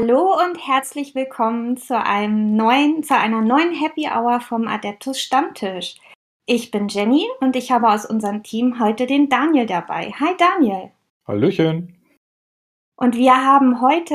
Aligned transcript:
Hallo 0.00 0.32
und 0.44 0.64
herzlich 0.64 1.16
willkommen 1.16 1.76
zu 1.76 2.00
einem 2.00 2.54
neuen, 2.54 3.02
zu 3.02 3.16
einer 3.16 3.40
neuen 3.40 3.74
Happy 3.74 4.08
Hour 4.08 4.40
vom 4.40 4.68
Adeptus 4.68 5.20
Stammtisch. 5.20 5.96
Ich 6.46 6.70
bin 6.70 6.86
Jenny 6.86 7.26
und 7.40 7.56
ich 7.56 7.72
habe 7.72 7.88
aus 7.88 8.06
unserem 8.06 8.44
Team 8.44 8.78
heute 8.78 9.06
den 9.06 9.28
Daniel 9.28 9.66
dabei. 9.66 10.12
Hi 10.20 10.36
Daniel. 10.38 10.92
Hallöchen. 11.26 11.96
Und 12.94 13.16
wir 13.16 13.44
haben 13.44 13.80
heute 13.80 14.14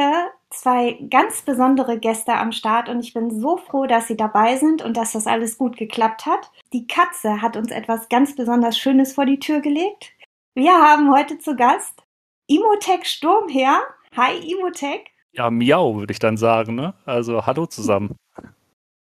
zwei 0.51 0.97
ganz 1.09 1.41
besondere 1.41 1.99
Gäste 1.99 2.33
am 2.33 2.53
Start 2.53 2.87
und 2.87 3.01
ich 3.01 3.13
bin 3.13 3.29
so 3.41 3.57
froh, 3.57 3.85
dass 3.85 4.07
sie 4.07 4.15
dabei 4.15 4.55
sind 4.55 4.81
und 4.81 4.95
dass 4.95 5.11
das 5.11 5.27
alles 5.27 5.57
gut 5.57 5.75
geklappt 5.75 6.25
hat. 6.25 6.49
Die 6.71 6.87
Katze 6.87 7.41
hat 7.41 7.57
uns 7.57 7.71
etwas 7.71 8.07
ganz 8.07 8.37
besonders 8.37 8.77
Schönes 8.77 9.11
vor 9.11 9.25
die 9.25 9.39
Tür 9.39 9.59
gelegt. 9.59 10.13
Wir 10.53 10.75
haben 10.75 11.13
heute 11.13 11.39
zu 11.39 11.57
Gast 11.57 12.03
Imotech 12.47 13.03
Sturmherr. 13.03 13.81
Hi 14.15 14.37
Imotech. 14.49 15.12
Ja, 15.35 15.49
miau, 15.49 15.95
würde 15.95 16.11
ich 16.11 16.19
dann 16.19 16.37
sagen, 16.37 16.75
ne? 16.75 16.93
Also 17.05 17.47
hallo 17.47 17.65
zusammen. 17.65 18.15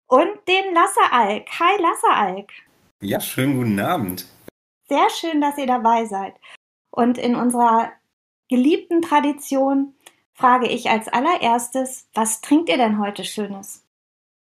Und 0.07 0.29
den 0.47 0.73
Lasseralk. 0.73 1.45
Hi 1.59 1.81
Lasseralk. 1.81 2.49
Ja, 3.01 3.19
schönen 3.19 3.57
guten 3.57 3.79
Abend. 3.81 4.25
Sehr 4.87 5.09
schön, 5.09 5.41
dass 5.41 5.57
ihr 5.57 5.67
dabei 5.67 6.05
seid. 6.05 6.33
Und 6.89 7.17
in 7.17 7.35
unserer 7.35 7.91
geliebten 8.47 9.01
Tradition 9.01 9.93
frage 10.33 10.69
ich 10.69 10.89
als 10.89 11.09
allererstes, 11.09 12.07
was 12.13 12.39
trinkt 12.39 12.69
ihr 12.69 12.77
denn 12.77 12.97
heute 12.97 13.25
Schönes? 13.25 13.85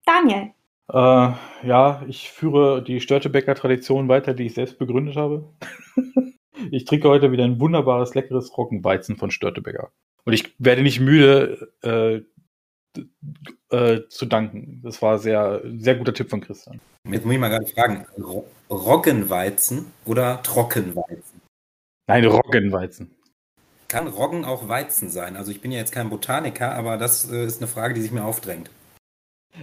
Daniel. 0.06 0.52
Äh, 0.92 1.32
ja, 1.66 2.02
ich 2.06 2.30
führe 2.30 2.84
die 2.84 3.00
Störtebäcker-Tradition 3.00 4.08
weiter, 4.08 4.34
die 4.34 4.46
ich 4.46 4.54
selbst 4.54 4.78
begründet 4.78 5.16
habe. 5.16 5.52
ich 6.70 6.84
trinke 6.84 7.08
heute 7.08 7.32
wieder 7.32 7.44
ein 7.44 7.58
wunderbares, 7.58 8.14
leckeres 8.14 8.56
Roggenweizen 8.56 9.16
von 9.16 9.32
Störtebäcker. 9.32 9.90
Und 10.24 10.32
ich 10.32 10.54
werde 10.58 10.82
nicht 10.82 11.00
müde 11.00 11.72
äh, 11.82 12.22
äh, 13.70 14.08
zu 14.08 14.26
danken. 14.26 14.80
Das 14.82 15.00
war 15.02 15.18
sehr, 15.18 15.62
sehr 15.78 15.94
guter 15.94 16.14
Tipp 16.14 16.30
von 16.30 16.40
Christian. 16.40 16.80
Jetzt 17.08 17.24
muss 17.24 17.34
ich 17.34 17.40
mal 17.40 17.48
gerade 17.48 17.66
fragen, 17.66 18.06
Roggenweizen 18.68 19.86
oder 20.04 20.42
Trockenweizen? 20.42 21.40
Nein, 22.06 22.24
Roggenweizen. 22.24 23.14
Kann 23.88 24.06
Roggen 24.06 24.44
auch 24.44 24.68
Weizen 24.68 25.10
sein? 25.10 25.36
Also 25.36 25.50
ich 25.50 25.60
bin 25.60 25.72
ja 25.72 25.78
jetzt 25.78 25.92
kein 25.92 26.10
Botaniker, 26.10 26.74
aber 26.74 26.96
das 26.96 27.30
äh, 27.30 27.44
ist 27.44 27.60
eine 27.60 27.68
Frage, 27.68 27.94
die 27.94 28.02
sich 28.02 28.12
mir 28.12 28.24
aufdrängt. 28.24 28.70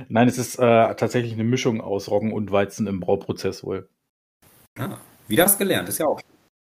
Nein, 0.10 0.28
es 0.28 0.38
ist 0.38 0.56
äh, 0.60 0.96
tatsächlich 0.96 1.34
eine 1.34 1.44
Mischung 1.44 1.82
aus 1.82 2.10
Roggen 2.10 2.34
und 2.34 2.52
Weizen 2.52 2.88
im 2.88 3.00
Brauprozess 3.00 3.64
wohl. 3.64 3.90
Ah, 4.78 4.98
wieder 5.28 5.46
was 5.46 5.58
gelernt, 5.58 5.90
ist 5.90 6.00
ja 6.00 6.08
auch. 6.08 6.20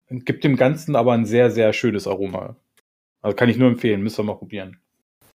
Gibt 0.10 0.44
dem 0.44 0.56
Ganzen 0.58 0.96
aber 0.96 1.14
ein 1.14 1.26
sehr, 1.26 1.52
sehr 1.52 1.74
schönes 1.74 2.08
Aroma. 2.08 2.56
Also 3.22 3.36
kann 3.36 3.50
ich 3.50 3.58
nur 3.58 3.70
empfehlen, 3.70 4.02
müsst 4.02 4.20
ihr 4.20 4.24
mal 4.24 4.36
probieren. 4.36 4.80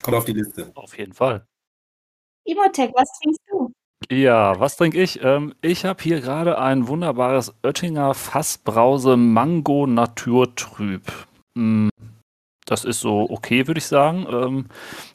Kommt 0.03 0.17
auf 0.17 0.25
die 0.25 0.33
Liste. 0.33 0.71
Auf 0.75 0.97
jeden 0.99 1.13
Fall. 1.13 1.47
Imotech, 2.45 2.91
was 2.95 3.09
trinkst 3.21 3.41
du? 3.51 3.73
Ja, 4.11 4.59
was 4.59 4.77
trinke 4.77 5.01
ich? 5.01 5.23
Ähm, 5.23 5.55
ich 5.63 5.85
habe 5.85 6.03
hier 6.03 6.21
gerade 6.21 6.59
ein 6.59 6.89
wunderbares 6.89 7.55
Oettinger 7.63 8.15
Fassbrause 8.15 9.17
Mango 9.17 9.87
Naturtrüb. 9.87 11.03
Mm, 11.55 11.89
das 12.67 12.85
ist 12.85 13.01
so 13.01 13.31
okay, 13.31 13.67
würde 13.67 13.79
ich 13.79 13.87
sagen. 13.87 14.27
Ähm, 14.31 14.67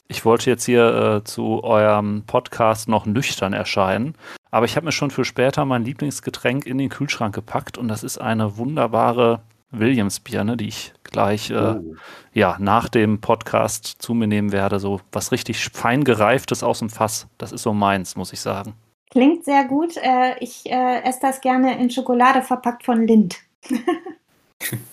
ich 0.07 0.23
wollte 0.23 0.49
jetzt 0.49 0.65
hier 0.65 1.19
äh, 1.19 1.23
zu 1.25 1.63
eurem 1.63 2.23
Podcast 2.25 2.87
noch 2.87 3.05
nüchtern 3.05 3.53
erscheinen, 3.53 4.15
aber 4.51 4.65
ich 4.65 4.77
habe 4.77 4.85
mir 4.85 4.93
schon 4.93 5.11
für 5.11 5.25
später 5.25 5.65
mein 5.65 5.83
Lieblingsgetränk 5.83 6.65
in 6.65 6.77
den 6.77 6.89
Kühlschrank 6.89 7.35
gepackt 7.35 7.77
und 7.77 7.89
das 7.89 8.03
ist 8.03 8.19
eine 8.19 8.57
wunderbare 8.57 9.41
Williams-Bier, 9.71 10.43
ne, 10.43 10.57
die 10.57 10.67
ich 10.69 10.93
gleich 11.03 11.49
äh, 11.49 11.55
oh. 11.55 11.95
ja, 12.33 12.57
nach 12.59 12.89
dem 12.89 13.19
Podcast 13.21 13.85
zu 13.99 14.13
mir 14.13 14.27
nehmen 14.27 14.51
werde. 14.51 14.79
So 14.79 15.01
was 15.11 15.31
richtig 15.31 15.69
fein 15.69 16.03
gereiftes 16.03 16.63
aus 16.63 16.79
dem 16.79 16.89
Fass. 16.89 17.27
Das 17.37 17.51
ist 17.51 17.63
so 17.63 17.73
meins, 17.73 18.15
muss 18.15 18.33
ich 18.33 18.39
sagen. 18.39 18.75
Klingt 19.09 19.45
sehr 19.45 19.65
gut. 19.65 19.97
Äh, 19.97 20.37
ich 20.39 20.65
äh, 20.69 21.01
esse 21.03 21.19
das 21.21 21.41
gerne 21.41 21.79
in 21.79 21.89
Schokolade 21.89 22.41
verpackt 22.41 22.83
von 22.83 23.05
Lind. 23.05 23.37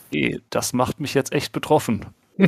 okay, 0.08 0.40
das 0.50 0.72
macht 0.72 1.00
mich 1.00 1.14
jetzt 1.14 1.32
echt 1.32 1.52
betroffen. 1.52 2.06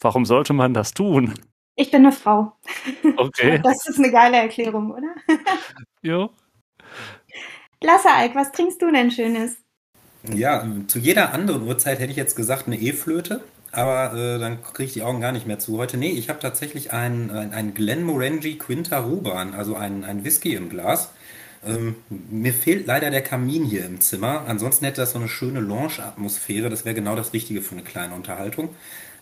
Warum 0.00 0.24
sollte 0.24 0.52
man 0.52 0.74
das 0.74 0.94
tun? 0.94 1.34
Ich 1.76 1.90
bin 1.90 2.04
eine 2.04 2.12
Frau. 2.12 2.52
Okay. 3.16 3.58
Das 3.62 3.86
ist 3.88 3.98
eine 3.98 4.10
geile 4.10 4.38
Erklärung, 4.38 4.90
oder? 4.92 5.14
jo. 6.02 6.30
Lasse 7.82 8.10
Alk, 8.10 8.34
was 8.34 8.52
trinkst 8.52 8.82
du 8.82 8.90
denn 8.90 9.10
Schönes? 9.10 9.59
Ja, 10.22 10.66
zu 10.86 10.98
jeder 10.98 11.32
anderen 11.32 11.66
Uhrzeit 11.66 11.98
hätte 11.98 12.10
ich 12.10 12.16
jetzt 12.16 12.36
gesagt 12.36 12.66
eine 12.66 12.76
E-Flöte, 12.76 13.40
aber 13.72 14.14
äh, 14.14 14.38
dann 14.38 14.62
kriege 14.62 14.84
ich 14.84 14.92
die 14.92 15.02
Augen 15.02 15.20
gar 15.20 15.32
nicht 15.32 15.46
mehr 15.46 15.58
zu 15.58 15.78
heute. 15.78 15.96
Nee, 15.96 16.10
ich 16.10 16.28
habe 16.28 16.40
tatsächlich 16.40 16.92
einen, 16.92 17.30
einen 17.30 17.74
Glenmorangie 17.74 18.58
Quinta 18.58 18.98
Ruban, 18.98 19.54
also 19.54 19.76
einen, 19.76 20.24
Whisky 20.24 20.54
im 20.54 20.68
Glas. 20.68 21.10
Ähm, 21.64 21.96
mir 22.08 22.52
fehlt 22.52 22.86
leider 22.86 23.10
der 23.10 23.22
Kamin 23.22 23.64
hier 23.64 23.84
im 23.84 24.00
Zimmer. 24.00 24.44
Ansonsten 24.46 24.84
hätte 24.84 25.00
das 25.00 25.12
so 25.12 25.18
eine 25.18 25.28
schöne 25.28 25.60
Lounge-Atmosphäre. 25.60 26.70
Das 26.70 26.84
wäre 26.84 26.94
genau 26.94 27.16
das 27.16 27.32
Richtige 27.32 27.62
für 27.62 27.74
eine 27.74 27.84
kleine 27.84 28.14
Unterhaltung. 28.14 28.70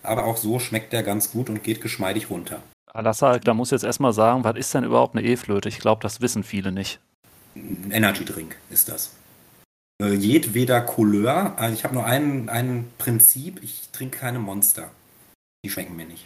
Aber 0.03 0.25
auch 0.25 0.37
so 0.37 0.59
schmeckt 0.59 0.93
der 0.93 1.03
ganz 1.03 1.31
gut 1.31 1.49
und 1.49 1.63
geht 1.63 1.81
geschmeidig 1.81 2.29
runter. 2.29 2.61
Alassa, 2.91 3.39
da 3.39 3.53
muss 3.53 3.71
jetzt 3.71 3.83
erstmal 3.83 4.13
sagen, 4.13 4.43
was 4.43 4.57
ist 4.57 4.73
denn 4.73 4.83
überhaupt 4.83 5.15
eine 5.15 5.27
E-Flöte? 5.27 5.69
Ich 5.69 5.79
glaube, 5.79 6.01
das 6.01 6.21
wissen 6.21 6.43
viele 6.43 6.71
nicht. 6.71 6.99
Ein 7.55 7.91
Energy 7.91 8.23
Drink 8.23 8.55
ist 8.69 8.87
das 8.89 9.18
äh, 10.01 10.13
jedweder 10.13 10.81
Couleur. 10.81 11.57
Also 11.57 11.75
ich 11.75 11.83
habe 11.83 11.93
nur 11.93 12.05
ein, 12.05 12.49
ein 12.49 12.91
Prinzip, 12.97 13.61
ich 13.63 13.89
trinke 13.89 14.17
keine 14.17 14.39
Monster. 14.39 14.91
Die 15.63 15.69
schmecken 15.69 15.95
mir 15.95 16.05
nicht. 16.05 16.25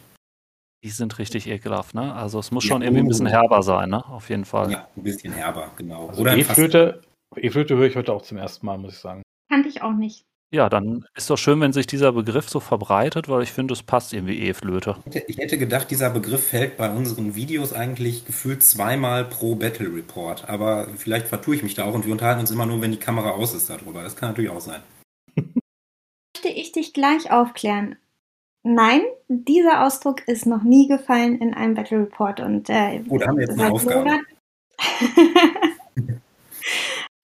Die 0.83 0.89
sind 0.89 1.17
richtig 1.17 1.47
ekelhaft, 1.47 1.95
ne? 1.95 2.13
Also 2.13 2.39
es 2.39 2.51
muss 2.51 2.65
ja, 2.65 2.69
schon 2.69 2.81
irgendwie 2.81 3.03
ein 3.03 3.07
bisschen 3.07 3.27
herber 3.27 3.63
sein, 3.63 3.89
ne? 3.89 4.05
Auf 4.05 4.29
jeden 4.29 4.45
Fall. 4.45 4.69
Ja, 4.71 4.87
ein 4.95 5.03
bisschen 5.03 5.31
herber, 5.31 5.71
genau. 5.77 6.09
Also 6.09 6.25
E-Flöte, 6.25 7.01
E-Flöte 7.35 7.77
höre 7.77 7.87
ich 7.87 7.95
heute 7.95 8.11
auch 8.11 8.21
zum 8.21 8.37
ersten 8.37 8.65
Mal, 8.65 8.77
muss 8.77 8.93
ich 8.93 8.99
sagen. 8.99 9.23
Kannte 9.49 9.69
ich 9.69 9.81
auch 9.81 9.93
nicht. 9.93 10.23
Ja, 10.53 10.69
dann 10.69 11.03
ist 11.15 11.31
doch 11.31 11.37
schön, 11.39 11.59
wenn 11.61 11.73
sich 11.73 11.87
dieser 11.87 12.11
Begriff 12.11 12.47
so 12.47 12.59
verbreitet, 12.59 13.27
weil 13.27 13.41
ich 13.41 13.51
finde, 13.51 13.73
es 13.73 13.81
passt 13.81 14.13
irgendwie 14.13 14.37
E-Flöte. 14.37 14.97
Ich 15.25 15.39
hätte 15.39 15.57
gedacht, 15.57 15.89
dieser 15.89 16.11
Begriff 16.11 16.49
fällt 16.49 16.77
bei 16.77 16.91
unseren 16.91 17.33
Videos 17.33 17.73
eigentlich 17.73 18.23
gefühlt 18.27 18.61
zweimal 18.61 19.25
pro 19.25 19.55
Battle 19.55 19.91
Report. 19.91 20.47
Aber 20.47 20.89
vielleicht 20.95 21.27
vertue 21.27 21.55
ich 21.55 21.63
mich 21.63 21.73
da 21.73 21.85
auch 21.85 21.95
und 21.95 22.05
wir 22.05 22.11
unterhalten 22.11 22.41
uns 22.41 22.51
immer 22.51 22.67
nur, 22.67 22.83
wenn 22.83 22.91
die 22.91 22.99
Kamera 22.99 23.31
aus 23.31 23.55
ist 23.55 23.67
darüber. 23.67 24.03
Das 24.03 24.15
kann 24.15 24.29
natürlich 24.29 24.51
auch 24.51 24.61
sein. 24.61 24.81
Möchte 25.35 26.49
ich 26.49 26.71
dich 26.71 26.93
gleich 26.93 27.31
aufklären. 27.31 27.95
Nein, 28.61 29.01
dieser 29.29 29.83
Ausdruck 29.83 30.27
ist 30.27 30.45
noch 30.45 30.61
nie 30.61 30.87
gefallen 30.87 31.39
in 31.41 31.55
einem 31.55 31.73
Battle 31.73 32.01
Report 32.01 32.41
und 32.41 32.69
äh, 32.69 33.01
oh, 33.09 33.17
da 33.17 33.25
haben 33.25 33.37
wir 33.37 33.47
jetzt 33.47 33.59
eine 33.59 33.71
Aufgabe. 33.71 34.19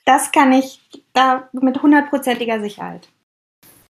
das 0.05 0.31
kann 0.31 0.51
ich 0.51 0.81
da 1.13 1.47
mit 1.53 1.83
hundertprozentiger 1.83 2.59
Sicherheit. 2.59 3.07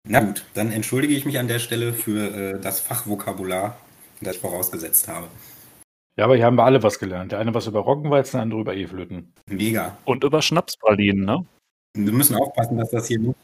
Na 0.08 0.22
gut, 0.22 0.46
dann 0.54 0.72
entschuldige 0.72 1.14
ich 1.14 1.26
mich 1.26 1.38
an 1.38 1.48
der 1.48 1.60
Stelle 1.60 1.94
für 1.94 2.56
äh, 2.56 2.62
das 2.62 2.80
Fachvokabular, 2.80 3.78
das 4.22 4.36
ich 4.36 4.42
vorausgesetzt 4.42 5.08
habe. 5.08 5.28
Ja, 6.18 6.26
aber 6.26 6.36
hier 6.36 6.46
haben 6.46 6.56
wir 6.56 6.64
alle 6.64 6.82
was 6.82 6.98
gelernt. 6.98 7.32
Der 7.32 7.40
eine 7.40 7.54
was 7.54 7.68
über 7.68 7.80
Roggenweizen, 7.80 8.38
der 8.38 8.42
andere 8.42 8.62
über 8.62 8.76
E-Flöten. 8.76 9.34
Mega. 9.50 9.98
Und 10.06 10.24
über 10.24 10.42
Schnapspralinen, 10.42 11.26
ne? 11.26 11.46
Wir 11.94 12.12
müssen 12.14 12.36
aufpassen, 12.36 12.78
dass 12.78 12.90
das 12.92 13.08
hier 13.08 13.20
nicht 13.20 13.36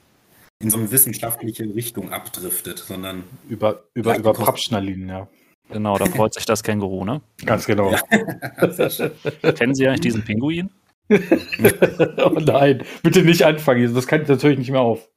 in 0.59 0.69
so 0.69 0.77
eine 0.77 0.91
wissenschaftliche 0.91 1.63
Richtung 1.75 2.11
abdriftet, 2.11 2.79
sondern. 2.79 3.23
Über, 3.49 3.83
über, 3.93 4.17
über 4.17 4.33
Pappschnallinen, 4.33 5.09
ja. 5.09 5.27
Genau, 5.69 5.97
da 5.97 6.05
freut 6.05 6.33
sich 6.33 6.45
das 6.45 6.63
Känguru, 6.63 7.05
ne? 7.05 7.21
Ganz 7.45 7.65
genau. 7.65 7.91
Ja. 7.91 8.01
Kennen 9.53 9.75
Sie 9.75 9.87
eigentlich 9.87 10.01
diesen 10.01 10.23
Pinguin? 10.23 10.69
oh 11.09 12.39
nein, 12.39 12.83
bitte 13.01 13.23
nicht 13.23 13.43
anfangen. 13.43 13.93
Das 13.93 14.07
kann 14.07 14.21
ich 14.21 14.27
natürlich 14.27 14.57
nicht 14.57 14.71
mehr 14.71 14.81
auf. 14.81 15.09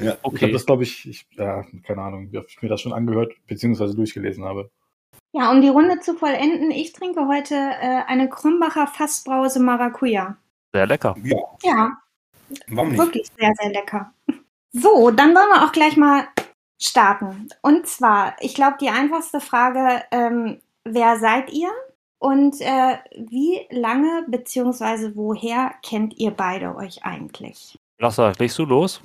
Ja, 0.00 0.16
okay. 0.22 0.36
Ich 0.36 0.42
habe 0.42 0.52
das, 0.52 0.66
glaube 0.66 0.82
ich, 0.84 1.08
ich, 1.08 1.26
ja, 1.32 1.64
keine 1.84 2.02
Ahnung, 2.02 2.30
wie 2.30 2.38
ich 2.38 2.62
mir 2.62 2.68
das 2.68 2.80
schon 2.80 2.92
angehört 2.92 3.32
bzw. 3.46 3.94
durchgelesen 3.94 4.44
habe. 4.44 4.70
Ja, 5.32 5.50
um 5.50 5.60
die 5.60 5.68
Runde 5.68 6.00
zu 6.00 6.14
vollenden, 6.14 6.70
ich 6.70 6.92
trinke 6.92 7.26
heute 7.26 7.54
äh, 7.54 8.02
eine 8.06 8.28
Krombacher 8.28 8.86
Fassbrause 8.86 9.60
Maracuja. 9.60 10.36
Sehr 10.72 10.86
lecker. 10.86 11.14
Ja. 11.22 11.36
Ja. 11.62 11.98
Warum 12.68 12.90
nicht? 12.90 12.98
Wirklich 12.98 13.26
sehr, 13.38 13.52
sehr 13.60 13.70
lecker. 13.70 14.12
So, 14.70 15.10
dann 15.10 15.34
wollen 15.34 15.48
wir 15.48 15.64
auch 15.64 15.72
gleich 15.72 15.96
mal 15.96 16.28
starten. 16.78 17.48
Und 17.62 17.86
zwar, 17.86 18.36
ich 18.40 18.54
glaube, 18.54 18.76
die 18.78 18.90
einfachste 18.90 19.40
Frage, 19.40 20.04
ähm, 20.10 20.60
wer 20.84 21.18
seid 21.18 21.50
ihr? 21.50 21.70
Und 22.18 22.60
äh, 22.60 22.98
wie 23.16 23.66
lange 23.70 24.26
bzw. 24.28 25.12
woher 25.14 25.72
kennt 25.82 26.18
ihr 26.18 26.32
beide 26.32 26.76
euch 26.76 27.02
eigentlich? 27.02 27.78
Lasse, 27.98 28.32
legst 28.38 28.58
du 28.58 28.66
los? 28.66 29.00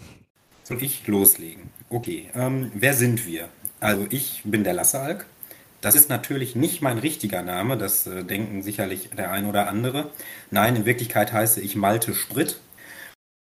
Soll 0.73 0.81
ich 0.81 1.05
loslegen? 1.05 1.69
Okay, 1.91 2.31
ähm, 2.33 2.71
wer 2.73 2.95
sind 2.95 3.27
wir? 3.27 3.47
Also 3.79 4.07
ich 4.09 4.41
bin 4.43 4.63
der 4.63 4.73
Lassealk. 4.73 5.27
Das 5.81 5.93
ist 5.93 6.09
natürlich 6.09 6.55
nicht 6.55 6.81
mein 6.81 6.97
richtiger 6.97 7.43
Name, 7.43 7.77
das 7.77 8.07
äh, 8.07 8.23
denken 8.23 8.63
sicherlich 8.63 9.11
der 9.15 9.31
ein 9.31 9.45
oder 9.45 9.67
andere. 9.67 10.09
Nein, 10.49 10.75
in 10.77 10.85
Wirklichkeit 10.85 11.31
heiße 11.31 11.61
ich 11.61 11.75
Malte 11.75 12.15
Sprit. 12.15 12.59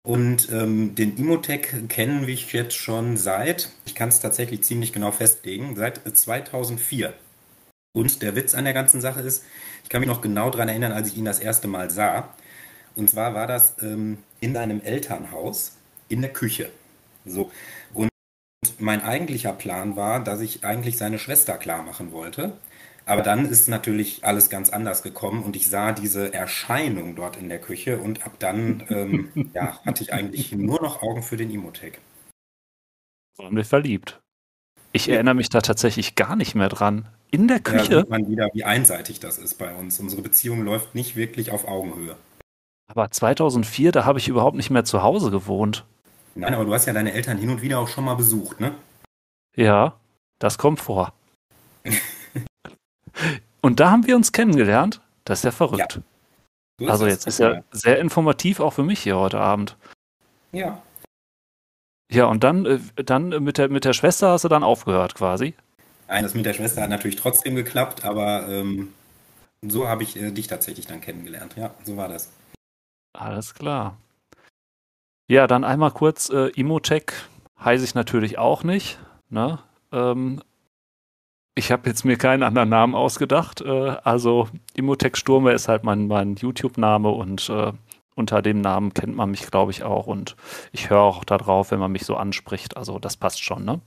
Und 0.03 0.51
ähm, 0.51 0.95
den 0.95 1.19
Imotech 1.19 1.89
kennen 1.89 2.27
wir 2.27 2.35
jetzt 2.35 2.75
schon 2.75 3.19
seit, 3.19 3.71
ich 3.85 3.95
kann 3.95 4.09
es 4.09 4.21
tatsächlich 4.21 4.63
ziemlich 4.63 4.95
genau 4.95 5.13
festlegen, 5.13 5.77
seit 5.77 6.01
2004. 6.17 7.13
Und 7.93 8.23
der 8.23 8.35
Witz 8.35 8.55
an 8.55 8.65
der 8.65 8.73
ganzen 8.73 9.03
Sache 9.03 9.21
ist, 9.21 9.45
ich 9.83 9.91
kann 9.91 10.01
mich 10.01 10.09
noch 10.09 10.23
genau 10.23 10.49
daran 10.49 10.71
erinnern, 10.71 10.93
als 10.93 11.09
ich 11.09 11.19
ihn 11.19 11.27
das 11.27 11.39
erste 11.41 11.69
Mal 11.69 11.91
sah. 11.91 12.35
Und 12.97 13.11
zwar 13.11 13.35
war 13.35 13.47
das 13.47 13.75
ähm, 13.83 14.17
in 14.41 14.57
einem 14.57 14.81
Elternhaus 14.81 15.77
in 16.09 16.23
der 16.23 16.33
Küche. 16.33 16.71
So. 17.25 17.51
Und 17.95 18.11
mein 18.79 19.03
eigentlicher 19.03 19.53
Plan 19.53 19.97
war, 19.97 20.23
dass 20.23 20.41
ich 20.41 20.65
eigentlich 20.65 20.97
seine 20.99 21.19
Schwester 21.19 21.57
klar 21.59 21.83
machen 21.83 22.13
wollte. 22.13 22.53
Aber 23.07 23.23
dann 23.23 23.47
ist 23.47 23.69
natürlich 23.69 24.25
alles 24.25 24.51
ganz 24.51 24.71
anders 24.71 25.03
gekommen 25.03 25.43
und 25.43 25.57
ich 25.57 25.69
sah 25.69 25.93
diese 25.93 26.33
Erscheinung 26.33 27.17
dort 27.17 27.37
in 27.37 27.49
der 27.49 27.61
Küche 27.61 27.99
und 27.99 28.25
ab 28.25 28.35
dann 28.39 28.85
ähm, 28.89 29.31
ja, 29.55 29.81
hatte 29.85 30.03
ich 30.05 30.13
eigentlich 30.13 30.53
nur 30.53 30.81
noch 30.81 31.03
Augen 31.03 31.23
für 31.23 31.37
den 31.37 31.51
Imotech. 31.51 31.99
Waren 33.37 33.57
wir 33.57 33.65
verliebt. 33.65 34.21
Ich 34.93 35.07
ja. 35.07 35.15
erinnere 35.15 35.35
mich 35.35 35.49
da 35.49 35.61
tatsächlich 35.61 36.15
gar 36.15 36.37
nicht 36.37 36.55
mehr 36.55 36.69
dran. 36.69 37.09
In 37.31 37.49
der 37.49 37.61
Küche. 37.61 37.93
Ja, 37.93 38.01
sieht 38.01 38.11
man 38.11 38.29
wieder, 38.29 38.49
wie 38.53 38.65
einseitig 38.65 39.21
das 39.21 39.39
ist 39.39 39.55
bei 39.55 39.75
uns. 39.75 39.99
Unsere 40.01 40.23
Beziehung 40.23 40.63
läuft 40.63 40.95
nicht 40.95 41.17
wirklich 41.17 41.53
auf 41.53 41.67
Augenhöhe. 41.67 42.17
Aber 42.89 43.11
2004, 43.11 43.93
da 43.93 44.05
habe 44.05 44.19
ich 44.19 44.29
überhaupt 44.29 44.57
nicht 44.57 44.71
mehr 44.71 44.85
zu 44.85 45.03
Hause 45.03 45.31
gewohnt. 45.31 45.85
Nein, 46.41 46.55
aber 46.55 46.65
du 46.65 46.73
hast 46.73 46.87
ja 46.87 46.95
deine 46.95 47.13
Eltern 47.13 47.37
hin 47.37 47.51
und 47.51 47.61
wieder 47.61 47.79
auch 47.79 47.89
schon 47.89 48.05
mal 48.05 48.15
besucht, 48.15 48.61
ne? 48.61 48.75
Ja, 49.57 50.01
das 50.39 50.57
kommt 50.57 50.81
vor. 50.81 51.13
und 53.61 53.79
da 53.79 53.91
haben 53.91 54.07
wir 54.07 54.17
uns 54.17 54.33
kennengelernt. 54.33 55.03
Das 55.25 55.41
ist 55.41 55.45
ja 55.45 55.51
verrückt. 55.51 56.01
Ja. 56.81 56.87
So 56.87 56.91
also 56.91 57.07
jetzt 57.07 57.27
ist 57.27 57.41
ja 57.41 57.63
sehr 57.73 57.99
informativ 57.99 58.59
auch 58.61 58.73
für 58.73 58.83
mich 58.83 59.01
hier 59.01 59.19
heute 59.19 59.39
Abend. 59.39 59.77
Ja. 60.53 60.81
Ja, 62.11 62.25
und 62.25 62.43
dann, 62.43 62.65
äh, 62.65 62.79
dann 63.05 63.29
mit, 63.45 63.59
der, 63.59 63.69
mit 63.69 63.85
der 63.85 63.93
Schwester 63.93 64.31
hast 64.31 64.45
du 64.45 64.49
dann 64.49 64.65
aufgehört 64.65 65.15
quasi? 65.15 65.55
Nein, 66.09 66.23
das 66.23 66.33
mit 66.33 66.47
der 66.47 66.55
Schwester 66.55 66.81
hat 66.81 66.89
natürlich 66.89 67.17
trotzdem 67.17 67.55
geklappt, 67.55 68.05
aber 68.05 68.49
ähm, 68.49 68.95
so 69.61 69.87
habe 69.87 70.05
ich 70.05 70.17
äh, 70.17 70.31
dich 70.31 70.47
tatsächlich 70.47 70.87
dann 70.87 71.03
kennengelernt. 71.03 71.55
Ja, 71.57 71.75
so 71.85 71.99
war 71.99 72.09
das. 72.09 72.31
Alles 73.13 73.53
klar. 73.53 73.99
Ja, 75.31 75.47
dann 75.47 75.63
einmal 75.63 75.93
kurz 75.93 76.29
äh, 76.31 76.49
Imotech 76.57 77.13
heiße 77.65 77.85
ich 77.85 77.95
natürlich 77.95 78.37
auch 78.37 78.65
nicht. 78.65 78.99
Ne? 79.29 79.61
Ähm, 79.93 80.43
ich 81.55 81.71
habe 81.71 81.89
jetzt 81.89 82.05
mir 82.05 82.17
keinen 82.17 82.43
anderen 82.43 82.69
Namen 82.69 82.97
ausgedacht. 82.97 83.61
Äh, 83.61 83.91
also 84.03 84.49
Imotech 84.75 85.15
Sturme 85.15 85.53
ist 85.53 85.69
halt 85.69 85.85
mein, 85.85 86.09
mein 86.09 86.35
YouTube-Name 86.35 87.11
und 87.11 87.49
äh, 87.49 87.73
unter 88.17 88.43
dem 88.43 88.61
Namen 88.61 88.93
kennt 88.93 89.15
man 89.15 89.31
mich, 89.31 89.49
glaube 89.49 89.71
ich, 89.71 89.85
auch. 89.85 90.09
Und 90.09 90.35
ich 90.73 90.91
höre 90.91 91.03
auch 91.03 91.23
darauf, 91.23 91.71
wenn 91.71 91.79
man 91.79 91.93
mich 91.93 92.05
so 92.05 92.17
anspricht. 92.17 92.77
Also 92.77 92.99
das 92.99 93.17
passt 93.17 93.41
schon, 93.41 93.65
ne? 93.65 93.81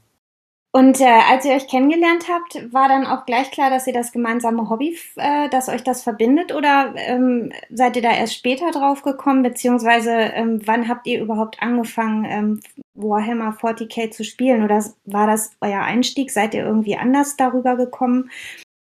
Und 0.76 1.00
äh, 1.02 1.20
als 1.30 1.46
ihr 1.46 1.54
euch 1.54 1.68
kennengelernt 1.68 2.26
habt, 2.28 2.74
war 2.74 2.88
dann 2.90 3.06
auch 3.06 3.28
gleich 3.28 3.52
klar, 3.52 3.70
dass 3.70 3.86
ihr 3.86 3.94
das 3.94 4.12
gemeinsame 4.12 4.72
Hobby, 4.72 4.98
äh, 5.18 5.48
dass 5.50 5.70
euch 5.70 5.84
das 5.84 6.02
verbindet 6.02 6.52
oder 6.52 6.96
ähm, 6.96 7.52
seid 7.70 7.96
ihr 7.96 8.02
da 8.02 8.12
erst 8.12 8.34
später 8.34 8.72
drauf 8.72 9.04
gekommen, 9.04 9.44
beziehungsweise 9.44 10.10
ähm, 10.10 10.62
wann 10.66 10.90
habt 10.90 11.06
ihr 11.06 11.22
überhaupt 11.22 11.62
angefangen, 11.62 12.26
ähm, 12.26 12.60
Warhammer 12.96 13.56
40k 13.56 14.10
zu 14.10 14.24
spielen 14.24 14.64
oder 14.64 14.84
war 15.06 15.28
das 15.28 15.52
euer 15.62 15.82
Einstieg? 15.82 16.32
Seid 16.32 16.56
ihr 16.56 16.66
irgendwie 16.66 16.98
anders 16.98 17.38
darüber 17.38 17.76
gekommen? 17.76 18.32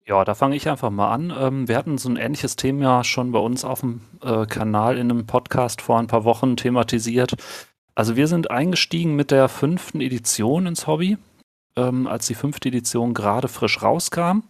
Ja, 0.07 0.25
da 0.25 0.33
fange 0.33 0.55
ich 0.55 0.67
einfach 0.67 0.89
mal 0.89 1.11
an. 1.11 1.31
Ähm, 1.39 1.67
wir 1.67 1.77
hatten 1.77 1.99
so 1.99 2.09
ein 2.09 2.17
ähnliches 2.17 2.55
Thema 2.55 3.03
schon 3.03 3.31
bei 3.31 3.39
uns 3.39 3.63
auf 3.63 3.81
dem 3.81 4.01
äh, 4.23 4.47
Kanal 4.47 4.97
in 4.97 5.11
einem 5.11 5.27
Podcast 5.27 5.83
vor 5.83 5.99
ein 5.99 6.07
paar 6.07 6.23
Wochen 6.23 6.57
thematisiert. 6.57 7.35
Also 7.93 8.15
wir 8.15 8.25
sind 8.25 8.49
eingestiegen 8.49 9.15
mit 9.15 9.29
der 9.29 9.49
fünften 9.49 10.01
Edition 10.01 10.65
ins 10.65 10.87
Hobby 10.87 11.19
ähm, 11.75 12.07
als 12.07 12.27
die 12.27 12.35
fünfte 12.35 12.69
Edition 12.69 13.13
gerade 13.13 13.47
frisch 13.47 13.81
rauskam. 13.81 14.43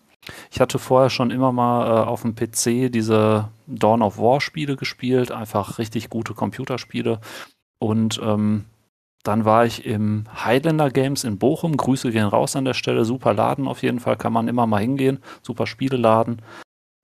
Ich 0.52 0.60
hatte 0.60 0.80
vorher 0.80 1.10
schon 1.10 1.32
immer 1.32 1.52
mal 1.52 1.88
äh, 1.88 2.06
auf 2.06 2.22
dem 2.22 2.36
PC 2.36 2.92
diese 2.92 3.50
Dawn 3.68 4.02
of 4.02 4.18
War 4.18 4.42
Spiele 4.42 4.76
gespielt, 4.76 5.32
einfach 5.32 5.78
richtig 5.78 6.10
gute 6.10 6.34
Computerspiele. 6.34 7.20
Und 7.80 8.20
ähm, 8.24 8.66
dann 9.24 9.46
war 9.46 9.66
ich 9.66 9.86
im 9.86 10.26
Highlander 10.44 10.92
Games 10.92 11.24
in 11.24 11.38
Bochum. 11.38 11.78
Grüße 11.78 12.12
gehen 12.12 12.28
raus 12.28 12.56
an 12.56 12.66
der 12.66 12.74
Stelle. 12.76 13.06
Super 13.06 13.34
Laden 13.34 13.68
auf 13.68 13.82
jeden 13.82 14.00
Fall, 14.00 14.18
kann 14.18 14.34
man 14.34 14.48
immer 14.48 14.68
mal 14.68 14.82
hingehen. 14.82 15.20
Super 15.42 15.68
Spieleladen. 15.68 16.42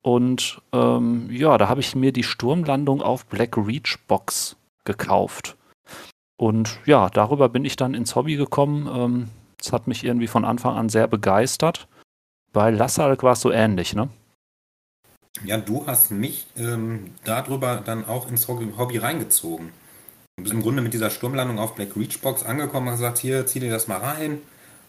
Und 0.04 0.62
ähm, 0.72 1.30
ja, 1.32 1.58
da 1.58 1.68
habe 1.68 1.80
ich 1.80 1.96
mir 1.96 2.12
die 2.12 2.24
Sturmlandung 2.24 3.02
auf 3.02 3.26
Black 3.26 3.58
Reach 3.58 3.98
Box 4.08 4.56
gekauft. 4.84 5.58
Und 6.38 6.80
ja, 6.86 7.10
darüber 7.10 7.50
bin 7.50 7.66
ich 7.66 7.76
dann 7.76 7.94
ins 7.94 8.16
Hobby 8.16 8.36
gekommen. 8.36 8.90
Ähm, 8.92 9.28
das 9.62 9.72
hat 9.72 9.88
mich 9.88 10.04
irgendwie 10.04 10.28
von 10.28 10.46
Anfang 10.46 10.76
an 10.76 10.90
sehr 10.90 11.08
begeistert. 11.08 11.88
Bei 12.52 12.70
Lassalk 12.70 13.24
war 13.24 13.34
es 13.34 13.42
so 13.42 13.52
ähnlich, 13.52 13.94
ne? 13.94 14.10
Ja, 15.46 15.58
du 15.58 15.88
hast 15.88 16.12
mich 16.12 16.46
ähm, 16.58 17.12
darüber 17.24 17.82
dann 17.84 18.06
auch 18.06 18.28
ins 18.30 18.48
Hobby 18.48 18.98
reingezogen. 18.98 19.70
Du 20.38 20.44
bist 20.44 20.54
im 20.54 20.62
Grunde 20.62 20.82
mit 20.82 20.94
dieser 20.94 21.10
Sturmlandung 21.10 21.60
auf 21.60 21.76
Black 21.76 21.96
Reach 21.96 22.20
Box 22.22 22.44
angekommen 22.44 22.88
und 22.88 22.96
gesagt, 22.96 23.20
hier, 23.20 23.46
zieh 23.46 23.60
dir 23.60 23.72
das 23.72 23.88
mal 23.88 23.98
rein. 23.98 24.40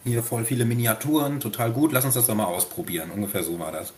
Hier 0.04 0.22
voll 0.22 0.44
viele 0.44 0.64
Miniaturen, 0.64 1.38
total 1.38 1.70
gut, 1.70 1.92
lass 1.92 2.04
uns 2.04 2.14
das 2.14 2.26
doch 2.26 2.34
mal 2.34 2.46
ausprobieren. 2.46 3.10
Ungefähr 3.10 3.44
so 3.44 3.58
war 3.60 3.70
das. 3.70 3.92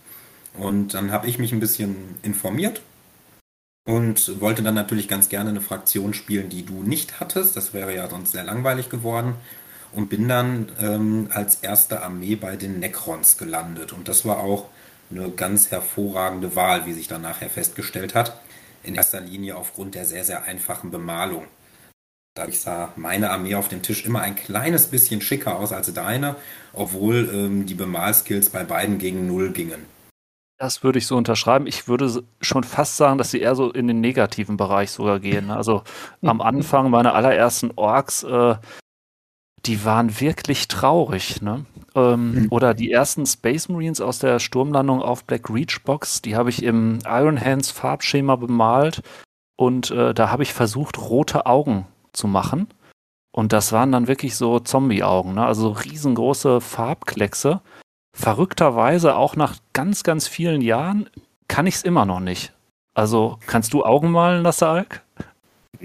Und 0.53 0.93
dann 0.93 1.11
habe 1.11 1.27
ich 1.27 1.39
mich 1.39 1.51
ein 1.51 1.59
bisschen 1.59 1.95
informiert 2.21 2.81
und 3.87 4.39
wollte 4.39 4.61
dann 4.61 4.75
natürlich 4.75 5.07
ganz 5.07 5.29
gerne 5.29 5.49
eine 5.49 5.61
Fraktion 5.61 6.13
spielen, 6.13 6.49
die 6.49 6.63
du 6.63 6.83
nicht 6.83 7.19
hattest. 7.19 7.55
Das 7.55 7.73
wäre 7.73 7.95
ja 7.95 8.07
sonst 8.07 8.33
sehr 8.33 8.43
langweilig 8.43 8.89
geworden 8.89 9.33
und 9.95 10.09
bin 10.09 10.27
dann 10.27 10.69
ähm, 10.79 11.29
als 11.31 11.55
erste 11.55 12.03
Armee 12.03 12.35
bei 12.35 12.55
den 12.55 12.79
Necrons 12.79 13.37
gelandet. 13.37 13.93
Und 13.93 14.07
das 14.07 14.25
war 14.25 14.39
auch 14.39 14.65
eine 15.09 15.29
ganz 15.29 15.71
hervorragende 15.71 16.55
Wahl, 16.55 16.85
wie 16.85 16.93
sich 16.93 17.07
dann 17.07 17.21
nachher 17.21 17.49
festgestellt 17.49 18.15
hat. 18.15 18.39
In 18.83 18.95
erster 18.95 19.21
Linie 19.21 19.55
aufgrund 19.55 19.95
der 19.95 20.05
sehr, 20.05 20.23
sehr 20.23 20.43
einfachen 20.43 20.91
Bemalung. 20.91 21.45
Dadurch 22.35 22.59
sah 22.59 22.91
meine 22.97 23.31
Armee 23.31 23.55
auf 23.55 23.69
dem 23.69 23.81
Tisch 23.81 24.05
immer 24.05 24.21
ein 24.21 24.35
kleines 24.35 24.87
bisschen 24.87 25.21
schicker 25.21 25.57
aus 25.57 25.71
als 25.71 25.93
deine, 25.93 26.35
obwohl 26.73 27.29
ähm, 27.33 27.65
die 27.65 27.75
Bemalskills 27.75 28.49
bei 28.49 28.65
beiden 28.65 28.97
gegen 28.97 29.25
Null 29.25 29.51
gingen. 29.51 29.85
Das 30.57 30.83
würde 30.83 30.99
ich 30.99 31.07
so 31.07 31.15
unterschreiben. 31.15 31.67
Ich 31.67 31.87
würde 31.87 32.23
schon 32.41 32.63
fast 32.63 32.97
sagen, 32.97 33.17
dass 33.17 33.31
sie 33.31 33.39
eher 33.39 33.55
so 33.55 33.71
in 33.71 33.87
den 33.87 34.01
negativen 34.01 34.57
Bereich 34.57 34.91
sogar 34.91 35.19
gehen. 35.19 35.49
Also 35.49 35.83
am 36.21 36.41
Anfang 36.41 36.89
meine 36.89 37.13
allerersten 37.13 37.71
Orks, 37.75 38.23
äh, 38.23 38.55
die 39.65 39.83
waren 39.85 40.19
wirklich 40.19 40.67
traurig, 40.67 41.41
ne? 41.41 41.65
Ähm, 41.95 42.33
mhm. 42.33 42.47
Oder 42.49 42.73
die 42.73 42.91
ersten 42.91 43.25
Space 43.25 43.69
Marines 43.69 44.01
aus 44.01 44.19
der 44.19 44.39
Sturmlandung 44.39 45.01
auf 45.01 45.23
Black 45.23 45.49
Reach 45.49 45.81
Box, 45.83 46.21
die 46.21 46.35
habe 46.35 46.49
ich 46.49 46.63
im 46.63 46.99
Iron 47.05 47.39
Hands 47.39 47.69
Farbschema 47.71 48.35
bemalt 48.35 49.01
und 49.57 49.91
äh, 49.91 50.13
da 50.13 50.29
habe 50.29 50.43
ich 50.43 50.53
versucht, 50.53 50.97
rote 50.97 51.45
Augen 51.45 51.87
zu 52.13 52.27
machen. 52.27 52.67
Und 53.31 53.51
das 53.53 53.71
waren 53.71 53.91
dann 53.91 54.07
wirklich 54.07 54.35
so 54.35 54.59
Zombie-Augen, 54.59 55.33
ne? 55.33 55.45
also 55.45 55.69
riesengroße 55.69 56.61
Farbkleckse. 56.61 57.61
Verrückterweise 58.15 59.15
auch 59.15 59.35
nach 59.35 59.57
ganz, 59.73 60.03
ganz 60.03 60.27
vielen 60.27 60.61
Jahren 60.61 61.09
kann 61.49 61.67
ich 61.67 61.75
es 61.75 61.83
immer 61.83 62.05
noch 62.05 62.21
nicht. 62.21 62.53
Also 62.93 63.37
kannst 63.45 63.73
du 63.73 63.83
Augen 63.83 64.11
malen, 64.11 64.43
Lassalk? 64.43 65.04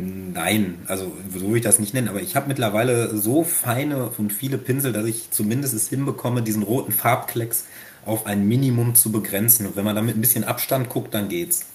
Nein, 0.01 0.79
also 0.87 1.13
so 1.33 1.41
würde 1.43 1.59
ich 1.59 1.63
das 1.63 1.79
nicht 1.79 1.93
nennen, 1.93 2.09
aber 2.09 2.23
ich 2.23 2.37
habe 2.37 2.49
mittlerweile 2.49 3.17
so 3.17 3.45
feine 3.45 4.11
und 4.17 4.33
viele 4.33 4.57
Pinsel, 4.57 4.93
dass 4.93 5.05
ich 5.05 5.31
zumindest 5.31 5.75
es 5.75 5.89
hinbekomme, 5.89 6.43
diesen 6.43 6.63
roten 6.63 6.93
Farbklecks 6.93 7.67
auf 8.07 8.27
ein 8.27 8.49
Minimum 8.49 8.95
zu 8.95 9.13
begrenzen. 9.13 9.67
Und 9.67 9.77
wenn 9.77 9.85
man 9.85 9.97
damit 9.97 10.17
ein 10.17 10.21
bisschen 10.21 10.45
Abstand 10.45 10.89
guckt, 10.89 11.13
dann 11.13 11.29
geht's. 11.29 11.67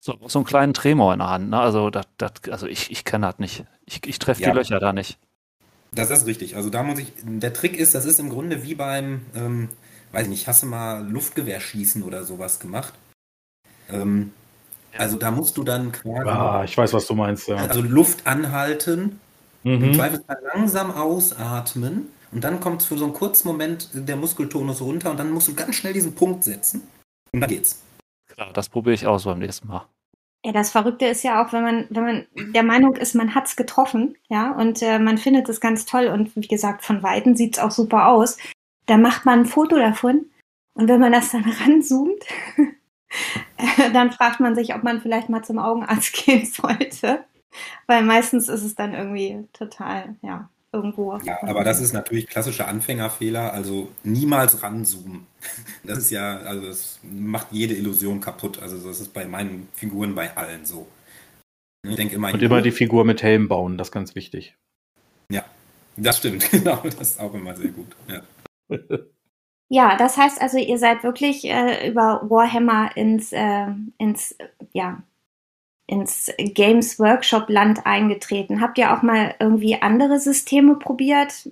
So, 0.00 0.16
so 0.26 0.38
einen 0.38 0.46
kleinen 0.46 0.74
Tremor 0.74 1.12
in 1.12 1.18
der 1.18 1.28
Hand, 1.28 1.50
ne? 1.50 1.58
Also, 1.58 1.90
dat, 1.90 2.06
dat, 2.18 2.48
also 2.50 2.66
ich, 2.66 2.90
ich 2.90 3.04
kann 3.04 3.22
das 3.22 3.38
nicht. 3.38 3.64
Ich, 3.84 4.06
ich 4.06 4.18
treffe 4.18 4.42
ja. 4.42 4.50
die 4.50 4.56
Löcher 4.56 4.78
da 4.78 4.92
nicht. 4.92 5.18
Das 5.90 6.10
ist 6.10 6.26
richtig. 6.26 6.54
Also 6.54 6.70
da 6.70 6.82
muss 6.82 6.98
ich. 6.98 7.12
Der 7.24 7.52
Trick 7.52 7.76
ist, 7.76 7.94
das 7.94 8.04
ist 8.04 8.20
im 8.20 8.28
Grunde 8.28 8.62
wie 8.62 8.74
beim, 8.74 9.22
ähm, 9.34 9.70
weiß 10.12 10.24
ich 10.24 10.28
nicht, 10.28 10.46
hast 10.46 10.62
du 10.62 10.66
mal 10.66 11.04
Luftgewehrschießen 11.08 12.02
oder 12.02 12.24
sowas 12.24 12.60
gemacht? 12.60 12.92
Ähm, 13.90 14.32
also 14.98 15.16
da 15.16 15.30
musst 15.30 15.56
du 15.56 15.64
dann 15.64 15.92
quasi. 15.92 16.28
Ah, 16.28 16.64
ich 16.64 16.76
weiß, 16.76 16.92
was 16.92 17.06
du 17.06 17.14
meinst, 17.14 17.48
ja. 17.48 17.56
Also 17.56 17.80
Luft 17.80 18.26
anhalten, 18.26 19.20
mhm. 19.62 19.84
im 19.84 19.94
Zweifelsfall 19.94 20.38
langsam 20.54 20.90
ausatmen 20.90 22.08
und 22.32 22.44
dann 22.44 22.60
kommt 22.60 22.82
für 22.82 22.98
so 22.98 23.04
einen 23.04 23.14
kurzen 23.14 23.48
Moment 23.48 23.88
der 23.92 24.16
Muskeltonus 24.16 24.80
runter 24.80 25.10
und 25.10 25.18
dann 25.18 25.30
musst 25.30 25.48
du 25.48 25.54
ganz 25.54 25.76
schnell 25.76 25.92
diesen 25.92 26.14
Punkt 26.14 26.44
setzen 26.44 26.86
und 27.32 27.40
dann 27.40 27.50
geht's. 27.50 27.82
Klar, 28.26 28.52
das 28.52 28.68
probiere 28.68 28.94
ich 28.94 29.06
aus 29.06 29.24
beim 29.24 29.38
nächsten 29.38 29.68
Mal. 29.68 29.86
Ja, 30.44 30.52
das 30.52 30.70
Verrückte 30.70 31.06
ist 31.06 31.24
ja 31.24 31.44
auch, 31.44 31.52
wenn 31.52 31.62
man, 31.62 31.86
wenn 31.90 32.04
man 32.04 32.26
der 32.54 32.62
Meinung 32.62 32.94
ist, 32.96 33.14
man 33.14 33.34
hat's 33.34 33.56
getroffen, 33.56 34.16
ja, 34.28 34.52
und 34.52 34.82
äh, 34.82 34.98
man 34.98 35.18
findet 35.18 35.48
es 35.48 35.60
ganz 35.60 35.84
toll 35.84 36.06
und 36.06 36.34
wie 36.36 36.46
gesagt, 36.46 36.84
von 36.84 37.02
Weitem 37.02 37.34
sieht's 37.34 37.58
auch 37.58 37.72
super 37.72 38.08
aus. 38.08 38.36
Da 38.86 38.96
macht 38.96 39.24
man 39.24 39.40
ein 39.40 39.46
Foto 39.46 39.76
davon 39.76 40.26
und 40.74 40.88
wenn 40.88 41.00
man 41.00 41.12
das 41.12 41.32
dann 41.32 41.44
ranzoomt, 41.64 42.24
dann 43.92 44.12
fragt 44.12 44.40
man 44.40 44.54
sich, 44.54 44.74
ob 44.74 44.82
man 44.82 45.00
vielleicht 45.00 45.28
mal 45.28 45.42
zum 45.42 45.58
Augenarzt 45.58 46.12
gehen 46.24 46.46
sollte. 46.46 47.24
Weil 47.86 48.02
meistens 48.02 48.48
ist 48.48 48.62
es 48.62 48.74
dann 48.74 48.94
irgendwie 48.94 49.48
total, 49.52 50.16
ja, 50.22 50.48
irgendwo. 50.72 51.16
Ja, 51.24 51.42
aber 51.42 51.64
das 51.64 51.80
ist 51.80 51.92
natürlich 51.92 52.26
klassischer 52.26 52.68
Anfängerfehler. 52.68 53.52
Also 53.52 53.88
niemals 54.04 54.62
ranzoomen. 54.62 55.26
Das 55.84 55.98
ist 55.98 56.10
ja, 56.10 56.38
also 56.38 56.66
das 56.66 56.98
macht 57.02 57.46
jede 57.50 57.74
Illusion 57.74 58.20
kaputt. 58.20 58.60
Also 58.60 58.76
das 58.86 59.00
ist 59.00 59.14
bei 59.14 59.24
meinen 59.24 59.68
Figuren 59.72 60.14
bei 60.14 60.36
allen 60.36 60.66
so. 60.66 60.86
Ich 61.86 61.96
denke 61.96 62.16
immer. 62.16 62.34
Und 62.34 62.42
immer 62.42 62.60
die 62.60 62.72
Figur 62.72 63.04
mit 63.04 63.22
Helm 63.22 63.48
bauen, 63.48 63.78
das 63.78 63.88
ist 63.88 63.92
ganz 63.92 64.14
wichtig. 64.14 64.56
Ja, 65.30 65.44
das 65.96 66.18
stimmt, 66.18 66.50
genau. 66.50 66.82
Das 66.84 67.00
ist 67.00 67.20
auch 67.20 67.32
immer 67.32 67.56
sehr 67.56 67.70
gut. 67.70 67.96
Ja. 68.08 68.22
Ja, 69.68 69.96
das 69.96 70.16
heißt 70.16 70.40
also, 70.40 70.56
ihr 70.58 70.78
seid 70.78 71.02
wirklich 71.02 71.44
äh, 71.44 71.88
über 71.88 72.22
Warhammer 72.28 72.96
ins, 72.96 73.32
äh, 73.32 73.66
ins, 73.98 74.34
ja, 74.72 75.02
ins 75.86 76.30
Games 76.38 76.98
Workshop 76.98 77.48
Land 77.48 77.84
eingetreten. 77.84 78.60
Habt 78.60 78.78
ihr 78.78 78.94
auch 78.94 79.02
mal 79.02 79.34
irgendwie 79.40 79.80
andere 79.80 80.18
Systeme 80.18 80.76
probiert? 80.76 81.50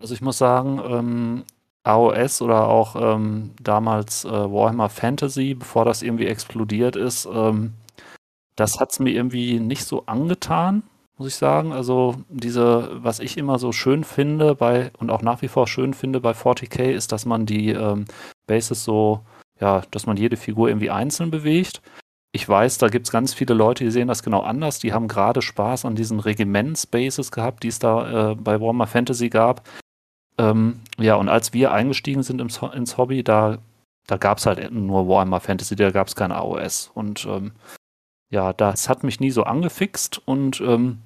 Also 0.00 0.14
ich 0.14 0.20
muss 0.20 0.38
sagen, 0.38 0.80
ähm, 0.86 1.44
AOS 1.84 2.42
oder 2.42 2.68
auch 2.68 2.96
ähm, 2.96 3.52
damals 3.62 4.24
äh, 4.24 4.30
Warhammer 4.30 4.88
Fantasy, 4.88 5.54
bevor 5.54 5.84
das 5.84 6.02
irgendwie 6.02 6.26
explodiert 6.26 6.96
ist, 6.96 7.26
ähm, 7.26 7.74
das 8.56 8.78
hat 8.78 8.92
es 8.92 9.00
mir 9.00 9.10
irgendwie 9.10 9.58
nicht 9.60 9.84
so 9.84 10.06
angetan 10.06 10.82
muss 11.16 11.28
ich 11.28 11.36
sagen. 11.36 11.72
Also 11.72 12.16
diese, 12.28 12.90
was 13.02 13.20
ich 13.20 13.36
immer 13.38 13.58
so 13.58 13.72
schön 13.72 14.04
finde 14.04 14.54
bei 14.54 14.90
und 14.98 15.10
auch 15.10 15.22
nach 15.22 15.42
wie 15.42 15.48
vor 15.48 15.66
schön 15.66 15.94
finde 15.94 16.20
bei 16.20 16.32
40k, 16.32 16.90
ist, 16.90 17.12
dass 17.12 17.26
man 17.26 17.46
die 17.46 17.70
ähm, 17.70 18.06
Bases 18.46 18.84
so, 18.84 19.20
ja, 19.60 19.82
dass 19.90 20.06
man 20.06 20.16
jede 20.16 20.36
Figur 20.36 20.68
irgendwie 20.68 20.90
einzeln 20.90 21.30
bewegt. 21.30 21.82
Ich 22.32 22.48
weiß, 22.48 22.78
da 22.78 22.88
gibt 22.88 23.06
es 23.06 23.12
ganz 23.12 23.32
viele 23.32 23.54
Leute, 23.54 23.84
die 23.84 23.92
sehen 23.92 24.08
das 24.08 24.24
genau 24.24 24.40
anders. 24.40 24.80
Die 24.80 24.92
haben 24.92 25.06
gerade 25.06 25.40
Spaß 25.40 25.84
an 25.84 25.94
diesen 25.94 26.18
Regiments-Bases 26.18 27.30
gehabt, 27.30 27.62
die 27.62 27.68
es 27.68 27.78
da 27.78 28.32
äh, 28.32 28.34
bei 28.34 28.60
Warhammer 28.60 28.88
Fantasy 28.88 29.28
gab. 29.28 29.62
Ähm, 30.36 30.80
ja, 30.98 31.14
und 31.14 31.28
als 31.28 31.52
wir 31.52 31.70
eingestiegen 31.70 32.24
sind 32.24 32.40
ins, 32.40 32.60
ins 32.60 32.98
Hobby, 32.98 33.22
da, 33.22 33.58
da 34.08 34.16
gab 34.16 34.38
es 34.38 34.46
halt 34.46 34.72
nur 34.72 35.06
Warhammer 35.06 35.38
Fantasy, 35.38 35.76
da 35.76 35.92
gab 35.92 36.08
es 36.08 36.16
keine 36.16 36.34
AOS. 36.34 36.90
Und 36.92 37.24
ähm, 37.26 37.52
ja, 38.30 38.52
das 38.52 38.88
hat 38.88 39.04
mich 39.04 39.20
nie 39.20 39.30
so 39.30 39.44
angefixt 39.44 40.20
und 40.24 40.60
ähm, 40.60 40.98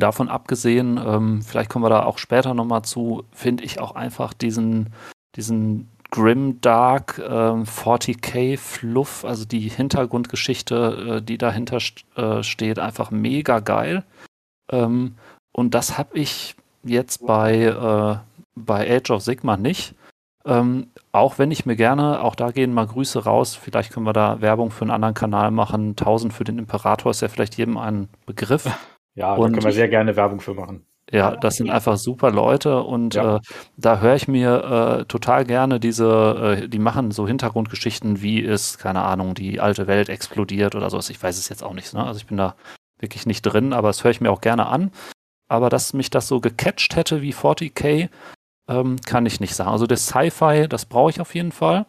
davon 0.00 0.28
abgesehen, 0.28 1.00
ähm, 1.04 1.42
vielleicht 1.42 1.70
kommen 1.70 1.84
wir 1.84 1.90
da 1.90 2.04
auch 2.04 2.18
später 2.18 2.54
nochmal 2.54 2.82
zu, 2.82 3.24
finde 3.32 3.64
ich 3.64 3.80
auch 3.80 3.94
einfach 3.94 4.32
diesen, 4.32 4.92
diesen 5.36 5.90
Grim 6.10 6.60
Dark 6.60 7.18
äh, 7.18 7.22
40k 7.22 8.56
Fluff, 8.56 9.24
also 9.24 9.44
die 9.44 9.68
Hintergrundgeschichte, 9.68 11.16
äh, 11.18 11.22
die 11.22 11.38
dahinter 11.38 11.80
st 11.80 12.04
äh, 12.16 12.42
steht, 12.42 12.78
einfach 12.78 13.10
mega 13.10 13.58
geil. 13.60 14.04
Ähm, 14.70 15.16
und 15.52 15.74
das 15.74 15.98
habe 15.98 16.18
ich 16.18 16.54
jetzt 16.84 17.26
bei, 17.26 17.64
äh, 17.64 18.16
bei 18.54 18.96
Age 18.96 19.10
of 19.10 19.22
Sigma 19.22 19.56
nicht. 19.56 19.94
Ähm, 20.46 20.88
auch 21.10 21.38
wenn 21.38 21.50
ich 21.50 21.64
mir 21.64 21.74
gerne, 21.74 22.22
auch 22.22 22.34
da 22.34 22.50
gehen 22.50 22.74
mal 22.74 22.86
Grüße 22.86 23.24
raus, 23.24 23.54
vielleicht 23.54 23.92
können 23.92 24.06
wir 24.06 24.12
da 24.12 24.40
Werbung 24.40 24.70
für 24.70 24.82
einen 24.82 24.90
anderen 24.90 25.14
Kanal 25.14 25.50
machen. 25.50 25.90
1000 25.90 26.32
für 26.32 26.44
den 26.44 26.58
Imperator 26.58 27.10
ist 27.10 27.22
ja 27.22 27.28
vielleicht 27.28 27.56
jedem 27.56 27.78
ein 27.78 28.08
Begriff. 28.26 28.68
Ja, 29.14 29.34
und, 29.34 29.42
da 29.42 29.48
können 29.54 29.64
wir 29.64 29.72
sehr 29.72 29.88
gerne 29.88 30.16
Werbung 30.16 30.40
für 30.40 30.54
machen. 30.54 30.84
Ja, 31.10 31.36
das 31.36 31.56
sind 31.56 31.70
einfach 31.70 31.98
super 31.98 32.30
Leute 32.30 32.82
und 32.82 33.14
ja. 33.14 33.36
äh, 33.36 33.40
da 33.76 34.00
höre 34.00 34.14
ich 34.14 34.26
mir 34.26 35.00
äh, 35.00 35.04
total 35.04 35.44
gerne 35.44 35.78
diese, 35.78 36.60
äh, 36.62 36.68
die 36.68 36.78
machen 36.78 37.10
so 37.10 37.28
Hintergrundgeschichten, 37.28 38.22
wie 38.22 38.40
ist, 38.40 38.78
keine 38.78 39.02
Ahnung, 39.02 39.34
die 39.34 39.60
alte 39.60 39.86
Welt 39.86 40.08
explodiert 40.08 40.74
oder 40.74 40.88
sowas. 40.88 41.10
Ich 41.10 41.22
weiß 41.22 41.38
es 41.38 41.48
jetzt 41.50 41.62
auch 41.62 41.74
nicht, 41.74 41.92
ne? 41.92 42.04
Also 42.04 42.18
ich 42.18 42.26
bin 42.26 42.38
da 42.38 42.56
wirklich 42.98 43.26
nicht 43.26 43.42
drin, 43.42 43.74
aber 43.74 43.88
das 43.88 44.02
höre 44.02 44.12
ich 44.12 44.22
mir 44.22 44.30
auch 44.30 44.40
gerne 44.40 44.66
an. 44.66 44.90
Aber 45.46 45.68
dass 45.68 45.92
mich 45.92 46.08
das 46.08 46.26
so 46.26 46.40
gecatcht 46.40 46.96
hätte 46.96 47.20
wie 47.20 47.34
40k, 47.34 48.08
ähm, 48.68 48.96
kann 49.04 49.26
ich 49.26 49.40
nicht 49.40 49.54
sagen. 49.54 49.70
Also 49.70 49.86
das 49.86 50.06
Sci-Fi, 50.06 50.68
das 50.68 50.86
brauche 50.86 51.10
ich 51.10 51.20
auf 51.20 51.34
jeden 51.34 51.52
Fall. 51.52 51.84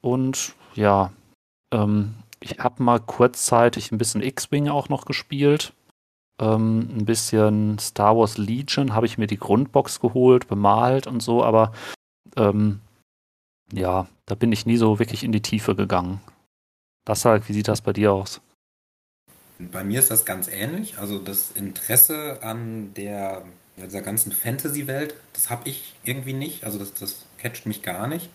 Und 0.00 0.54
ja, 0.74 1.12
ähm, 1.70 2.14
ich 2.40 2.58
habe 2.58 2.82
mal 2.82 2.98
kurzzeitig 2.98 3.92
ein 3.92 3.98
bisschen 3.98 4.22
X-Wing 4.22 4.68
auch 4.68 4.88
noch 4.88 5.04
gespielt. 5.04 5.74
Ähm, 6.42 6.88
ein 6.98 7.04
bisschen 7.04 7.78
Star 7.78 8.16
Wars 8.16 8.36
Legion 8.36 8.94
habe 8.94 9.06
ich 9.06 9.16
mir 9.16 9.28
die 9.28 9.38
Grundbox 9.38 10.00
geholt, 10.00 10.48
bemalt 10.48 11.06
und 11.06 11.22
so, 11.22 11.44
aber 11.44 11.72
ähm, 12.36 12.80
ja, 13.72 14.08
da 14.26 14.34
bin 14.34 14.50
ich 14.50 14.66
nie 14.66 14.76
so 14.76 14.98
wirklich 14.98 15.22
in 15.22 15.30
die 15.30 15.40
Tiefe 15.40 15.76
gegangen. 15.76 16.20
Das 17.04 17.24
halt, 17.24 17.48
wie 17.48 17.52
sieht 17.52 17.68
das 17.68 17.80
bei 17.80 17.92
dir 17.92 18.12
aus? 18.12 18.40
Bei 19.58 19.84
mir 19.84 20.00
ist 20.00 20.10
das 20.10 20.24
ganz 20.24 20.48
ähnlich. 20.48 20.98
Also 20.98 21.20
das 21.20 21.52
Interesse 21.52 22.42
an 22.42 22.92
der 22.94 23.44
dieser 23.76 24.02
ganzen 24.02 24.32
Fantasy-Welt, 24.32 25.14
das 25.32 25.48
habe 25.48 25.68
ich 25.68 25.94
irgendwie 26.04 26.34
nicht. 26.34 26.64
Also 26.64 26.78
das, 26.78 26.92
das 26.94 27.24
catcht 27.38 27.66
mich 27.66 27.82
gar 27.82 28.06
nicht. 28.06 28.30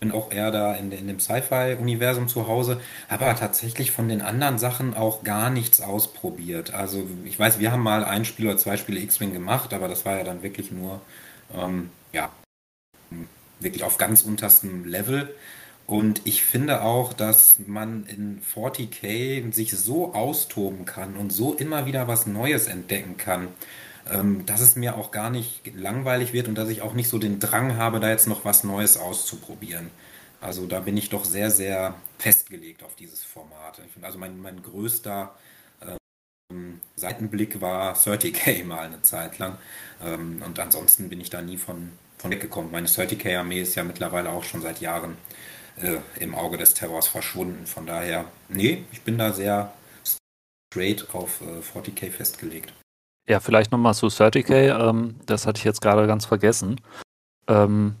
Bin 0.00 0.12
auch 0.12 0.32
eher 0.32 0.50
da 0.50 0.74
in, 0.74 0.90
in 0.92 1.06
dem 1.06 1.20
Sci-Fi-Universum 1.20 2.26
zu 2.26 2.48
Hause, 2.48 2.80
aber 3.08 3.36
tatsächlich 3.36 3.90
von 3.90 4.08
den 4.08 4.22
anderen 4.22 4.58
Sachen 4.58 4.94
auch 4.94 5.22
gar 5.22 5.50
nichts 5.50 5.80
ausprobiert. 5.80 6.72
Also 6.72 7.06
ich 7.24 7.38
weiß, 7.38 7.58
wir 7.58 7.70
haben 7.70 7.82
mal 7.82 8.04
ein 8.04 8.24
Spiel 8.24 8.46
oder 8.46 8.56
zwei 8.56 8.78
Spiele 8.78 9.00
X-Wing 9.00 9.32
gemacht, 9.32 9.74
aber 9.74 9.88
das 9.88 10.06
war 10.06 10.16
ja 10.16 10.24
dann 10.24 10.42
wirklich 10.42 10.72
nur, 10.72 11.02
ähm, 11.54 11.90
ja, 12.12 12.30
wirklich 13.60 13.84
auf 13.84 13.98
ganz 13.98 14.22
unterstem 14.22 14.86
Level. 14.86 15.34
Und 15.86 16.22
ich 16.24 16.44
finde 16.44 16.82
auch, 16.82 17.12
dass 17.12 17.58
man 17.66 18.06
in 18.06 18.40
40k 18.54 19.52
sich 19.52 19.76
so 19.76 20.14
austoben 20.14 20.86
kann 20.86 21.16
und 21.16 21.30
so 21.30 21.52
immer 21.52 21.84
wieder 21.84 22.08
was 22.08 22.26
Neues 22.26 22.68
entdecken 22.68 23.16
kann 23.16 23.48
dass 24.46 24.60
es 24.60 24.76
mir 24.76 24.96
auch 24.96 25.10
gar 25.10 25.30
nicht 25.30 25.60
langweilig 25.76 26.32
wird 26.32 26.48
und 26.48 26.54
dass 26.54 26.68
ich 26.68 26.82
auch 26.82 26.94
nicht 26.94 27.08
so 27.08 27.18
den 27.18 27.38
Drang 27.38 27.76
habe, 27.76 28.00
da 28.00 28.08
jetzt 28.08 28.26
noch 28.26 28.44
was 28.44 28.64
Neues 28.64 28.96
auszuprobieren. 28.96 29.90
Also 30.40 30.66
da 30.66 30.80
bin 30.80 30.96
ich 30.96 31.10
doch 31.10 31.24
sehr, 31.24 31.50
sehr 31.50 31.94
festgelegt 32.18 32.82
auf 32.82 32.96
dieses 32.96 33.22
Format. 33.22 33.80
Also 34.02 34.18
mein, 34.18 34.40
mein 34.40 34.62
größter 34.62 35.34
ähm, 36.50 36.80
Seitenblick 36.96 37.60
war 37.60 37.94
30k 37.94 38.64
mal 38.64 38.80
eine 38.80 39.02
Zeit 39.02 39.38
lang. 39.38 39.58
Ähm, 40.02 40.42
und 40.44 40.58
ansonsten 40.58 41.08
bin 41.08 41.20
ich 41.20 41.30
da 41.30 41.42
nie 41.42 41.58
von, 41.58 41.92
von 42.18 42.30
weggekommen. 42.30 42.70
Meine 42.70 42.86
30k-Armee 42.86 43.60
ist 43.60 43.74
ja 43.74 43.84
mittlerweile 43.84 44.30
auch 44.30 44.44
schon 44.44 44.62
seit 44.62 44.80
Jahren 44.80 45.16
äh, 45.80 45.98
im 46.18 46.34
Auge 46.34 46.56
des 46.56 46.74
Terrors 46.74 47.08
verschwunden. 47.08 47.66
Von 47.66 47.86
daher, 47.86 48.24
nee, 48.48 48.84
ich 48.92 49.02
bin 49.02 49.18
da 49.18 49.32
sehr 49.32 49.72
straight 50.72 51.14
auf 51.14 51.40
äh, 51.42 51.60
40k 51.78 52.10
festgelegt. 52.10 52.72
Ja, 53.30 53.38
vielleicht 53.38 53.70
nochmal 53.70 53.94
zu 53.94 54.08
30k, 54.08 54.88
ähm, 54.88 55.14
das 55.24 55.46
hatte 55.46 55.58
ich 55.58 55.64
jetzt 55.64 55.80
gerade 55.80 56.04
ganz 56.08 56.26
vergessen. 56.26 56.80
Ähm, 57.46 57.94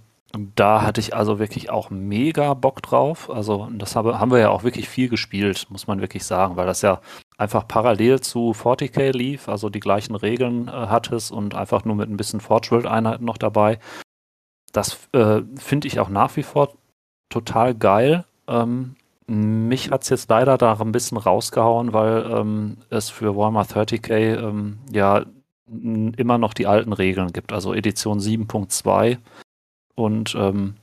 da 0.56 0.82
hatte 0.82 1.00
ich 1.00 1.14
also 1.14 1.38
wirklich 1.38 1.70
auch 1.70 1.88
mega 1.88 2.52
Bock 2.54 2.82
drauf. 2.82 3.30
Also 3.30 3.68
das 3.70 3.94
habe, 3.94 4.18
haben 4.18 4.32
wir 4.32 4.40
ja 4.40 4.48
auch 4.50 4.64
wirklich 4.64 4.88
viel 4.88 5.08
gespielt, 5.08 5.68
muss 5.70 5.86
man 5.86 6.00
wirklich 6.00 6.24
sagen, 6.24 6.56
weil 6.56 6.66
das 6.66 6.82
ja 6.82 7.00
einfach 7.38 7.68
parallel 7.68 8.18
zu 8.18 8.50
40k 8.50 9.12
lief, 9.12 9.48
also 9.48 9.68
die 9.68 9.78
gleichen 9.78 10.16
Regeln 10.16 10.66
äh, 10.66 10.72
hat 10.72 11.12
es 11.12 11.30
und 11.30 11.54
einfach 11.54 11.84
nur 11.84 11.94
mit 11.94 12.10
ein 12.10 12.16
bisschen 12.16 12.40
Forge 12.40 12.72
World 12.72 12.86
Einheiten 12.86 13.24
noch 13.24 13.38
dabei. 13.38 13.78
Das 14.72 14.98
äh, 15.12 15.42
finde 15.54 15.86
ich 15.86 16.00
auch 16.00 16.08
nach 16.08 16.34
wie 16.34 16.42
vor 16.42 16.72
total 17.28 17.76
geil. 17.76 18.24
Ähm, 18.48 18.96
mich 19.30 19.92
hat 19.92 20.02
es 20.02 20.08
jetzt 20.08 20.28
leider 20.28 20.58
da 20.58 20.74
ein 20.80 20.90
bisschen 20.90 21.16
rausgehauen, 21.16 21.92
weil 21.92 22.28
ähm, 22.32 22.78
es 22.90 23.10
für 23.10 23.36
Warhammer 23.36 23.62
30k 23.62 24.36
ähm, 24.36 24.78
ja 24.90 25.24
immer 25.68 26.36
noch 26.36 26.52
die 26.52 26.66
alten 26.66 26.92
Regeln 26.92 27.32
gibt, 27.32 27.52
also 27.52 27.72
Edition 27.72 28.18
7.2. 28.18 29.18
Und 29.94 30.34
ähm, 30.34 30.74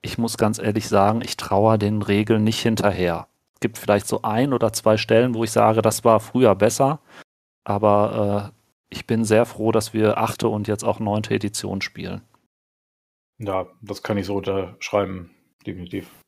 ich 0.00 0.18
muss 0.18 0.36
ganz 0.36 0.58
ehrlich 0.58 0.88
sagen, 0.88 1.20
ich 1.22 1.36
traue 1.36 1.78
den 1.78 2.02
Regeln 2.02 2.42
nicht 2.42 2.60
hinterher. 2.60 3.28
Es 3.54 3.60
gibt 3.60 3.78
vielleicht 3.78 4.08
so 4.08 4.22
ein 4.22 4.52
oder 4.52 4.72
zwei 4.72 4.96
Stellen, 4.96 5.34
wo 5.34 5.44
ich 5.44 5.52
sage, 5.52 5.80
das 5.80 6.04
war 6.04 6.18
früher 6.18 6.56
besser, 6.56 6.98
aber 7.62 8.52
äh, 8.52 8.62
ich 8.92 9.06
bin 9.06 9.24
sehr 9.24 9.46
froh, 9.46 9.70
dass 9.70 9.94
wir 9.94 10.18
achte 10.18 10.48
und 10.48 10.66
jetzt 10.66 10.82
auch 10.84 10.98
neunte 10.98 11.34
Edition 11.34 11.80
spielen. 11.80 12.22
Ja, 13.38 13.66
das 13.80 14.02
kann 14.02 14.18
ich 14.18 14.26
so 14.26 14.38
unterschreiben, 14.38 15.30
definitiv. 15.64 16.21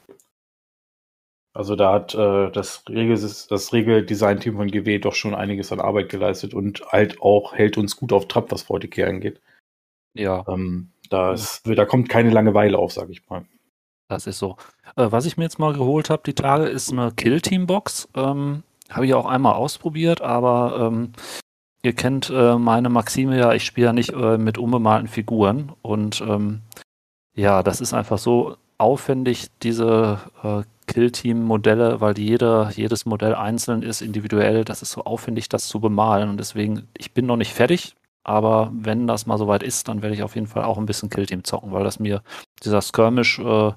Also 1.54 1.76
da 1.76 1.92
hat 1.92 2.14
äh, 2.14 2.50
das, 2.50 2.82
Regel, 2.88 3.16
das 3.16 3.72
Regeldesign-Team 3.72 4.56
von 4.56 4.68
GW 4.68 4.98
doch 4.98 5.14
schon 5.14 5.36
einiges 5.36 5.70
an 5.70 5.80
Arbeit 5.80 6.08
geleistet 6.08 6.52
und 6.52 6.82
halt 6.88 7.22
auch 7.22 7.54
hält 7.54 7.78
uns 7.78 7.96
gut 7.96 8.12
auf 8.12 8.26
Trab, 8.26 8.50
was 8.50 8.62
VTK 8.62 9.04
angeht. 9.04 9.40
Ja. 10.14 10.44
Ähm, 10.48 10.90
da, 11.10 11.32
ist, 11.32 11.62
da 11.64 11.84
kommt 11.84 12.08
keine 12.08 12.30
Langeweile 12.30 12.76
auf, 12.76 12.92
sag 12.92 13.08
ich 13.08 13.28
mal. 13.28 13.44
Das 14.08 14.26
ist 14.26 14.38
so. 14.38 14.56
Äh, 14.96 15.06
was 15.10 15.26
ich 15.26 15.36
mir 15.36 15.44
jetzt 15.44 15.60
mal 15.60 15.72
geholt 15.72 16.10
habe, 16.10 16.22
die 16.26 16.34
Tage, 16.34 16.66
ist 16.66 16.92
eine 16.92 17.12
Kill-Team-Box. 17.12 18.08
Ähm, 18.16 18.64
habe 18.90 19.06
ich 19.06 19.14
auch 19.14 19.26
einmal 19.26 19.54
ausprobiert, 19.54 20.22
aber 20.22 20.88
ähm, 20.92 21.12
ihr 21.82 21.92
kennt 21.94 22.30
äh, 22.30 22.58
meine 22.58 22.88
Maxime 22.88 23.38
ja, 23.38 23.52
ich 23.52 23.64
spiele 23.64 23.86
ja 23.88 23.92
nicht 23.92 24.12
äh, 24.12 24.38
mit 24.38 24.58
unbemalten 24.58 25.08
Figuren. 25.08 25.72
Und 25.82 26.20
ähm, 26.20 26.62
ja, 27.36 27.62
das 27.62 27.80
ist 27.80 27.94
einfach 27.94 28.18
so 28.18 28.56
aufwendig, 28.76 29.48
diese 29.62 30.18
äh, 30.42 30.62
Kill-Team-Modelle, 30.86 32.00
weil 32.00 32.18
jede, 32.18 32.70
jedes 32.74 33.06
Modell 33.06 33.34
einzeln 33.34 33.82
ist, 33.82 34.02
individuell. 34.02 34.64
Das 34.64 34.82
ist 34.82 34.92
so 34.92 35.04
aufwendig, 35.04 35.48
das 35.48 35.68
zu 35.68 35.80
bemalen. 35.80 36.28
Und 36.28 36.36
deswegen, 36.38 36.88
ich 36.96 37.12
bin 37.12 37.26
noch 37.26 37.36
nicht 37.36 37.52
fertig. 37.52 37.94
Aber 38.22 38.70
wenn 38.72 39.06
das 39.06 39.26
mal 39.26 39.38
soweit 39.38 39.62
ist, 39.62 39.88
dann 39.88 40.02
werde 40.02 40.14
ich 40.14 40.22
auf 40.22 40.34
jeden 40.34 40.46
Fall 40.46 40.64
auch 40.64 40.78
ein 40.78 40.86
bisschen 40.86 41.10
Killteam 41.10 41.44
zocken, 41.44 41.72
weil 41.72 41.84
das 41.84 41.98
mir 41.98 42.22
dieser 42.62 42.80
Skirmish, 42.80 43.38
äh, 43.38 43.72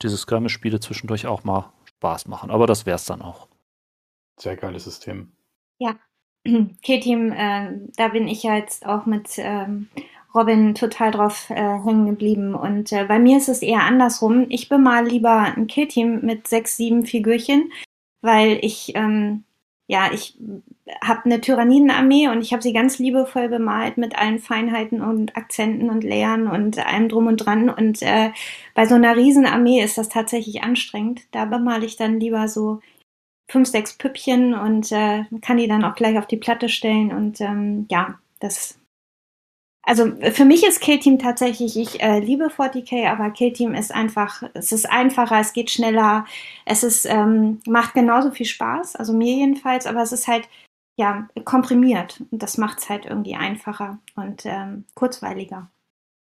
diese 0.00 0.16
Skirmish-Spiele 0.16 0.80
zwischendurch 0.80 1.26
auch 1.26 1.44
mal 1.44 1.72
Spaß 1.84 2.26
machen. 2.26 2.50
Aber 2.50 2.66
das 2.66 2.86
wäre 2.86 2.96
es 2.96 3.04
dann 3.04 3.20
auch. 3.20 3.48
Sehr 4.40 4.56
geiles 4.56 4.84
System. 4.84 5.32
Ja, 5.78 5.96
Killteam, 6.82 7.32
äh, 7.32 7.72
da 7.96 8.08
bin 8.08 8.28
ich 8.28 8.42
ja 8.42 8.56
jetzt 8.56 8.86
auch 8.86 9.04
mit 9.04 9.34
ähm, 9.36 9.88
Robin 10.34 10.74
total 10.74 11.10
drauf 11.10 11.50
äh, 11.50 11.54
hängen 11.54 12.06
geblieben. 12.06 12.54
Und 12.54 12.92
äh, 12.92 13.04
bei 13.04 13.18
mir 13.18 13.38
ist 13.38 13.48
es 13.48 13.62
eher 13.62 13.82
andersrum. 13.82 14.46
Ich 14.48 14.68
bemal 14.68 15.06
lieber 15.06 15.54
ein 15.56 15.66
Killteam 15.66 16.20
mit 16.22 16.48
sechs, 16.48 16.76
sieben 16.76 17.04
Figürchen, 17.06 17.72
weil 18.20 18.58
ich 18.62 18.92
ähm, 18.94 19.44
ja, 19.92 20.10
ich 20.10 20.38
habe 21.04 21.26
eine 21.26 21.40
Tyrannidenarmee 21.40 22.28
und 22.28 22.40
ich 22.40 22.52
habe 22.52 22.62
sie 22.62 22.72
ganz 22.72 22.98
liebevoll 22.98 23.50
bemalt 23.50 23.98
mit 23.98 24.16
allen 24.16 24.38
Feinheiten 24.38 25.02
und 25.02 25.36
Akzenten 25.36 25.90
und 25.90 26.02
Layern 26.02 26.46
und 26.48 26.78
allem 26.78 27.10
drum 27.10 27.26
und 27.26 27.36
dran. 27.38 27.68
Und 27.68 28.00
äh, 28.00 28.30
bei 28.74 28.86
so 28.86 28.94
einer 28.94 29.16
Riesenarmee 29.16 29.82
ist 29.82 29.98
das 29.98 30.08
tatsächlich 30.08 30.62
anstrengend. 30.62 31.22
Da 31.32 31.44
bemale 31.44 31.84
ich 31.84 31.96
dann 31.96 32.20
lieber 32.20 32.48
so 32.48 32.80
fünf, 33.48 33.68
sechs 33.68 33.98
Püppchen 33.98 34.54
und 34.54 34.90
äh, 34.92 35.24
kann 35.42 35.58
die 35.58 35.68
dann 35.68 35.84
auch 35.84 35.94
gleich 35.94 36.16
auf 36.18 36.26
die 36.26 36.38
Platte 36.38 36.70
stellen. 36.70 37.12
Und 37.12 37.40
ähm, 37.42 37.86
ja, 37.90 38.18
das 38.40 38.78
also 39.84 40.12
für 40.32 40.44
mich 40.44 40.64
ist 40.64 40.80
Killteam 40.80 41.18
tatsächlich, 41.18 41.76
ich 41.76 42.00
äh, 42.00 42.20
liebe 42.20 42.46
40k, 42.46 43.08
aber 43.10 43.30
Killteam 43.30 43.74
ist 43.74 43.92
einfach, 43.92 44.42
es 44.54 44.70
ist 44.70 44.88
einfacher, 44.88 45.40
es 45.40 45.52
geht 45.52 45.70
schneller, 45.70 46.24
es 46.64 46.84
ist, 46.84 47.04
ähm, 47.06 47.60
macht 47.66 47.94
genauso 47.94 48.30
viel 48.30 48.46
Spaß, 48.46 48.96
also 48.96 49.12
mir 49.12 49.34
jedenfalls, 49.34 49.86
aber 49.86 50.02
es 50.02 50.12
ist 50.12 50.28
halt, 50.28 50.48
ja, 50.96 51.28
komprimiert 51.44 52.22
und 52.30 52.42
das 52.42 52.58
macht 52.58 52.78
es 52.78 52.88
halt 52.90 53.06
irgendwie 53.06 53.34
einfacher 53.34 53.98
und 54.14 54.46
ähm, 54.46 54.84
kurzweiliger. 54.94 55.68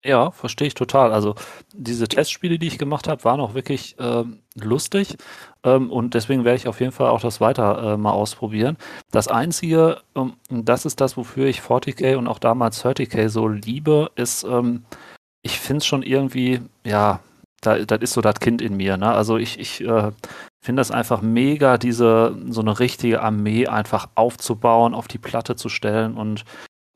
Ja, 0.04 0.30
verstehe 0.30 0.68
ich 0.68 0.74
total. 0.74 1.12
Also 1.12 1.34
diese 1.74 2.06
Testspiele, 2.06 2.58
die 2.58 2.68
ich 2.68 2.78
gemacht 2.78 3.08
habe, 3.08 3.24
waren 3.24 3.40
auch 3.40 3.54
wirklich 3.54 3.96
ähm, 3.98 4.42
lustig 4.54 5.16
ähm, 5.64 5.90
und 5.90 6.14
deswegen 6.14 6.44
werde 6.44 6.56
ich 6.56 6.68
auf 6.68 6.78
jeden 6.80 6.92
Fall 6.92 7.10
auch 7.10 7.20
das 7.20 7.40
weiter 7.40 7.94
äh, 7.94 7.96
mal 7.96 8.12
ausprobieren. 8.12 8.76
Das 9.10 9.26
Einzige, 9.26 10.00
ähm, 10.14 10.34
das 10.48 10.86
ist 10.86 11.00
das, 11.00 11.16
wofür 11.16 11.46
ich 11.46 11.60
40k 11.60 12.16
und 12.16 12.28
auch 12.28 12.38
damals 12.38 12.84
30k 12.84 13.28
so 13.28 13.48
liebe, 13.48 14.10
ist, 14.14 14.44
ähm, 14.44 14.84
ich 15.42 15.58
finde 15.58 15.78
es 15.78 15.86
schon 15.86 16.02
irgendwie, 16.04 16.60
ja, 16.84 17.20
da, 17.60 17.78
das 17.78 18.00
ist 18.00 18.12
so 18.12 18.20
das 18.20 18.38
Kind 18.38 18.62
in 18.62 18.76
mir. 18.76 18.96
Ne? 18.96 19.10
Also 19.12 19.36
ich, 19.36 19.58
ich 19.58 19.80
äh, 19.80 20.12
finde 20.60 20.80
das 20.80 20.92
einfach 20.92 21.22
mega, 21.22 21.76
diese 21.76 22.36
so 22.50 22.60
eine 22.60 22.78
richtige 22.78 23.20
Armee 23.22 23.66
einfach 23.66 24.08
aufzubauen, 24.14 24.94
auf 24.94 25.08
die 25.08 25.18
Platte 25.18 25.56
zu 25.56 25.68
stellen 25.68 26.16
und 26.16 26.44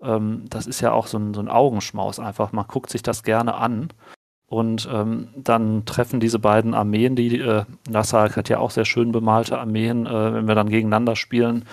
ähm, 0.03 0.45
das 0.49 0.67
ist 0.67 0.81
ja 0.81 0.93
auch 0.93 1.07
so 1.07 1.19
ein, 1.19 1.35
so 1.35 1.41
ein 1.41 1.49
Augenschmaus 1.49 2.19
einfach. 2.19 2.53
Man 2.53 2.67
guckt 2.67 2.91
sich 2.91 3.03
das 3.03 3.23
gerne 3.23 3.55
an. 3.55 3.89
Und 4.47 4.87
ähm, 4.93 5.29
dann 5.35 5.87
treffen 5.87 6.21
diese 6.21 6.39
beiden 6.39 6.75
Armeen, 6.75 7.17
die 7.17 7.39
äh, 7.39 7.65
Nassak 7.89 8.37
hat 8.37 8.51
ja 8.51 8.59
auch 8.59 8.71
sehr 8.71 8.85
schön 8.85 9.11
bemalte 9.11 9.59
Armeen, 9.59 10.05
äh, 10.05 10.35
wenn 10.35 10.47
wir 10.47 10.55
dann 10.55 10.69
gegeneinander 10.69 11.17
spielen, 11.17 11.65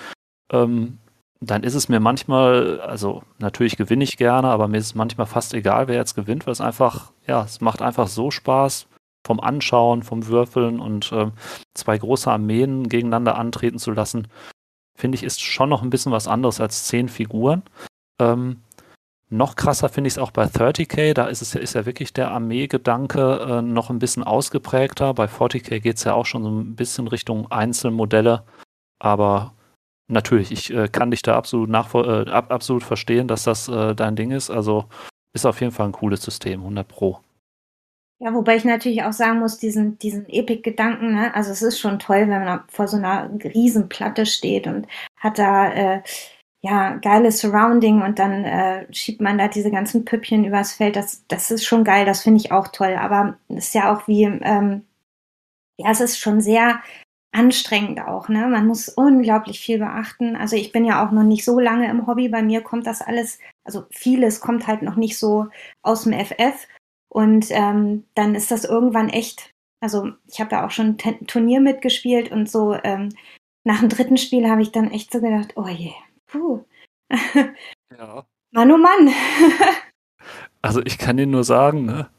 ähm, 0.50 0.98
dann 1.42 1.64
ist 1.64 1.76
es 1.76 1.90
mir 1.90 2.00
manchmal, 2.00 2.82
also 2.82 3.24
natürlich 3.38 3.78
gewinne 3.78 4.04
ich 4.04 4.18
gerne, 4.18 4.50
aber 4.50 4.68
mir 4.68 4.78
ist 4.78 4.88
es 4.88 4.96
manchmal 4.96 5.28
fast 5.28 5.54
egal, 5.54 5.88
wer 5.88 5.96
jetzt 5.96 6.16
gewinnt, 6.16 6.46
weil 6.46 6.52
es 6.52 6.62
einfach, 6.62 7.12
ja, 7.28 7.44
es 7.44 7.62
macht 7.62 7.82
einfach 7.82 8.08
so 8.08 8.30
Spaß 8.32 8.88
vom 9.26 9.40
Anschauen, 9.40 10.04
vom 10.04 10.28
Würfeln 10.28 10.80
und 10.80 11.12
äh, 11.12 11.32
zwei 11.74 11.98
große 11.98 12.30
Armeen 12.30 12.90
gegeneinander 12.90 13.38
antreten 13.38 13.80
zu 13.80 13.92
lassen, 13.92 14.28
finde 14.96 15.16
ich, 15.16 15.24
ist 15.24 15.42
schon 15.42 15.70
noch 15.70 15.82
ein 15.82 15.90
bisschen 15.90 16.12
was 16.12 16.28
anderes 16.28 16.60
als 16.60 16.86
zehn 16.86 17.08
Figuren. 17.08 17.64
Ähm, 18.20 18.62
noch 19.32 19.56
krasser 19.56 19.90
finde 19.90 20.08
ich 20.08 20.16
es 20.16 20.18
auch 20.18 20.32
bei 20.32 20.46
30k, 20.46 21.14
da 21.14 21.28
ist 21.28 21.44
es 21.44 21.54
ja, 21.54 21.62
ist 21.62 21.76
ja 21.76 21.86
wirklich 21.86 22.14
der 22.14 22.32
Armeegedanke 22.32 23.48
äh, 23.48 23.62
noch 23.62 23.92
ein 23.92 24.00
bisschen 24.00 24.24
ausgeprägter. 24.24 25.14
Bei 25.14 25.26
40k 25.26 25.80
geht 25.80 25.98
es 25.98 26.04
ja 26.04 26.14
auch 26.14 26.26
schon 26.26 26.44
so 26.44 26.50
ein 26.50 26.76
bisschen 26.76 27.08
Richtung 27.08 27.52
Einzelmodelle, 27.52 28.44
aber 28.98 29.54
natürlich, 30.08 30.52
ich 30.52 30.74
äh, 30.74 30.88
kann 30.88 31.12
dich 31.12 31.22
da 31.22 31.38
absolut, 31.38 31.70
äh, 31.70 32.30
ab, 32.32 32.52
absolut 32.52 32.84
verstehen, 32.84 33.28
dass 33.28 33.44
das 33.44 33.68
äh, 33.68 33.94
dein 33.94 34.16
Ding 34.16 34.32
ist. 34.32 34.50
Also 34.50 34.86
ist 35.34 35.46
auf 35.46 35.62
jeden 35.62 35.72
Fall 35.72 35.88
ein 35.88 35.94
cooles 35.94 36.24
System, 36.24 36.62
100 36.62 36.88
Pro. 36.88 37.20
Ja, 38.22 38.34
wobei 38.34 38.58
ich 38.58 38.66
natürlich 38.66 39.04
auch 39.04 39.14
sagen 39.14 39.40
muss, 39.40 39.60
diesen, 39.60 39.98
diesen 40.00 40.28
Epic-Gedanken, 40.28 41.14
ne? 41.14 41.34
also 41.36 41.52
es 41.52 41.62
ist 41.62 41.80
schon 41.80 42.00
toll, 42.00 42.28
wenn 42.28 42.44
man 42.44 42.64
vor 42.68 42.88
so 42.88 42.98
einer 42.98 43.30
Riesenplatte 43.42 44.26
steht 44.26 44.68
und 44.68 44.88
hat 45.16 45.40
da 45.40 45.72
äh, 45.72 46.02
ja, 46.62 46.96
geiles 46.98 47.40
Surrounding 47.40 48.02
und 48.02 48.20
dann 48.20 48.44
äh, 48.44 48.94
schiebt 48.94 49.22
man 49.22 49.38
da 49.38 49.48
diese 49.48 49.72
ganzen 49.72 50.04
Püppchen 50.04 50.44
übers 50.44 50.74
Feld. 50.74 50.96
Das, 50.96 51.26
das 51.28 51.52
ist 51.52 51.66
schon 51.66 51.84
geil, 51.84 52.06
das 52.06 52.22
finde 52.22 52.42
ich 52.42 52.52
auch 52.52 52.68
toll. 52.68 52.96
Aber 53.00 53.38
ist 53.48 53.74
ja 53.74 53.94
auch 53.94 54.08
wie, 54.08 54.24
ähm, 54.24 54.86
ja, 55.78 55.92
es 55.92 56.02
ist 56.02 56.20
schon 56.20 56.42
sehr 56.42 56.82
anstrengend 57.32 58.02
auch, 58.02 58.28
ne? 58.28 58.48
Man 58.48 58.68
muss 58.68 58.90
unglaublich 58.90 59.60
viel 59.60 59.80
beachten. 59.80 60.36
Also 60.36 60.56
ich 60.56 60.72
bin 60.72 60.84
ja 60.84 61.06
auch 61.06 61.12
noch 61.12 61.24
nicht 61.24 61.46
so 61.46 61.60
lange 61.60 61.90
im 61.90 62.08
Hobby. 62.08 62.28
Bei 62.28 62.42
mir 62.42 62.62
kommt 62.62 62.88
das 62.88 63.02
alles, 63.02 63.40
also 63.64 63.86
vieles 63.92 64.42
kommt 64.42 64.68
halt 64.68 64.82
noch 64.82 64.96
nicht 64.96 65.18
so 65.18 65.48
aus 65.84 66.04
dem 66.04 66.14
FF. 66.14 66.68
Und 67.10 67.48
ähm, 67.52 68.06
dann 68.16 68.36
ist 68.36 68.52
das 68.52 68.66
irgendwann 68.66 69.10
echt, 69.10 69.54
also 69.82 70.12
ich 70.28 70.40
habe 70.42 70.52
ja 70.56 70.66
auch 70.66 70.72
schon 70.72 70.98
ein 71.04 71.28
Turnier 71.28 71.62
mitgespielt 71.62 72.32
und 72.32 72.50
so 72.50 72.76
ähm, 72.84 73.10
nach 73.64 73.80
dem 73.80 73.90
dritten 73.90 74.18
Spiel 74.18 74.50
habe 74.50 74.62
ich 74.62 74.72
dann 74.72 74.92
echt 74.92 75.12
so 75.12 75.22
gedacht, 75.22 75.54
oh 75.56 75.68
je, 75.68 75.94
Puh. 76.30 76.66
ja. 77.98 78.26
Mann, 78.52 78.72
oh 78.72 78.78
Mann. 78.78 79.14
also 80.62 80.82
ich 80.86 80.98
kann 80.98 81.18
dir 81.18 81.28
nur 81.28 81.44
sagen, 81.44 81.86
ne? 81.86 82.10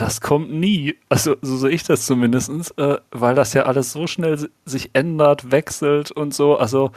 das 0.00 0.20
kommt 0.20 0.50
nie. 0.50 0.96
Also 1.08 1.36
so 1.42 1.56
sehe 1.56 1.70
ich 1.70 1.82
das 1.82 2.06
zumindest, 2.06 2.76
äh, 2.78 2.98
weil 3.10 3.34
das 3.34 3.52
ja 3.52 3.64
alles 3.64 3.92
so 3.92 4.06
schnell 4.06 4.50
sich 4.64 4.90
ändert, 4.94 5.50
wechselt 5.50 6.10
und 6.10 6.34
so. 6.34 6.56
Also 6.56 6.92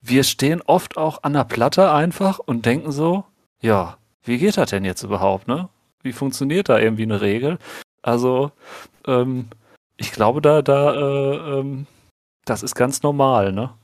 wir 0.00 0.24
stehen 0.24 0.62
oft 0.62 0.96
auch 0.96 1.22
an 1.22 1.34
der 1.34 1.44
Platte 1.44 1.92
einfach 1.92 2.38
und 2.38 2.64
denken 2.66 2.92
so, 2.92 3.24
ja, 3.60 3.98
wie 4.22 4.38
geht 4.38 4.56
das 4.56 4.70
denn 4.70 4.84
jetzt 4.84 5.02
überhaupt, 5.02 5.48
ne? 5.48 5.68
Wie 6.02 6.12
funktioniert 6.12 6.68
da 6.68 6.78
irgendwie 6.78 7.02
eine 7.02 7.20
Regel? 7.20 7.58
Also, 8.02 8.52
ähm, 9.06 9.48
ich 9.96 10.12
glaube, 10.12 10.40
da, 10.40 10.62
da, 10.62 10.94
äh, 10.94 11.58
ähm, 11.58 11.86
das 12.44 12.62
ist 12.62 12.74
ganz 12.74 13.02
normal, 13.02 13.52
ne? 13.52 13.74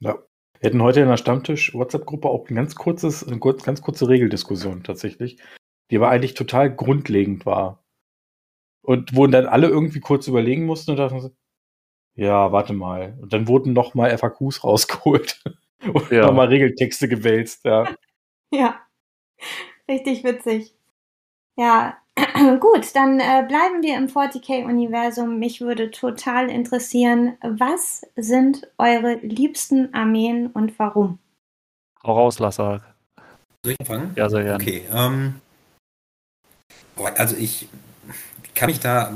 Ja. 0.00 0.16
Wir 0.60 0.70
hätten 0.70 0.82
heute 0.82 1.00
in 1.00 1.08
der 1.08 1.16
Stammtisch-WhatsApp-Gruppe 1.16 2.28
auch 2.28 2.48
ein 2.48 2.54
ganz 2.56 2.74
kurzes, 2.74 3.26
eine 3.26 3.38
ganz 3.38 3.80
kurze 3.80 4.08
Regeldiskussion 4.08 4.82
tatsächlich, 4.82 5.38
die 5.90 5.96
aber 5.96 6.08
eigentlich 6.08 6.34
total 6.34 6.74
grundlegend 6.74 7.46
war. 7.46 7.84
Und 8.82 9.14
wo 9.14 9.26
dann 9.26 9.46
alle 9.46 9.68
irgendwie 9.68 10.00
kurz 10.00 10.26
überlegen 10.26 10.64
mussten 10.64 10.92
und 10.92 10.96
dachten 10.96 11.20
so, 11.20 11.30
ja, 12.14 12.50
warte 12.50 12.72
mal. 12.72 13.16
Und 13.20 13.32
dann 13.32 13.46
wurden 13.46 13.72
nochmal 13.72 14.16
FAQs 14.16 14.64
rausgeholt 14.64 15.44
und 15.92 16.10
ja. 16.10 16.26
nochmal 16.26 16.48
Regeltexte 16.48 17.08
gewälzt, 17.08 17.64
ja. 17.64 17.84
Ja, 18.50 18.80
richtig 19.90 20.24
witzig. 20.24 20.74
Ja, 21.58 21.98
Gut, 22.60 22.94
dann 22.94 23.20
äh, 23.20 23.44
bleiben 23.46 23.82
wir 23.82 23.96
im 23.96 24.06
40k-Universum. 24.06 25.38
Mich 25.38 25.60
würde 25.60 25.90
total 25.90 26.50
interessieren, 26.50 27.36
was 27.42 28.06
sind 28.16 28.66
eure 28.78 29.14
liebsten 29.14 29.92
Armeen 29.94 30.48
und 30.48 30.78
warum? 30.78 31.18
Hau 32.02 32.14
raus, 32.14 32.38
Lassak. 32.38 32.82
Soll 33.64 33.72
ich 33.72 33.80
anfangen? 33.80 34.12
Ja, 34.16 34.28
sehr 34.28 34.44
gerne. 34.44 34.62
Okay, 34.62 34.82
ähm, 34.92 35.40
also 37.16 37.36
ich 37.36 37.68
kann 38.58 38.70
mich 38.70 38.80
da, 38.80 39.14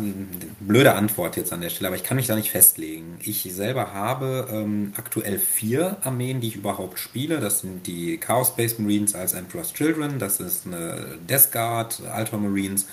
blöde 0.61 0.95
Antwort 0.95 1.37
jetzt 1.37 1.53
an 1.53 1.61
der 1.61 1.69
Stelle, 1.69 1.89
aber 1.89 1.97
ich 1.97 2.05
kann 2.05 2.17
mich 2.17 2.29
da 2.29 2.37
nicht 2.37 2.53
festlegen. 2.53 3.19
Ich 3.25 3.43
selber 3.53 3.93
habe 3.93 4.47
ähm, 4.53 4.93
aktuell 4.97 5.41
vier 5.41 5.97
Armeen, 6.05 6.41
die 6.41 6.47
ich 6.47 6.55
überhaupt 6.55 7.01
spiele. 7.01 7.41
Das 7.41 7.59
sind 7.61 7.89
die 7.89 8.19
Chaos 8.19 8.49
Space 8.49 8.79
Marines 8.79 9.17
als 9.17 9.33
Emperor's 9.33 9.73
Children, 9.73 10.21
das 10.21 10.39
ist 10.39 10.65
eine 10.65 11.19
Death 11.29 11.51
Guard, 11.51 12.03
Alpha 12.09 12.37
Marines 12.37 12.87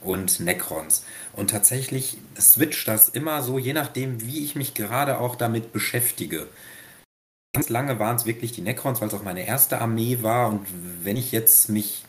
und 0.00 0.38
Necrons. 0.38 1.04
Und 1.32 1.50
tatsächlich 1.50 2.18
switcht 2.38 2.86
das 2.86 3.08
immer 3.08 3.42
so, 3.42 3.58
je 3.58 3.72
nachdem, 3.72 4.24
wie 4.24 4.44
ich 4.44 4.54
mich 4.54 4.74
gerade 4.74 5.18
auch 5.18 5.34
damit 5.34 5.72
beschäftige. 5.72 6.46
Ganz 7.52 7.68
lange 7.68 7.98
waren 7.98 8.14
es 8.14 8.26
wirklich 8.26 8.52
die 8.52 8.60
Necrons, 8.60 9.00
weil 9.00 9.08
es 9.08 9.14
auch 9.14 9.24
meine 9.24 9.44
erste 9.44 9.80
Armee 9.80 10.18
war. 10.22 10.50
Und 10.50 10.68
wenn 11.02 11.16
ich 11.16 11.32
jetzt 11.32 11.68
mich 11.68 12.04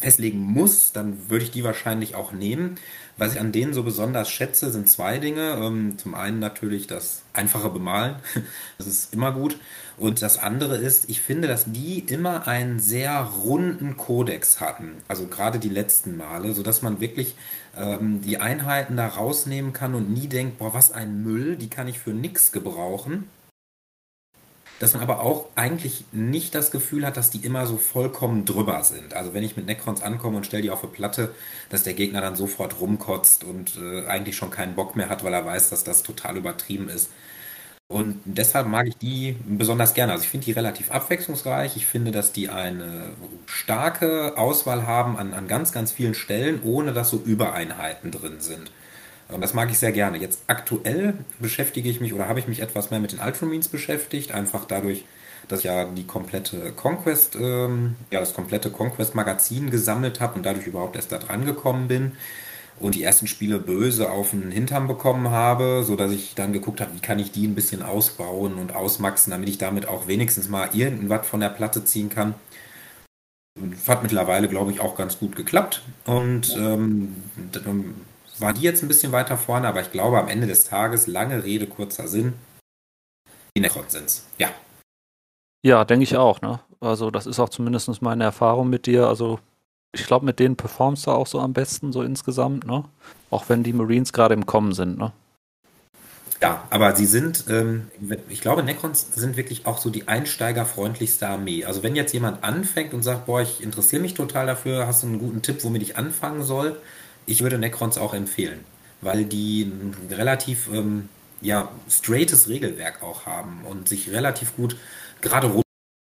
festlegen 0.00 0.38
muss, 0.38 0.92
dann 0.92 1.30
würde 1.30 1.44
ich 1.44 1.50
die 1.50 1.64
wahrscheinlich 1.64 2.14
auch 2.14 2.32
nehmen. 2.32 2.76
Was 3.16 3.34
ich 3.34 3.40
an 3.40 3.52
denen 3.52 3.72
so 3.72 3.84
besonders 3.84 4.28
schätze, 4.28 4.70
sind 4.70 4.88
zwei 4.88 5.18
Dinge. 5.18 5.56
Ähm, 5.60 5.96
zum 5.98 6.14
einen 6.14 6.40
natürlich 6.40 6.86
das 6.86 7.22
einfache 7.32 7.70
Bemalen. 7.70 8.16
Das 8.78 8.88
ist 8.88 9.14
immer 9.14 9.30
gut. 9.30 9.56
Und 9.96 10.20
das 10.20 10.38
andere 10.38 10.76
ist, 10.76 11.08
ich 11.08 11.20
finde, 11.20 11.46
dass 11.46 11.66
die 11.66 12.00
immer 12.00 12.48
einen 12.48 12.80
sehr 12.80 13.20
runden 13.22 13.96
Kodex 13.96 14.60
hatten. 14.60 14.96
Also 15.06 15.28
gerade 15.28 15.60
die 15.60 15.68
letzten 15.68 16.16
Male, 16.16 16.52
sodass 16.52 16.82
man 16.82 17.00
wirklich 17.00 17.36
ähm, 17.76 18.20
die 18.20 18.38
Einheiten 18.38 18.96
da 18.96 19.06
rausnehmen 19.06 19.72
kann 19.72 19.94
und 19.94 20.10
nie 20.10 20.26
denkt, 20.26 20.58
boah, 20.58 20.74
was 20.74 20.90
ein 20.90 21.22
Müll, 21.22 21.56
die 21.56 21.70
kann 21.70 21.86
ich 21.86 22.00
für 22.00 22.10
nichts 22.10 22.50
gebrauchen. 22.50 23.28
Dass 24.80 24.94
man 24.94 25.02
aber 25.02 25.20
auch 25.20 25.46
eigentlich 25.54 26.04
nicht 26.12 26.54
das 26.54 26.70
Gefühl 26.70 27.06
hat, 27.06 27.16
dass 27.16 27.30
die 27.30 27.44
immer 27.44 27.66
so 27.66 27.76
vollkommen 27.76 28.44
drüber 28.44 28.82
sind. 28.84 29.14
Also 29.14 29.34
wenn 29.34 29.44
ich 29.44 29.56
mit 29.56 29.66
Necrons 29.66 30.02
ankomme 30.02 30.36
und 30.36 30.46
stelle 30.46 30.62
die 30.62 30.70
auf 30.70 30.82
eine 30.82 30.92
Platte, 30.92 31.34
dass 31.70 31.84
der 31.84 31.94
Gegner 31.94 32.20
dann 32.20 32.36
sofort 32.36 32.80
rumkotzt 32.80 33.44
und 33.44 33.76
äh, 33.78 34.06
eigentlich 34.06 34.36
schon 34.36 34.50
keinen 34.50 34.74
Bock 34.74 34.96
mehr 34.96 35.08
hat, 35.08 35.24
weil 35.24 35.32
er 35.32 35.44
weiß, 35.46 35.70
dass 35.70 35.84
das 35.84 36.02
total 36.02 36.36
übertrieben 36.36 36.88
ist. 36.88 37.10
Und 37.86 38.20
deshalb 38.24 38.66
mag 38.66 38.86
ich 38.88 38.96
die 38.96 39.36
besonders 39.46 39.94
gerne. 39.94 40.12
Also 40.12 40.24
ich 40.24 40.30
finde 40.30 40.46
die 40.46 40.52
relativ 40.52 40.90
abwechslungsreich. 40.90 41.76
Ich 41.76 41.86
finde, 41.86 42.10
dass 42.12 42.32
die 42.32 42.48
eine 42.48 43.12
starke 43.46 44.36
Auswahl 44.38 44.86
haben 44.86 45.16
an, 45.18 45.34
an 45.34 45.48
ganz, 45.48 45.70
ganz 45.70 45.92
vielen 45.92 46.14
Stellen, 46.14 46.62
ohne 46.62 46.92
dass 46.92 47.10
so 47.10 47.18
Übereinheiten 47.18 48.10
drin 48.10 48.40
sind. 48.40 48.72
Und 49.28 49.40
das 49.40 49.54
mag 49.54 49.70
ich 49.70 49.78
sehr 49.78 49.92
gerne. 49.92 50.18
Jetzt 50.18 50.42
aktuell 50.46 51.14
beschäftige 51.38 51.88
ich 51.88 52.00
mich 52.00 52.12
oder 52.12 52.28
habe 52.28 52.38
ich 52.38 52.48
mich 52.48 52.60
etwas 52.60 52.90
mehr 52.90 53.00
mit 53.00 53.12
den 53.12 53.20
Ultramarines 53.20 53.68
beschäftigt, 53.68 54.32
einfach 54.32 54.64
dadurch, 54.66 55.04
dass 55.48 55.60
ich 55.60 55.64
ja 55.66 55.84
die 55.84 56.06
komplette 56.06 56.72
Conquest, 56.72 57.36
ähm, 57.36 57.96
ja, 58.10 58.20
das 58.20 58.34
komplette 58.34 58.70
Conquest-Magazin 58.70 59.70
gesammelt 59.70 60.20
habe 60.20 60.34
und 60.34 60.46
dadurch 60.46 60.66
überhaupt 60.66 60.96
erst 60.96 61.12
da 61.12 61.18
dran 61.18 61.44
gekommen 61.44 61.88
bin 61.88 62.12
und 62.80 62.94
die 62.94 63.02
ersten 63.02 63.26
Spiele 63.26 63.58
böse 63.58 64.10
auf 64.10 64.30
den 64.30 64.50
Hintern 64.50 64.88
bekommen 64.88 65.30
habe, 65.30 65.84
so 65.84 65.96
dass 65.96 66.12
ich 66.12 66.34
dann 66.34 66.52
geguckt 66.52 66.80
habe, 66.80 66.94
wie 66.94 67.00
kann 67.00 67.18
ich 67.18 67.30
die 67.30 67.46
ein 67.46 67.54
bisschen 67.54 67.82
ausbauen 67.82 68.54
und 68.54 68.74
ausmaxen, 68.74 69.30
damit 69.30 69.48
ich 69.48 69.58
damit 69.58 69.86
auch 69.86 70.06
wenigstens 70.06 70.48
mal 70.48 70.70
irgendwas 70.72 71.26
von 71.26 71.40
der 71.40 71.50
Platte 71.50 71.84
ziehen 71.84 72.08
kann. 72.08 72.34
Hat 73.86 74.02
mittlerweile, 74.02 74.48
glaube 74.48 74.72
ich, 74.72 74.80
auch 74.80 74.96
ganz 74.96 75.18
gut 75.18 75.36
geklappt. 75.36 75.82
Und 76.04 76.56
ähm, 76.58 77.14
war 78.38 78.52
die 78.52 78.62
jetzt 78.62 78.82
ein 78.82 78.88
bisschen 78.88 79.12
weiter 79.12 79.36
vorne, 79.36 79.68
aber 79.68 79.80
ich 79.80 79.92
glaube 79.92 80.18
am 80.18 80.28
Ende 80.28 80.46
des 80.46 80.64
Tages, 80.64 81.06
lange 81.06 81.44
Rede, 81.44 81.66
kurzer 81.66 82.08
Sinn, 82.08 82.34
die 83.56 83.60
Necron 83.60 83.84
sind's. 83.88 84.26
Ja. 84.38 84.48
Ja, 85.64 85.84
denke 85.84 86.02
ich 86.02 86.16
auch, 86.16 86.40
ne? 86.42 86.60
Also, 86.80 87.10
das 87.10 87.26
ist 87.26 87.40
auch 87.40 87.48
zumindest 87.48 88.02
meine 88.02 88.24
Erfahrung 88.24 88.68
mit 88.68 88.86
dir. 88.86 89.06
Also, 89.06 89.38
ich 89.92 90.06
glaube, 90.06 90.26
mit 90.26 90.38
denen 90.38 90.56
performst 90.56 91.06
du 91.06 91.12
auch 91.12 91.26
so 91.26 91.40
am 91.40 91.54
besten, 91.54 91.92
so 91.92 92.02
insgesamt, 92.02 92.66
ne? 92.66 92.84
Auch 93.30 93.48
wenn 93.48 93.62
die 93.62 93.72
Marines 93.72 94.12
gerade 94.12 94.34
im 94.34 94.44
Kommen 94.44 94.72
sind, 94.72 94.98
ne? 94.98 95.12
Ja, 96.42 96.64
aber 96.68 96.94
sie 96.94 97.06
sind, 97.06 97.44
ähm, 97.48 97.88
ich 98.28 98.42
glaube, 98.42 98.62
Necrons 98.62 99.14
sind 99.14 99.38
wirklich 99.38 99.64
auch 99.64 99.78
so 99.78 99.88
die 99.88 100.08
einsteigerfreundlichste 100.08 101.26
Armee. 101.26 101.64
Also 101.64 101.82
wenn 101.82 101.96
jetzt 101.96 102.12
jemand 102.12 102.44
anfängt 102.44 102.92
und 102.92 103.02
sagt, 103.02 103.24
boah, 103.24 103.40
ich 103.40 103.62
interessiere 103.62 104.02
mich 104.02 104.12
total 104.12 104.46
dafür, 104.46 104.86
hast 104.86 105.02
du 105.02 105.06
einen 105.06 105.20
guten 105.20 105.40
Tipp, 105.40 105.64
womit 105.64 105.80
ich 105.80 105.96
anfangen 105.96 106.42
soll, 106.42 106.78
ich 107.26 107.42
würde 107.42 107.58
Necrons 107.58 107.98
auch 107.98 108.14
empfehlen, 108.14 108.60
weil 109.00 109.24
die 109.24 109.62
ein 109.62 109.96
relativ 110.10 110.68
ähm, 110.72 111.08
ja, 111.40 111.70
straightes 111.88 112.48
Regelwerk 112.48 113.02
auch 113.02 113.26
haben 113.26 113.64
und 113.64 113.88
sich 113.88 114.10
relativ 114.10 114.56
gut 114.56 114.76
gerade 115.20 115.50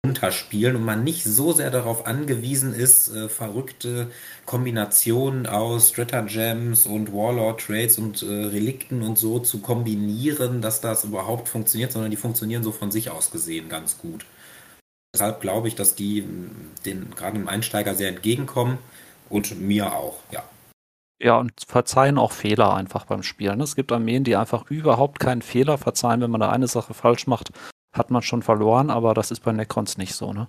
runterspielen 0.07 0.77
und 0.77 0.85
man 0.85 1.05
nicht 1.05 1.25
so 1.25 1.53
sehr 1.53 1.71
darauf 1.71 2.07
angewiesen 2.07 2.75
ist, 2.75 3.15
äh, 3.15 3.29
verrückte 3.29 4.11
Kombinationen 4.47 5.47
aus 5.47 5.91
Stratagems 5.91 6.87
und 6.87 7.13
Warlord 7.13 7.61
Trades 7.61 7.99
und 7.99 8.23
äh, 8.23 8.27
Relikten 8.27 9.03
und 9.03 9.19
so 9.19 9.39
zu 9.39 9.61
kombinieren, 9.61 10.63
dass 10.63 10.81
das 10.81 11.05
überhaupt 11.05 11.49
funktioniert, 11.49 11.93
sondern 11.93 12.11
die 12.11 12.17
funktionieren 12.17 12.63
so 12.63 12.73
von 12.73 12.91
sich 12.91 13.11
aus 13.11 13.31
gesehen 13.31 13.69
ganz 13.69 13.99
gut. 13.99 14.25
Deshalb 15.15 15.41
glaube 15.41 15.69
ich, 15.69 15.75
dass 15.75 15.95
die 15.95 16.25
den 16.85 17.11
gerade 17.15 17.39
dem 17.39 17.49
Einsteiger 17.49 17.95
sehr 17.95 18.11
entgegenkommen 18.11 18.79
und 19.29 19.61
mir 19.61 19.95
auch, 19.95 20.19
ja. 20.31 20.45
Ja, 21.19 21.39
und 21.39 21.53
verzeihen 21.67 22.19
auch 22.19 22.33
Fehler 22.33 22.75
einfach 22.75 23.07
beim 23.07 23.23
Spielen. 23.23 23.61
Es 23.61 23.75
gibt 23.75 23.91
Armeen, 23.91 24.25
die 24.25 24.37
einfach 24.37 24.71
überhaupt 24.71 25.19
keinen 25.19 25.43
Fehler 25.43 25.79
verzeihen. 25.79 26.21
Wenn 26.21 26.31
man 26.31 26.43
da 26.43 26.51
eine 26.51 26.69
Sache 26.69 26.93
falsch 26.93 27.27
macht, 27.27 27.53
hat 27.93 28.11
man 28.11 28.23
schon 28.23 28.43
verloren, 28.43 28.91
aber 28.91 29.15
das 29.15 29.31
ist 29.31 29.41
bei 29.41 29.53
Necrons 29.53 29.97
nicht 29.97 30.15
so, 30.15 30.33
ne? 30.33 30.49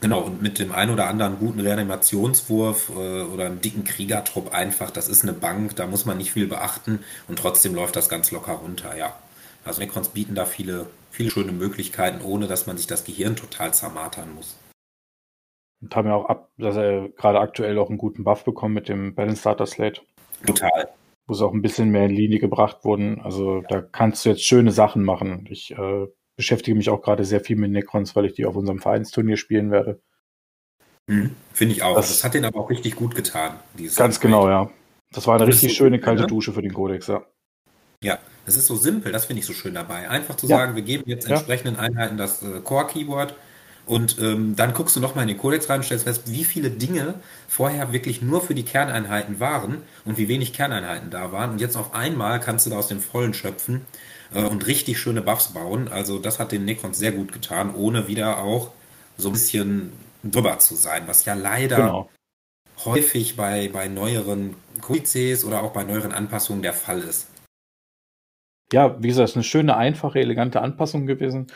Genau, 0.00 0.20
und 0.20 0.42
mit 0.42 0.58
dem 0.58 0.72
einen 0.72 0.92
oder 0.92 1.08
anderen 1.08 1.38
guten 1.38 1.58
Reanimationswurf 1.58 2.90
äh, 2.90 3.22
oder 3.22 3.46
einem 3.46 3.62
dicken 3.62 3.84
Kriegertrupp 3.84 4.52
einfach, 4.52 4.90
das 4.90 5.08
ist 5.08 5.22
eine 5.22 5.32
Bank, 5.32 5.74
da 5.76 5.86
muss 5.86 6.04
man 6.04 6.18
nicht 6.18 6.32
viel 6.32 6.46
beachten 6.46 7.00
und 7.28 7.38
trotzdem 7.38 7.74
läuft 7.74 7.96
das 7.96 8.10
ganz 8.10 8.30
locker 8.30 8.52
runter, 8.52 8.96
ja. 8.96 9.14
Also 9.64 9.80
Necrons 9.80 10.10
bieten 10.10 10.34
da 10.34 10.44
viele, 10.44 10.86
viele 11.10 11.30
schöne 11.30 11.52
Möglichkeiten, 11.52 12.22
ohne 12.22 12.46
dass 12.46 12.66
man 12.66 12.76
sich 12.76 12.86
das 12.86 13.04
Gehirn 13.04 13.36
total 13.36 13.72
zermartern 13.72 14.34
muss. 14.34 14.56
Und 15.80 15.94
haben 15.94 16.08
ja 16.08 16.14
auch 16.14 16.26
ab, 16.26 16.50
dass 16.56 16.76
er 16.76 17.08
gerade 17.10 17.40
aktuell 17.40 17.78
auch 17.78 17.88
einen 17.88 17.98
guten 17.98 18.24
Buff 18.24 18.44
bekommen 18.44 18.74
mit 18.74 18.88
dem 18.88 19.14
Balance 19.14 19.40
Starter 19.40 19.66
Slate. 19.66 20.00
Total. 20.46 20.88
Wo 21.26 21.34
sie 21.34 21.44
auch 21.44 21.52
ein 21.52 21.62
bisschen 21.62 21.90
mehr 21.90 22.06
in 22.06 22.14
Linie 22.14 22.38
gebracht 22.38 22.84
wurden. 22.84 23.20
Also 23.20 23.62
da 23.68 23.80
kannst 23.80 24.24
du 24.24 24.30
jetzt 24.30 24.44
schöne 24.44 24.72
Sachen 24.72 25.04
machen. 25.04 25.46
Ich 25.50 25.72
äh, 25.72 26.06
beschäftige 26.36 26.76
mich 26.76 26.88
auch 26.88 27.02
gerade 27.02 27.24
sehr 27.24 27.40
viel 27.40 27.56
mit 27.56 27.72
Necrons, 27.72 28.14
weil 28.14 28.26
ich 28.26 28.34
die 28.34 28.46
auf 28.46 28.56
unserem 28.56 28.78
Vereinsturnier 28.78 29.36
spielen 29.36 29.70
werde. 29.70 30.00
Mhm, 31.08 31.36
Finde 31.52 31.74
ich 31.74 31.82
auch. 31.82 31.96
Das, 31.96 32.08
das, 32.08 32.24
hat 32.24 32.34
den 32.34 32.44
aber 32.44 32.60
auch 32.60 32.70
richtig 32.70 32.96
gut 32.96 33.14
getan. 33.14 33.54
Ganz 33.96 34.20
genau, 34.20 34.48
ja. 34.48 34.70
Das 35.12 35.26
war 35.26 35.36
eine 35.36 35.46
das 35.46 35.54
richtig 35.54 35.70
so 35.70 35.76
schöne 35.76 36.00
kalte 36.00 36.22
ne? 36.22 36.28
Dusche 36.28 36.52
für 36.52 36.62
den 36.62 36.72
Kodex, 36.72 37.06
ja. 37.06 37.24
Ja, 38.02 38.18
es 38.44 38.56
ist 38.56 38.66
so 38.66 38.76
simpel, 38.76 39.12
das 39.12 39.24
finde 39.24 39.40
ich 39.40 39.46
so 39.46 39.52
schön 39.52 39.74
dabei. 39.74 40.08
Einfach 40.10 40.36
zu 40.36 40.46
ja. 40.46 40.56
sagen, 40.58 40.74
wir 40.74 40.82
geben 40.82 41.04
jetzt 41.06 41.28
entsprechenden 41.28 41.76
Einheiten 41.76 42.16
das 42.16 42.42
äh, 42.42 42.60
Core-Keyword 42.60 43.34
und 43.86 44.18
ähm, 44.18 44.56
dann 44.56 44.74
guckst 44.74 44.96
du 44.96 45.00
nochmal 45.00 45.22
in 45.22 45.28
den 45.28 45.38
Kodex 45.38 45.70
rein 45.70 45.78
und 45.78 45.84
stellst 45.84 46.04
fest, 46.04 46.22
wie 46.26 46.44
viele 46.44 46.70
Dinge 46.70 47.14
vorher 47.46 47.92
wirklich 47.92 48.20
nur 48.20 48.40
für 48.40 48.54
die 48.54 48.64
Kerneinheiten 48.64 49.38
waren 49.38 49.82
und 50.04 50.18
wie 50.18 50.26
wenig 50.26 50.52
Kerneinheiten 50.52 51.08
da 51.08 51.30
waren. 51.30 51.52
Und 51.52 51.60
jetzt 51.60 51.76
auf 51.76 51.94
einmal 51.94 52.40
kannst 52.40 52.66
du 52.66 52.70
da 52.70 52.78
aus 52.78 52.88
dem 52.88 52.98
Vollen 52.98 53.32
schöpfen 53.32 53.86
äh, 54.34 54.42
und 54.42 54.66
richtig 54.66 54.98
schöne 54.98 55.22
Buffs 55.22 55.52
bauen. 55.52 55.86
Also 55.86 56.18
das 56.18 56.40
hat 56.40 56.50
den 56.50 56.64
Necrons 56.64 56.98
sehr 56.98 57.12
gut 57.12 57.32
getan, 57.32 57.72
ohne 57.76 58.08
wieder 58.08 58.38
auch 58.38 58.72
so 59.16 59.28
ein 59.28 59.32
bisschen 59.34 59.92
drüber 60.24 60.58
zu 60.58 60.74
sein, 60.74 61.04
was 61.06 61.24
ja 61.24 61.34
leider 61.34 61.76
genau. 61.76 62.10
häufig 62.84 63.36
bei, 63.36 63.70
bei 63.72 63.86
neueren 63.86 64.56
Kodizes 64.80 65.44
oder 65.44 65.62
auch 65.62 65.72
bei 65.72 65.84
neueren 65.84 66.10
Anpassungen 66.10 66.62
der 66.62 66.72
Fall 66.72 67.02
ist. 67.02 67.28
Ja, 68.72 69.00
wie 69.00 69.06
gesagt, 69.06 69.26
es 69.26 69.30
ist 69.30 69.36
eine 69.36 69.44
schöne, 69.44 69.76
einfache, 69.76 70.18
elegante 70.18 70.60
Anpassung 70.60 71.06
gewesen. 71.06 71.46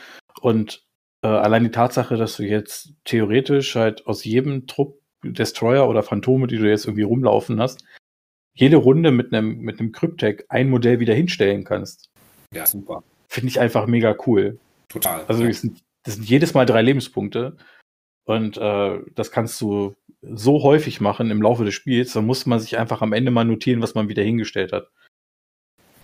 Und 0.40 0.84
äh, 1.22 1.28
allein 1.28 1.64
die 1.64 1.70
Tatsache, 1.70 2.16
dass 2.16 2.36
du 2.36 2.44
jetzt 2.44 2.94
theoretisch 3.04 3.74
halt 3.76 4.06
aus 4.06 4.24
jedem 4.24 4.66
Trupp 4.66 5.00
Destroyer 5.22 5.88
oder 5.88 6.02
Phantome, 6.02 6.46
die 6.46 6.56
du 6.56 6.68
jetzt 6.68 6.86
irgendwie 6.86 7.02
rumlaufen 7.02 7.60
hast, 7.60 7.84
jede 8.54 8.76
Runde 8.76 9.10
mit 9.10 9.32
einem 9.32 9.58
mit 9.58 9.78
einem 9.78 9.92
Cryptek 9.92 10.46
ein 10.48 10.70
Modell 10.70 10.98
wieder 10.98 11.14
hinstellen 11.14 11.64
kannst. 11.64 12.10
Ja, 12.54 12.66
super. 12.66 13.02
Finde 13.28 13.48
ich 13.48 13.60
einfach 13.60 13.86
mega 13.86 14.16
cool. 14.26 14.58
Total. 14.88 15.24
Also 15.26 15.46
das 15.46 15.60
sind, 15.60 15.82
das 16.04 16.14
sind 16.14 16.28
jedes 16.28 16.54
Mal 16.54 16.66
drei 16.66 16.82
Lebenspunkte. 16.82 17.56
Und 18.24 18.56
äh, 18.56 18.98
das 19.14 19.30
kannst 19.30 19.60
du 19.60 19.94
so 20.22 20.62
häufig 20.62 21.00
machen 21.00 21.30
im 21.30 21.42
Laufe 21.42 21.64
des 21.64 21.74
Spiels, 21.74 22.12
dann 22.12 22.26
muss 22.26 22.46
man 22.46 22.60
sich 22.60 22.78
einfach 22.78 23.02
am 23.02 23.12
Ende 23.12 23.30
mal 23.30 23.44
notieren, 23.44 23.82
was 23.82 23.94
man 23.94 24.08
wieder 24.08 24.22
hingestellt 24.22 24.72
hat. 24.72 24.90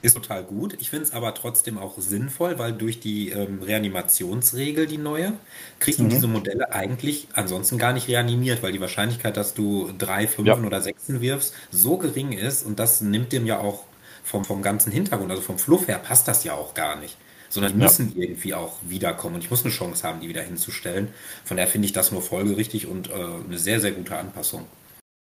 Ist 0.06 0.14
total 0.14 0.44
gut. 0.44 0.76
Ich 0.80 0.90
finde 0.90 1.06
es 1.06 1.12
aber 1.12 1.34
trotzdem 1.34 1.78
auch 1.78 1.98
sinnvoll, 1.98 2.60
weil 2.60 2.72
durch 2.72 3.00
die 3.00 3.30
ähm, 3.30 3.60
Reanimationsregel, 3.60 4.86
die 4.86 4.98
neue, 4.98 5.32
kriegst 5.80 5.98
du 5.98 6.04
mhm. 6.04 6.10
diese 6.10 6.28
Modelle 6.28 6.72
eigentlich 6.72 7.26
ansonsten 7.32 7.76
gar 7.76 7.92
nicht 7.92 8.06
reanimiert, 8.06 8.62
weil 8.62 8.70
die 8.70 8.80
Wahrscheinlichkeit, 8.80 9.36
dass 9.36 9.54
du 9.54 9.90
drei, 9.98 10.28
fünf 10.28 10.46
ja. 10.46 10.56
oder 10.56 10.80
sechsen 10.80 11.20
wirfst, 11.20 11.54
so 11.72 11.96
gering 11.98 12.30
ist 12.30 12.64
und 12.64 12.78
das 12.78 13.00
nimmt 13.00 13.32
dem 13.32 13.46
ja 13.46 13.58
auch 13.58 13.82
vom, 14.22 14.44
vom 14.44 14.62
ganzen 14.62 14.92
Hintergrund, 14.92 15.28
also 15.32 15.42
vom 15.42 15.58
Fluff 15.58 15.88
her, 15.88 15.98
passt 15.98 16.28
das 16.28 16.44
ja 16.44 16.54
auch 16.54 16.74
gar 16.74 16.94
nicht. 17.00 17.16
Sondern 17.48 17.72
die 17.72 17.80
ja. 17.80 17.86
müssen 17.86 18.12
irgendwie 18.16 18.54
auch 18.54 18.76
wiederkommen 18.82 19.34
und 19.34 19.42
ich 19.42 19.50
muss 19.50 19.64
eine 19.64 19.72
Chance 19.72 20.06
haben, 20.06 20.20
die 20.20 20.28
wieder 20.28 20.42
hinzustellen. 20.42 21.08
Von 21.44 21.56
daher 21.56 21.68
finde 21.68 21.86
ich 21.86 21.92
das 21.92 22.12
nur 22.12 22.22
folgerichtig 22.22 22.86
und 22.86 23.10
äh, 23.10 23.14
eine 23.14 23.58
sehr, 23.58 23.80
sehr 23.80 23.90
gute 23.90 24.16
Anpassung. 24.16 24.66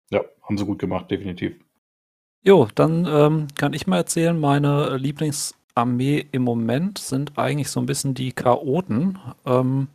Ja, 0.09 0.21
haben 0.43 0.57
sie 0.57 0.65
gut 0.65 0.79
gemacht, 0.79 1.09
definitiv. 1.09 1.55
Jo, 2.47 2.67
dann 2.75 3.07
ähm, 3.09 3.47
kann 3.55 3.73
ich 3.73 3.87
mal 3.87 3.97
erzählen, 3.97 4.39
meine 4.39 4.97
Lieblingsarmee 4.97 6.27
im 6.31 6.43
Moment 6.43 6.99
sind 6.99 7.39
eigentlich 7.39 7.71
so 7.71 7.79
ein 7.79 7.87
bisschen 7.87 8.13
die 8.13 8.33
Chaoten. 8.33 9.17
Ähm, 9.47 9.87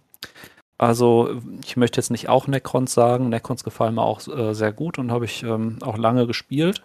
also 0.77 1.41
ich 1.65 1.77
möchte 1.77 2.01
jetzt 2.01 2.11
nicht 2.11 2.29
auch 2.29 2.49
Necrons 2.49 2.93
sagen. 2.93 3.29
Necrons 3.29 3.63
gefallen 3.63 3.95
mir 3.95 4.03
auch 4.03 4.27
äh, 4.27 4.53
sehr 4.53 4.73
gut 4.73 4.99
und 4.99 5.13
habe 5.13 5.27
ich 5.27 5.45
ähm, 5.45 5.79
auch 5.83 5.97
lange 5.97 6.27
gespielt. 6.27 6.83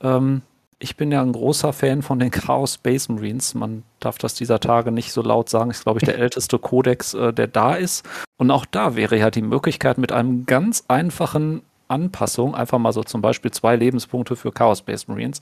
Ähm, 0.00 0.42
ich 0.78 0.96
bin 0.96 1.10
ja 1.10 1.22
ein 1.22 1.32
großer 1.32 1.72
Fan 1.72 2.02
von 2.02 2.20
den 2.20 2.30
Chaos 2.30 2.74
Space 2.74 3.08
Marines. 3.08 3.54
Man 3.54 3.82
darf 3.98 4.16
das 4.18 4.34
dieser 4.34 4.60
Tage 4.60 4.92
nicht 4.92 5.10
so 5.10 5.22
laut 5.22 5.48
sagen. 5.48 5.72
Ist, 5.72 5.82
glaube 5.82 5.98
ich, 6.00 6.04
der 6.04 6.18
älteste 6.20 6.60
Kodex, 6.60 7.14
äh, 7.14 7.32
der 7.32 7.48
da 7.48 7.74
ist. 7.74 8.08
Und 8.36 8.52
auch 8.52 8.64
da 8.64 8.94
wäre 8.94 9.18
ja 9.18 9.32
die 9.32 9.42
Möglichkeit, 9.42 9.98
mit 9.98 10.12
einem 10.12 10.46
ganz 10.46 10.84
einfachen 10.86 11.62
Anpassung, 11.90 12.54
einfach 12.54 12.78
mal 12.78 12.92
so 12.92 13.02
zum 13.02 13.20
Beispiel 13.20 13.50
zwei 13.50 13.76
Lebenspunkte 13.76 14.36
für 14.36 14.52
Chaos 14.52 14.78
Space 14.78 15.08
Marines. 15.08 15.40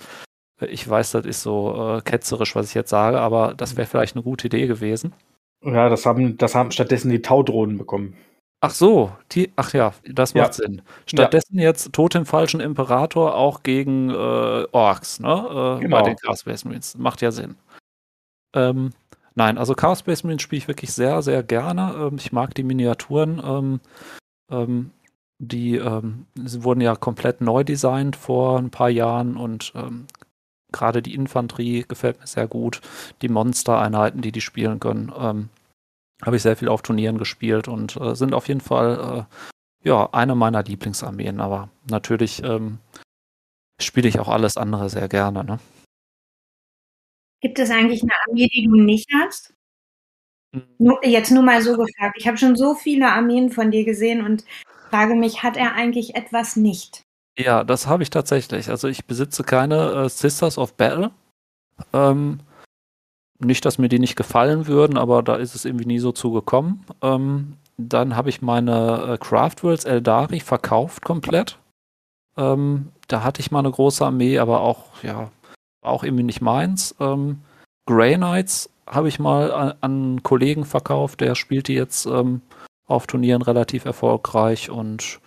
Ich 0.61 0.89
weiß, 0.89 1.13
das 1.13 1.25
ist 1.25 1.43
so 1.43 1.99
äh, 1.99 2.03
ketzerisch, 2.03 2.57
was 2.57 2.69
ich 2.69 2.75
jetzt 2.75 2.91
sage, 2.91 3.21
aber 3.21 3.55
das 3.55 3.77
wäre 3.77 3.87
vielleicht 3.87 4.17
eine 4.17 4.25
gute 4.25 4.49
Idee 4.49 4.67
gewesen. 4.67 5.13
Ja, 5.65 5.89
das 5.89 6.05
haben, 6.07 6.37
das 6.37 6.55
haben 6.55 6.71
stattdessen 6.71 7.11
die 7.11 7.23
Taudrohnen 7.23 7.79
bekommen. 7.79 8.17
Ach 8.61 8.71
so, 8.71 9.13
die, 9.31 9.53
ach 9.55 9.73
ja, 9.73 9.95
das 10.05 10.35
macht 10.35 10.59
ja. 10.59 10.65
Sinn. 10.65 10.83
Stattdessen 11.07 11.59
ja. 11.59 11.65
jetzt 11.65 11.93
Totem 11.93 12.27
falschen 12.27 12.61
Imperator 12.61 13.37
auch 13.37 13.63
gegen 13.63 14.11
äh, 14.11 14.67
Orks, 14.73 15.21
ne? 15.21 15.29
Äh, 15.79 15.83
genau. 15.83 15.99
Bei 15.99 16.03
den 16.03 16.17
Chaos 16.17 16.41
Space 16.41 16.65
Marines. 16.65 16.99
Macht 16.99 17.23
ja 17.23 17.31
Sinn. 17.31 17.55
Ähm, 18.57 18.91
Nein, 19.39 19.57
also 19.57 19.75
Chaos 19.75 20.01
Space 20.01 20.25
Marine 20.25 20.41
spiele 20.41 20.59
ich 20.59 20.67
wirklich 20.67 20.93
sehr, 20.93 21.23
sehr 21.23 21.45
gerne. 21.45 21.95
Ähm, 21.97 22.17
ich 22.19 22.33
mag 22.33 22.55
die 22.57 22.65
Miniaturen. 22.65 23.41
Ähm, 23.45 23.81
ähm, 24.51 24.91
die 25.39 25.77
ähm, 25.77 26.27
wurden 26.35 26.81
ja 26.81 26.97
komplett 26.97 27.41
neu 27.41 27.65
designt 27.65 28.17
vor 28.17 28.59
ein 28.59 28.71
paar 28.71 28.91
Jahren 28.91 29.37
und 29.37 29.73
ähm, 29.75 30.07
gerade 30.73 31.01
die 31.01 31.15
Infanterie 31.15 31.85
gefällt 31.87 32.21
mir 32.21 32.27
sehr 32.27 32.49
gut. 32.49 32.81
Die 33.23 33.29
Monster-Einheiten, 33.29 34.21
die 34.21 34.33
die 34.33 34.41
spielen 34.41 34.81
können, 34.81 35.13
ähm, 35.17 35.49
habe 36.23 36.37
ich 36.37 36.43
sehr 36.43 36.57
viel 36.57 36.69
auf 36.69 36.83
Turnieren 36.83 37.19
gespielt 37.19 37.69
und 37.69 37.97
äh, 37.97 38.15
sind 38.15 38.35
auf 38.35 38.49
jeden 38.49 38.61
Fall 38.61 39.27
äh, 39.85 39.89
ja 39.89 40.09
eine 40.13 40.35
meiner 40.35 40.63
Lieblingsarmeen. 40.63 41.41
Aber 41.41 41.69
natürlich 41.89 42.43
ähm, 42.43 42.79
spiele 43.81 44.09
ich 44.09 44.19
auch 44.19 44.29
alles 44.29 44.57
andere 44.57 44.91
sehr 44.91 45.09
gerne. 45.09 45.45
Ne? 45.45 45.59
Gibt 47.41 47.61
es 47.61 47.71
eigentlich 47.71 48.03
eine 48.03 48.13
Armee, 48.27 48.49
die 48.49 48.67
du 48.67 48.75
nicht 48.75 49.09
hast? 49.23 49.55
Nur, 50.79 51.05
jetzt 51.05 51.31
nur 51.31 51.43
mal 51.43 51.63
so 51.63 51.77
gefragt. 51.77 52.17
Ich 52.17 52.27
habe 52.27 52.39
schon 52.39 52.57
so 52.57 52.75
viele 52.75 53.13
Armeen 53.13 53.51
von 53.51 53.71
dir 53.71 53.85
gesehen 53.85 54.25
und 54.25 54.45
frage 54.91 55.15
mich, 55.15 55.43
hat 55.43 55.57
er 55.57 55.75
eigentlich 55.75 56.15
etwas 56.15 56.57
nicht? 56.57 57.03
Ja, 57.39 57.63
das 57.65 57.87
habe 57.87 58.03
ich 58.03 58.11
tatsächlich. 58.11 58.69
Also 58.69 58.89
ich 58.89 59.05
besitze 59.05 59.45
keine 59.45 59.93
äh, 59.93 60.09
Sisters 60.09 60.59
of 60.59 60.75
Battle. 60.75 61.13
Ähm, 61.93 62.41
nicht, 63.39 63.65
dass 63.65 63.79
mir 63.79 63.89
die 63.89 64.01
nicht 64.01 64.17
gefallen 64.17 64.67
würden, 64.67 64.99
aber 64.99 65.23
da 65.23 65.37
ist 65.37 65.55
es 65.55 65.65
irgendwie 65.65 65.87
nie 65.87 66.01
so 66.01 66.11
zugekommen. 66.11 66.85
Ähm, 67.03 67.57
dann 67.77 68.17
habe 68.17 68.29
ich 68.29 68.43
meine 68.43 69.13
äh, 69.15 69.19
Craftworlds 69.19 69.85
Eldari 69.85 70.41
verkauft 70.41 71.05
komplett. 71.05 71.59
Ähm, 72.37 72.89
da 73.07 73.23
hatte 73.23 73.41
ich 73.41 73.53
mal 73.53 73.61
eine 73.61 73.71
große 73.71 74.05
Armee, 74.05 74.39
aber 74.39 74.61
auch, 74.61 75.03
ja, 75.05 75.31
auch 75.81 76.03
irgendwie 76.03 76.25
nicht 76.25 76.41
meins. 76.41 76.97
Ähm, 76.99 77.41
Grey 77.87 78.17
Knights 78.17 78.71
habe 78.87 79.09
ich 79.09 79.21
mal 79.21 79.53
an, 79.53 79.69
an, 79.69 79.77
einen 79.81 80.23
Kollegen 80.25 80.65
verkauft, 80.65 81.21
der 81.21 81.37
spielt 81.37 81.69
die 81.69 81.75
jetzt 81.75 82.07
ähm, 82.07 82.43
auf 82.89 83.07
Turnieren 83.07 83.43
relativ 83.43 83.85
erfolgreich 83.85 84.71
und 84.71 85.21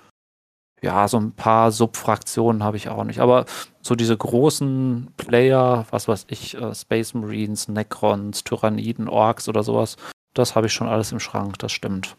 ja, 0.82 1.08
so 1.08 1.20
ein 1.20 1.32
paar 1.32 1.72
Subfraktionen 1.72 2.64
habe 2.64 2.76
ich 2.76 2.90
auch 2.90 3.04
nicht. 3.04 3.20
Aber 3.20 3.46
so 3.82 3.96
diese 3.96 4.18
großen 4.18 5.14
Player, 5.16 5.86
was 5.92 6.08
weiß 6.08 6.26
ich, 6.30 6.56
äh, 6.58 6.74
Space 6.74 7.14
Marines, 7.14 7.68
Necrons, 7.68 8.44
Tyranniden, 8.44 9.08
Orks 9.08 9.48
oder 9.48 9.64
sowas, 9.64 9.96
das 10.34 10.56
habe 10.56 10.68
ich 10.68 10.74
schon 10.74 10.88
alles 10.88 11.12
im 11.12 11.20
Schrank, 11.20 11.60
das 11.60 11.72
stimmt. 11.72 12.18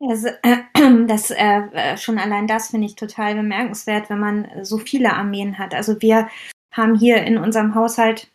Also, 0.00 0.28
äh, 0.42 1.06
das, 1.06 1.30
äh, 1.30 1.96
schon 1.96 2.18
allein 2.18 2.48
das 2.48 2.70
finde 2.70 2.86
ich 2.86 2.96
total 2.96 3.36
bemerkenswert, 3.36 4.10
wenn 4.10 4.18
man 4.18 4.48
so 4.62 4.78
viele 4.78 5.12
Armeen 5.12 5.58
hat. 5.58 5.74
Also 5.74 6.02
wir 6.02 6.28
haben 6.72 6.96
hier 6.96 7.22
in 7.22 7.38
unserem 7.38 7.74
Haushalt 7.76 8.28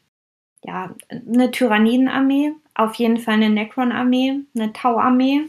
ja 0.63 0.95
eine 1.10 1.51
Tyrannidenarmee, 1.51 2.53
auf 2.75 2.95
jeden 2.95 3.17
Fall 3.17 3.36
eine 3.36 3.49
Necron-Armee, 3.49 4.41
eine 4.55 4.71
Tau-Armee, 4.71 5.45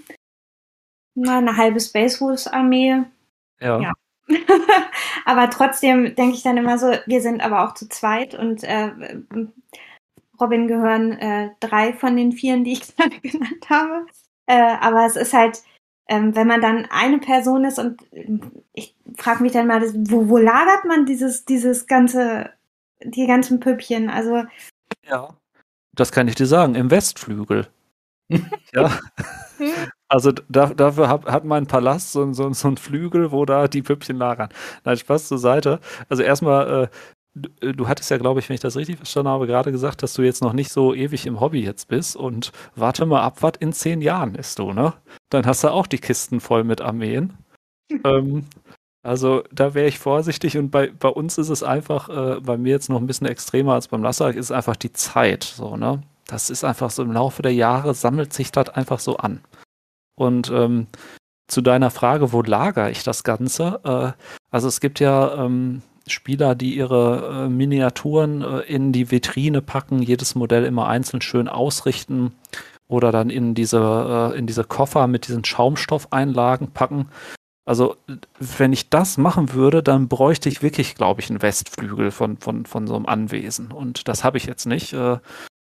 eine 1.27 1.57
halbe 1.57 1.81
Space 1.81 2.21
Wolves-Armee. 2.21 3.05
Ja. 3.61 3.81
ja. 3.81 3.93
aber 5.25 5.51
trotzdem 5.51 6.15
denke 6.15 6.35
ich 6.35 6.43
dann 6.43 6.57
immer 6.57 6.79
so, 6.79 6.93
wir 7.07 7.21
sind 7.21 7.41
aber 7.41 7.65
auch 7.65 7.75
zu 7.75 7.89
zweit 7.89 8.35
und 8.35 8.63
äh, 8.65 8.91
Robin 10.41 10.69
gehören 10.69 11.13
äh, 11.13 11.51
drei 11.61 11.93
von 11.93 12.17
den 12.17 12.33
vieren, 12.33 12.65
die 12.65 12.73
ich 12.73 12.97
gerade 12.97 13.19
genannt 13.21 13.69
habe. 13.69 14.07
Äh, 14.47 14.77
aber 14.81 15.07
es 15.07 15.17
ist 15.17 15.33
halt, 15.33 15.63
ähm, 16.09 16.35
wenn 16.35 16.47
man 16.47 16.61
dann 16.61 16.87
eine 16.91 17.19
Person 17.19 17.65
ist 17.65 17.79
und 17.79 18.01
ich 18.73 18.97
frage 19.17 19.43
mich 19.43 19.53
dann 19.53 19.67
mal, 19.67 19.83
wo, 20.09 20.29
wo 20.29 20.39
lagert 20.39 20.85
man 20.87 21.07
dieses, 21.07 21.45
dieses 21.45 21.87
ganze, 21.87 22.51
die 23.03 23.27
ganzen 23.27 23.61
Püppchen? 23.61 24.09
Also. 24.09 24.45
Ja, 25.07 25.35
das 25.93 26.13
kann 26.13 26.29
ich 26.29 26.35
dir 26.35 26.47
sagen, 26.47 26.75
im 26.75 26.91
Westflügel. 26.91 27.69
Ja. 28.75 28.99
Hm? 29.59 29.71
Also 30.09 30.33
da, 30.49 30.67
dafür 30.67 31.09
hab, 31.09 31.31
hat 31.31 31.45
mein 31.45 31.67
Palast 31.67 32.13
so, 32.13 32.33
so, 32.33 32.53
so 32.53 32.69
einen 32.69 32.77
Flügel, 32.79 33.31
wo 33.31 33.45
da 33.45 33.69
die 33.69 33.83
Püppchen 33.83 34.17
lagern. 34.17 34.49
Nein, 34.85 34.97
Spaß 34.97 35.29
zur 35.29 35.39
Seite. 35.39 35.81
Also 36.09 36.23
erstmal, 36.23 36.85
äh, 36.85 36.89
du, 37.35 37.51
äh, 37.61 37.73
du 37.75 37.89
hattest 37.89 38.11
ja, 38.11 38.19
glaube 38.19 38.41
ich, 38.41 38.49
wenn 38.49 38.55
ich 38.55 38.61
das 38.61 38.77
richtig 38.77 38.97
verstanden 38.97 39.31
habe, 39.31 39.47
gerade 39.47 39.73
gesagt, 39.73 40.03
dass 40.03 40.15
du 40.15 40.23
jetzt 40.23 40.43
noch 40.43 40.53
nicht 40.55 40.73
so 40.73 40.95
ewig 40.95 41.27
im 41.27 41.41
Hobby 41.41 41.63
jetzt 41.63 41.89
bist 41.89 42.17
und 42.17 42.53
warte 42.75 43.05
mal 43.07 43.23
ab, 43.23 43.43
was 43.43 43.55
in 43.61 43.73
zehn 43.73 44.01
Jahren 44.01 44.35
ist 44.35 44.59
du, 44.59 44.73
ne? 44.73 44.95
Dann 45.31 45.47
hast 45.47 45.65
du 45.65 45.69
auch 45.69 45.87
die 45.87 45.99
Kisten 45.99 46.41
voll 46.41 46.65
mit 46.65 46.81
Armeen. 46.81 47.35
ähm, 48.05 48.47
also 49.03 49.43
da 49.53 49.75
wäre 49.75 49.89
ich 49.89 49.99
vorsichtig 49.99 50.59
und 50.59 50.71
bei, 50.71 50.91
bei 50.91 51.09
uns 51.09 51.39
ist 51.39 51.49
es 51.51 51.63
einfach, 51.63 52.09
äh, 52.09 52.41
bei 52.41 52.57
mir 52.57 52.71
jetzt 52.71 52.89
noch 52.91 52.99
ein 53.01 53.07
bisschen 53.07 53.27
extremer 53.27 53.75
als 53.75 53.89
beim 53.89 54.03
Lassak, 54.03 54.37
ist 54.37 54.51
einfach 54.53 54.77
die 54.77 54.93
Zeit, 54.93 55.45
so, 55.45 55.77
ne? 55.77 56.03
Das 56.29 56.51
ist 56.51 56.63
einfach 56.63 56.91
so 56.91 57.03
im 57.03 57.11
Laufe 57.11 57.43
der 57.43 57.55
Jahre 57.55 57.95
sammelt 57.95 58.33
sich 58.33 58.53
das 58.53 58.69
einfach 58.69 59.01
so 59.01 59.17
an. 59.17 59.41
Und 60.15 60.51
ähm, 60.51 60.87
zu 61.49 61.63
deiner 61.63 61.91
Frage, 61.91 62.33
wo 62.33 62.43
lagere 62.43 62.91
ich 62.91 63.03
das 63.03 63.25
Ganze? 63.25 63.81
Äh, 63.83 64.23
also 64.51 64.69
es 64.69 64.81
gibt 64.81 65.01
ja 65.01 65.45
ähm, 65.45 65.83
Spieler, 66.07 66.55
die 66.55 66.77
ihre 66.77 67.47
äh, 67.47 67.49
Miniaturen 67.49 68.43
äh, 68.43 68.61
in 68.61 68.93
die 68.93 69.11
Vitrine 69.11 69.63
packen, 69.63 70.03
jedes 70.03 70.35
Modell 70.35 70.65
immer 70.65 70.87
einzeln 70.87 71.23
schön 71.23 71.49
ausrichten 71.49 72.33
oder 72.89 73.11
dann 73.11 73.31
in 73.31 73.55
diese, 73.55 74.33
äh, 74.35 74.39
in 74.39 74.47
diese 74.47 74.65
Koffer 74.65 75.07
mit 75.07 75.29
diesen 75.29 75.45
Schaumstoffeinlagen 75.45 76.73
packen. 76.73 77.09
Also, 77.65 77.97
wenn 78.39 78.73
ich 78.73 78.89
das 78.89 79.19
machen 79.19 79.53
würde, 79.53 79.83
dann 79.83 80.09
bräuchte 80.09 80.49
ich 80.49 80.63
wirklich, 80.63 80.95
glaube 80.95 81.21
ich, 81.21 81.29
einen 81.29 81.43
Westflügel 81.43 82.11
von, 82.11 82.39
von, 82.39 82.65
von 82.65 82.87
so 82.87 82.97
einem 82.97 83.05
Anwesen. 83.05 83.73
Und 83.73 84.09
das 84.09 84.25
habe 84.25 84.39
ich 84.39 84.47
jetzt 84.47 84.65
nicht. 84.65 84.95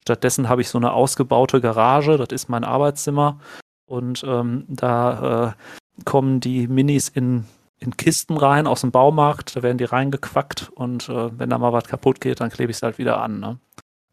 Stattdessen 0.07 0.47
habe 0.47 0.61
ich 0.61 0.69
so 0.69 0.77
eine 0.77 0.93
ausgebaute 0.93 1.59
Garage, 1.59 2.17
das 2.17 2.29
ist 2.29 2.47
mein 2.47 2.63
Arbeitszimmer. 2.63 3.39
Und 3.85 4.23
ähm, 4.25 4.63
da 4.69 5.49
äh, 5.49 6.03
kommen 6.05 6.39
die 6.39 6.69
Minis 6.69 7.09
in, 7.09 7.43
in 7.79 7.97
Kisten 7.97 8.37
rein 8.37 8.67
aus 8.67 8.81
dem 8.81 8.91
Baumarkt, 8.91 9.57
da 9.57 9.63
werden 9.63 9.77
die 9.77 9.83
reingequackt 9.83 10.69
und 10.75 11.09
äh, 11.09 11.37
wenn 11.37 11.49
da 11.49 11.57
mal 11.57 11.73
was 11.73 11.87
kaputt 11.87 12.21
geht, 12.21 12.39
dann 12.39 12.49
klebe 12.49 12.71
ich 12.71 12.77
es 12.77 12.83
halt 12.83 12.97
wieder 12.97 13.19
an. 13.21 13.41
Ne? 13.41 13.59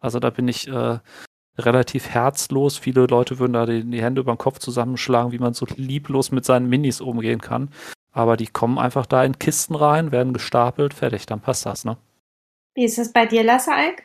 Also 0.00 0.18
da 0.18 0.30
bin 0.30 0.48
ich 0.48 0.66
äh, 0.66 0.98
relativ 1.56 2.08
herzlos. 2.08 2.76
Viele 2.76 3.06
Leute 3.06 3.38
würden 3.38 3.52
da 3.52 3.66
die, 3.66 3.88
die 3.88 4.02
Hände 4.02 4.20
über 4.20 4.32
den 4.32 4.38
Kopf 4.38 4.58
zusammenschlagen, 4.58 5.30
wie 5.30 5.38
man 5.38 5.54
so 5.54 5.64
lieblos 5.76 6.32
mit 6.32 6.44
seinen 6.44 6.68
Minis 6.68 7.00
umgehen 7.00 7.40
kann. 7.40 7.70
Aber 8.10 8.36
die 8.36 8.48
kommen 8.48 8.78
einfach 8.80 9.06
da 9.06 9.22
in 9.22 9.38
Kisten 9.38 9.76
rein, 9.76 10.10
werden 10.10 10.32
gestapelt, 10.32 10.92
fertig, 10.92 11.26
dann 11.26 11.40
passt 11.40 11.66
das, 11.66 11.84
ne? 11.84 11.96
Wie 12.74 12.84
ist 12.84 12.98
es 12.98 13.12
bei 13.12 13.26
dir, 13.26 13.44
Lasse 13.44 13.72
Alk? 13.72 14.02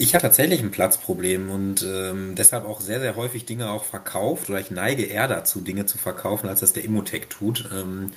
Ich 0.00 0.14
habe 0.14 0.22
tatsächlich 0.22 0.60
ein 0.60 0.70
Platzproblem 0.70 1.50
und 1.50 1.82
ähm, 1.82 2.34
deshalb 2.36 2.64
auch 2.64 2.80
sehr, 2.80 3.00
sehr 3.00 3.16
häufig 3.16 3.46
Dinge 3.46 3.70
auch 3.70 3.84
verkauft 3.84 4.48
oder 4.48 4.60
ich 4.60 4.70
neige 4.70 5.04
eher 5.04 5.26
dazu, 5.28 5.60
Dinge 5.60 5.86
zu 5.86 5.98
verkaufen, 5.98 6.48
als 6.48 6.60
das 6.60 6.72
der 6.72 6.84
Immotech 6.84 7.26
tut. 7.28 7.68
Ähm, 7.72 8.12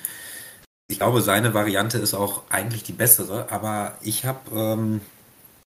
ich 0.88 0.98
glaube, 0.98 1.22
seine 1.22 1.54
Variante 1.54 1.98
ist 1.98 2.14
auch 2.14 2.44
eigentlich 2.50 2.84
die 2.84 2.92
bessere, 2.92 3.50
aber 3.50 3.96
ich 4.02 4.24
habe 4.24 4.40
ähm, 4.54 5.00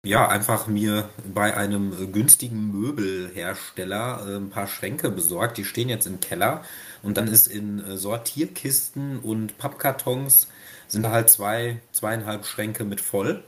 ja 0.05 0.27
einfach 0.27 0.67
mir 0.67 1.09
bei 1.33 1.57
einem 1.57 2.11
günstigen 2.11 2.71
Möbelhersteller 2.71 4.27
äh, 4.27 4.35
ein 4.37 4.49
paar 4.51 4.67
Schränke 4.67 5.09
besorgt. 5.09 5.57
Die 5.57 5.65
stehen 5.65 5.89
jetzt 5.89 6.05
im 6.05 6.19
Keller 6.19 6.63
und 7.01 7.17
dann 7.17 7.27
ist 7.27 7.47
in 7.47 7.83
äh, 7.83 7.97
Sortierkisten 7.97 9.19
und 9.19 9.57
Pappkartons 9.57 10.49
sind 10.87 11.03
da 11.03 11.11
halt 11.11 11.29
zwei, 11.29 11.81
zweieinhalb 11.91 12.45
Schränke 12.45 12.83
mit 12.83 13.01
voll. 13.01 13.43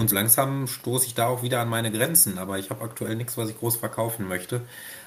Und 0.00 0.12
langsam 0.12 0.68
stoße 0.68 1.06
ich 1.06 1.14
da 1.14 1.26
auch 1.26 1.42
wieder 1.42 1.60
an 1.60 1.68
meine 1.68 1.90
Grenzen, 1.90 2.38
aber 2.38 2.58
ich 2.58 2.70
habe 2.70 2.84
aktuell 2.84 3.16
nichts, 3.16 3.36
was 3.36 3.50
ich 3.50 3.58
groß 3.58 3.76
verkaufen 3.76 4.28
möchte. 4.28 4.60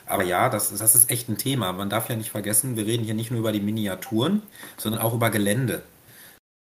Aber 0.06 0.24
ja, 0.24 0.50
das, 0.50 0.78
das 0.78 0.96
ist 0.96 1.10
echt 1.10 1.30
ein 1.30 1.38
Thema. 1.38 1.72
Man 1.72 1.90
darf 1.90 2.10
ja 2.10 2.16
nicht 2.18 2.30
vergessen, 2.30 2.76
wir 2.76 2.86
reden 2.86 3.06
hier 3.06 3.14
nicht 3.14 3.32
nur 3.32 3.40
über 3.40 3.54
die 3.54 3.62
Miniaturen, 3.62 4.42
sondern 4.78 5.02
auch 5.02 5.14
über 5.14 5.30
Gelände. 5.30 5.84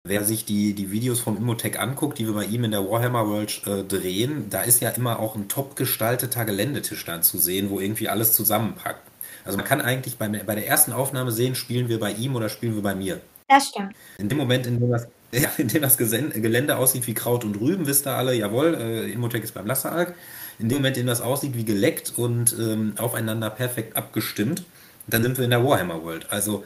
Wer 0.07 0.25
sich 0.25 0.47
die, 0.47 0.73
die 0.73 0.91
Videos 0.91 1.21
vom 1.21 1.37
Immotech 1.37 1.79
anguckt, 1.79 2.19
die 2.19 2.27
wir 2.27 2.35
bei 2.35 2.45
ihm 2.45 2.65
in 2.65 2.71
der 2.71 2.89
Warhammer 2.89 3.27
World 3.29 3.67
äh, 3.67 3.85
drehen, 3.85 4.49
da 4.49 4.63
ist 4.63 4.81
ja 4.81 4.91
immer 4.91 5.19
auch 5.19 5.35
ein 5.35 5.49
top 5.49 5.77
gestalteter 5.77 6.47
Geländetisch 6.47 7.05
dann 7.05 7.23
zu 7.23 7.37
sehen, 7.37 7.69
wo 7.69 7.79
irgendwie 7.79 8.09
alles 8.09 8.33
zusammenpackt. 8.33 9.07
Also 9.45 9.59
man 9.59 9.67
kann 9.67 9.83
eigentlich 9.83 10.17
bei, 10.17 10.29
bei 10.29 10.55
der 10.55 10.67
ersten 10.67 10.93
Aufnahme 10.93 11.31
sehen, 11.31 11.55
spielen 11.55 11.89
wir 11.89 12.01
bei 12.01 12.13
ihm 12.13 12.37
oder 12.37 12.49
spielen 12.49 12.75
wir 12.75 12.83
bei 12.83 12.95
mir. 12.95 13.21
Das 13.49 13.69
stimmt. 13.69 13.95
In 14.17 14.31
dem 14.31 14.39
Moment, 14.39 14.67
in 14.67 14.81
dem 14.81 14.91
das 14.91 15.09
ja, 15.41 15.51
in 15.59 15.69
dem 15.69 15.83
das 15.83 15.97
Gelände 15.97 16.77
aussieht 16.77 17.07
wie 17.07 17.15
Kraut 17.15 17.45
und 17.45 17.61
Rüben, 17.61 17.87
wisst 17.87 18.07
ihr 18.07 18.13
alle, 18.13 18.35
jawohl, 18.35 18.75
äh, 18.75 19.13
Immotech 19.13 19.45
ist 19.45 19.55
beim 19.55 19.67
Lasseralk. 19.67 20.15
In 20.59 20.69
dem 20.69 20.79
Moment, 20.79 20.97
in 20.97 21.05
dem 21.05 21.09
das 21.09 21.21
aussieht 21.21 21.57
wie 21.57 21.65
geleckt 21.65 22.13
und 22.17 22.55
ähm, 22.59 22.95
aufeinander 22.97 23.51
perfekt 23.51 23.97
abgestimmt, 23.97 24.65
dann 25.07 25.23
sind 25.23 25.37
wir 25.37 25.45
in 25.45 25.51
der 25.51 25.65
Warhammer 25.65 26.03
World. 26.03 26.31
Also, 26.31 26.65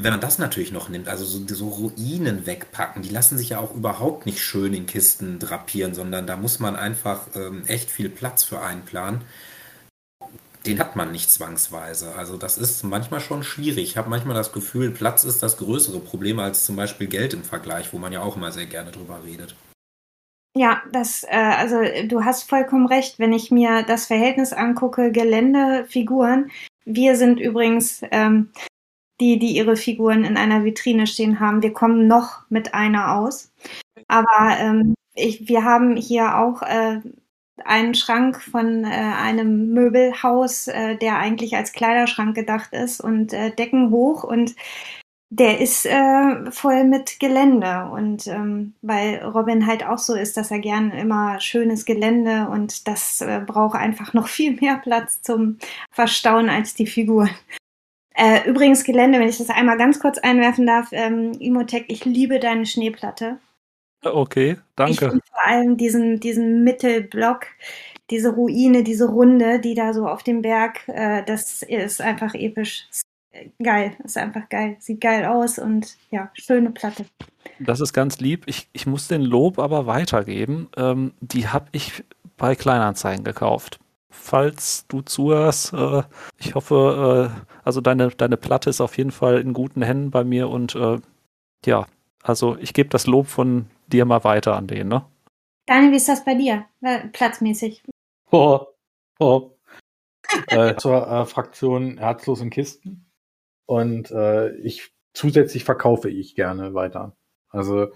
wenn 0.00 0.12
man 0.12 0.20
das 0.20 0.38
natürlich 0.38 0.72
noch 0.72 0.88
nimmt, 0.88 1.08
also 1.08 1.24
so, 1.24 1.40
so 1.46 1.68
Ruinen 1.68 2.44
wegpacken, 2.46 3.02
die 3.02 3.08
lassen 3.08 3.38
sich 3.38 3.50
ja 3.50 3.60
auch 3.60 3.74
überhaupt 3.74 4.26
nicht 4.26 4.40
schön 4.40 4.74
in 4.74 4.86
Kisten 4.86 5.38
drapieren, 5.38 5.94
sondern 5.94 6.26
da 6.26 6.36
muss 6.36 6.58
man 6.58 6.74
einfach 6.74 7.28
ähm, 7.36 7.62
echt 7.66 7.90
viel 7.90 8.08
Platz 8.08 8.42
für 8.42 8.60
einplanen 8.60 9.20
den 10.66 10.78
hat 10.78 10.96
man 10.96 11.12
nicht 11.12 11.30
zwangsweise. 11.30 12.14
Also 12.14 12.36
das 12.36 12.58
ist 12.58 12.82
manchmal 12.84 13.20
schon 13.20 13.42
schwierig. 13.42 13.84
Ich 13.84 13.96
habe 13.96 14.10
manchmal 14.10 14.34
das 14.34 14.52
Gefühl, 14.52 14.90
Platz 14.90 15.24
ist 15.24 15.42
das 15.42 15.56
größere 15.56 16.00
Problem 16.00 16.38
als 16.38 16.64
zum 16.64 16.76
Beispiel 16.76 17.06
Geld 17.06 17.34
im 17.34 17.42
Vergleich, 17.42 17.92
wo 17.92 17.98
man 17.98 18.12
ja 18.12 18.22
auch 18.22 18.36
immer 18.36 18.52
sehr 18.52 18.66
gerne 18.66 18.90
drüber 18.90 19.20
redet. 19.24 19.54
Ja, 20.54 20.82
das, 20.92 21.24
äh, 21.24 21.36
also 21.36 21.76
du 22.06 22.24
hast 22.24 22.48
vollkommen 22.48 22.86
recht, 22.86 23.18
wenn 23.18 23.32
ich 23.32 23.50
mir 23.50 23.82
das 23.82 24.06
Verhältnis 24.06 24.52
angucke, 24.52 25.10
Gelände, 25.10 25.86
Figuren. 25.88 26.50
Wir 26.84 27.16
sind 27.16 27.40
übrigens 27.40 28.02
ähm, 28.10 28.50
die, 29.20 29.38
die 29.38 29.56
ihre 29.56 29.76
Figuren 29.76 30.24
in 30.24 30.36
einer 30.36 30.64
Vitrine 30.64 31.06
stehen 31.06 31.40
haben. 31.40 31.62
Wir 31.62 31.72
kommen 31.72 32.06
noch 32.06 32.42
mit 32.50 32.74
einer 32.74 33.16
aus. 33.16 33.50
Aber 34.08 34.56
ähm, 34.58 34.94
ich, 35.14 35.48
wir 35.48 35.64
haben 35.64 35.96
hier 35.96 36.36
auch 36.36 36.62
äh, 36.62 37.00
einen 37.64 37.94
Schrank 37.94 38.40
von 38.40 38.84
äh, 38.84 38.88
einem 38.88 39.72
Möbelhaus, 39.72 40.68
äh, 40.68 40.96
der 40.96 41.18
eigentlich 41.18 41.56
als 41.56 41.72
Kleiderschrank 41.72 42.34
gedacht 42.34 42.72
ist 42.72 43.00
und 43.00 43.32
äh, 43.32 43.50
Decken 43.50 43.90
hoch 43.90 44.24
und 44.24 44.54
der 45.34 45.60
ist 45.60 45.86
äh, 45.86 46.50
voll 46.50 46.84
mit 46.84 47.18
Gelände 47.18 47.88
und 47.90 48.26
ähm, 48.26 48.74
weil 48.82 49.24
Robin 49.24 49.66
halt 49.66 49.82
auch 49.82 49.96
so 49.96 50.14
ist, 50.14 50.36
dass 50.36 50.50
er 50.50 50.58
gern 50.58 50.90
immer 50.90 51.40
schönes 51.40 51.86
Gelände 51.86 52.48
und 52.50 52.86
das 52.86 53.22
äh, 53.22 53.40
braucht 53.40 53.78
einfach 53.78 54.12
noch 54.12 54.28
viel 54.28 54.60
mehr 54.60 54.76
Platz 54.76 55.22
zum 55.22 55.56
Verstauen 55.90 56.50
als 56.50 56.74
die 56.74 56.86
Figuren. 56.86 57.30
Äh, 58.14 58.46
übrigens 58.46 58.84
Gelände, 58.84 59.18
wenn 59.18 59.28
ich 59.28 59.38
das 59.38 59.48
einmal 59.48 59.78
ganz 59.78 60.00
kurz 60.00 60.18
einwerfen 60.18 60.66
darf, 60.66 60.88
ähm, 60.92 61.32
Imotech, 61.40 61.86
ich 61.88 62.04
liebe 62.04 62.38
deine 62.38 62.66
Schneeplatte. 62.66 63.38
Okay, 64.04 64.56
danke. 64.76 64.92
Ich 64.92 65.30
vor 65.30 65.46
allem 65.46 65.76
diesen, 65.76 66.20
diesen 66.20 66.64
Mittelblock, 66.64 67.46
diese 68.10 68.30
Ruine, 68.30 68.82
diese 68.82 69.08
Runde, 69.08 69.60
die 69.60 69.74
da 69.74 69.92
so 69.94 70.06
auf 70.06 70.22
dem 70.22 70.42
Berg, 70.42 70.86
äh, 70.88 71.22
das 71.24 71.62
ist 71.62 72.00
einfach 72.00 72.34
episch 72.34 72.88
geil, 73.62 73.96
ist 74.04 74.18
einfach 74.18 74.48
geil, 74.48 74.76
sieht 74.78 75.00
geil 75.00 75.24
aus 75.24 75.58
und 75.58 75.96
ja, 76.10 76.30
schöne 76.34 76.70
Platte. 76.70 77.06
Das 77.58 77.80
ist 77.80 77.92
ganz 77.92 78.20
lieb. 78.20 78.44
Ich, 78.46 78.68
ich 78.72 78.86
muss 78.86 79.08
den 79.08 79.22
Lob 79.22 79.58
aber 79.58 79.86
weitergeben. 79.86 80.68
Ähm, 80.76 81.12
die 81.20 81.48
habe 81.48 81.66
ich 81.72 82.04
bei 82.36 82.54
Kleinanzeigen 82.54 83.24
gekauft. 83.24 83.78
Falls 84.10 84.86
du 84.88 85.00
zuhörst, 85.00 85.72
äh, 85.72 86.02
ich 86.38 86.54
hoffe, 86.54 87.32
äh, 87.34 87.50
also 87.64 87.80
deine, 87.80 88.08
deine 88.08 88.36
Platte 88.36 88.68
ist 88.68 88.80
auf 88.80 88.98
jeden 88.98 89.12
Fall 89.12 89.40
in 89.40 89.52
guten 89.52 89.82
Händen 89.82 90.10
bei 90.10 90.24
mir 90.24 90.48
und 90.48 90.74
äh, 90.74 90.98
ja, 91.64 91.86
also 92.22 92.56
ich 92.58 92.72
gebe 92.74 92.88
das 92.88 93.06
Lob 93.06 93.26
von 93.26 93.66
dir 93.86 94.04
mal 94.04 94.24
weiter 94.24 94.56
an 94.56 94.66
den, 94.66 94.88
ne? 94.88 95.04
Daniel, 95.66 95.92
wie 95.92 95.96
ist 95.96 96.08
das 96.08 96.24
bei 96.24 96.34
dir? 96.34 96.66
Platzmäßig. 97.12 97.82
Oh, 98.30 98.66
oh. 99.18 99.50
äh, 100.48 100.76
zur 100.76 101.06
äh, 101.06 101.26
Fraktion 101.26 101.98
Herzlos 101.98 102.40
in 102.40 102.50
Kisten. 102.50 103.10
Und 103.66 104.10
äh, 104.10 104.54
ich 104.56 104.92
zusätzlich 105.14 105.64
verkaufe 105.64 106.10
ich 106.10 106.34
gerne 106.34 106.74
weiter. 106.74 107.16
Also 107.50 107.88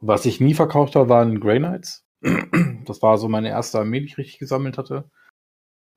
was 0.00 0.26
ich 0.26 0.40
nie 0.40 0.54
verkauft 0.54 0.94
habe, 0.96 1.08
waren 1.08 1.40
Grey 1.40 1.58
Knights. 1.58 2.04
Das 2.84 3.02
war 3.02 3.18
so 3.18 3.28
meine 3.28 3.50
erste 3.50 3.80
Armee, 3.80 4.00
die 4.00 4.06
ich 4.06 4.16
richtig 4.16 4.38
gesammelt 4.38 4.78
hatte. 4.78 5.10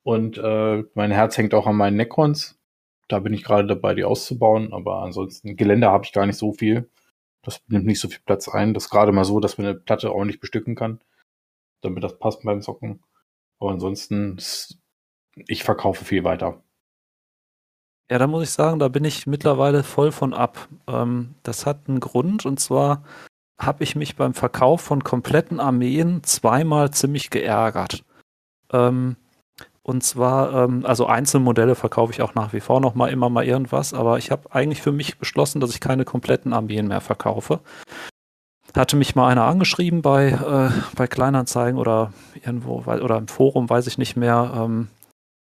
Und 0.04 0.38
äh, 0.38 0.84
mein 0.94 1.12
Herz 1.12 1.38
hängt 1.38 1.54
auch 1.54 1.68
an 1.68 1.78
meinen 1.78 1.96
Necrons. 1.96 2.60
Da 3.08 3.20
bin 3.20 3.34
ich 3.34 3.46
gerade 3.46 3.66
dabei, 3.66 3.96
die 3.96 4.04
auszubauen. 4.04 4.74
Aber 4.74 5.04
ansonsten, 5.04 5.56
Gelände 5.56 5.90
habe 5.90 6.04
ich 6.04 6.12
gar 6.12 6.26
nicht 6.26 6.38
so 6.38 6.52
viel. 6.52 6.90
Das 7.44 7.62
nimmt 7.68 7.86
nicht 7.86 8.00
so 8.00 8.08
viel 8.08 8.22
Platz 8.26 8.48
ein. 8.48 8.74
Das 8.74 8.86
ist 8.86 8.90
gerade 8.90 9.12
mal 9.12 9.26
so, 9.26 9.40
dass 9.40 9.58
man 9.58 9.68
eine 9.68 9.80
Platte 9.80 10.14
ordentlich 10.14 10.40
bestücken 10.40 10.76
kann. 10.76 11.00
Damit 11.82 12.04
das 12.04 12.20
passt 12.20 12.44
beim 12.44 12.62
Zocken. 12.62 13.04
Aber 13.60 13.72
ansonsten, 13.72 14.38
ich 15.36 15.64
verkaufe 15.64 16.06
viel 16.06 16.24
weiter. 16.24 16.64
Ja, 18.10 18.20
da 18.20 18.28
muss 18.28 18.44
ich 18.44 18.50
sagen, 18.50 18.80
da 18.80 18.90
bin 18.90 19.06
ich 19.06 19.26
mittlerweile 19.26 19.84
voll 19.84 20.12
von 20.12 20.34
ab. 20.34 20.68
Ähm, 20.88 21.36
das 21.44 21.66
hat 21.66 21.88
einen 21.88 22.00
Grund 22.00 22.46
und 22.46 22.60
zwar 22.60 23.04
habe 23.58 23.84
ich 23.84 23.96
mich 23.96 24.16
beim 24.16 24.34
Verkauf 24.34 24.82
von 24.82 25.04
kompletten 25.04 25.60
Armeen 25.60 26.24
zweimal 26.24 26.92
ziemlich 26.92 27.30
geärgert. 27.30 28.04
Ähm, 28.74 29.16
und 29.84 30.04
zwar, 30.04 30.54
ähm, 30.54 30.86
also 30.86 31.08
Einzelmodelle 31.08 31.76
verkaufe 31.76 32.14
ich 32.14 32.22
auch 32.22 32.36
nach 32.36 32.54
wie 32.54 32.60
vor 32.60 32.82
noch 32.82 32.94
mal 32.94 33.08
immer 33.08 33.30
mal 33.30 33.46
irgendwas, 33.46 33.94
aber 33.94 34.18
ich 34.18 34.30
habe 34.30 34.54
eigentlich 34.54 34.82
für 34.82 34.92
mich 34.92 35.18
beschlossen, 35.18 35.60
dass 35.60 35.72
ich 35.72 35.80
keine 35.80 36.06
kompletten 36.06 36.54
Armeen 36.54 36.88
mehr 36.88 37.02
verkaufe. 37.02 37.62
Hatte 38.76 38.96
mich 38.96 39.16
mal 39.16 39.28
einer 39.28 39.46
angeschrieben 39.46 40.02
bei, 40.02 40.30
äh, 40.30 40.70
bei 40.96 41.08
Kleinanzeigen 41.08 41.80
oder 41.80 42.14
irgendwo 42.44 42.84
oder 42.86 43.18
im 43.18 43.28
Forum, 43.28 43.70
weiß 43.70 43.88
ich 43.88 43.98
nicht 43.98 44.16
mehr. 44.16 44.54
Ähm, 44.56 44.88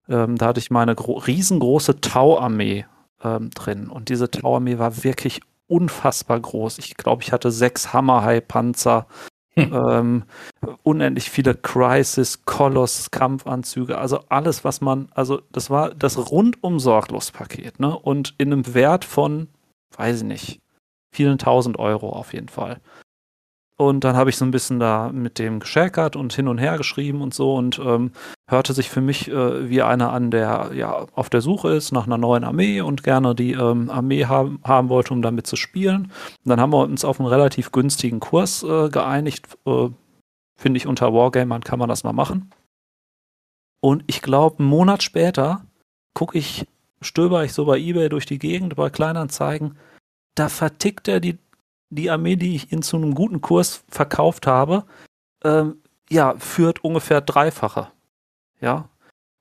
ähm, 0.08 0.36
da 0.36 0.48
hatte 0.48 0.60
ich 0.60 0.70
meine 0.70 0.94
riesengroße 0.98 2.00
Tau-Armee 2.00 2.84
ähm, 3.22 3.50
drin. 3.50 3.88
Und 3.88 4.08
diese 4.10 4.30
Tau-Armee 4.30 4.78
war 4.78 5.04
wirklich 5.04 5.40
unfassbar 5.68 6.38
groß. 6.38 6.78
Ich 6.78 6.96
glaube, 6.96 7.22
ich 7.22 7.32
hatte 7.32 7.50
sechs 7.50 7.92
Hammerhai-Panzer, 7.92 9.06
hm. 9.56 9.72
ähm, 9.72 10.22
unendlich 10.82 11.30
viele 11.30 11.54
Crisis, 11.54 12.44
Koloss, 12.44 13.10
Kampfanzüge, 13.10 13.98
also 13.98 14.20
alles, 14.28 14.64
was 14.64 14.80
man, 14.80 15.08
also 15.14 15.42
das 15.52 15.70
war 15.70 15.94
das 15.94 16.30
rundum 16.30 16.80
sorglos 16.80 17.30
Paket, 17.30 17.80
ne? 17.80 17.96
Und 17.96 18.34
in 18.38 18.52
einem 18.52 18.74
Wert 18.74 19.04
von, 19.04 19.48
weiß 19.96 20.18
ich 20.18 20.24
nicht, 20.24 20.60
vielen 21.12 21.38
tausend 21.38 21.78
Euro 21.78 22.10
auf 22.10 22.32
jeden 22.32 22.48
Fall. 22.48 22.80
Und 23.76 24.04
dann 24.04 24.14
habe 24.14 24.30
ich 24.30 24.36
so 24.36 24.44
ein 24.44 24.52
bisschen 24.52 24.78
da 24.78 25.10
mit 25.12 25.38
dem 25.40 25.58
geschäkert 25.58 26.14
und 26.14 26.32
hin 26.32 26.46
und 26.46 26.58
her 26.58 26.78
geschrieben 26.78 27.22
und 27.22 27.34
so 27.34 27.56
und 27.56 27.80
ähm, 27.80 28.12
hörte 28.48 28.72
sich 28.72 28.88
für 28.88 29.00
mich 29.00 29.28
äh, 29.28 29.68
wie 29.68 29.82
einer 29.82 30.12
an, 30.12 30.30
der 30.30 30.70
ja 30.74 31.06
auf 31.14 31.28
der 31.28 31.40
Suche 31.40 31.70
ist 31.70 31.90
nach 31.90 32.06
einer 32.06 32.18
neuen 32.18 32.44
Armee 32.44 32.80
und 32.82 33.02
gerne 33.02 33.34
die 33.34 33.52
ähm, 33.52 33.90
Armee 33.90 34.26
haben, 34.26 34.60
haben 34.62 34.88
wollte, 34.90 35.12
um 35.12 35.22
damit 35.22 35.48
zu 35.48 35.56
spielen. 35.56 36.12
Und 36.44 36.48
dann 36.48 36.60
haben 36.60 36.72
wir 36.72 36.84
uns 36.84 37.04
auf 37.04 37.18
einen 37.18 37.28
relativ 37.28 37.72
günstigen 37.72 38.20
Kurs 38.20 38.62
äh, 38.62 38.90
geeinigt. 38.90 39.48
Äh, 39.66 39.88
Finde 40.56 40.76
ich, 40.76 40.86
unter 40.86 41.12
Wargamern 41.12 41.64
kann 41.64 41.80
man 41.80 41.88
das 41.88 42.04
mal 42.04 42.12
machen. 42.12 42.50
Und 43.80 44.04
ich 44.06 44.22
glaube, 44.22 44.60
einen 44.60 44.68
Monat 44.68 45.02
später 45.02 45.66
gucke 46.14 46.38
ich, 46.38 46.66
stöber 47.00 47.44
ich 47.44 47.52
so 47.52 47.64
bei 47.64 47.76
Ebay 47.76 48.08
durch 48.08 48.24
die 48.24 48.38
Gegend, 48.38 48.76
bei 48.76 48.88
Kleinanzeigen, 48.88 49.76
da 50.36 50.48
vertickt 50.48 51.08
er 51.08 51.20
die 51.20 51.38
die 51.94 52.10
Armee, 52.10 52.36
die 52.36 52.56
ich 52.56 52.72
ihn 52.72 52.82
zu 52.82 52.96
einem 52.96 53.14
guten 53.14 53.40
Kurs 53.40 53.84
verkauft 53.88 54.46
habe, 54.46 54.84
ähm, 55.42 55.82
ja, 56.10 56.34
führt 56.38 56.84
ungefähr 56.84 57.20
dreifache. 57.20 57.88
Ja. 58.60 58.88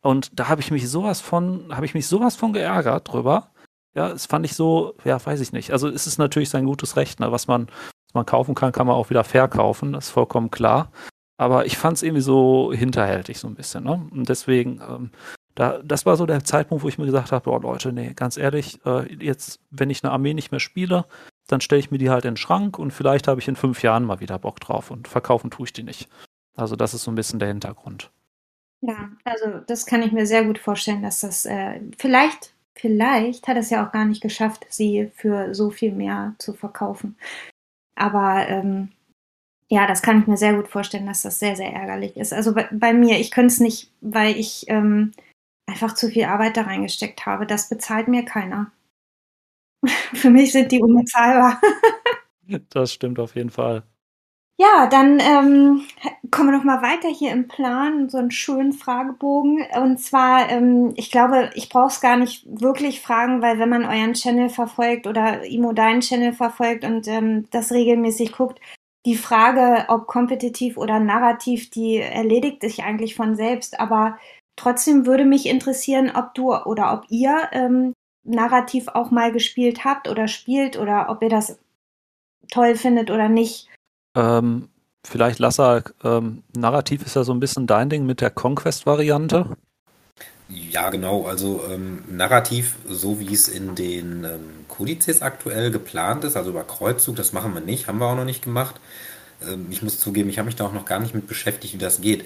Und 0.02 0.38
da 0.40 0.50
habe 0.50 0.62
ich 0.62 0.72
mich 0.72 0.90
sowas 0.90 1.22
von, 1.22 1.76
habe 1.76 1.86
ich 1.86 1.94
mich 1.94 2.08
sowas 2.08 2.36
von 2.36 2.54
geärgert 2.54 3.12
drüber. 3.12 3.52
Ja, 3.96 4.10
es 4.10 4.26
fand 4.26 4.46
ich 4.46 4.56
so, 4.56 4.96
ja, 5.06 5.24
weiß 5.24 5.40
ich 5.40 5.54
nicht. 5.54 5.72
Also 5.72 5.88
es 5.88 6.08
ist 6.08 6.18
natürlich 6.18 6.50
sein 6.50 6.66
gutes 6.66 6.98
Recht, 6.98 7.20
ne? 7.20 7.32
was 7.32 7.48
man, 7.48 7.68
was 7.68 8.14
man 8.14 8.26
kaufen 8.26 8.56
kann, 8.56 8.72
kann 8.72 8.88
man 8.88 8.96
auch 8.96 9.10
wieder 9.10 9.24
verkaufen, 9.24 9.94
das 9.94 10.08
ist 10.08 10.12
vollkommen 10.12 10.52
klar. 10.52 10.92
Aber 11.38 11.66
ich 11.66 11.78
fand 11.78 11.98
es 11.98 12.04
irgendwie 12.04 12.22
so 12.22 12.72
hinterhältig 12.74 13.40
so 13.40 13.48
ein 13.48 13.56
bisschen. 13.56 13.84
Ne? 13.84 14.08
Und 14.12 14.30
deswegen, 14.30 14.82
ähm, 14.88 15.12
da, 15.56 15.80
das 15.84 16.06
war 16.06 16.18
so 16.18 16.26
der 16.26 16.44
Zeitpunkt, 16.44 16.84
wo 16.84 16.88
ich 16.88 16.98
mir 16.98 17.06
gesagt 17.06 17.32
habe, 17.32 17.50
boah 17.50 17.62
Leute, 17.62 17.94
nee, 17.94 18.14
ganz 18.14 18.38
ehrlich, 18.38 18.84
äh, 18.86 19.14
jetzt, 19.14 19.60
wenn 19.70 19.90
ich 19.90 20.04
eine 20.04 20.12
Armee 20.12 20.34
nicht 20.34 20.52
mehr 20.52 20.60
spiele, 20.60 21.06
dann 21.54 21.62
stelle 21.62 21.80
ich 21.80 21.92
mir 21.92 22.00
die 22.00 22.10
halt 22.10 22.26
in 22.26 22.32
den 22.32 22.38
Schrank 22.38 22.80
und 22.80 22.92
vielleicht 22.92 23.28
habe 23.28 23.40
ich 23.40 23.48
in 23.48 23.56
fünf 23.56 23.84
Jahren 23.84 24.04
mal 24.04 24.20
wieder 24.20 24.40
Bock 24.40 24.60
drauf 24.60 24.92
und 24.92 25.08
verkaufen 25.08 25.52
tue 25.52 25.68
ich 25.68 25.74
die 25.74 25.84
nicht. 25.84 26.10
Also 26.56 26.76
das 26.76 26.94
ist 26.94 27.04
so 27.04 27.12
ein 27.12 27.16
bisschen 27.16 27.40
der 27.40 27.48
Hintergrund. 27.48 28.12
Ja, 28.82 29.10
also 29.24 29.60
das 29.66 29.86
kann 29.86 30.02
ich 30.02 30.12
mir 30.12 30.26
sehr 30.26 30.44
gut 30.44 30.60
vorstellen, 30.60 31.04
dass 31.04 31.22
das 31.22 31.46
äh, 31.46 31.80
vielleicht, 31.98 32.54
vielleicht 32.76 33.48
hat 33.48 33.56
es 33.56 33.70
ja 33.70 33.86
auch 33.86 33.92
gar 33.92 34.06
nicht 34.06 34.22
geschafft, 34.22 34.66
sie 34.70 35.12
für 35.16 35.54
so 35.56 35.70
viel 35.70 35.94
mehr 35.94 36.36
zu 36.40 36.54
verkaufen. 36.54 37.16
Aber 37.96 38.48
ähm, 38.50 38.90
ja, 39.70 39.88
das 39.88 40.02
kann 40.02 40.20
ich 40.20 40.28
mir 40.28 40.38
sehr 40.38 40.56
gut 40.56 40.68
vorstellen, 40.68 41.06
dass 41.06 41.22
das 41.22 41.40
sehr, 41.40 41.56
sehr 41.56 41.72
ärgerlich 41.72 42.18
ist. 42.18 42.34
Also 42.34 42.54
bei, 42.54 42.68
bei 42.72 42.94
mir, 42.94 43.20
ich 43.20 43.32
könnte 43.32 43.54
es 43.54 43.60
nicht, 43.60 43.92
weil 44.02 44.36
ich 44.36 44.66
ähm, 44.68 45.14
einfach 45.68 45.94
zu 45.94 46.10
viel 46.10 46.26
Arbeit 46.26 46.58
da 46.58 46.64
reingesteckt 46.64 47.26
habe. 47.26 47.46
Das 47.46 47.70
bezahlt 47.70 48.08
mir 48.08 48.26
keiner. 48.26 48.72
Für 50.14 50.30
mich 50.30 50.52
sind 50.52 50.72
die 50.72 50.82
unbezahlbar. 50.82 51.62
das 52.70 52.94
stimmt 52.94 53.20
auf 53.20 53.36
jeden 53.36 53.50
Fall. 53.50 53.84
Ja, 54.60 54.88
dann 54.88 55.20
ähm, 55.20 55.82
kommen 56.30 56.50
wir 56.50 56.58
noch 56.58 56.64
mal 56.64 56.84
weiter 56.84 57.10
hier 57.10 57.32
im 57.32 57.48
Plan, 57.48 58.08
so 58.08 58.20
einen 58.20 58.30
schönen 58.30 58.72
Fragebogen. 58.72 59.66
Und 59.82 59.98
zwar, 60.00 60.50
ähm, 60.50 60.94
ich 60.96 61.10
glaube, 61.10 61.50
ich 61.56 61.70
brauche 61.70 61.88
es 61.88 62.02
gar 62.02 62.18
nicht 62.18 62.46
wirklich 62.62 63.02
fragen, 63.02 63.42
weil 63.42 63.58
wenn 63.58 63.70
man 63.70 63.84
euren 63.84 64.14
Channel 64.14 64.50
verfolgt 64.50 65.08
oder 65.08 65.44
Imo 65.44 65.74
deinen 65.74 66.02
Channel 66.02 66.34
verfolgt 66.34 66.86
und 66.86 67.08
ähm, 67.08 67.48
das 67.50 67.72
regelmäßig 67.72 68.32
guckt, 68.32 68.60
die 69.06 69.16
Frage, 69.16 69.86
ob 69.90 70.08
kompetitiv 70.08 70.78
oder 70.78 71.00
narrativ, 71.00 71.72
die 71.72 71.98
erledigt 71.98 72.62
sich 72.62 72.84
eigentlich 72.84 73.16
von 73.16 73.36
selbst. 73.36 73.80
Aber 73.80 74.20
trotzdem 74.56 75.06
würde 75.08 75.26
mich 75.26 75.48
interessieren, 75.48 76.12
ob 76.16 76.36
du 76.36 76.54
oder 76.56 76.94
ob 76.94 77.06
ihr 77.10 77.50
ähm, 77.54 77.94
narrativ 78.24 78.88
auch 78.88 79.12
mal 79.12 79.32
gespielt 79.32 79.84
habt 79.86 80.08
oder 80.08 80.28
spielt 80.28 80.78
oder 80.78 81.08
ob 81.10 81.22
ihr 81.22 81.30
das 81.30 81.58
toll 82.52 82.76
findet 82.76 83.12
oder 83.12 83.30
nicht. 83.30 83.68
Ähm, 84.16 84.70
vielleicht 85.06 85.40
Lassa, 85.40 85.84
ähm, 86.04 86.44
narrativ 86.56 87.06
ist 87.06 87.16
ja 87.16 87.24
so 87.24 87.34
ein 87.34 87.40
bisschen 87.40 87.68
dein 87.68 87.90
Ding 87.90 88.06
mit 88.06 88.22
der 88.22 88.30
Conquest-Variante. 88.30 89.58
Ja, 90.50 90.90
genau. 90.90 91.26
Also 91.26 91.64
ähm, 91.70 92.04
narrativ, 92.08 92.76
so 92.88 93.20
wie 93.20 93.34
es 93.34 93.48
in 93.48 93.76
den 93.76 94.24
ähm, 94.24 94.66
Kodizes 94.68 95.22
aktuell 95.22 95.72
geplant 95.72 96.24
ist, 96.26 96.36
also 96.36 96.52
über 96.52 96.64
Kreuzzug, 96.64 97.16
das 97.16 97.34
machen 97.34 97.54
wir 97.54 97.62
nicht, 97.62 97.88
haben 97.88 98.00
wir 98.00 98.08
auch 98.08 98.16
noch 98.16 98.26
nicht 98.26 98.44
gemacht. 98.44 98.80
ähm, 99.48 99.68
ich 99.72 99.82
muss 99.82 100.00
zugeben, 100.00 100.30
ich 100.30 100.38
habe 100.38 100.46
mich 100.46 100.56
da 100.56 100.66
auch 100.66 100.74
noch 100.74 100.86
gar 100.86 101.00
nicht 101.00 101.16
mit 101.16 101.28
beschäftigt, 101.28 101.74
wie 101.74 101.78
das 101.78 102.02
geht. 102.02 102.26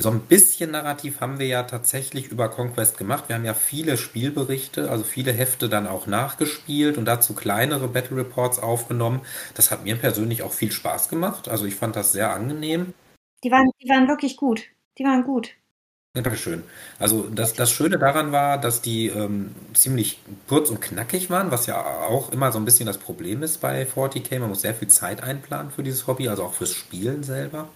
So 0.00 0.10
ein 0.10 0.20
bisschen 0.20 0.70
Narrativ 0.70 1.20
haben 1.20 1.40
wir 1.40 1.48
ja 1.48 1.64
tatsächlich 1.64 2.28
über 2.28 2.48
Conquest 2.48 2.96
gemacht. 2.98 3.24
Wir 3.26 3.34
haben 3.34 3.44
ja 3.44 3.54
viele 3.54 3.96
Spielberichte, 3.96 4.92
also 4.92 5.02
viele 5.02 5.32
Hefte 5.32 5.68
dann 5.68 5.88
auch 5.88 6.06
nachgespielt 6.06 6.98
und 6.98 7.04
dazu 7.04 7.34
kleinere 7.34 7.88
Battle 7.88 8.18
Reports 8.18 8.60
aufgenommen. 8.60 9.22
Das 9.54 9.72
hat 9.72 9.82
mir 9.82 9.96
persönlich 9.96 10.44
auch 10.44 10.52
viel 10.52 10.70
Spaß 10.70 11.08
gemacht. 11.08 11.48
Also 11.48 11.64
ich 11.64 11.74
fand 11.74 11.96
das 11.96 12.12
sehr 12.12 12.32
angenehm. 12.32 12.94
Die 13.42 13.50
waren, 13.50 13.68
die 13.82 13.88
waren 13.88 14.06
wirklich 14.06 14.36
gut. 14.36 14.66
Die 14.98 15.04
waren 15.04 15.24
gut. 15.24 15.54
Ja, 16.14 16.22
Dankeschön. 16.22 16.62
Also 17.00 17.28
das, 17.28 17.54
das 17.54 17.72
Schöne 17.72 17.98
daran 17.98 18.30
war, 18.30 18.58
dass 18.58 18.80
die 18.80 19.08
ähm, 19.08 19.52
ziemlich 19.74 20.20
kurz 20.46 20.70
und 20.70 20.80
knackig 20.80 21.28
waren, 21.28 21.50
was 21.50 21.66
ja 21.66 21.84
auch 21.84 22.30
immer 22.30 22.52
so 22.52 22.60
ein 22.60 22.64
bisschen 22.64 22.86
das 22.86 22.98
Problem 22.98 23.42
ist 23.42 23.60
bei 23.60 23.82
40k. 23.82 24.38
Man 24.38 24.50
muss 24.50 24.60
sehr 24.60 24.76
viel 24.76 24.88
Zeit 24.88 25.24
einplanen 25.24 25.72
für 25.72 25.82
dieses 25.82 26.06
Hobby, 26.06 26.28
also 26.28 26.44
auch 26.44 26.54
fürs 26.54 26.72
Spielen 26.72 27.24
selber. 27.24 27.68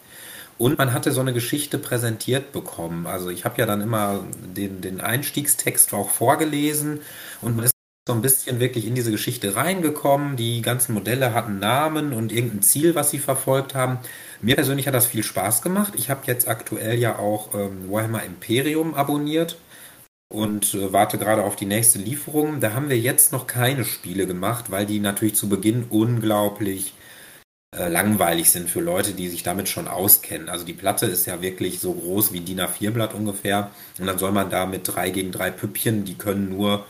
Und 0.63 0.79
man 0.79 0.93
hatte 0.93 1.11
so 1.11 1.21
eine 1.21 1.33
Geschichte 1.33 1.77
präsentiert 1.77 2.53
bekommen. 2.53 3.09
Also 3.09 3.31
ich 3.31 3.45
habe 3.45 3.59
ja 3.59 3.67
dann 3.67 3.81
immer 3.81 4.25
den, 4.57 4.81
den 4.81 5.01
Einstiegstext 5.01 5.93
auch 5.93 6.09
vorgelesen 6.09 7.01
und 7.41 7.57
man 7.57 7.65
ist 7.65 7.73
so 8.07 8.15
ein 8.15 8.23
bisschen 8.23 8.61
wirklich 8.61 8.87
in 8.87 8.95
diese 8.95 9.11
Geschichte 9.11 9.57
reingekommen. 9.57 10.37
Die 10.37 10.63
ganzen 10.63 10.95
Modelle 10.95 11.35
hatten 11.35 11.59
Namen 11.59 12.13
und 12.13 12.31
irgendein 12.31 12.63
Ziel, 12.63 12.95
was 12.95 13.11
sie 13.11 13.19
verfolgt 13.19 13.75
haben. 13.75 13.99
Mir 14.41 14.55
persönlich 14.55 14.87
hat 14.87 14.95
das 14.95 15.07
viel 15.07 15.25
Spaß 15.25 15.63
gemacht. 15.63 15.95
Ich 15.97 16.11
habe 16.11 16.21
jetzt 16.27 16.47
aktuell 16.47 16.97
ja 16.97 17.19
auch 17.19 17.57
ähm, 17.57 17.91
Warhammer 17.91 18.23
Imperium 18.23 18.95
abonniert 18.95 19.59
und 20.29 20.75
äh, 20.75 20.93
warte 20.93 21.19
gerade 21.19 21.43
auf 21.43 21.57
die 21.57 21.67
nächste 21.67 21.99
Lieferung. 21.99 22.61
Da 22.61 22.73
haben 22.73 22.89
wir 22.89 23.01
jetzt 23.01 23.33
noch 23.33 23.49
keine 23.49 23.85
Spiele 23.85 24.29
gemacht, 24.29 24.71
weil 24.71 24.87
die 24.87 25.01
natürlich 25.01 25.35
zu 25.35 25.49
Beginn 25.49 25.87
unglaublich 25.91 26.95
äh, 27.75 27.89
langweilig 27.89 28.51
sind 28.51 28.69
für 28.69 28.81
Leute, 28.81 29.13
die 29.13 29.29
sich 29.29 29.43
damit 29.43 29.69
schon 29.69 29.89
auskennen. 29.89 30.49
Also 30.51 30.65
die 30.65 30.75
Platte 30.75 31.07
ist 31.07 31.27
ja 31.27 31.41
wirklich 31.41 31.81
so 31.81 31.95
groß 31.95 32.33
wie 32.33 32.41
DIN 32.41 32.61
A4-Blatt 32.61 33.15
ungefähr. 33.15 33.71
Und 33.99 34.07
dann 34.07 34.19
soll 34.19 34.33
man 34.33 34.51
da 34.51 34.67
mit 34.67 34.83
drei 34.87 35.11
gegen 35.11 35.33
drei 35.33 35.51
Püppchen, 35.51 36.05
die 36.05 36.17
können 36.17 36.51
nur 36.51 36.85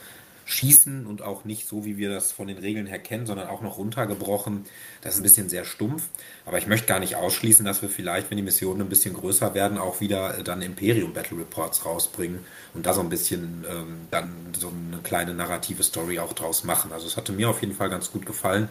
schießen 0.45 1.07
und 1.07 1.23
auch 1.23 1.45
nicht 1.45 1.69
so, 1.69 1.85
wie 1.85 1.97
wir 1.97 2.11
das 2.11 2.33
von 2.33 2.49
den 2.49 2.59
Regeln 2.59 2.87
her 2.87 2.99
kennen, 2.99 3.27
sondern 3.27 3.49
auch 3.49 3.61
noch 3.63 3.79
runtergebrochen. 3.79 4.65
Das 5.01 5.15
ist 5.15 5.21
ein 5.21 5.23
bisschen 5.23 5.49
sehr 5.49 5.65
stumpf. 5.65 6.09
Aber 6.45 6.59
ich 6.59 6.67
möchte 6.67 6.89
gar 6.89 6.99
nicht 6.99 7.15
ausschließen, 7.15 7.65
dass 7.65 7.81
wir 7.81 7.89
vielleicht, 7.89 8.31
wenn 8.31 8.37
die 8.37 8.43
Missionen 8.43 8.81
ein 8.81 8.89
bisschen 8.89 9.15
größer 9.15 9.55
werden, 9.55 9.79
auch 9.79 10.01
wieder 10.01 10.39
äh, 10.39 10.43
dann 10.43 10.63
Imperium 10.63 11.13
Battle 11.13 11.39
Reports 11.39 11.87
rausbringen 11.87 12.41
und 12.75 12.87
da 12.87 12.93
so 12.93 13.01
ein 13.01 13.09
bisschen 13.09 13.65
ähm, 13.71 14.09
dann 14.11 14.33
so 14.59 14.69
eine 14.69 15.01
kleine 15.03 15.33
narrative 15.33 15.85
Story 15.85 16.19
auch 16.19 16.33
draus 16.33 16.65
machen. 16.65 16.93
Also 16.93 17.07
es 17.07 17.17
hatte 17.17 17.33
mir 17.33 17.49
auf 17.49 17.61
jeden 17.61 17.75
Fall 17.75 17.89
ganz 17.89 18.11
gut 18.11 18.27
gefallen. 18.27 18.69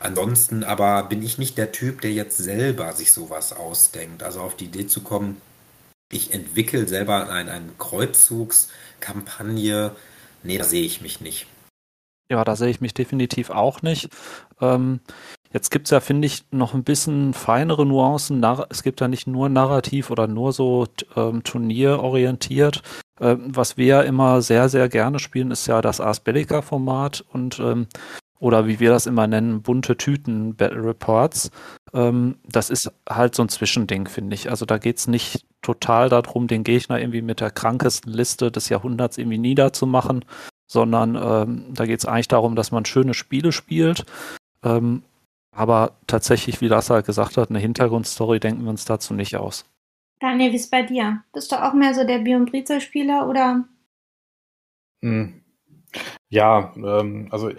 Ansonsten 0.00 0.64
aber 0.64 1.04
bin 1.04 1.22
ich 1.22 1.38
nicht 1.38 1.56
der 1.56 1.72
Typ, 1.72 2.00
der 2.00 2.12
jetzt 2.12 2.36
selber 2.36 2.92
sich 2.92 3.12
sowas 3.12 3.52
ausdenkt. 3.52 4.22
Also 4.22 4.40
auf 4.40 4.56
die 4.56 4.66
Idee 4.66 4.86
zu 4.86 5.02
kommen, 5.02 5.40
ich 6.12 6.34
entwickle 6.34 6.86
selber 6.86 7.30
ein, 7.30 7.48
eine 7.48 7.70
Kreuzzugskampagne. 7.78 9.92
Nee, 10.42 10.58
da 10.58 10.64
sehe 10.64 10.84
ich 10.84 11.00
mich 11.00 11.20
nicht. 11.20 11.46
Ja, 12.30 12.44
da 12.44 12.56
sehe 12.56 12.70
ich 12.70 12.80
mich 12.80 12.94
definitiv 12.94 13.50
auch 13.50 13.82
nicht. 13.82 14.08
Ähm, 14.60 15.00
jetzt 15.52 15.70
gibt 15.70 15.86
es 15.86 15.90
ja, 15.90 16.00
finde 16.00 16.26
ich, 16.26 16.44
noch 16.50 16.74
ein 16.74 16.84
bisschen 16.84 17.34
feinere 17.34 17.84
Nuancen. 17.84 18.44
Es 18.70 18.82
gibt 18.82 19.00
ja 19.00 19.08
nicht 19.08 19.26
nur 19.26 19.48
narrativ 19.48 20.10
oder 20.10 20.26
nur 20.26 20.52
so 20.52 20.86
ähm, 21.16 21.44
turnierorientiert. 21.44 22.82
Ähm, 23.20 23.54
was 23.54 23.76
wir 23.76 23.86
ja 23.86 24.02
immer 24.02 24.42
sehr, 24.42 24.68
sehr 24.68 24.88
gerne 24.88 25.18
spielen, 25.18 25.50
ist 25.50 25.66
ja 25.66 25.82
das 25.82 26.00
Ars 26.00 26.20
Bellica-Format 26.20 27.24
und 27.32 27.58
ähm, 27.60 27.86
oder 28.44 28.66
wie 28.66 28.78
wir 28.78 28.90
das 28.90 29.06
immer 29.06 29.26
nennen, 29.26 29.62
bunte 29.62 29.96
Tüten 29.96 30.54
Battle 30.54 30.84
Reports. 30.84 31.50
Ähm, 31.94 32.36
das 32.46 32.68
ist 32.68 32.92
halt 33.08 33.34
so 33.34 33.42
ein 33.42 33.48
Zwischending, 33.48 34.06
finde 34.06 34.34
ich. 34.34 34.50
Also 34.50 34.66
da 34.66 34.76
geht 34.76 34.98
es 34.98 35.06
nicht 35.06 35.46
total 35.62 36.10
darum, 36.10 36.46
den 36.46 36.62
Gegner 36.62 37.00
irgendwie 37.00 37.22
mit 37.22 37.40
der 37.40 37.50
krankesten 37.50 38.12
Liste 38.12 38.52
des 38.52 38.68
Jahrhunderts 38.68 39.16
irgendwie 39.16 39.38
niederzumachen, 39.38 40.26
sondern 40.66 41.16
ähm, 41.16 41.72
da 41.72 41.86
geht 41.86 42.00
es 42.00 42.04
eigentlich 42.04 42.28
darum, 42.28 42.54
dass 42.54 42.70
man 42.70 42.84
schöne 42.84 43.14
Spiele 43.14 43.50
spielt. 43.50 44.04
Ähm, 44.62 45.04
aber 45.50 45.92
tatsächlich, 46.06 46.60
wie 46.60 46.68
Lassa 46.68 47.00
gesagt 47.00 47.38
hat, 47.38 47.48
eine 47.48 47.60
Hintergrundstory 47.60 48.40
denken 48.40 48.64
wir 48.64 48.70
uns 48.70 48.84
dazu 48.84 49.14
nicht 49.14 49.36
aus. 49.36 49.64
Daniel, 50.20 50.52
wie 50.52 50.56
ist 50.56 50.70
bei 50.70 50.82
dir? 50.82 51.22
Bist 51.32 51.50
du 51.50 51.56
auch 51.56 51.72
mehr 51.72 51.94
so 51.94 52.04
der 52.04 52.18
Björn 52.18 52.44
Brizel-Spieler 52.44 53.26
oder? 53.26 53.64
Hm. 55.00 55.43
Ja, 56.28 56.72
ähm, 56.76 57.28
also 57.30 57.50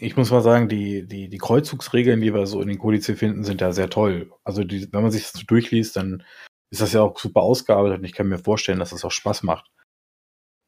ich 0.00 0.16
muss 0.16 0.30
mal 0.30 0.42
sagen, 0.42 0.68
die, 0.68 1.06
die, 1.06 1.28
die 1.28 1.38
Kreuzzugsregeln, 1.38 2.20
die 2.20 2.34
wir 2.34 2.46
so 2.46 2.60
in 2.60 2.68
den 2.68 2.78
Kodizes 2.78 3.18
finden, 3.18 3.44
sind 3.44 3.60
ja 3.60 3.72
sehr 3.72 3.90
toll. 3.90 4.32
Also 4.44 4.64
die, 4.64 4.92
wenn 4.92 5.02
man 5.02 5.10
sich 5.10 5.22
das 5.22 5.32
so 5.32 5.42
durchliest, 5.46 5.96
dann 5.96 6.24
ist 6.70 6.80
das 6.80 6.92
ja 6.92 7.02
auch 7.02 7.18
super 7.18 7.42
ausgearbeitet 7.42 7.98
und 7.98 8.04
ich 8.04 8.14
kann 8.14 8.28
mir 8.28 8.38
vorstellen, 8.38 8.78
dass 8.78 8.90
das 8.90 9.04
auch 9.04 9.10
Spaß 9.10 9.42
macht. 9.42 9.70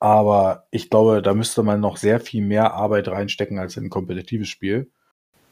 Aber 0.00 0.66
ich 0.70 0.90
glaube, 0.90 1.22
da 1.22 1.34
müsste 1.34 1.62
man 1.62 1.80
noch 1.80 1.96
sehr 1.96 2.20
viel 2.20 2.44
mehr 2.44 2.74
Arbeit 2.74 3.08
reinstecken 3.08 3.58
als 3.58 3.76
in 3.76 3.84
ein 3.84 3.90
kompetitives 3.90 4.48
Spiel. 4.48 4.90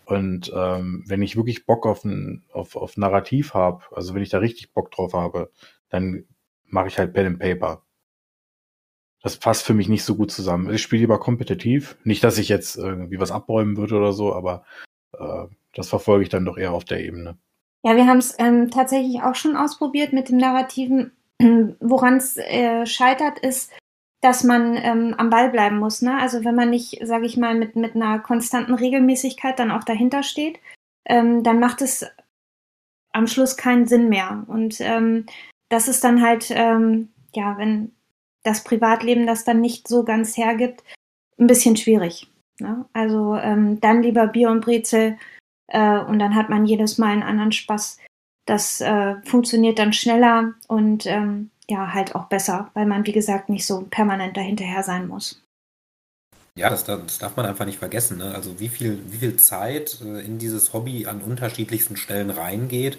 Und 0.05 0.53
ähm, 0.55 1.05
wenn 1.07 1.22
ich 1.22 1.36
wirklich 1.36 1.64
Bock 1.64 1.86
auf, 1.86 2.05
ein, 2.05 2.45
auf, 2.53 2.76
auf 2.76 2.97
Narrativ 2.97 3.55
habe, 3.55 3.84
also 3.93 4.14
wenn 4.14 4.22
ich 4.22 4.30
da 4.30 4.38
richtig 4.38 4.72
Bock 4.72 4.90
drauf 4.90 5.14
habe, 5.14 5.51
dann 5.88 6.26
mache 6.66 6.88
ich 6.88 6.99
halt 6.99 7.14
Pen 7.14 7.26
and 7.26 7.38
Paper 7.38 7.82
das 9.23 9.37
passt 9.37 9.64
für 9.64 9.75
mich 9.75 9.89
nicht 9.89 10.05
so 10.05 10.16
gut 10.16 10.31
zusammen. 10.31 10.73
Ich 10.73 10.83
spiele 10.83 11.01
lieber 11.01 11.20
kompetitiv. 11.20 11.97
Nicht, 12.05 12.25
dass 12.25 12.39
ich 12.39 12.49
jetzt 12.49 12.77
irgendwie 12.77 13.20
was 13.20 13.31
abräumen 13.31 13.77
würde 13.77 13.97
oder 13.97 14.12
so, 14.12 14.35
aber 14.35 14.64
äh, 15.12 15.47
das 15.75 15.89
verfolge 15.89 16.25
ich 16.25 16.29
dann 16.29 16.45
doch 16.45 16.59
eher 16.59 16.73
auf 16.73 16.85
der 16.85 17.05
Ebene. 17.05 17.39
Ja, 17.85 17.97
wir 17.97 18.07
haben 18.07 18.18
es 18.18 18.37
ähm, 18.39 18.70
tatsächlich 18.70 19.23
auch 19.23 19.35
schon 19.35 19.57
ausprobiert 19.57 20.12
mit 20.12 20.29
dem 20.29 20.37
Narrativen. 20.39 21.12
Woran 21.81 22.16
es 22.16 22.37
äh, 22.37 22.85
scheitert, 22.87 23.39
ist, 23.39 23.73
dass 24.20 24.45
man 24.45 24.77
ähm, 24.77 25.14
am 25.18 25.31
Ball 25.31 25.51
bleiben 25.51 25.79
muss. 25.79 26.03
Ne? 26.03 26.16
Also 26.18 26.45
wenn 26.45 26.55
man 26.55 26.70
nicht, 26.70 27.01
sage 27.07 27.27
ich 27.27 27.37
mal, 27.37 27.55
mit, 27.55 27.75
mit 27.75 27.95
einer 27.95 28.20
konstanten 28.20 28.75
Regelmäßigkeit 28.75 29.59
dann 29.59 29.73
auch 29.73 29.85
dahinter 29.85 30.23
steht, 30.23 30.61
ähm, 31.07 31.43
dann 31.43 31.59
macht 31.59 31.83
es 31.83 32.07
am 33.12 33.27
Schluss 33.27 33.57
keinen 33.57 33.87
Sinn 33.87 34.09
mehr. 34.09 34.45
Und 34.47 34.81
ähm, 34.81 35.27
das 35.68 35.89
ist 35.89 36.05
dann 36.05 36.23
halt, 36.23 36.51
ähm, 36.51 37.09
ja, 37.35 37.57
wenn 37.59 37.93
das 38.43 38.64
Privatleben 38.64 39.26
das 39.26 39.45
dann 39.45 39.61
nicht 39.61 39.88
so 39.88 40.05
ganz 40.05 40.36
hergibt, 40.36 40.82
ein 41.38 41.47
bisschen 41.47 41.76
schwierig. 41.76 42.28
Ne? 42.61 42.84
Also 42.93 43.36
ähm, 43.36 43.80
dann 43.80 44.03
lieber 44.03 44.26
Bier 44.26 44.51
und 44.51 44.61
Brezel 44.61 45.18
äh, 45.68 45.99
und 45.99 46.18
dann 46.18 46.34
hat 46.34 46.49
man 46.49 46.66
jedes 46.66 46.99
Mal 46.99 47.12
einen 47.12 47.22
anderen 47.22 47.53
Spaß. 47.53 47.99
Das 48.47 48.80
äh, 48.80 49.14
funktioniert 49.24 49.78
dann 49.78 49.93
schneller 49.93 50.55
und 50.68 51.07
ähm, 51.07 51.51
ja, 51.68 51.95
halt 51.95 52.14
auch 52.14 52.26
besser, 52.26 52.70
weil 52.74 52.86
man, 52.86 53.07
wie 53.07 53.12
gesagt, 53.12 53.49
nicht 53.49 53.66
so 53.66 53.86
permanent 53.88 54.36
dahinterher 54.36 54.82
sein 54.82 55.07
muss. 55.07 55.43
Ja, 56.59 56.68
das, 56.68 56.84
das 56.84 57.18
darf 57.18 57.36
man 57.36 57.47
einfach 57.47 57.64
nicht 57.64 57.78
vergessen. 57.78 58.18
Ne? 58.18 58.34
Also 58.34 58.61
wie 58.61 58.68
viel, 58.68 59.03
wie 59.11 59.18
viel 59.18 59.36
Zeit 59.36 60.01
äh, 60.03 60.20
in 60.20 60.38
dieses 60.38 60.72
Hobby 60.72 61.07
an 61.07 61.22
unterschiedlichsten 61.22 61.97
Stellen 61.97 62.30
reingeht. 62.30 62.99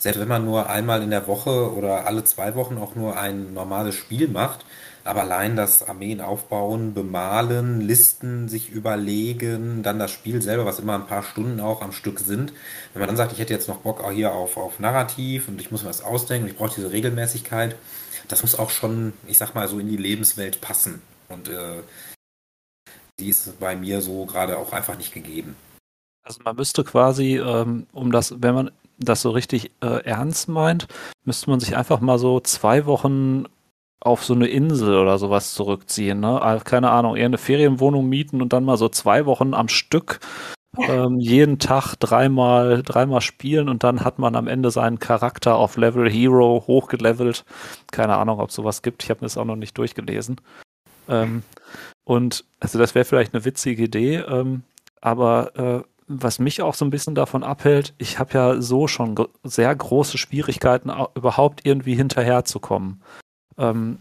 Selbst 0.00 0.18
wenn 0.18 0.28
man 0.28 0.46
nur 0.46 0.70
einmal 0.70 1.02
in 1.02 1.10
der 1.10 1.26
Woche 1.26 1.74
oder 1.74 2.06
alle 2.06 2.24
zwei 2.24 2.54
Wochen 2.54 2.78
auch 2.78 2.94
nur 2.94 3.18
ein 3.20 3.52
normales 3.52 3.94
Spiel 3.94 4.28
macht, 4.28 4.64
aber 5.04 5.20
allein 5.20 5.56
das 5.56 5.86
Armeen 5.86 6.22
aufbauen, 6.22 6.94
bemalen, 6.94 7.82
Listen 7.82 8.48
sich 8.48 8.70
überlegen, 8.70 9.82
dann 9.82 9.98
das 9.98 10.10
Spiel 10.10 10.40
selber, 10.40 10.64
was 10.64 10.78
immer 10.78 10.94
ein 10.94 11.06
paar 11.06 11.22
Stunden 11.22 11.60
auch 11.60 11.82
am 11.82 11.92
Stück 11.92 12.18
sind. 12.18 12.54
Wenn 12.94 13.00
man 13.00 13.08
dann 13.08 13.18
sagt, 13.18 13.32
ich 13.32 13.38
hätte 13.38 13.52
jetzt 13.52 13.68
noch 13.68 13.80
Bock 13.80 14.02
auch 14.02 14.10
hier 14.10 14.32
auf, 14.32 14.56
auf 14.56 14.80
Narrativ 14.80 15.48
und 15.48 15.60
ich 15.60 15.70
muss 15.70 15.82
mir 15.82 15.90
was 15.90 16.02
ausdenken 16.02 16.44
und 16.44 16.52
ich 16.52 16.56
brauche 16.56 16.74
diese 16.74 16.92
Regelmäßigkeit, 16.92 17.76
das 18.28 18.40
muss 18.40 18.58
auch 18.58 18.70
schon, 18.70 19.12
ich 19.26 19.36
sag 19.36 19.54
mal, 19.54 19.68
so 19.68 19.78
in 19.78 19.88
die 19.88 19.98
Lebenswelt 19.98 20.62
passen. 20.62 21.02
Und 21.28 21.50
äh, 21.50 21.82
die 23.18 23.28
ist 23.28 23.60
bei 23.60 23.76
mir 23.76 24.00
so 24.00 24.24
gerade 24.24 24.56
auch 24.56 24.72
einfach 24.72 24.96
nicht 24.96 25.12
gegeben. 25.12 25.56
Also 26.22 26.40
man 26.42 26.56
müsste 26.56 26.84
quasi, 26.84 27.36
ähm, 27.36 27.86
um 27.92 28.12
das, 28.12 28.34
wenn 28.40 28.54
man 28.54 28.70
das 29.00 29.22
so 29.22 29.30
richtig 29.30 29.72
äh, 29.82 30.04
ernst 30.04 30.48
meint, 30.48 30.86
müsste 31.24 31.50
man 31.50 31.60
sich 31.60 31.76
einfach 31.76 32.00
mal 32.00 32.18
so 32.18 32.40
zwei 32.40 32.86
Wochen 32.86 33.46
auf 34.00 34.24
so 34.24 34.34
eine 34.34 34.46
Insel 34.46 34.96
oder 34.96 35.18
sowas 35.18 35.54
zurückziehen, 35.54 36.20
ne? 36.20 36.40
Also, 36.40 36.64
keine 36.64 36.90
Ahnung, 36.90 37.16
eher 37.16 37.26
eine 37.26 37.38
Ferienwohnung 37.38 38.08
mieten 38.08 38.40
und 38.40 38.52
dann 38.52 38.64
mal 38.64 38.78
so 38.78 38.88
zwei 38.88 39.26
Wochen 39.26 39.52
am 39.52 39.68
Stück 39.68 40.20
ähm, 40.78 41.18
jeden 41.18 41.58
Tag 41.58 41.96
dreimal, 41.96 42.82
dreimal 42.82 43.20
spielen 43.20 43.68
und 43.68 43.82
dann 43.82 44.04
hat 44.04 44.18
man 44.18 44.36
am 44.36 44.46
Ende 44.46 44.70
seinen 44.70 44.98
Charakter 44.98 45.56
auf 45.56 45.76
Level 45.76 46.08
Hero 46.08 46.64
hochgelevelt. 46.66 47.44
Keine 47.90 48.16
Ahnung, 48.16 48.40
ob 48.40 48.52
sowas 48.52 48.82
gibt. 48.82 49.02
Ich 49.02 49.10
habe 49.10 49.20
mir 49.20 49.26
das 49.26 49.36
auch 49.36 49.44
noch 49.44 49.56
nicht 49.56 49.76
durchgelesen. 49.76 50.40
Ähm, 51.08 51.42
und 52.04 52.44
also 52.60 52.78
das 52.78 52.94
wäre 52.94 53.04
vielleicht 53.04 53.34
eine 53.34 53.44
witzige 53.44 53.84
Idee, 53.84 54.16
ähm, 54.16 54.62
aber 55.00 55.56
äh, 55.56 55.82
was 56.12 56.40
mich 56.40 56.60
auch 56.60 56.74
so 56.74 56.84
ein 56.84 56.90
bisschen 56.90 57.14
davon 57.14 57.44
abhält, 57.44 57.94
ich 57.98 58.18
habe 58.18 58.34
ja 58.34 58.60
so 58.60 58.88
schon 58.88 59.14
sehr 59.44 59.74
große 59.74 60.18
Schwierigkeiten, 60.18 60.90
überhaupt 61.14 61.60
irgendwie 61.64 61.94
hinterherzukommen 61.94 63.02
ähm, 63.56 63.98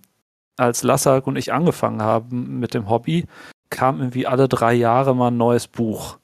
als 0.58 0.82
Lassak 0.84 1.28
und 1.28 1.36
ich 1.36 1.54
angefangen 1.54 2.02
haben 2.02 2.60
mit 2.60 2.74
dem 2.74 2.90
Hobby, 2.90 3.26
kam 3.70 4.00
irgendwie 4.00 4.26
alle 4.26 4.48
drei 4.48 4.74
Jahre 4.74 5.16
mal 5.16 5.28
ein 5.28 5.38
neues 5.38 5.68
Buch. 5.68 6.18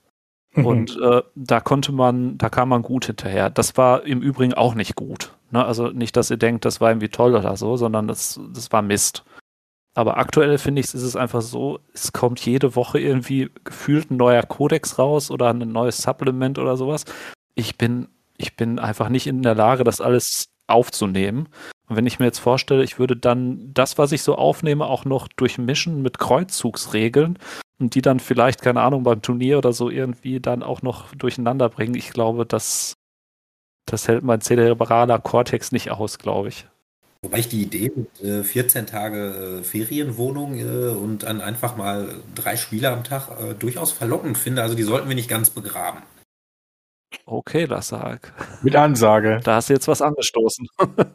Und 0.55 0.97
äh, 1.01 1.21
da 1.35 1.59
konnte 1.59 1.91
man, 1.91 2.37
da 2.37 2.49
kam 2.49 2.69
man 2.69 2.81
gut 2.81 3.05
hinterher. 3.05 3.49
Das 3.49 3.75
war 3.75 4.03
im 4.05 4.21
Übrigen 4.21 4.53
auch 4.53 4.73
nicht 4.73 4.95
gut. 4.95 5.35
Ne? 5.51 5.63
Also 5.63 5.87
nicht, 5.87 6.15
dass 6.15 6.31
ihr 6.31 6.37
denkt, 6.37 6.63
das 6.63 6.79
war 6.79 6.91
irgendwie 6.91 7.09
toll 7.09 7.35
oder 7.35 7.57
so, 7.57 7.75
sondern 7.75 8.07
das, 8.07 8.39
das 8.53 8.71
war 8.71 8.81
Mist. 8.81 9.25
Aber 9.95 10.17
aktuell 10.17 10.57
finde 10.57 10.81
ich, 10.81 10.87
ist 10.87 11.01
es 11.01 11.15
einfach 11.15 11.41
so, 11.41 11.79
es 11.93 12.11
kommt 12.11 12.45
jede 12.45 12.75
Woche 12.75 12.99
irgendwie 12.99 13.49
gefühlt 13.63 14.11
ein 14.11 14.17
neuer 14.17 14.43
Kodex 14.43 14.99
raus 14.99 15.31
oder 15.31 15.49
ein 15.49 15.59
neues 15.59 15.97
Supplement 15.97 16.59
oder 16.59 16.75
sowas. 16.75 17.05
Ich 17.55 17.77
bin, 17.77 18.09
ich 18.37 18.57
bin 18.57 18.77
einfach 18.77 19.07
nicht 19.07 19.25
in 19.25 19.41
der 19.41 19.55
Lage, 19.55 19.85
das 19.85 20.01
alles 20.01 20.49
aufzunehmen. 20.67 21.47
Und 21.87 21.95
wenn 21.95 22.07
ich 22.07 22.19
mir 22.19 22.25
jetzt 22.25 22.39
vorstelle, 22.39 22.83
ich 22.83 22.99
würde 22.99 23.15
dann 23.15 23.73
das, 23.73 23.97
was 23.97 24.11
ich 24.11 24.21
so 24.21 24.35
aufnehme, 24.35 24.85
auch 24.85 25.05
noch 25.05 25.29
durchmischen 25.29 26.01
mit 26.01 26.19
Kreuzzugsregeln 26.19 27.39
und 27.79 27.95
die 27.95 28.01
dann 28.01 28.19
vielleicht, 28.19 28.61
keine 28.61 28.81
Ahnung, 28.81 29.03
beim 29.03 29.21
Turnier 29.21 29.59
oder 29.59 29.71
so 29.71 29.89
irgendwie 29.89 30.41
dann 30.41 30.61
auch 30.61 30.81
noch 30.81 31.15
durcheinander 31.15 31.69
bringen, 31.69 31.95
ich 31.95 32.09
glaube, 32.09 32.45
das, 32.45 32.95
das 33.85 34.09
hält 34.09 34.23
mein 34.23 34.41
zerebraler 34.41 35.19
Cortex 35.19 35.71
nicht 35.71 35.91
aus, 35.91 36.17
glaube 36.17 36.49
ich. 36.49 36.67
Wobei 37.21 37.39
ich 37.39 37.49
die 37.49 37.63
Idee 37.63 37.91
mit 37.95 38.21
äh, 38.21 38.43
14 38.43 38.85
Tage 38.85 39.61
äh, 39.61 39.63
Ferienwohnung 39.63 40.59
äh, 40.59 40.89
und 40.89 41.23
dann 41.23 41.41
einfach 41.41 41.75
mal 41.75 42.21
drei 42.35 42.55
Spiele 42.55 42.91
am 42.91 43.03
Tag 43.03 43.29
äh, 43.41 43.53
durchaus 43.55 43.91
verlockend 43.91 44.37
finde. 44.37 44.61
Also 44.61 44.75
die 44.75 44.83
sollten 44.83 45.09
wir 45.09 45.15
nicht 45.15 45.29
ganz 45.29 45.49
begraben. 45.49 46.03
Okay, 47.25 47.65
Lassak. 47.65 48.33
Mit 48.61 48.75
Ansage. 48.75 49.39
Da 49.43 49.55
hast 49.55 49.69
du 49.69 49.73
jetzt 49.73 49.87
was 49.87 50.01
angestoßen. 50.01 50.67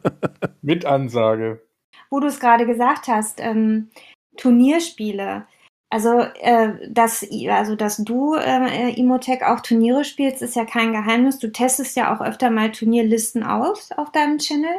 Mit 0.61 0.85
Ansage. 0.85 1.61
Wo 2.09 2.19
du 2.19 2.27
es 2.27 2.39
gerade 2.39 2.65
gesagt 2.65 3.07
hast, 3.07 3.39
ähm, 3.39 3.89
Turnierspiele. 4.37 5.45
Also, 5.89 6.21
äh, 6.39 6.89
dass, 6.89 7.25
also, 7.49 7.75
dass 7.75 7.97
du, 7.97 8.35
äh, 8.35 8.93
Imotech, 8.93 9.43
auch 9.43 9.59
Turniere 9.59 10.05
spielst, 10.05 10.41
ist 10.41 10.55
ja 10.55 10.65
kein 10.65 10.93
Geheimnis. 10.93 11.39
Du 11.39 11.51
testest 11.51 11.95
ja 11.97 12.15
auch 12.15 12.21
öfter 12.21 12.49
mal 12.49 12.71
Turnierlisten 12.71 13.43
aus 13.43 13.91
auf 13.91 14.11
deinem 14.11 14.37
Channel. 14.37 14.75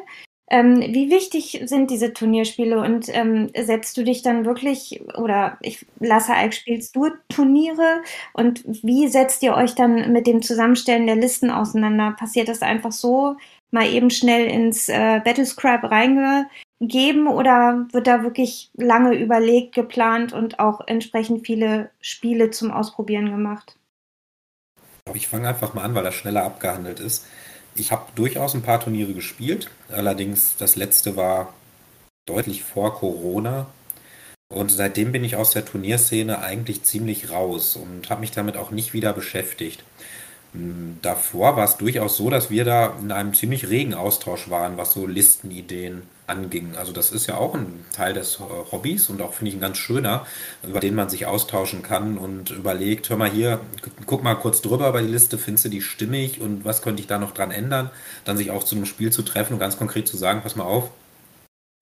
Ähm, 0.53 0.81
wie 0.81 1.11
wichtig 1.11 1.63
sind 1.65 1.91
diese 1.91 2.13
Turnierspiele 2.13 2.79
und 2.79 3.07
ähm, 3.09 3.49
setzt 3.59 3.97
du 3.97 4.05
dich 4.05 4.21
dann 4.21 4.45
wirklich 4.45 5.03
oder 5.17 5.57
ich 5.63 5.87
lasse 5.99 6.35
Alk 6.35 6.53
spielst 6.53 6.95
du 6.95 7.09
Turniere 7.31 8.03
und 8.35 8.63
wie 8.67 9.09
setzt 9.09 9.43
ihr 9.43 9.55
euch 9.55 9.75
dann 9.75 10.13
mit 10.13 10.27
dem 10.27 10.43
Zusammenstellen 10.43 11.07
der 11.07 11.17
Listen 11.17 11.51
auseinander? 11.51 12.15
Passiert 12.19 12.49
das 12.49 12.61
einfach 12.61 12.93
so 12.93 13.37
mal 13.71 13.87
eben 13.87 14.11
schnell 14.11 14.47
ins 14.47 14.91
äh, 14.91 15.23
Battlescribe 15.25 15.91
reingegeben 15.91 17.29
oder 17.29 17.87
wird 17.93 18.07
da 18.07 18.23
wirklich 18.23 18.71
lange 18.75 19.15
überlegt, 19.15 19.75
geplant 19.75 20.35
und 20.35 20.59
auch 20.59 20.83
entsprechend 20.87 21.47
viele 21.47 21.89
Spiele 22.03 22.51
zum 22.51 22.73
Ausprobieren 22.73 23.31
gemacht? 23.31 23.79
Ich 25.15 25.29
fange 25.29 25.49
einfach 25.49 25.73
mal 25.73 25.85
an, 25.85 25.95
weil 25.95 26.05
das 26.05 26.15
schneller 26.15 26.45
abgehandelt 26.45 27.01
ist. 27.01 27.27
Ich 27.75 27.91
habe 27.91 28.07
durchaus 28.15 28.55
ein 28.55 28.63
paar 28.63 28.81
Turniere 28.81 29.15
gespielt, 29.15 29.71
allerdings 29.91 30.57
das 30.59 30.77
letzte 30.77 31.17
war 31.17 31.55
deutlich 32.27 32.63
vor 32.63 32.95
Corona. 32.95 33.67
Und 34.49 34.71
seitdem 34.71 35.13
bin 35.13 35.25
ich 35.25 35.37
aus 35.37 35.51
der 35.51 35.65
Turnierszene 35.65 36.41
eigentlich 36.41 36.83
ziemlich 36.83 37.31
raus 37.31 37.77
und 37.77 38.11
habe 38.11 38.21
mich 38.21 38.33
damit 38.33 38.59
auch 38.59 38.71
nicht 38.71 38.93
wieder 38.93 39.15
beschäftigt. 39.15 39.83
Hm, 40.53 40.99
davor 41.01 41.57
war 41.57 41.65
es 41.65 41.79
durchaus 41.79 42.17
so, 42.19 42.29
dass 42.29 42.51
wir 42.51 42.65
da 42.65 42.95
in 43.01 43.13
einem 43.13 43.33
ziemlich 43.33 43.71
regen 43.71 43.95
Austausch 43.95 44.51
waren, 44.51 44.77
was 44.77 44.93
so 44.93 45.07
Listenideen 45.07 46.03
anging. 46.33 46.75
Also 46.77 46.93
das 46.93 47.13
ist 47.13 47.27
ja 47.27 47.37
auch 47.37 47.55
ein 47.55 47.85
Teil 47.93 48.15
des 48.15 48.41
Hobbys 48.41 49.09
und 49.09 49.21
auch 49.23 49.35
finde 49.35 49.51
ich 49.51 49.57
ein 49.57 49.61
ganz 49.61 49.79
schöner, 49.79 50.27
über 50.67 50.81
den 50.81 50.95
man 50.95 51.09
sich 51.09 51.27
austauschen 51.27 51.83
kann 51.83 52.19
und 52.19 52.51
überlegt, 52.51 53.09
hör 53.11 53.17
mal 53.17 53.31
hier, 53.31 53.61
guck 54.07 54.23
mal 54.23 54.35
kurz 54.35 54.63
drüber 54.63 54.89
über 54.89 55.03
die 55.03 55.09
Liste, 55.09 55.39
findest 55.39 55.67
du 55.67 55.69
die 55.69 55.83
stimmig 55.83 56.41
und 56.41 56.65
was 56.65 56.83
könnte 56.83 57.01
ich 57.01 57.07
da 57.07 57.19
noch 57.19 57.33
dran 57.33 57.51
ändern? 57.51 57.91
Dann 58.25 58.37
sich 58.37 58.51
auch 58.51 58.65
zu 58.65 58.75
einem 58.75 58.87
Spiel 58.87 59.13
zu 59.13 59.23
treffen 59.23 59.55
und 59.55 59.59
ganz 59.61 59.77
konkret 59.79 60.09
zu 60.09 60.17
sagen, 60.17 60.41
pass 60.43 60.57
mal 60.57 60.65
auf, 60.65 60.91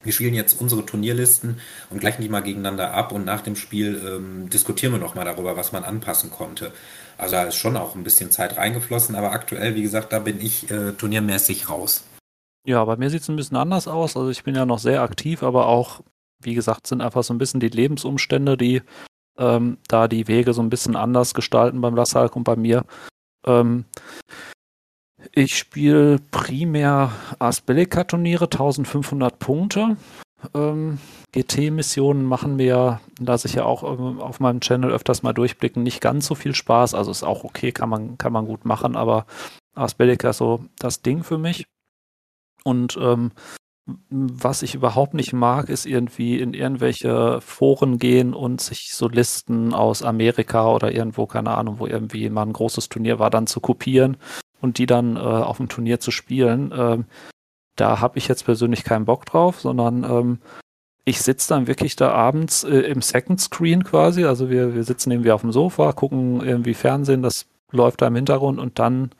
wir 0.02 0.14
spielen 0.14 0.32
jetzt 0.32 0.58
unsere 0.58 0.86
Turnierlisten 0.86 1.60
und 1.90 2.00
gleichen 2.00 2.22
die 2.22 2.30
mal 2.30 2.40
gegeneinander 2.40 2.94
ab 2.94 3.12
und 3.12 3.26
nach 3.26 3.42
dem 3.42 3.54
Spiel 3.54 4.00
ähm, 4.06 4.48
diskutieren 4.48 4.92
wir 4.92 4.98
nochmal 4.98 5.26
darüber, 5.26 5.58
was 5.58 5.72
man 5.72 5.84
anpassen 5.84 6.30
konnte. 6.30 6.72
Also 7.18 7.32
da 7.32 7.42
ist 7.42 7.56
schon 7.56 7.76
auch 7.76 7.94
ein 7.94 8.02
bisschen 8.02 8.30
Zeit 8.30 8.56
reingeflossen, 8.56 9.14
aber 9.14 9.32
aktuell, 9.32 9.74
wie 9.74 9.82
gesagt, 9.82 10.14
da 10.14 10.18
bin 10.18 10.40
ich 10.40 10.70
äh, 10.70 10.92
turniermäßig 10.92 11.68
raus. 11.68 12.04
Ja, 12.66 12.84
bei 12.84 12.96
mir 12.96 13.10
sieht 13.10 13.22
es 13.22 13.28
ein 13.28 13.36
bisschen 13.36 13.56
anders 13.56 13.88
aus. 13.88 14.16
Also 14.16 14.30
ich 14.30 14.44
bin 14.44 14.54
ja 14.54 14.66
noch 14.66 14.78
sehr 14.78 15.02
aktiv, 15.02 15.42
aber 15.42 15.66
auch, 15.66 16.02
wie 16.42 16.54
gesagt, 16.54 16.86
sind 16.86 17.00
einfach 17.00 17.22
so 17.22 17.32
ein 17.32 17.38
bisschen 17.38 17.60
die 17.60 17.68
Lebensumstände, 17.68 18.56
die 18.56 18.82
ähm, 19.38 19.78
da 19.88 20.08
die 20.08 20.28
Wege 20.28 20.52
so 20.52 20.62
ein 20.62 20.70
bisschen 20.70 20.96
anders 20.96 21.34
gestalten 21.34 21.80
beim 21.80 21.96
Lassalk 21.96 22.36
und 22.36 22.44
bei 22.44 22.56
mir. 22.56 22.84
Ähm, 23.46 23.86
ich 25.32 25.56
spiele 25.56 26.18
primär 26.30 27.12
Asbellica-Turniere, 27.38 28.44
1500 28.44 29.38
Punkte. 29.38 29.96
Ähm, 30.54 30.98
GT-Missionen 31.32 32.24
machen 32.24 32.56
mir, 32.56 33.00
lasse 33.18 33.46
ich 33.46 33.54
ja 33.54 33.64
auch 33.64 33.82
ähm, 33.82 34.20
auf 34.20 34.40
meinem 34.40 34.60
Channel 34.60 34.90
öfters 34.90 35.22
mal 35.22 35.34
durchblicken, 35.34 35.82
nicht 35.82 36.00
ganz 36.00 36.26
so 36.26 36.34
viel 36.34 36.54
Spaß. 36.54 36.94
Also 36.94 37.10
ist 37.10 37.22
auch 37.22 37.44
okay, 37.44 37.72
kann 37.72 37.88
man, 37.88 38.18
kann 38.18 38.32
man 38.32 38.46
gut 38.46 38.64
machen, 38.64 38.96
aber 38.96 39.26
Asbellica 39.74 40.30
ist 40.30 40.38
so 40.38 40.64
das 40.78 41.02
Ding 41.02 41.22
für 41.22 41.38
mich. 41.38 41.66
Und 42.64 42.98
ähm, 43.00 43.32
was 44.10 44.62
ich 44.62 44.74
überhaupt 44.74 45.14
nicht 45.14 45.32
mag, 45.32 45.68
ist 45.68 45.86
irgendwie 45.86 46.38
in 46.38 46.54
irgendwelche 46.54 47.40
Foren 47.40 47.98
gehen 47.98 48.34
und 48.34 48.60
sich 48.60 48.90
so 48.92 49.08
Listen 49.08 49.74
aus 49.74 50.02
Amerika 50.02 50.68
oder 50.68 50.92
irgendwo, 50.92 51.26
keine 51.26 51.56
Ahnung, 51.56 51.78
wo 51.78 51.86
irgendwie 51.86 52.28
mal 52.30 52.42
ein 52.42 52.52
großes 52.52 52.88
Turnier 52.88 53.18
war, 53.18 53.30
dann 53.30 53.46
zu 53.46 53.60
kopieren 53.60 54.16
und 54.60 54.78
die 54.78 54.86
dann 54.86 55.16
äh, 55.16 55.20
auf 55.20 55.56
dem 55.56 55.68
Turnier 55.68 56.00
zu 56.00 56.10
spielen. 56.10 56.72
Ähm, 56.76 57.04
da 57.76 58.00
habe 58.00 58.18
ich 58.18 58.28
jetzt 58.28 58.44
persönlich 58.44 58.84
keinen 58.84 59.06
Bock 59.06 59.24
drauf, 59.26 59.60
sondern 59.60 60.04
ähm, 60.04 60.38
ich 61.04 61.22
sitze 61.22 61.48
dann 61.48 61.66
wirklich 61.66 61.96
da 61.96 62.12
abends 62.12 62.64
äh, 62.64 62.80
im 62.80 63.02
Second 63.02 63.40
Screen 63.40 63.84
quasi. 63.84 64.24
Also 64.24 64.50
wir, 64.50 64.74
wir 64.74 64.84
sitzen 64.84 65.10
irgendwie 65.10 65.32
auf 65.32 65.40
dem 65.40 65.52
Sofa, 65.52 65.92
gucken 65.92 66.42
irgendwie 66.42 66.74
Fernsehen, 66.74 67.22
das 67.22 67.46
läuft 67.72 68.02
da 68.02 68.08
im 68.08 68.16
Hintergrund 68.16 68.58
und 68.58 68.78
dann 68.78 69.10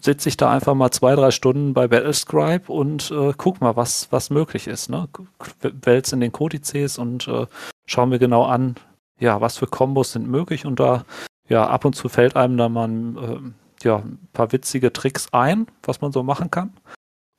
sitze 0.00 0.28
ich 0.28 0.36
da 0.36 0.50
einfach 0.50 0.74
mal 0.74 0.90
zwei, 0.90 1.14
drei 1.14 1.30
Stunden 1.30 1.74
bei 1.74 1.88
Battlescribe 1.88 2.72
und 2.72 3.10
äh, 3.10 3.32
guck 3.36 3.60
mal, 3.60 3.76
was, 3.76 4.10
was 4.10 4.30
möglich 4.30 4.66
ist. 4.66 4.88
Ne? 4.90 5.08
Wälz 5.60 6.12
in 6.12 6.20
den 6.20 6.32
Kodizes 6.32 6.98
und 6.98 7.28
äh, 7.28 7.46
schau 7.86 8.06
mir 8.06 8.18
genau 8.18 8.44
an, 8.44 8.76
ja, 9.18 9.40
was 9.40 9.58
für 9.58 9.66
Kombos 9.66 10.12
sind 10.12 10.28
möglich 10.28 10.66
und 10.66 10.80
da, 10.80 11.04
ja, 11.48 11.66
ab 11.66 11.84
und 11.84 11.94
zu 11.94 12.08
fällt 12.08 12.36
einem 12.36 12.56
da 12.56 12.68
mal 12.68 12.88
ein, 12.88 13.16
äh, 13.16 13.86
ja, 13.86 13.96
ein 13.96 14.28
paar 14.32 14.52
witzige 14.52 14.92
Tricks 14.92 15.28
ein, 15.32 15.66
was 15.82 16.00
man 16.00 16.12
so 16.12 16.22
machen 16.22 16.50
kann. 16.50 16.72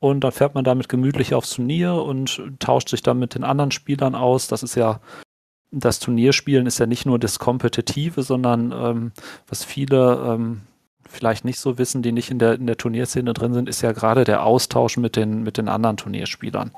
Und 0.02 0.24
dann 0.24 0.32
fährt 0.32 0.54
man 0.54 0.64
damit 0.64 0.88
gemütlich 0.88 1.34
aufs 1.34 1.50
Turnier 1.50 1.94
und 1.94 2.42
tauscht 2.58 2.88
sich 2.88 3.02
dann 3.02 3.18
mit 3.18 3.34
den 3.34 3.44
anderen 3.44 3.70
Spielern 3.70 4.14
aus. 4.14 4.48
Das 4.48 4.62
ist 4.62 4.74
ja, 4.74 5.00
das 5.70 5.98
Turnierspielen 5.98 6.66
ist 6.66 6.78
ja 6.78 6.86
nicht 6.86 7.04
nur 7.04 7.18
das 7.18 7.38
Kompetitive, 7.38 8.22
sondern 8.22 8.72
ähm, 8.72 9.12
was 9.46 9.62
viele 9.62 10.14
ähm, 10.26 10.62
vielleicht 11.10 11.44
nicht 11.44 11.58
so 11.58 11.78
wissen, 11.78 12.02
die 12.02 12.12
nicht 12.12 12.30
in 12.30 12.38
der, 12.38 12.54
in 12.54 12.66
der 12.66 12.76
Turnierszene 12.76 13.34
drin 13.34 13.52
sind, 13.52 13.68
ist 13.68 13.82
ja 13.82 13.92
gerade 13.92 14.24
der 14.24 14.44
Austausch 14.44 14.96
mit 14.96 15.16
den, 15.16 15.42
mit 15.42 15.58
den 15.58 15.68
anderen 15.68 15.96
Turnierspielern. 15.96 16.70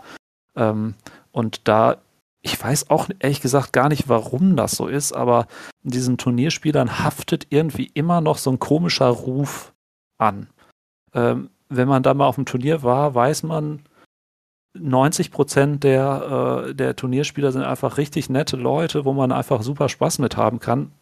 Ähm, 0.56 0.94
und 1.30 1.68
da, 1.68 1.98
ich 2.40 2.62
weiß 2.62 2.90
auch 2.90 3.08
ehrlich 3.18 3.40
gesagt 3.40 3.72
gar 3.72 3.88
nicht, 3.88 4.08
warum 4.08 4.56
das 4.56 4.72
so 4.72 4.86
ist, 4.86 5.12
aber 5.12 5.46
diesen 5.82 6.18
Turnierspielern 6.18 6.98
haftet 6.98 7.46
irgendwie 7.50 7.90
immer 7.94 8.20
noch 8.20 8.38
so 8.38 8.50
ein 8.50 8.58
komischer 8.58 9.08
Ruf 9.08 9.72
an. 10.18 10.48
Ähm, 11.14 11.50
wenn 11.68 11.88
man 11.88 12.02
da 12.02 12.14
mal 12.14 12.26
auf 12.26 12.36
dem 12.36 12.46
Turnier 12.46 12.82
war, 12.82 13.14
weiß 13.14 13.44
man, 13.44 13.82
90 14.74 15.30
Prozent 15.30 15.84
der, 15.84 16.66
äh, 16.68 16.74
der 16.74 16.96
Turnierspieler 16.96 17.52
sind 17.52 17.62
einfach 17.62 17.98
richtig 17.98 18.30
nette 18.30 18.56
Leute, 18.56 19.04
wo 19.04 19.12
man 19.12 19.30
einfach 19.30 19.62
super 19.62 19.88
Spaß 19.88 20.18
mit 20.18 20.36
haben 20.36 20.60
kann 20.60 20.92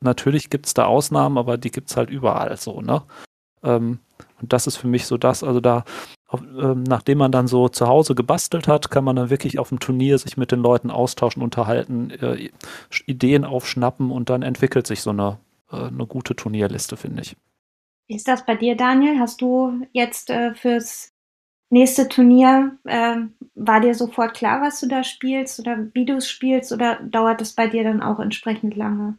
natürlich 0.00 0.50
gibt 0.50 0.66
es 0.66 0.74
da 0.74 0.84
Ausnahmen, 0.86 1.38
aber 1.38 1.58
die 1.58 1.70
gibt 1.70 1.90
es 1.90 1.96
halt 1.96 2.10
überall 2.10 2.56
so, 2.56 2.80
ne? 2.80 3.02
Ähm, 3.62 3.98
und 4.40 4.52
das 4.52 4.66
ist 4.66 4.76
für 4.76 4.86
mich 4.86 5.06
so 5.06 5.16
das, 5.16 5.42
also 5.42 5.60
da, 5.60 5.84
auf, 6.26 6.42
ähm, 6.42 6.82
nachdem 6.82 7.18
man 7.18 7.32
dann 7.32 7.48
so 7.48 7.68
zu 7.68 7.86
Hause 7.88 8.14
gebastelt 8.14 8.68
hat, 8.68 8.90
kann 8.90 9.04
man 9.04 9.16
dann 9.16 9.30
wirklich 9.30 9.58
auf 9.58 9.70
dem 9.70 9.80
Turnier 9.80 10.18
sich 10.18 10.36
mit 10.36 10.52
den 10.52 10.60
Leuten 10.60 10.90
austauschen, 10.90 11.42
unterhalten, 11.42 12.10
äh, 12.10 12.50
Ideen 13.06 13.44
aufschnappen 13.44 14.10
und 14.10 14.30
dann 14.30 14.42
entwickelt 14.42 14.86
sich 14.86 15.00
so 15.00 15.10
eine, 15.10 15.38
äh, 15.72 15.86
eine 15.86 16.06
gute 16.06 16.36
Turnierliste, 16.36 16.96
finde 16.96 17.22
ich. 17.22 17.36
Wie 18.08 18.16
ist 18.16 18.28
das 18.28 18.44
bei 18.44 18.54
dir, 18.54 18.76
Daniel? 18.76 19.18
Hast 19.18 19.40
du 19.40 19.86
jetzt 19.92 20.30
äh, 20.30 20.54
fürs 20.54 21.12
nächste 21.70 22.08
Turnier, 22.08 22.78
äh, 22.84 23.16
war 23.54 23.80
dir 23.80 23.94
sofort 23.94 24.34
klar, 24.34 24.60
was 24.62 24.80
du 24.80 24.88
da 24.88 25.04
spielst 25.04 25.60
oder 25.60 25.88
wie 25.92 26.04
du 26.04 26.16
es 26.16 26.28
spielst 26.28 26.72
oder 26.72 27.00
dauert 27.02 27.40
es 27.42 27.54
bei 27.54 27.66
dir 27.66 27.84
dann 27.84 28.02
auch 28.02 28.18
entsprechend 28.18 28.76
lange? 28.76 29.18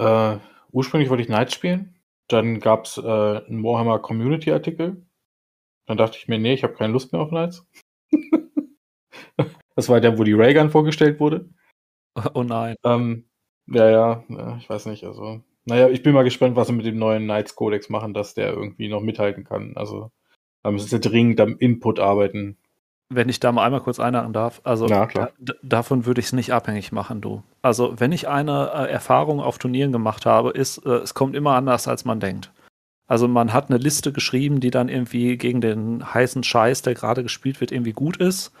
Äh, 0.00 0.38
ursprünglich 0.72 1.10
wollte 1.10 1.22
ich 1.22 1.28
Knights 1.28 1.54
spielen. 1.54 1.94
Dann 2.28 2.60
gab 2.60 2.86
es 2.86 2.96
äh, 2.96 3.02
einen 3.02 3.62
Warhammer 3.62 3.98
Community 3.98 4.50
Artikel. 4.50 5.04
Dann 5.86 5.98
dachte 5.98 6.16
ich 6.18 6.28
mir, 6.28 6.38
nee, 6.38 6.54
ich 6.54 6.62
habe 6.64 6.74
keine 6.74 6.92
Lust 6.92 7.12
mehr 7.12 7.22
auf 7.22 7.30
Knights. 7.30 7.66
das 9.76 9.88
war 9.88 10.00
der, 10.00 10.18
wo 10.18 10.24
die 10.24 10.32
Raygun 10.32 10.70
vorgestellt 10.70 11.20
wurde. 11.20 11.48
Oh 12.34 12.42
nein. 12.42 12.74
Ähm, 12.84 13.26
ja, 13.66 13.88
ja, 13.88 14.56
ich 14.58 14.68
weiß 14.68 14.86
nicht, 14.86 15.04
also 15.04 15.42
Naja, 15.64 15.88
ich 15.88 16.02
bin 16.02 16.12
mal 16.12 16.24
gespannt, 16.24 16.56
was 16.56 16.66
sie 16.66 16.72
mit 16.74 16.84
dem 16.84 16.98
neuen 16.98 17.24
Knights 17.24 17.54
Codex 17.54 17.88
machen, 17.88 18.14
dass 18.14 18.34
der 18.34 18.52
irgendwie 18.52 18.88
noch 18.88 19.00
mithalten 19.00 19.44
kann. 19.44 19.76
Also, 19.76 20.10
da 20.64 20.72
müssen 20.72 20.88
sie 20.88 21.00
dringend 21.00 21.40
am 21.40 21.56
Input 21.58 22.00
arbeiten. 22.00 22.58
Wenn 23.12 23.28
ich 23.28 23.40
da 23.40 23.50
mal 23.50 23.64
einmal 23.64 23.80
kurz 23.80 23.98
einhaken 23.98 24.32
darf, 24.32 24.60
also 24.62 24.86
Ja, 25.18 25.30
davon 25.62 26.06
würde 26.06 26.20
ich 26.20 26.26
es 26.26 26.32
nicht 26.32 26.52
abhängig 26.52 26.92
machen, 26.92 27.20
du. 27.20 27.42
Also 27.60 27.98
wenn 27.98 28.12
ich 28.12 28.28
eine 28.28 28.70
äh, 28.72 28.90
Erfahrung 28.90 29.40
auf 29.40 29.58
Turnieren 29.58 29.90
gemacht 29.90 30.26
habe, 30.26 30.50
ist, 30.50 30.78
äh, 30.86 30.90
es 30.90 31.14
kommt 31.14 31.34
immer 31.34 31.54
anders, 31.56 31.88
als 31.88 32.04
man 32.04 32.20
denkt. 32.20 32.52
Also 33.08 33.26
man 33.26 33.52
hat 33.52 33.68
eine 33.68 33.78
Liste 33.78 34.12
geschrieben, 34.12 34.60
die 34.60 34.70
dann 34.70 34.88
irgendwie 34.88 35.36
gegen 35.36 35.60
den 35.60 36.14
heißen 36.14 36.44
Scheiß, 36.44 36.82
der 36.82 36.94
gerade 36.94 37.24
gespielt 37.24 37.60
wird, 37.60 37.72
irgendwie 37.72 37.92
gut 37.92 38.16
ist. 38.18 38.52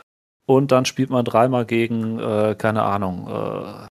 Und 0.46 0.72
dann 0.72 0.84
spielt 0.84 1.10
man 1.10 1.24
dreimal 1.24 1.64
gegen, 1.64 2.18
äh, 2.18 2.56
keine 2.58 2.82
Ahnung, 2.82 3.28
äh, 3.28 3.86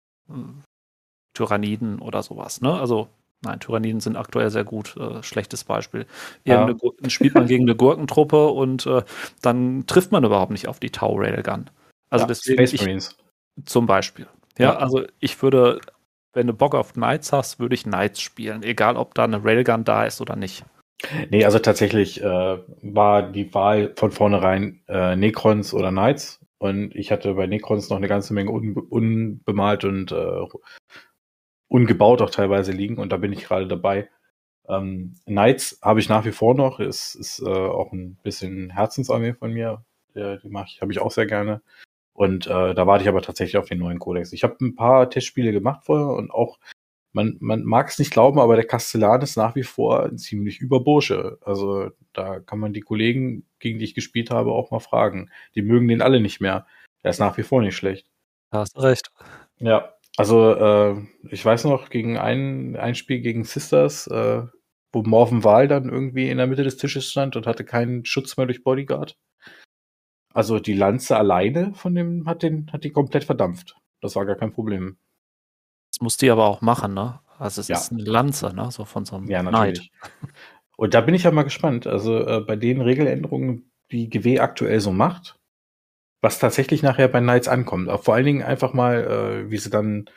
Tyranniden 1.33 1.99
oder 1.99 2.21
sowas. 2.21 2.59
Ne? 2.59 2.73
Also 2.73 3.07
Nein, 3.41 3.59
Tyranniden 3.59 4.01
sind 4.01 4.17
aktuell 4.17 4.49
sehr 4.49 4.65
gut. 4.65 4.97
Äh, 4.97 5.23
schlechtes 5.23 5.63
Beispiel. 5.63 6.05
Ja. 6.43 6.75
Spielt 7.07 7.35
man 7.35 7.47
gegen 7.47 7.63
eine 7.63 7.75
Gurkentruppe 7.75 8.47
und 8.49 8.85
äh, 8.85 9.01
dann 9.41 9.85
trifft 9.87 10.11
man 10.11 10.23
überhaupt 10.25 10.51
nicht 10.51 10.67
auf 10.67 10.79
die 10.79 10.89
Tau 10.89 11.15
Railgun. 11.15 11.69
Also 12.09 12.23
Ja, 12.23 12.27
deswegen 12.27 12.57
Space 12.57 12.73
ich, 12.73 12.81
Marines. 12.81 13.17
zum 13.65 13.85
Beispiel. 13.85 14.27
Ja, 14.57 14.73
Ja. 14.73 14.77
also 14.77 15.03
ich 15.19 15.41
würde, 15.41 15.79
wenn 16.33 16.47
du 16.47 16.53
Bock 16.53 16.75
auf 16.75 16.93
Knights 16.93 17.31
hast, 17.31 17.59
würde 17.59 17.75
ich 17.75 17.83
Knights 17.83 18.19
spielen, 18.19 18.61
egal 18.63 18.97
ob 18.97 19.13
da 19.15 19.23
eine 19.23 19.43
Railgun 19.43 19.85
da 19.85 20.03
ist 20.03 20.19
oder 20.19 20.35
nicht. 20.35 20.65
Nee, 21.29 21.45
also 21.45 21.59
tatsächlich 21.59 22.21
äh, 22.21 22.57
war 22.81 23.23
die 23.31 23.53
Wahl 23.53 23.93
von 23.95 24.11
vornherein 24.11 24.81
äh, 24.89 25.15
Necrons 25.15 25.73
oder 25.73 25.91
Knights. 25.91 26.41
Und 26.57 26.93
ich 26.93 27.09
hatte 27.09 27.35
bei 27.35 27.47
Necrons 27.47 27.89
noch 27.89 27.95
eine 27.95 28.09
ganze 28.09 28.33
Menge 28.33 28.51
unbe 28.51 28.81
unbemalt 28.81 29.85
und 29.85 30.11
äh, 30.11 30.41
ungebaut 31.69 32.21
auch 32.21 32.29
teilweise 32.29 32.73
liegen. 32.73 32.97
Und 32.97 33.11
da 33.11 33.17
bin 33.17 33.31
ich 33.31 33.45
gerade 33.45 33.67
dabei. 33.67 34.09
Ähm, 34.67 35.15
Knights 35.25 35.79
habe 35.81 35.99
ich 35.99 36.09
nach 36.09 36.25
wie 36.25 36.31
vor 36.31 36.55
noch. 36.55 36.79
Ist, 36.79 37.15
ist 37.15 37.39
äh, 37.39 37.49
auch 37.49 37.93
ein 37.93 38.17
bisschen 38.21 38.69
Herzensarmee 38.71 39.33
von 39.33 39.53
mir. 39.53 39.85
Der, 40.15 40.37
die 40.37 40.49
mache 40.49 40.67
ich, 40.69 40.81
habe 40.81 40.91
ich 40.91 40.99
auch 40.99 41.11
sehr 41.11 41.27
gerne. 41.27 41.61
Und 42.13 42.47
äh, 42.47 42.73
da 42.73 42.85
warte 42.85 43.03
ich 43.03 43.07
aber 43.07 43.21
tatsächlich 43.21 43.57
auf 43.57 43.69
den 43.69 43.79
neuen 43.79 43.99
Kodex. 43.99 44.33
Ich 44.33 44.43
habe 44.43 44.57
ein 44.59 44.75
paar 44.75 45.09
Testspiele 45.09 45.53
gemacht 45.53 45.85
vorher 45.85 46.09
und 46.17 46.31
auch 46.31 46.59
man, 47.11 47.37
man 47.39 47.63
mag 47.63 47.89
es 47.89 47.97
nicht 47.97 48.11
glauben, 48.11 48.39
aber 48.39 48.55
der 48.55 48.67
Kastellan 48.67 49.21
ist 49.21 49.35
nach 49.35 49.55
wie 49.55 49.63
vor 49.63 50.05
ein 50.05 50.17
ziemlich 50.17 50.59
Überbursche. 50.59 51.39
Also 51.41 51.89
da 52.13 52.39
kann 52.39 52.59
man 52.59 52.73
die 52.73 52.81
Kollegen, 52.81 53.47
gegen 53.59 53.79
die 53.79 53.85
ich 53.85 53.95
gespielt 53.95 54.29
habe, 54.31 54.51
auch 54.51 54.71
mal 54.71 54.79
fragen. 54.79 55.29
Die 55.55 55.61
mögen 55.61 55.87
den 55.87 56.01
alle 56.01 56.19
nicht 56.19 56.39
mehr. 56.39 56.67
Der 57.03 57.11
ist 57.11 57.19
nach 57.19 57.37
wie 57.37 57.43
vor 57.43 57.61
nicht 57.61 57.75
schlecht. 57.75 58.07
Da 58.51 58.59
hast 58.59 58.75
du 58.75 58.81
recht. 58.81 59.11
Ja, 59.57 59.93
also 60.19 60.53
äh, 60.53 60.95
ich 61.29 61.45
weiß 61.45 61.63
noch, 61.63 61.89
gegen 61.89 62.17
ein, 62.17 62.75
ein 62.75 62.93
Spiel 62.95 63.21
gegen 63.21 63.45
Sisters, 63.45 64.05
äh, 64.07 64.43
wo 64.91 65.01
Morven 65.03 65.45
Wahl 65.45 65.69
dann 65.69 65.87
irgendwie 65.87 66.29
in 66.29 66.37
der 66.37 66.47
Mitte 66.47 66.63
des 66.63 66.75
Tisches 66.75 67.09
stand 67.09 67.37
und 67.37 67.47
hatte 67.47 67.63
keinen 67.63 68.03
Schutz 68.03 68.35
mehr 68.35 68.45
durch 68.45 68.63
Bodyguard. 68.63 69.17
Also 70.33 70.59
die 70.59 70.73
Lanze 70.73 71.15
alleine 71.17 71.73
von 71.73 71.95
dem 71.95 72.25
hat 72.27 72.43
den, 72.43 72.69
hat 72.73 72.83
die 72.83 72.91
komplett 72.91 73.23
verdampft. 73.23 73.77
Das 74.01 74.15
war 74.17 74.25
gar 74.25 74.35
kein 74.35 74.51
Problem. 74.51 74.97
Das 75.91 76.01
musst 76.01 76.21
du 76.21 76.25
die 76.25 76.31
aber 76.31 76.45
auch 76.47 76.59
machen, 76.59 76.93
ne? 76.93 77.21
Also 77.37 77.61
es 77.61 77.69
Ja. 77.69 77.77
ist 77.77 77.93
eine 77.93 78.03
Lanze, 78.03 78.53
ne? 78.53 78.71
So 78.71 78.83
von 78.83 79.05
so 79.05 79.15
einem 79.15 79.29
Ja, 79.29 79.39
Knight. 79.39 79.53
natürlich. 79.53 79.91
Und 80.75 80.93
da 80.93 81.01
bin 81.01 81.15
ich 81.15 81.23
ja 81.23 81.31
mal 81.31 81.43
gespannt. 81.43 81.87
Also 81.87 82.19
äh, 82.27 82.41
bei 82.41 82.57
den 82.57 82.81
Regeländerungen, 82.81 83.71
die 83.91 84.09
GW 84.09 84.39
aktuell 84.39 84.81
so 84.81 84.91
macht, 84.91 85.38
was 86.21 86.39
tatsächlich 86.39 86.83
nachher 86.83 87.07
bei 87.07 87.19
Knights 87.19 87.47
ankommt. 87.47 87.89
Vor 88.01 88.13
allen 88.13 88.25
Dingen 88.25 88.43
einfach 88.43 88.73
mal, 88.73 89.43
äh, 89.45 89.51
wie 89.51 89.57
sie 89.57 89.69
dann, 89.69 90.09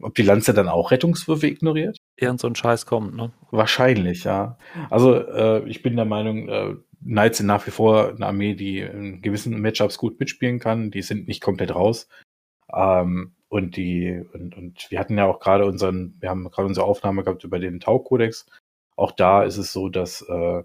ob 0.00 0.14
die 0.14 0.22
Lanze 0.22 0.54
dann 0.54 0.68
auch 0.68 0.90
Rettungswürfe 0.90 1.46
ignoriert? 1.46 1.98
Irgend 2.16 2.40
so 2.40 2.48
ein 2.48 2.54
Scheiß 2.56 2.86
kommt, 2.86 3.14
ne? 3.14 3.32
Wahrscheinlich, 3.50 4.24
ja. 4.24 4.58
Also 4.88 5.14
äh, 5.14 5.68
ich 5.68 5.82
bin 5.82 5.96
der 5.96 6.06
Meinung, 6.06 6.48
äh, 6.48 6.76
Knights 7.02 7.38
sind 7.38 7.46
nach 7.46 7.66
wie 7.66 7.70
vor 7.70 8.10
eine 8.10 8.26
Armee, 8.26 8.54
die 8.54 8.80
in 8.80 9.22
gewissen 9.22 9.60
Matchups 9.60 9.98
gut 9.98 10.20
mitspielen 10.20 10.58
kann. 10.58 10.90
Die 10.90 11.02
sind 11.02 11.28
nicht 11.28 11.42
komplett 11.42 11.74
raus. 11.74 12.08
Ähm, 12.72 13.32
und 13.48 13.76
die, 13.76 14.22
und, 14.32 14.56
und 14.56 14.90
wir 14.90 15.00
hatten 15.00 15.18
ja 15.18 15.26
auch 15.26 15.40
gerade 15.40 15.66
unseren, 15.66 16.14
wir 16.20 16.30
haben 16.30 16.50
gerade 16.50 16.68
unsere 16.68 16.86
Aufnahme 16.86 17.24
gehabt 17.24 17.42
über 17.44 17.58
den 17.58 17.80
Tau-Kodex. 17.80 18.46
Auch 18.96 19.12
da 19.12 19.42
ist 19.42 19.56
es 19.56 19.72
so, 19.72 19.88
dass 19.88 20.22
äh, 20.22 20.62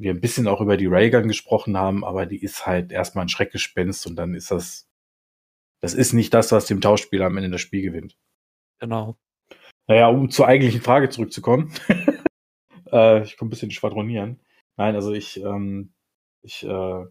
wir 0.00 0.12
ein 0.12 0.20
bisschen 0.20 0.48
auch 0.48 0.60
über 0.60 0.76
die 0.76 0.86
Raygun 0.86 1.28
gesprochen 1.28 1.76
haben, 1.76 2.04
aber 2.04 2.26
die 2.26 2.42
ist 2.42 2.66
halt 2.66 2.90
erstmal 2.90 3.24
ein 3.24 3.28
Schreckgespenst 3.28 4.06
und 4.06 4.16
dann 4.16 4.34
ist 4.34 4.50
das, 4.50 4.88
das 5.80 5.94
ist 5.94 6.12
nicht 6.12 6.32
das, 6.32 6.52
was 6.52 6.66
dem 6.66 6.80
Tauspieler 6.80 7.26
am 7.26 7.36
Ende 7.36 7.50
das 7.50 7.60
Spiel 7.60 7.82
gewinnt. 7.82 8.16
Genau. 8.78 9.16
Naja, 9.86 10.08
um 10.08 10.30
zur 10.30 10.46
eigentlichen 10.46 10.80
Frage 10.80 11.10
zurückzukommen. 11.10 11.72
äh, 12.92 13.22
ich 13.22 13.36
komme 13.36 13.48
ein 13.48 13.50
bisschen 13.50 13.70
schwadronieren. 13.70 14.40
Nein, 14.76 14.94
also 14.94 15.12
ich, 15.12 15.42
ähm, 15.42 15.92
ich 16.42 16.64
äh, 16.64 17.04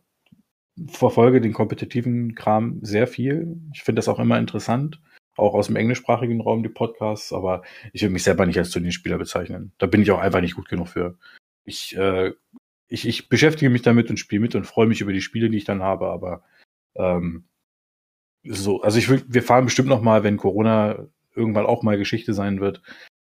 verfolge 0.88 1.42
den 1.42 1.54
kompetitiven 1.54 2.36
Kram 2.36 2.80
sehr 2.82 3.08
viel. 3.08 3.58
Ich 3.74 3.84
finde 3.84 4.00
das 4.00 4.08
auch 4.08 4.20
immer 4.20 4.40
interessant. 4.40 5.02
Auch 5.36 5.54
aus 5.54 5.68
dem 5.68 5.76
englischsprachigen 5.76 6.42
Raum, 6.42 6.64
die 6.64 6.70
Podcasts, 6.70 7.32
aber 7.32 7.62
ich 7.94 8.02
will 8.02 8.10
mich 8.10 8.24
selber 8.24 8.46
nicht 8.46 8.58
als 8.58 8.72
Turnierspieler 8.72 9.18
bezeichnen. 9.18 9.74
Da 9.78 9.86
bin 9.86 10.02
ich 10.02 10.12
auch 10.12 10.20
einfach 10.20 10.42
nicht 10.42 10.56
gut 10.56 10.68
genug 10.68 10.90
für. 10.90 11.18
Ich, 11.66 11.96
äh, 11.96 12.34
ich, 12.90 13.08
ich 13.08 13.30
beschäftige 13.30 13.70
mich 13.70 13.84
damit 13.84 14.10
und 14.10 14.18
spiele 14.18 14.42
mit 14.42 14.56
und 14.56 14.66
freue 14.66 14.88
mich 14.88 15.02
über 15.02 15.14
die 15.14 15.22
Spiele, 15.22 15.50
die 15.50 15.58
ich 15.58 15.66
dann 15.66 15.84
habe, 15.84 16.08
aber 16.10 16.44
ähm, 16.96 17.46
so, 18.44 18.82
also 18.82 18.98
ich 18.98 19.10
will, 19.10 19.24
wir 19.28 19.44
fahren 19.44 19.66
bestimmt 19.66 19.90
noch 19.90 20.02
mal, 20.02 20.24
wenn 20.24 20.38
Corona 20.38 21.08
irgendwann 21.36 21.66
auch 21.66 21.84
mal 21.84 21.98
Geschichte 21.98 22.34
sein 22.34 22.60
wird, 22.60 22.82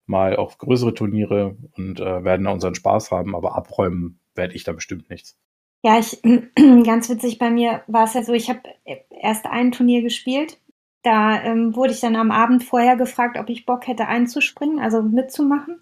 mal 0.06 0.36
auf 0.36 0.58
größere 0.58 0.94
Turniere 0.94 1.56
und 1.76 2.00
äh, 2.00 2.24
werden 2.24 2.44
da 2.44 2.50
unseren 2.50 2.74
Spaß 2.74 3.10
haben, 3.10 3.36
aber 3.36 3.54
abräumen 3.54 4.18
werde 4.34 4.54
ich 4.54 4.64
da 4.64 4.72
bestimmt 4.72 5.08
nichts. 5.10 5.38
Ja, 5.84 5.98
ich, 5.98 6.20
ganz 6.84 7.08
witzig, 7.08 7.38
bei 7.38 7.50
mir 7.50 7.82
war 7.86 8.04
es 8.04 8.14
ja 8.14 8.22
so, 8.22 8.32
ich 8.32 8.48
habe 8.48 8.60
erst 9.10 9.46
ein 9.46 9.72
Turnier 9.72 10.02
gespielt. 10.02 10.58
Da 11.02 11.42
ähm, 11.42 11.74
wurde 11.74 11.92
ich 11.92 12.00
dann 12.00 12.14
am 12.14 12.30
Abend 12.30 12.62
vorher 12.62 12.96
gefragt, 12.96 13.36
ob 13.36 13.48
ich 13.48 13.66
Bock 13.66 13.88
hätte 13.88 14.06
einzuspringen, 14.06 14.78
also 14.78 15.02
mitzumachen. 15.02 15.81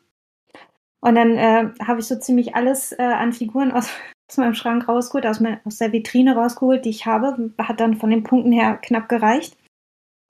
Und 1.00 1.14
dann 1.14 1.36
äh, 1.36 1.70
habe 1.84 2.00
ich 2.00 2.06
so 2.06 2.16
ziemlich 2.18 2.54
alles 2.54 2.92
äh, 2.92 3.02
an 3.02 3.32
Figuren 3.32 3.72
aus, 3.72 3.88
aus 4.30 4.36
meinem 4.36 4.54
Schrank 4.54 4.88
rausgeholt, 4.88 5.26
aus, 5.26 5.40
mein, 5.40 5.60
aus 5.64 5.78
der 5.78 5.92
Vitrine 5.92 6.36
rausgeholt, 6.36 6.84
die 6.84 6.90
ich 6.90 7.06
habe. 7.06 7.52
Hat 7.58 7.80
dann 7.80 7.96
von 7.96 8.10
den 8.10 8.22
Punkten 8.22 8.52
her 8.52 8.76
knapp 8.76 9.08
gereicht. 9.08 9.56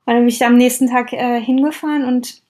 Und 0.07 0.15
dann 0.15 0.23
bin 0.23 0.29
ich 0.29 0.39
da 0.39 0.47
am 0.47 0.57
nächsten 0.57 0.89
Tag 0.89 1.13
äh, 1.13 1.41
hingefahren 1.41 2.05
und 2.05 2.43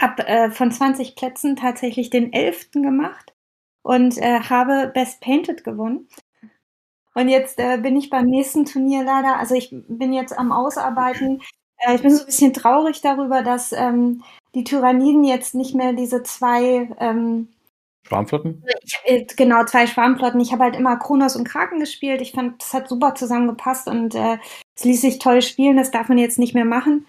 habe 0.00 0.26
äh, 0.26 0.50
von 0.50 0.70
20 0.72 1.16
Plätzen 1.16 1.56
tatsächlich 1.56 2.10
den 2.10 2.32
11. 2.32 2.70
gemacht 2.72 3.34
und 3.82 4.16
äh, 4.18 4.40
habe 4.40 4.90
Best 4.92 5.20
Painted 5.20 5.64
gewonnen. 5.64 6.08
Und 7.14 7.28
jetzt 7.28 7.58
äh, 7.58 7.78
bin 7.78 7.96
ich 7.96 8.08
beim 8.08 8.26
nächsten 8.26 8.64
Turnier 8.64 9.04
leider, 9.04 9.38
also 9.38 9.54
ich 9.54 9.68
bin 9.70 10.12
jetzt 10.12 10.36
am 10.36 10.50
Ausarbeiten. 10.50 11.42
Äh, 11.76 11.96
ich 11.96 12.02
bin 12.02 12.10
so 12.10 12.22
ein 12.22 12.26
bisschen 12.26 12.54
traurig 12.54 13.02
darüber, 13.02 13.42
dass 13.42 13.72
ähm, 13.72 14.22
die 14.54 14.64
Tyranniden 14.64 15.24
jetzt 15.24 15.54
nicht 15.54 15.74
mehr 15.74 15.92
diese 15.92 16.22
zwei, 16.22 16.90
ähm, 16.98 17.48
Schwarmflotten? 18.04 18.62
ich, 18.82 18.98
äh, 19.04 19.26
genau, 19.36 19.64
zwei 19.64 19.86
Schwarmflotten. 19.86 20.40
Ich 20.40 20.52
habe 20.52 20.64
halt 20.64 20.76
immer 20.76 20.96
Kronos 20.96 21.36
und 21.36 21.48
Kraken 21.48 21.80
gespielt. 21.80 22.20
Ich 22.20 22.32
fand, 22.32 22.60
das 22.60 22.74
hat 22.74 22.88
super 22.88 23.14
zusammengepasst 23.14 23.88
und 23.88 24.14
äh, 24.14 24.38
es 24.76 24.84
ließ 24.84 25.00
sich 25.00 25.18
toll 25.18 25.40
spielen. 25.42 25.76
Das 25.76 25.90
darf 25.90 26.08
man 26.08 26.18
jetzt 26.18 26.38
nicht 26.38 26.54
mehr 26.54 26.64
machen. 26.64 27.06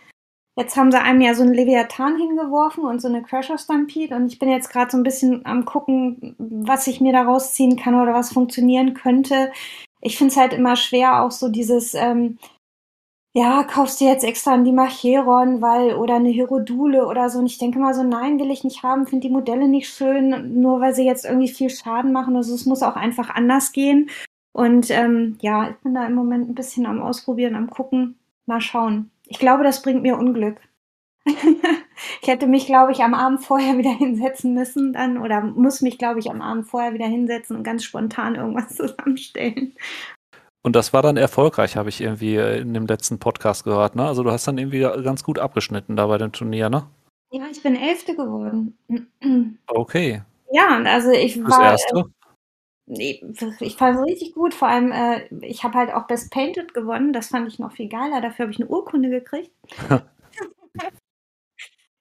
Jetzt 0.55 0.77
haben 0.77 0.91
sie 0.91 1.01
einem 1.01 1.21
ja 1.21 1.33
so 1.33 1.41
einen 1.41 1.55
Leviathan 1.55 2.15
hingeworfen 2.15 2.85
und 2.85 3.01
so 3.01 3.07
eine 3.07 3.23
Crusher 3.23 3.57
Stampede 3.57 4.15
und 4.15 4.27
ich 4.27 4.37
bin 4.37 4.49
jetzt 4.49 4.69
gerade 4.69 4.91
so 4.91 4.97
ein 4.97 5.03
bisschen 5.03 5.43
am 5.47 5.65
gucken, 5.65 6.35
was 6.37 6.85
ich 6.85 7.01
mir 7.01 7.11
da 7.11 7.23
rausziehen 7.23 7.75
kann 7.75 7.95
oder 7.95 8.13
was 8.13 8.31
funktionieren 8.31 8.93
könnte. 8.93 9.51
Ich 9.99 10.15
finde 10.15 10.31
es 10.31 10.37
halt 10.37 10.53
immer 10.53 10.75
schwer, 10.75 11.23
auch 11.23 11.31
so 11.31 11.49
dieses, 11.49 11.95
ähm, 11.95 12.37
ja, 13.35 13.63
kaufst 13.63 13.99
du 13.99 14.05
jetzt 14.05 14.23
extra 14.23 14.57
die 14.59 14.71
Macheron, 14.71 15.59
weil, 15.61 15.95
oder 15.95 16.15
eine 16.15 16.29
Hierodule 16.29 17.07
oder 17.07 17.29
so. 17.31 17.39
Und 17.39 17.47
ich 17.47 17.57
denke 17.57 17.79
mal 17.79 17.95
so, 17.95 18.03
nein, 18.03 18.39
will 18.39 18.51
ich 18.51 18.63
nicht 18.63 18.83
haben, 18.83 19.07
finde 19.07 19.27
die 19.27 19.33
Modelle 19.33 19.67
nicht 19.67 19.89
schön, 19.89 20.61
nur 20.61 20.79
weil 20.81 20.93
sie 20.93 21.05
jetzt 21.05 21.25
irgendwie 21.25 21.47
viel 21.47 21.71
Schaden 21.71 22.11
machen. 22.11 22.35
Also 22.35 22.53
es 22.53 22.67
muss 22.67 22.83
auch 22.83 22.95
einfach 22.95 23.31
anders 23.31 23.71
gehen. 23.71 24.09
Und 24.51 24.91
ähm, 24.91 25.37
ja, 25.41 25.71
ich 25.71 25.77
bin 25.77 25.95
da 25.95 26.05
im 26.05 26.13
Moment 26.13 26.47
ein 26.47 26.55
bisschen 26.55 26.85
am 26.85 27.01
Ausprobieren, 27.01 27.55
am 27.55 27.71
Gucken. 27.71 28.19
Mal 28.45 28.61
schauen. 28.61 29.09
Ich 29.27 29.39
glaube, 29.39 29.63
das 29.63 29.81
bringt 29.81 30.03
mir 30.03 30.17
Unglück. 30.17 30.57
ich 31.25 32.27
hätte 32.27 32.47
mich, 32.47 32.67
glaube 32.67 32.91
ich, 32.91 33.01
am 33.01 33.13
Abend 33.13 33.43
vorher 33.43 33.77
wieder 33.77 33.91
hinsetzen 33.91 34.53
müssen 34.53 34.93
dann 34.93 35.17
oder 35.17 35.41
muss 35.41 35.81
mich, 35.81 35.97
glaube 35.97 36.19
ich, 36.19 36.29
am 36.29 36.41
Abend 36.41 36.67
vorher 36.67 36.93
wieder 36.93 37.07
hinsetzen 37.07 37.55
und 37.55 37.63
ganz 37.63 37.83
spontan 37.83 38.35
irgendwas 38.35 38.75
zusammenstellen. 38.75 39.73
Und 40.65 40.77
das 40.77 40.93
war 40.93 41.01
dann 41.01 41.17
erfolgreich, 41.17 41.75
habe 41.75 41.89
ich 41.89 41.99
irgendwie 41.99 42.37
äh, 42.37 42.61
in 42.61 42.73
dem 42.73 42.87
letzten 42.87 43.19
Podcast 43.19 43.65
gehört, 43.65 43.95
ne? 43.95 44.07
Also 44.07 44.23
du 44.23 44.31
hast 44.31 44.47
dann 44.47 44.57
irgendwie 44.57 44.79
ganz 44.79 45.23
gut 45.23 45.37
abgeschnitten 45.37 45.97
da 45.97 46.07
bei 46.07 46.17
dem 46.17 46.31
Turnier, 46.31 46.69
ne? 46.69 46.87
Ja, 47.31 47.47
ich 47.51 47.61
bin 47.61 47.75
Elfte 47.75 48.15
geworden. 48.15 48.77
Okay. 49.67 50.21
Ja, 50.51 50.77
und 50.77 50.85
also 50.85 51.09
ich 51.09 51.41
Das 51.41 51.49
war, 51.49 51.71
erste. 51.71 52.03
ich, 52.85 53.23
ich 53.59 53.75
fand 53.75 53.97
es 53.97 54.05
richtig 54.05 54.35
gut. 54.35 54.53
Vor 54.53 54.67
allem, 54.67 54.91
äh, 54.91 55.25
ich 55.41 55.63
habe 55.63 55.79
halt 55.79 55.91
auch 55.91 56.05
Best 56.05 56.31
Painted 56.31 56.75
gewonnen. 56.75 57.11
Das 57.11 57.29
fand 57.29 57.47
ich 57.47 57.57
noch 57.57 57.71
viel 57.71 57.89
geiler. 57.89 58.21
Dafür 58.21 58.43
habe 58.43 58.51
ich 58.51 58.59
eine 58.59 58.69
Urkunde 58.69 59.09
gekriegt. 59.09 59.51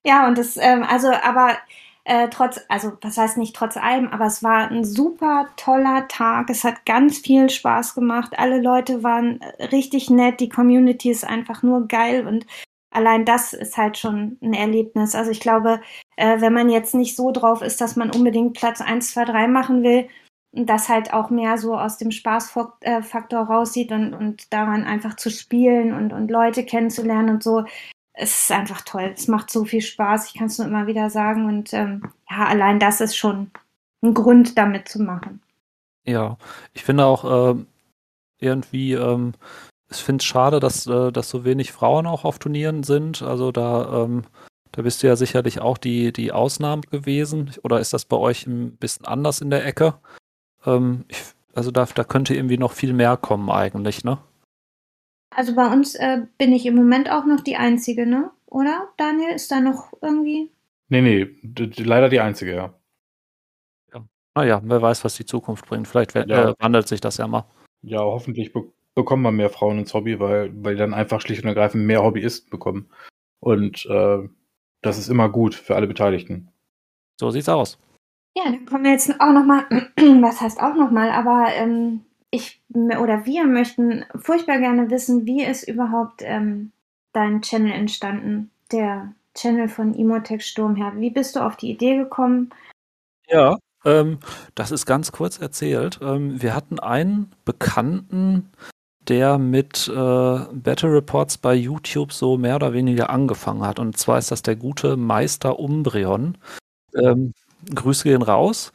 ja, 0.05 0.29
und 0.29 0.37
das, 0.37 0.59
ähm, 0.59 0.83
also, 0.83 1.11
aber 1.11 1.57
Äh, 2.05 2.29
trotz, 2.31 2.61
also 2.69 2.93
was 3.01 3.17
heißt 3.17 3.39
nicht 3.39 3.55
trotz 3.55 3.77
allem, 3.77 4.09
aber 4.09 4.27
es 4.27 4.43
war 4.43 4.69
ein 4.71 4.85
super 4.85 5.47
toller 5.57 6.09
Tag. 6.09 6.51
Es 6.51 6.65
hat 6.65 6.85
ganz 6.85 7.19
viel 7.19 7.49
Spaß 7.49 7.95
gemacht. 7.95 8.33
Alle 8.39 8.61
Leute 8.61 9.05
waren 9.05 9.41
richtig 9.71 10.11
nett. 10.11 10.41
Die 10.41 10.49
Community 10.49 11.11
ist 11.11 11.25
einfach 11.25 11.63
nur 11.63 11.87
geil 11.87 12.27
und 12.27 12.47
allein 12.91 13.25
das 13.25 13.53
ist 13.53 13.77
halt 13.77 13.99
schon 13.99 14.37
ein 14.43 14.53
Erlebnis. 14.55 15.15
Also 15.15 15.31
ich 15.31 15.41
glaube, 15.41 15.81
äh, 16.17 16.41
wenn 16.41 16.53
man 16.53 16.69
jetzt 16.71 16.95
nicht 16.95 17.17
so 17.17 17.31
drauf 17.31 17.63
ist, 17.63 17.81
dass 17.81 17.97
man 17.97 18.11
unbedingt 18.11 18.55
Platz 18.55 18.81
1, 18.81 19.13
2, 19.13 19.25
3 19.27 19.49
machen 19.49 19.83
will, 19.83 20.09
das 20.53 20.89
halt 20.89 21.13
auch 21.15 21.31
mehr 21.31 21.57
so 21.57 21.77
aus 21.77 21.97
dem 21.97 22.11
Spaßfaktor 22.11 23.41
raussieht 23.41 23.91
und, 23.91 24.13
und 24.13 24.53
daran 24.53 24.85
einfach 24.85 25.17
zu 25.17 25.31
spielen 25.31 25.95
und, 25.95 26.13
und 26.13 26.31
Leute 26.31 26.65
kennenzulernen 26.65 27.31
und 27.31 27.43
so. 27.43 27.65
Es 28.15 28.43
ist 28.43 28.53
einfach 28.53 28.83
toll. 28.83 29.13
Es 29.15 29.29
macht 29.29 29.51
so 29.51 29.65
viel 29.65 29.81
Spaß. 29.81 30.29
Ich 30.29 30.35
kann 30.35 30.47
es 30.47 30.59
nur 30.59 30.67
immer 30.67 30.87
wieder 30.87 31.11
sagen. 31.11 31.47
Und 31.47 31.73
ähm, 31.73 32.03
ja, 32.31 32.47
allein 32.47 32.79
das 32.79 33.01
ist 33.01 33.17
schon 33.17 33.51
ein 34.03 34.15
Grund, 34.15 34.59
damit 34.59 34.89
zu 34.89 35.01
machen. 35.01 35.41
Ja, 36.05 36.37
ich 36.75 36.85
finde 36.85 37.07
auch 37.07 37.55
äh, 37.55 37.65
irgendwie, 38.39 38.93
ähm, 38.93 39.35
ich 39.91 39.99
finde 39.99 40.23
es 40.23 40.27
schade, 40.27 40.61
dass, 40.61 40.87
äh, 40.87 41.13
dass 41.13 41.31
so 41.31 41.45
wenig 41.45 41.73
Frauen 41.73 42.07
auch 42.07 42.25
auf 42.25 42.39
Turnieren 42.39 42.83
sind. 42.83 43.23
Also 43.23 43.53
da, 43.53 44.05
ähm, 44.05 44.25
da 44.73 44.83
bist 44.83 45.03
du 45.03 45.07
ja 45.07 45.17
sicherlich 45.17 45.61
auch 45.61 45.79
die, 45.79 46.13
die 46.13 46.33
Ausnahme 46.33 46.83
gewesen. 46.83 47.53
Oder 47.63 47.81
ist 47.81 47.93
das 47.93 48.05
bei 48.05 48.17
euch 48.17 48.47
ein 48.47 48.77
bisschen 48.77 49.07
anders 49.07 49.41
in 49.41 49.51
der 49.51 49.65
Ecke? 49.65 49.95
Ähm, 50.67 51.05
ich, 51.09 51.23
also 51.55 51.71
da, 51.71 51.87
da 51.87 52.05
könnte 52.05 52.35
irgendwie 52.35 52.59
noch 52.59 52.73
viel 52.73 52.93
mehr 52.93 53.17
kommen 53.17 53.51
eigentlich, 53.51 54.05
ne? 54.05 54.19
Also 55.35 55.55
bei 55.55 55.73
uns 55.73 55.95
äh, 55.95 56.23
bin 56.39 56.53
ich 56.53 56.67
im 56.67 56.75
Moment 56.75 57.11
auch 57.11 57.25
noch 57.25 57.41
die 57.41 57.57
Einzige, 57.57 58.07
ne? 58.07 58.31
Oder, 58.47 58.89
Daniel? 58.97 59.35
Ist 59.35 59.51
da 59.51 59.61
noch 59.61 59.93
irgendwie? 60.03 60.51
Nee, 60.89 61.01
nee, 61.01 61.75
leider 61.79 62.09
die 62.09 62.21
Einzige, 62.21 62.55
ja. 62.55 62.75
ja. 63.95 64.05
Naja, 64.35 64.61
wer 64.65 64.83
weiß, 64.83 65.05
was 65.05 65.17
die 65.17 65.25
Zukunft 65.25 65.67
bringt. 65.67 65.89
Vielleicht 65.89 66.15
ja. 66.15 66.51
äh, 66.51 66.55
wandelt 66.59 66.87
sich 66.87 67.01
das 67.01 67.17
ja 67.17 67.27
mal. 67.27 67.47
Ja, 67.83 68.01
hoffentlich 68.01 68.53
be 68.53 68.65
bekommen 68.95 69.23
wir 69.23 69.33
mehr 69.33 69.49
Frauen 69.49 69.79
ins 69.79 69.95
Hobby, 69.95 70.21
weil, 70.21 70.53
weil 70.63 70.75
die 70.75 70.81
dann 70.81 70.93
einfach 70.93 71.23
schlicht 71.23 71.43
und 71.43 71.49
ergreifend 71.49 71.87
mehr 71.87 72.03
Hobbyisten 72.03 72.51
bekommen. 72.51 72.91
Und 73.41 73.87
äh, 73.87 74.29
das 74.83 74.99
ist 74.99 75.09
immer 75.09 75.31
gut 75.31 75.55
für 75.55 75.77
alle 75.77 75.87
Beteiligten. 75.87 76.51
So 77.19 77.31
sieht's 77.31 77.49
aus. 77.49 77.79
Ja, 78.37 78.45
dann 78.45 78.67
kommen 78.67 78.85
wir 78.85 78.93
jetzt 78.93 79.11
auch 79.19 79.33
nochmal, 79.33 79.65
was 80.21 80.43
heißt 80.43 80.61
auch 80.61 80.75
nochmal, 80.75 81.11
aber 81.11 81.47
ähm, 81.55 82.05
ich 82.33 82.61
oder 82.75 83.27
wir 83.27 83.47
möchten 83.47 84.05
furchtbar 84.19 84.59
gerne 84.59 84.91
wissen, 84.91 85.27
wie 85.27 85.45
ist 85.45 85.69
überhaupt 85.69 86.23
ähm, 86.23 86.73
dein 87.13 87.43
Channel 87.43 87.73
entstanden, 87.73 88.51
der 88.73 89.13
Channel 89.35 89.69
von 89.69 89.95
Imotech 89.95 90.45
Sturmherr. 90.45 90.95
Wie 90.97 91.11
bist 91.11 91.37
du 91.37 91.41
auf 91.41 91.57
die 91.57 91.71
Idee 91.71 91.97
gekommen? 91.97 92.51
Ja, 93.29 93.59
ähm, 93.85 94.19
das 94.55 94.71
ist 94.71 94.87
ganz 94.87 95.13
kurz 95.13 95.39
erzählt. 95.39 96.01
Ähm, 96.03 96.41
wir 96.41 96.55
hatten 96.55 96.81
einen 96.81 97.33
Bekannten, 97.45 98.51
der 99.09 99.37
mit 99.37 99.89
äh, 99.89 99.93
Battle 99.93 100.95
Reports 100.95 101.37
bei 101.37 101.55
YouTube 101.55 102.13
so 102.13 102.39
mehr 102.39 102.57
oder 102.57 102.73
weniger 102.73 103.11
angefangen 103.11 103.67
hat. 103.67 103.79
Und 103.79 103.99
zwar 103.99 104.19
ist 104.19 104.31
das 104.31 104.43
der 104.43 104.57
gute 104.57 104.97
Meister 104.97 105.59
Umbreon. 105.59 106.39
Ähm, 106.95 107.35
Grüße 107.75 108.05
gehen 108.05 108.23
raus. 108.23 108.73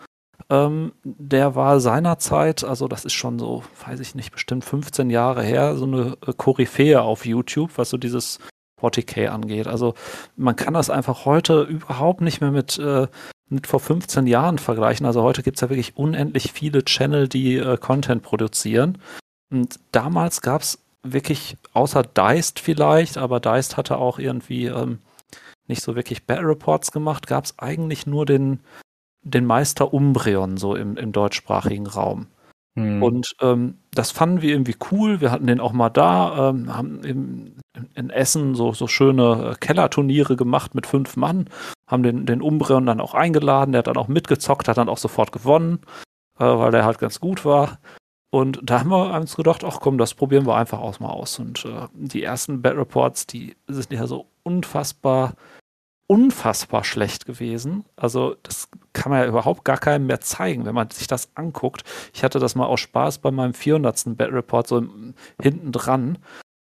Ähm, 0.49 0.93
der 1.03 1.55
war 1.55 1.79
seinerzeit, 1.79 2.63
also 2.63 2.87
das 2.87 3.03
ist 3.03 3.13
schon 3.13 3.37
so, 3.37 3.63
weiß 3.85 3.99
ich 3.99 4.15
nicht, 4.15 4.31
bestimmt 4.31 4.63
15 4.63 5.09
Jahre 5.09 5.43
her, 5.43 5.75
so 5.75 5.85
eine 5.85 6.17
äh, 6.25 6.33
Koryphäe 6.35 7.01
auf 7.01 7.25
YouTube, 7.25 7.71
was 7.75 7.89
so 7.89 7.97
dieses 7.97 8.39
40k 8.81 9.27
angeht. 9.27 9.67
Also 9.67 9.93
man 10.35 10.55
kann 10.55 10.73
das 10.73 10.89
einfach 10.89 11.25
heute 11.25 11.63
überhaupt 11.63 12.21
nicht 12.21 12.39
mehr 12.39 12.51
mit, 12.51 12.77
äh, 12.77 13.07
mit 13.49 13.67
vor 13.67 13.79
15 13.79 14.27
Jahren 14.27 14.57
vergleichen. 14.57 15.05
Also 15.05 15.21
heute 15.23 15.43
gibt 15.43 15.57
es 15.57 15.61
ja 15.61 15.69
wirklich 15.69 15.97
unendlich 15.97 16.53
viele 16.53 16.85
Channel, 16.85 17.27
die 17.27 17.57
äh, 17.57 17.77
Content 17.77 18.23
produzieren. 18.23 18.99
Und 19.51 19.79
damals 19.91 20.41
gab 20.41 20.61
es 20.61 20.79
wirklich, 21.03 21.57
außer 21.73 22.03
Deist 22.03 22.59
vielleicht, 22.59 23.17
aber 23.17 23.39
Deist 23.39 23.75
hatte 23.75 23.97
auch 23.97 24.19
irgendwie 24.19 24.67
ähm, 24.67 24.99
nicht 25.67 25.81
so 25.81 25.95
wirklich 25.95 26.25
Battle 26.25 26.47
Reports 26.47 26.91
gemacht, 26.91 27.27
gab 27.27 27.45
es 27.45 27.59
eigentlich 27.59 28.07
nur 28.07 28.25
den, 28.25 28.59
den 29.29 29.45
Meister 29.45 29.93
Umbreon 29.93 30.57
so 30.57 30.75
im, 30.75 30.97
im 30.97 31.11
deutschsprachigen 31.11 31.87
Raum. 31.87 32.27
Hm. 32.77 33.01
Und 33.01 33.35
ähm, 33.41 33.79
das 33.91 34.11
fanden 34.11 34.41
wir 34.41 34.51
irgendwie 34.51 34.75
cool. 34.91 35.19
Wir 35.19 35.31
hatten 35.31 35.47
den 35.47 35.59
auch 35.59 35.73
mal 35.73 35.89
da, 35.89 36.49
ähm, 36.49 36.75
haben 36.75 37.03
im, 37.03 37.55
in 37.95 38.09
Essen 38.11 38.53
so, 38.53 38.71
so 38.71 38.87
schöne 38.87 39.51
äh, 39.51 39.55
Kellerturniere 39.55 40.35
gemacht 40.35 40.75
mit 40.75 40.85
fünf 40.85 41.17
Mann, 41.17 41.49
haben 41.87 42.03
den, 42.03 42.25
den 42.27 42.41
Umbreon 42.41 42.85
dann 42.85 43.01
auch 43.01 43.15
eingeladen, 43.15 43.71
der 43.71 43.79
hat 43.79 43.87
dann 43.87 43.97
auch 43.97 44.07
mitgezockt, 44.07 44.67
hat 44.67 44.77
dann 44.77 44.89
auch 44.89 44.99
sofort 44.99 45.31
gewonnen, 45.31 45.79
äh, 46.39 46.45
weil 46.45 46.71
der 46.71 46.85
halt 46.85 46.99
ganz 46.99 47.19
gut 47.19 47.45
war. 47.45 47.79
Und 48.29 48.59
da 48.61 48.81
haben 48.81 48.89
wir 48.89 49.13
uns 49.15 49.35
gedacht, 49.35 49.63
ach 49.63 49.79
komm, 49.79 49.97
das 49.97 50.13
probieren 50.13 50.45
wir 50.45 50.55
einfach 50.55 50.79
aus 50.79 50.99
mal 50.99 51.09
aus. 51.09 51.39
Und 51.39 51.65
äh, 51.65 51.87
die 51.93 52.21
ersten 52.21 52.61
Bad 52.61 52.77
Reports, 52.77 53.25
die 53.25 53.55
sind 53.67 53.91
ja 53.91 54.05
so 54.05 54.27
unfassbar 54.43 55.33
unfassbar 56.07 56.85
schlecht 56.85 57.25
gewesen. 57.25 57.83
Also 57.97 58.35
das 58.43 58.69
kann 58.93 59.11
man 59.11 59.21
ja 59.21 59.27
überhaupt 59.27 59.65
gar 59.65 59.77
keinem 59.77 60.07
mehr 60.07 60.21
zeigen, 60.21 60.65
wenn 60.65 60.73
man 60.73 60.89
sich 60.89 61.07
das 61.07 61.29
anguckt. 61.35 61.83
Ich 62.13 62.23
hatte 62.23 62.39
das 62.39 62.55
mal 62.55 62.65
aus 62.65 62.79
Spaß 62.79 63.19
bei 63.19 63.29
meinem 63.29 63.53
400. 63.53 64.17
Bad 64.17 64.31
Report 64.31 64.67
so 64.67 64.83
hinten 65.41 65.71
dran. 65.71 66.17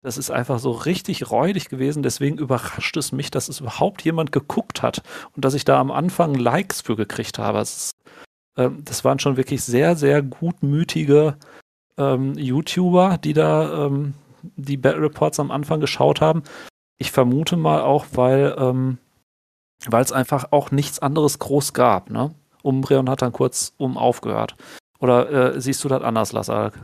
Das 0.02 0.16
ist 0.18 0.30
einfach 0.30 0.58
so 0.58 0.70
richtig 0.70 1.30
räudig 1.30 1.68
gewesen. 1.68 2.02
Deswegen 2.02 2.38
überrascht 2.38 2.96
es 2.96 3.12
mich, 3.12 3.30
dass 3.30 3.48
es 3.48 3.60
überhaupt 3.60 4.02
jemand 4.02 4.32
geguckt 4.32 4.82
hat 4.82 5.02
und 5.34 5.44
dass 5.44 5.54
ich 5.54 5.64
da 5.64 5.80
am 5.80 5.90
Anfang 5.90 6.34
Likes 6.34 6.82
für 6.82 6.96
gekriegt 6.96 7.38
habe. 7.38 7.58
Das, 7.58 7.92
ähm, 8.56 8.82
das 8.84 9.04
waren 9.04 9.18
schon 9.18 9.36
wirklich 9.38 9.62
sehr, 9.62 9.96
sehr 9.96 10.22
gutmütige 10.22 11.36
ähm, 11.96 12.34
YouTuber, 12.34 13.18
die 13.18 13.32
da 13.32 13.86
ähm, 13.86 14.14
die 14.42 14.76
Battle 14.76 15.02
Reports 15.02 15.40
am 15.40 15.50
Anfang 15.50 15.80
geschaut 15.80 16.20
haben. 16.20 16.42
Ich 16.98 17.10
vermute 17.10 17.56
mal 17.56 17.80
auch, 17.80 18.06
weil 18.12 18.54
ähm, 18.58 18.98
weil 19.86 20.02
es 20.02 20.12
einfach 20.12 20.48
auch 20.50 20.70
nichts 20.70 20.98
anderes 20.98 21.38
groß 21.38 21.72
gab. 21.72 22.10
Ne? 22.10 22.34
Umbreon 22.62 23.08
hat 23.08 23.22
dann 23.22 23.32
kurz 23.32 23.72
um 23.78 23.96
aufgehört. 23.96 24.56
Oder 24.98 25.54
äh, 25.54 25.60
siehst 25.60 25.82
du 25.82 25.88
das 25.88 26.02
anders, 26.02 26.32
Lassalk? 26.32 26.74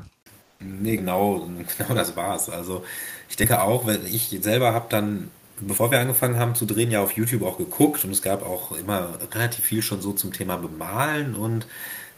Nee, 0.58 0.96
genau, 0.96 1.46
genau 1.78 1.94
das 1.94 2.16
war's. 2.16 2.48
Also 2.48 2.84
ich 3.28 3.36
denke 3.36 3.62
auch, 3.62 3.86
weil 3.86 4.04
ich 4.06 4.36
selber 4.40 4.72
habe 4.72 4.86
dann, 4.88 5.30
bevor 5.60 5.90
wir 5.90 6.00
angefangen 6.00 6.38
haben 6.38 6.54
zu 6.54 6.64
drehen, 6.64 6.90
ja 6.90 7.02
auf 7.02 7.12
YouTube 7.12 7.42
auch 7.42 7.58
geguckt 7.58 8.04
und 8.04 8.10
es 8.10 8.22
gab 8.22 8.44
auch 8.44 8.72
immer 8.72 9.18
relativ 9.34 9.64
viel 9.64 9.82
schon 9.82 10.00
so 10.00 10.12
zum 10.12 10.32
Thema 10.32 10.56
Bemalen 10.56 11.34
und 11.34 11.66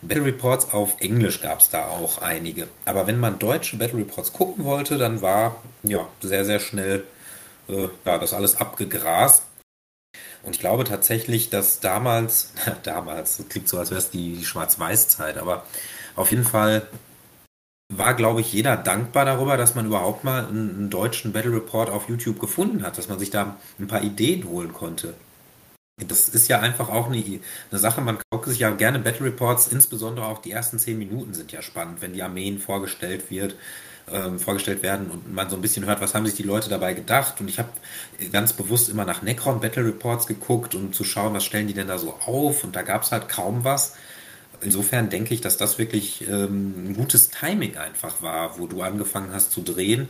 Battle 0.00 0.26
Reports 0.26 0.72
auf 0.72 1.00
Englisch 1.00 1.40
gab 1.40 1.58
es 1.58 1.70
da 1.70 1.86
auch 1.88 2.22
einige. 2.22 2.68
Aber 2.84 3.08
wenn 3.08 3.18
man 3.18 3.40
deutsche 3.40 3.76
Battle 3.76 3.98
Reports 3.98 4.32
gucken 4.32 4.64
wollte, 4.64 4.96
dann 4.96 5.22
war 5.22 5.56
ja 5.82 6.06
sehr, 6.20 6.44
sehr 6.44 6.60
schnell 6.60 7.02
äh, 7.68 7.88
ja, 8.04 8.18
das 8.18 8.32
alles 8.32 8.60
abgegrast. 8.60 9.42
Und 10.42 10.54
ich 10.54 10.60
glaube 10.60 10.84
tatsächlich, 10.84 11.50
dass 11.50 11.80
damals, 11.80 12.52
damals, 12.82 13.38
das 13.38 13.48
klingt 13.48 13.68
so, 13.68 13.78
als 13.78 13.90
wäre 13.90 13.98
es 13.98 14.10
die, 14.10 14.44
Schwarz-Weiß-Zeit, 14.44 15.38
aber 15.38 15.64
auf 16.16 16.30
jeden 16.30 16.44
Fall 16.44 16.86
war, 17.90 18.14
glaube 18.14 18.40
ich, 18.40 18.52
jeder 18.52 18.76
dankbar 18.76 19.24
darüber, 19.24 19.56
dass 19.56 19.74
man 19.74 19.86
überhaupt 19.86 20.22
mal 20.24 20.46
einen, 20.46 20.70
einen, 20.70 20.90
deutschen 20.90 21.32
Battle 21.32 21.52
Report 21.52 21.88
auf 21.90 22.08
YouTube 22.08 22.38
gefunden 22.38 22.82
hat, 22.82 22.98
dass 22.98 23.08
man 23.08 23.18
sich 23.18 23.30
da 23.30 23.56
ein 23.78 23.86
paar 23.86 24.02
Ideen 24.02 24.44
holen 24.46 24.74
konnte. 24.74 25.14
Das 26.06 26.28
ist 26.28 26.48
ja 26.48 26.60
einfach 26.60 26.90
auch 26.90 27.06
eine, 27.10 27.40
eine 27.70 27.80
Sache, 27.80 28.00
man 28.02 28.18
guckt 28.30 28.46
sich 28.46 28.60
ja 28.60 28.70
gerne 28.70 28.98
Battle 29.00 29.26
Reports, 29.26 29.68
insbesondere 29.68 30.26
auch 30.26 30.38
die 30.38 30.52
ersten 30.52 30.78
zehn 30.78 30.98
Minuten 30.98 31.34
sind 31.34 31.50
ja 31.50 31.62
spannend, 31.62 32.00
wenn 32.00 32.12
die 32.12 32.22
Armeen 32.22 32.58
vorgestellt 32.58 33.30
wird, 33.30 33.56
ähm, 34.12 34.38
vorgestellt 34.38 34.82
werden 34.82 35.10
und 35.10 35.32
man 35.32 35.50
so 35.50 35.56
ein 35.56 35.62
bisschen 35.62 35.86
hört, 35.86 36.00
was 36.00 36.14
haben 36.14 36.26
sich 36.26 36.34
die 36.34 36.42
Leute 36.42 36.68
dabei 36.68 36.94
gedacht. 36.94 37.40
Und 37.40 37.48
ich 37.48 37.58
habe 37.58 37.68
ganz 38.32 38.52
bewusst 38.52 38.88
immer 38.88 39.04
nach 39.04 39.22
Necron 39.22 39.60
Battle 39.60 39.84
Reports 39.84 40.26
geguckt, 40.26 40.74
um 40.74 40.92
zu 40.92 41.04
schauen, 41.04 41.34
was 41.34 41.44
stellen 41.44 41.66
die 41.66 41.74
denn 41.74 41.88
da 41.88 41.98
so 41.98 42.14
auf. 42.26 42.64
Und 42.64 42.76
da 42.76 42.82
gab 42.82 43.02
es 43.02 43.12
halt 43.12 43.28
kaum 43.28 43.64
was. 43.64 43.94
Insofern 44.60 45.08
denke 45.08 45.34
ich, 45.34 45.40
dass 45.40 45.56
das 45.56 45.78
wirklich 45.78 46.26
ähm, 46.28 46.90
ein 46.90 46.94
gutes 46.94 47.30
Timing 47.30 47.76
einfach 47.76 48.22
war, 48.22 48.58
wo 48.58 48.66
du 48.66 48.82
angefangen 48.82 49.32
hast 49.32 49.52
zu 49.52 49.62
drehen 49.62 50.08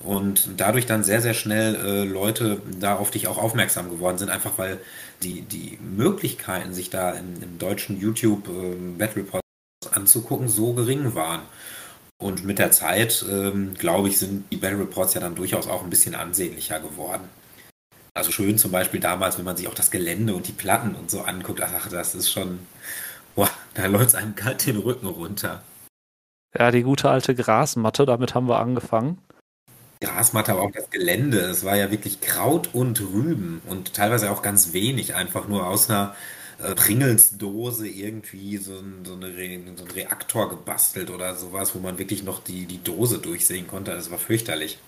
und 0.00 0.50
dadurch 0.56 0.86
dann 0.86 1.02
sehr, 1.02 1.20
sehr 1.20 1.34
schnell 1.34 1.74
äh, 1.74 2.04
Leute 2.04 2.62
da 2.78 2.96
auf 2.96 3.10
dich 3.10 3.26
auch 3.26 3.38
aufmerksam 3.38 3.90
geworden 3.90 4.18
sind, 4.18 4.30
einfach 4.30 4.52
weil 4.56 4.78
die, 5.22 5.42
die 5.42 5.78
Möglichkeiten, 5.82 6.72
sich 6.72 6.90
da 6.90 7.12
im, 7.12 7.42
im 7.42 7.58
deutschen 7.58 8.00
YouTube 8.00 8.48
äh, 8.48 8.74
Battle 8.96 9.22
Reports 9.22 9.44
anzugucken, 9.90 10.48
so 10.48 10.72
gering 10.72 11.14
waren. 11.14 11.42
Und 12.20 12.44
mit 12.44 12.58
der 12.58 12.72
Zeit, 12.72 13.24
ähm, 13.30 13.74
glaube 13.74 14.08
ich, 14.08 14.18
sind 14.18 14.50
die 14.50 14.56
Battle 14.56 14.80
Reports 14.80 15.14
ja 15.14 15.20
dann 15.20 15.36
durchaus 15.36 15.68
auch 15.68 15.84
ein 15.84 15.90
bisschen 15.90 16.16
ansehnlicher 16.16 16.80
geworden. 16.80 17.28
Also 18.12 18.32
schön 18.32 18.58
zum 18.58 18.72
Beispiel 18.72 18.98
damals, 18.98 19.38
wenn 19.38 19.44
man 19.44 19.56
sich 19.56 19.68
auch 19.68 19.74
das 19.74 19.92
Gelände 19.92 20.34
und 20.34 20.48
die 20.48 20.52
Platten 20.52 20.96
und 20.96 21.10
so 21.10 21.20
anguckt, 21.20 21.62
ach, 21.62 21.88
das 21.88 22.16
ist 22.16 22.32
schon, 22.32 22.58
boah, 23.36 23.48
da 23.74 23.86
läuft 23.86 24.08
es 24.08 24.14
einem 24.16 24.34
kalt 24.34 24.66
den 24.66 24.78
Rücken 24.78 25.06
runter. 25.06 25.62
Ja, 26.58 26.72
die 26.72 26.82
gute 26.82 27.08
alte 27.08 27.36
Grasmatte, 27.36 28.06
damit 28.06 28.34
haben 28.34 28.48
wir 28.48 28.58
angefangen. 28.58 29.18
Grasmatte, 30.00 30.52
aber 30.52 30.62
auch 30.62 30.72
das 30.72 30.90
Gelände, 30.90 31.38
es 31.40 31.64
war 31.64 31.76
ja 31.76 31.92
wirklich 31.92 32.20
Kraut 32.20 32.70
und 32.72 33.00
Rüben 33.00 33.62
und 33.66 33.94
teilweise 33.94 34.30
auch 34.32 34.42
ganz 34.42 34.72
wenig, 34.72 35.14
einfach 35.14 35.46
nur 35.46 35.66
aus 35.66 35.88
einer 35.88 36.16
Pringles-Dose 36.58 37.86
irgendwie 37.86 38.56
so, 38.56 38.72
ein, 38.72 39.04
so, 39.04 39.14
eine 39.14 39.32
so 39.76 39.84
ein 39.84 39.90
Reaktor 39.90 40.50
gebastelt 40.50 41.10
oder 41.10 41.34
sowas, 41.36 41.74
wo 41.74 41.78
man 41.78 41.98
wirklich 41.98 42.24
noch 42.24 42.42
die, 42.42 42.66
die 42.66 42.82
Dose 42.82 43.18
durchsehen 43.18 43.68
konnte. 43.68 43.92
Das 43.92 44.10
war 44.10 44.18
fürchterlich. 44.18 44.78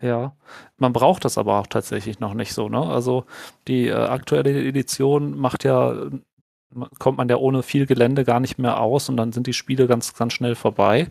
Ja, 0.00 0.32
man 0.78 0.94
braucht 0.94 1.26
das 1.26 1.36
aber 1.36 1.58
auch 1.58 1.66
tatsächlich 1.66 2.20
noch 2.20 2.32
nicht 2.32 2.54
so, 2.54 2.70
ne? 2.70 2.80
Also 2.82 3.24
die 3.68 3.88
äh, 3.88 3.92
aktuelle 3.92 4.64
Edition 4.64 5.38
macht 5.38 5.64
ja, 5.64 5.94
kommt 6.98 7.18
man 7.18 7.28
ja 7.28 7.36
ohne 7.36 7.62
viel 7.62 7.84
Gelände 7.84 8.24
gar 8.24 8.40
nicht 8.40 8.58
mehr 8.58 8.80
aus 8.80 9.10
und 9.10 9.18
dann 9.18 9.32
sind 9.32 9.46
die 9.46 9.52
Spiele 9.52 9.86
ganz, 9.86 10.14
ganz 10.14 10.32
schnell 10.32 10.54
vorbei. 10.54 11.08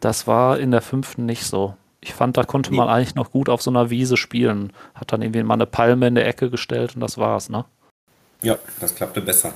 Das 0.00 0.26
war 0.26 0.58
in 0.58 0.72
der 0.72 0.82
fünften 0.82 1.24
nicht 1.24 1.44
so. 1.44 1.76
Ich 2.00 2.14
fand, 2.14 2.36
da 2.36 2.42
konnte 2.42 2.72
man 2.74 2.88
eigentlich 2.88 3.14
noch 3.14 3.30
gut 3.30 3.48
auf 3.48 3.62
so 3.62 3.70
einer 3.70 3.90
Wiese 3.90 4.16
spielen. 4.16 4.72
Hat 4.94 5.12
dann 5.12 5.22
irgendwie 5.22 5.42
mal 5.42 5.54
eine 5.54 5.66
Palme 5.66 6.08
in 6.08 6.14
der 6.16 6.26
Ecke 6.26 6.50
gestellt 6.50 6.94
und 6.94 7.00
das 7.00 7.18
war's, 7.18 7.48
ne? 7.48 7.64
Ja, 8.46 8.56
das 8.78 8.94
klappte 8.94 9.20
besser. 9.20 9.54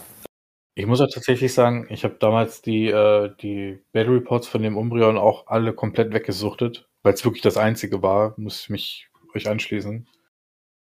Ich 0.74 0.84
muss 0.84 0.99
ja 0.99 1.07
tatsächlich 1.07 1.55
sagen, 1.55 1.86
ich 1.91 2.03
habe 2.03 2.16
damals 2.18 2.61
die, 2.61 2.88
äh, 2.88 3.30
die 3.41 3.78
Battle 3.93 4.14
Reports 4.14 4.49
von 4.49 4.64
dem 4.64 4.76
Umbreon 4.76 5.16
auch 5.16 5.47
alle 5.47 5.72
komplett 5.72 6.12
weggesuchtet, 6.12 6.88
weil 7.05 7.14
es 7.14 7.24
wirklich 7.24 7.41
das 7.41 7.57
einzige 7.57 8.03
war, 8.03 8.34
muss 8.36 8.62
ich 8.62 8.68
mich 8.68 9.09
euch 9.32 9.49
anschließen. 9.49 10.09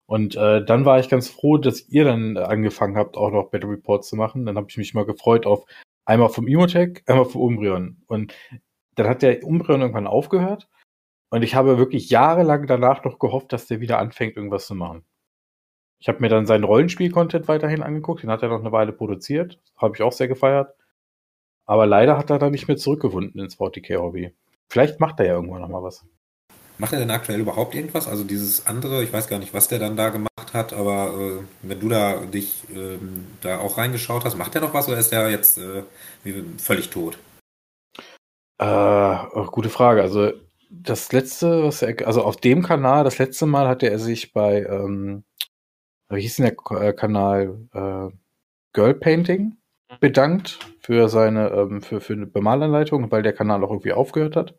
Und 0.08 0.36
äh, 0.36 0.66
dann 0.66 0.86
war 0.86 1.00
ich 1.00 1.08
ganz 1.08 1.30
froh, 1.30 1.60
dass 1.60 1.88
ihr 1.88 2.04
dann 2.04 2.36
angefangen 2.38 2.98
habt, 2.98 3.16
auch 3.16 3.30
noch 3.30 3.52
Battle 3.52 3.70
Reports 3.70 4.10
zu 4.10 4.16
machen. 4.16 4.48
Dann 4.48 4.58
habe 4.58 4.66
ich 4.72 4.78
mich 4.78 4.96
mal 4.96 5.06
gefreut 5.06 5.46
auf 5.46 5.66
einmal 6.06 6.30
vom 6.30 6.48
Imotech, 6.48 7.04
einmal 7.06 7.26
vom 7.26 7.42
Umbreon. 7.42 8.02
Und 8.08 8.34
dann 8.96 9.08
hat 9.08 9.22
der 9.22 9.44
Umbreon 9.44 9.82
irgendwann 9.82 10.08
aufgehört. 10.08 10.68
Und 11.30 11.44
ich 11.44 11.54
habe 11.54 11.78
wirklich 11.78 12.10
jahrelang 12.10 12.66
danach 12.66 13.04
noch 13.04 13.20
gehofft, 13.20 13.54
dass 13.54 13.68
der 13.68 13.82
wieder 13.82 14.00
anfängt, 14.00 14.36
irgendwas 14.36 14.66
zu 14.66 14.74
machen. 14.74 15.06
Ich 16.00 16.08
habe 16.08 16.22
mir 16.22 16.30
dann 16.30 16.46
seinen 16.46 16.64
Rollenspiel-Content 16.64 17.48
weiterhin 17.48 17.84
angeguckt, 17.84 18.24
den 18.24 18.32
hat 18.32 18.42
er 18.42 18.50
noch 18.50 18.62
eine 18.62 18.72
Weile 18.72 18.94
produziert, 18.94 19.60
habe 19.78 19.96
ich 19.96 20.02
auch 20.02 20.14
sehr 20.14 20.30
gefeiert. 20.30 20.74
Aber 21.66 21.86
leider 21.86 22.18
hat 22.18 22.30
er 22.30 22.40
dann 22.40 22.52
nicht 22.52 22.68
mehr 22.68 22.78
zurückgewunden 22.78 23.40
ins 23.40 23.60
40k-Hobby. 23.60 24.34
Vielleicht 24.70 25.00
macht 25.00 25.20
er 25.20 25.26
ja 25.28 25.34
irgendwann 25.34 25.62
noch 25.62 25.70
mal 25.70 25.84
was. 25.84 26.06
Macht 26.78 26.94
er 26.94 27.00
denn 27.00 27.12
aktuell 27.12 27.42
überhaupt 27.42 27.76
irgendwas? 27.76 28.08
Also 28.08 28.24
dieses 28.24 28.66
andere, 28.66 29.04
ich 29.04 29.12
weiß 29.12 29.28
gar 29.28 29.40
nicht, 29.40 29.54
was 29.54 29.68
der 29.68 29.80
dann 29.80 29.98
da 29.98 30.10
gemacht 30.10 30.54
hat, 30.54 30.72
aber 30.72 31.14
äh, 31.14 31.44
wenn 31.62 31.80
du 31.80 31.90
da 31.90 32.26
dich 32.26 32.64
äh, 32.74 32.98
da 33.42 33.60
auch 33.60 33.78
reingeschaut 33.78 34.24
hast, 34.24 34.38
macht 34.38 34.56
er 34.56 34.62
noch 34.62 34.74
was 34.74 34.88
oder 34.88 34.98
ist 34.98 35.12
er 35.12 35.30
jetzt 35.30 35.58
äh, 35.58 35.84
völlig 36.58 36.90
tot? 36.90 37.18
Äh, 38.58 39.18
gute 39.52 39.70
Frage. 39.70 40.02
Also 40.02 40.32
das 40.70 41.12
letzte, 41.12 41.64
was 41.64 41.82
er, 41.82 42.08
also 42.08 42.24
auf 42.24 42.38
dem 42.38 42.64
Kanal, 42.64 43.04
das 43.04 43.18
letzte 43.18 43.46
Mal 43.46 43.68
hatte 43.68 43.90
er 43.90 44.00
sich 44.00 44.32
bei 44.32 44.64
ähm, 44.64 45.24
wie 46.10 46.22
hieß 46.22 46.38
denn 46.38 46.56
der 46.56 46.82
äh, 46.82 46.94
Kanal 46.94 47.60
äh, 47.74 48.16
Girl 48.74 48.94
Painting 48.94 49.58
bedankt 50.00 50.60
für 50.82 51.10
seine 51.10 51.50
ähm, 51.50 51.82
für, 51.82 52.02
für 52.02 52.14
eine 52.14 52.28
Bemalanleitung, 52.28 53.12
weil 53.12 53.24
der 53.24 53.34
Kanal 53.34 53.64
auch 53.64 53.72
irgendwie 53.72 53.94
aufgehört 53.94 54.36
hat. 54.36 54.56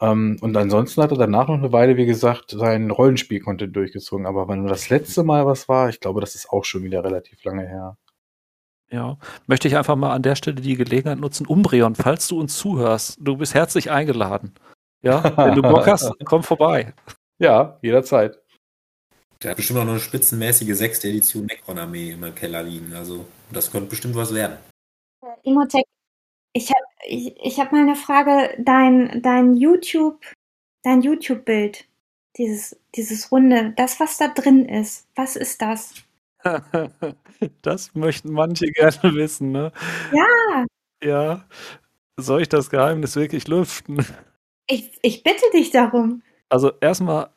Ähm, 0.00 0.36
und 0.40 0.56
ansonsten 0.56 1.02
hat 1.02 1.10
er 1.10 1.18
danach 1.18 1.48
noch 1.48 1.54
eine 1.54 1.72
Weile, 1.72 1.96
wie 1.96 2.06
gesagt, 2.06 2.50
sein 2.50 2.90
Rollenspiel-Content 2.90 3.74
durchgezogen. 3.74 4.26
Aber 4.26 4.48
wenn 4.48 4.66
das 4.66 4.90
letzte 4.90 5.22
Mal 5.24 5.46
was 5.46 5.68
war, 5.68 5.88
ich 5.88 6.00
glaube, 6.00 6.20
das 6.20 6.34
ist 6.34 6.50
auch 6.50 6.64
schon 6.64 6.82
wieder 6.82 7.02
relativ 7.02 7.42
lange 7.44 7.66
her. 7.66 7.96
Ja, 8.90 9.18
möchte 9.46 9.66
ich 9.68 9.76
einfach 9.76 9.96
mal 9.96 10.12
an 10.12 10.22
der 10.22 10.36
Stelle 10.36 10.60
die 10.60 10.76
Gelegenheit 10.76 11.18
nutzen. 11.18 11.46
Umbreon, 11.46 11.94
falls 11.94 12.28
du 12.28 12.38
uns 12.38 12.56
zuhörst, 12.56 13.18
du 13.20 13.36
bist 13.36 13.54
herzlich 13.54 13.90
eingeladen. 13.90 14.54
Ja, 15.02 15.36
wenn 15.36 15.54
du 15.54 15.62
Bock 15.62 15.86
hast, 15.86 16.12
komm 16.24 16.42
vorbei. 16.42 16.94
Ja, 17.38 17.78
jederzeit. 17.82 18.38
Der 19.42 19.50
hat 19.50 19.56
bestimmt 19.56 19.80
auch 19.80 19.84
noch 19.84 19.92
eine 19.92 20.00
spitzenmäßige 20.00 20.74
sechste 20.74 21.08
Edition 21.08 21.46
Necron-Armee 21.46 22.12
im 22.12 22.34
Keller 22.34 22.62
liegen. 22.62 22.92
Also, 22.94 23.26
das 23.50 23.70
könnte 23.70 23.90
bestimmt 23.90 24.14
was 24.14 24.34
werden. 24.34 24.56
Äh, 25.22 25.48
Imotech, 25.48 25.84
ich 26.52 26.70
habe 26.70 26.86
ich, 27.06 27.34
ich 27.42 27.60
hab 27.60 27.72
mal 27.72 27.82
eine 27.82 27.96
Frage. 27.96 28.54
Dein, 28.58 29.20
dein 29.22 29.54
YouTube, 29.54 30.24
dein 30.82 31.02
YouTube-Bild, 31.02 31.86
dieses, 32.38 32.80
dieses 32.94 33.30
Runde, 33.30 33.74
das, 33.76 34.00
was 34.00 34.16
da 34.16 34.28
drin 34.28 34.66
ist, 34.66 35.06
was 35.14 35.36
ist 35.36 35.60
das? 35.60 35.94
das 37.62 37.94
möchten 37.94 38.32
manche 38.32 38.66
gerne 38.66 39.14
wissen, 39.14 39.52
ne? 39.52 39.72
Ja. 40.12 40.64
Ja. 41.02 41.44
Soll 42.18 42.42
ich 42.42 42.48
das 42.48 42.70
Geheimnis 42.70 43.16
wirklich 43.16 43.46
lüften? 43.46 44.04
Ich, 44.66 44.98
ich 45.02 45.22
bitte 45.22 45.44
dich 45.52 45.70
darum. 45.70 46.22
Also 46.48 46.72
erstmal, 46.80 47.30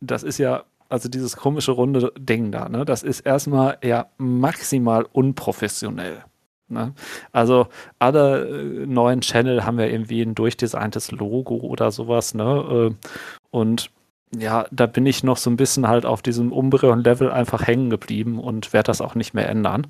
das 0.00 0.22
ist 0.22 0.38
ja 0.38 0.64
also 0.88 1.08
dieses 1.08 1.36
komische 1.36 1.72
runde 1.72 2.12
Ding 2.18 2.52
da, 2.52 2.68
ne, 2.68 2.84
das 2.84 3.02
ist 3.02 3.20
erstmal 3.20 3.78
ja 3.82 4.06
maximal 4.18 5.06
unprofessionell. 5.12 6.24
Ne? 6.68 6.94
Also 7.32 7.68
alle 7.98 8.46
äh, 8.48 8.86
neuen 8.86 9.20
Channel 9.20 9.64
haben 9.64 9.78
ja 9.78 9.86
irgendwie 9.86 10.22
ein 10.22 10.34
durchdesigntes 10.34 11.12
Logo 11.12 11.56
oder 11.56 11.92
sowas, 11.92 12.34
ne? 12.34 12.90
Äh, 12.92 13.08
und 13.50 13.90
ja, 14.36 14.66
da 14.72 14.86
bin 14.86 15.06
ich 15.06 15.22
noch 15.22 15.36
so 15.36 15.48
ein 15.48 15.56
bisschen 15.56 15.86
halt 15.86 16.04
auf 16.04 16.22
diesem 16.22 16.52
Umbreon-Level 16.52 17.30
einfach 17.30 17.66
hängen 17.66 17.90
geblieben 17.90 18.40
und 18.40 18.72
werde 18.72 18.88
das 18.88 19.00
auch 19.00 19.14
nicht 19.14 19.34
mehr 19.34 19.48
ändern. 19.48 19.86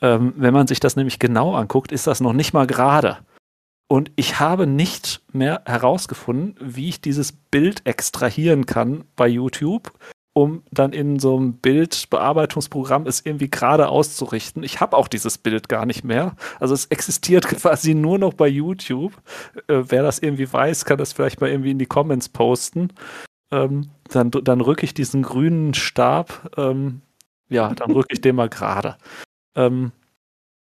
Ähm, 0.00 0.32
wenn 0.36 0.54
man 0.54 0.68
sich 0.68 0.78
das 0.78 0.94
nämlich 0.94 1.18
genau 1.18 1.54
anguckt, 1.54 1.90
ist 1.90 2.06
das 2.06 2.20
noch 2.20 2.32
nicht 2.32 2.52
mal 2.52 2.66
gerade. 2.66 3.18
Und 3.88 4.12
ich 4.16 4.40
habe 4.40 4.66
nicht 4.66 5.22
mehr 5.32 5.62
herausgefunden, 5.66 6.56
wie 6.60 6.88
ich 6.88 7.00
dieses 7.00 7.32
Bild 7.32 7.84
extrahieren 7.84 8.66
kann 8.66 9.04
bei 9.16 9.28
YouTube, 9.28 9.92
um 10.34 10.64
dann 10.72 10.92
in 10.92 11.20
so 11.20 11.36
einem 11.36 11.54
Bildbearbeitungsprogramm 11.54 13.06
es 13.06 13.24
irgendwie 13.24 13.48
gerade 13.48 13.88
auszurichten. 13.88 14.64
Ich 14.64 14.80
habe 14.80 14.96
auch 14.96 15.06
dieses 15.06 15.38
Bild 15.38 15.68
gar 15.68 15.86
nicht 15.86 16.04
mehr. 16.04 16.34
Also 16.58 16.74
es 16.74 16.86
existiert 16.86 17.46
quasi 17.48 17.94
nur 17.94 18.18
noch 18.18 18.34
bei 18.34 18.48
YouTube. 18.48 19.14
Äh, 19.68 19.84
wer 19.88 20.02
das 20.02 20.18
irgendwie 20.18 20.52
weiß, 20.52 20.84
kann 20.84 20.98
das 20.98 21.12
vielleicht 21.12 21.40
mal 21.40 21.50
irgendwie 21.50 21.70
in 21.70 21.78
die 21.78 21.86
Comments 21.86 22.28
posten. 22.28 22.88
Ähm, 23.52 23.90
dann, 24.10 24.32
dann 24.32 24.60
rücke 24.60 24.84
ich 24.84 24.92
diesen 24.92 25.22
grünen 25.22 25.72
Stab, 25.72 26.50
ähm, 26.56 27.00
ja, 27.48 27.72
dann 27.74 27.92
rücke 27.92 28.14
ich 28.14 28.20
den 28.20 28.34
mal 28.34 28.48
gerade. 28.48 28.96
Ähm, 29.54 29.92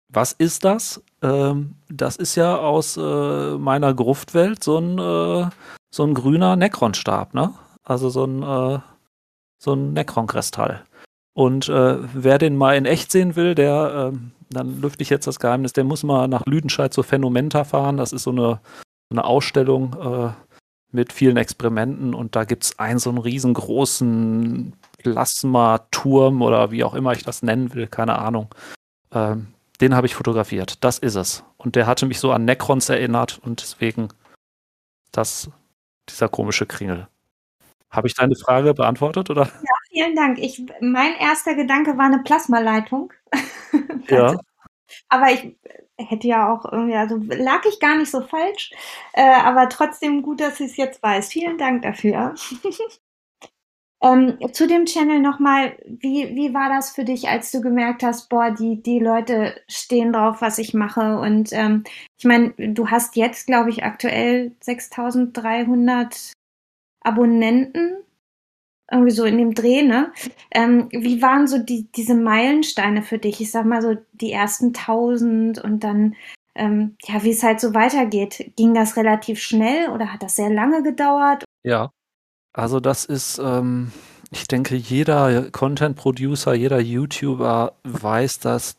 was 0.10 0.34
ist 0.34 0.66
das? 0.66 1.02
Ähm, 1.22 1.76
das 1.88 2.18
ist 2.18 2.36
ja 2.36 2.58
aus 2.58 2.98
äh, 2.98 3.58
meiner 3.58 3.94
Gruftwelt 3.94 4.62
so 4.62 4.80
ein, 4.80 4.98
äh, 5.00 5.50
so 5.90 6.04
ein 6.04 6.14
grüner 6.14 6.58
Necron-Stab, 6.58 7.34
ne? 7.34 7.54
Also 7.84 8.10
so 8.10 8.26
ein 8.26 8.44
äh, 8.44 8.80
so 9.62 9.74
ein 9.74 9.94
Necron-Kristall. 9.94 10.84
Und 11.34 11.70
äh, 11.70 11.98
wer 12.14 12.38
den 12.40 12.58
mal 12.58 12.76
in 12.76 12.86
echt 12.86 13.12
sehen 13.12 13.36
will, 13.36 13.56
der, 13.56 14.12
äh, 14.14 14.18
dann 14.50 14.82
lüfte 14.82 15.04
ich 15.04 15.10
jetzt 15.10 15.28
das 15.28 15.40
Geheimnis, 15.40 15.74
der 15.74 15.84
muss 15.84 16.04
mal 16.04 16.28
nach 16.28 16.46
Lüdenscheid 16.46 16.94
zur 16.94 17.04
Phänomenta 17.04 17.64
fahren. 17.64 17.98
Das 17.98 18.12
ist 18.12 18.24
so 18.24 18.32
eine, 18.32 18.60
eine 19.12 19.24
Ausstellung 19.24 19.96
äh, 20.02 20.32
mit 20.92 21.14
vielen 21.14 21.38
Experimenten 21.38 22.14
und 22.14 22.36
da 22.36 22.44
gibt 22.44 22.64
es 22.64 22.80
einen 22.80 23.00
so 23.00 23.10
einen 23.10 23.20
riesengroßen 23.20 24.74
Plasmaturm 24.98 26.42
oder 26.42 26.72
wie 26.72 26.84
auch 26.84 26.96
immer 26.96 27.14
ich 27.14 27.24
das 27.24 27.44
nennen 27.44 27.74
will, 27.74 27.88
keine 27.88 28.20
Ahnung. 28.20 28.54
Ähm, 29.14 29.48
den 29.80 29.96
habe 29.96 30.08
ich 30.08 30.16
fotografiert. 30.16 30.84
Das 30.84 30.98
ist 31.00 31.16
es. 31.16 31.44
Und 31.58 31.76
der 31.76 31.88
hatte 31.88 32.06
mich 32.06 32.20
so 32.20 32.32
an 32.32 32.46
Necrons 32.46 32.90
erinnert 32.90 33.40
und 33.44 33.62
deswegen 33.62 34.10
das, 35.12 35.50
dieser 36.10 36.30
komische 36.30 36.66
Kringel. 36.66 37.08
Habe 37.92 38.08
ich 38.08 38.16
deine 38.16 38.36
Frage 38.36 38.74
beantwortet, 38.74 39.30
oder? 39.30 39.44
Ja, 39.44 39.74
vielen 39.90 40.16
Dank. 40.16 40.40
Ich, 40.40 40.66
mein 40.80 41.14
erster 41.16 41.56
Gedanke 41.56 41.98
war 41.98 42.06
eine 42.06 42.24
Plasmaleitung. 42.24 43.12
ja. 44.08 44.40
Aber 45.10 45.32
ich 45.32 45.56
hätte 45.98 46.28
ja 46.28 46.52
auch 46.52 46.72
irgendwie, 46.72 46.96
also 46.96 47.18
lag 47.18 47.66
ich 47.66 47.80
gar 47.80 47.98
nicht 47.98 48.10
so 48.10 48.22
falsch, 48.22 48.72
äh, 49.14 49.22
aber 49.22 49.70
trotzdem 49.70 50.22
gut, 50.22 50.40
dass 50.40 50.60
ich 50.60 50.72
es 50.72 50.78
jetzt 50.78 51.04
weiß. 51.04 51.30
Vielen 51.30 51.58
Dank 51.58 51.82
dafür. 51.82 52.34
ähm, 54.02 54.38
zu 54.54 54.68
dem 54.68 54.86
Channel 54.86 55.20
nochmal, 55.20 55.78
wie, 55.86 56.34
wie 56.34 56.54
war 56.54 56.70
das 56.70 56.92
für 56.92 57.04
dich, 57.04 57.28
als 57.28 57.52
du 57.52 57.62
gemerkt 57.62 58.04
hast, 58.04 58.30
boah, 58.30 58.52
die, 58.52 58.82
die 58.82 59.00
Leute 59.00 59.56
stehen 59.68 60.14
drauf, 60.14 60.38
was 60.42 60.58
ich 60.58 60.74
mache? 60.74 61.20
Und 61.20 61.52
ähm, 61.52 61.84
ich 62.18 62.26
meine, 62.26 62.54
du 62.58 62.90
hast 62.90 63.18
jetzt, 63.18 63.48
glaube 63.48 63.70
ich, 63.70 63.84
aktuell 63.84 64.56
6300 64.62 66.32
Abonnenten, 67.02 67.98
irgendwie 68.92 69.12
so 69.12 69.24
in 69.24 69.38
dem 69.38 69.54
Dreh, 69.54 69.84
ne? 69.84 70.12
Ähm, 70.52 70.90
wie 70.92 71.22
waren 71.22 71.48
so 71.48 71.58
die, 71.58 71.88
diese 71.96 72.14
Meilensteine 72.14 73.02
für 73.02 73.18
dich? 73.18 73.40
Ich 73.40 73.52
sag 73.52 73.66
mal 73.66 73.82
so 73.82 73.96
die 74.12 74.32
ersten 74.32 74.74
tausend 74.74 75.64
und 75.64 75.84
dann, 75.84 76.16
ähm, 76.56 76.98
ja, 77.04 77.24
wie 77.24 77.32
es 77.32 77.42
halt 77.42 77.62
so 77.62 77.74
weitergeht. 77.74 78.52
Ging 78.58 78.74
das 78.74 78.98
relativ 78.98 79.40
schnell 79.40 79.90
oder 79.90 80.12
hat 80.12 80.22
das 80.22 80.36
sehr 80.36 80.50
lange 80.50 80.84
gedauert? 80.84 81.46
Ja, 81.64 81.92
also 82.54 82.82
das 82.82 83.06
ist, 83.06 83.40
ähm, 83.40 83.92
ich 84.30 84.48
denke, 84.48 84.76
jeder 84.76 85.50
Content-Producer, 85.52 86.54
jeder 86.54 86.82
YouTuber 86.82 87.74
weiß 87.84 88.40
das. 88.40 88.76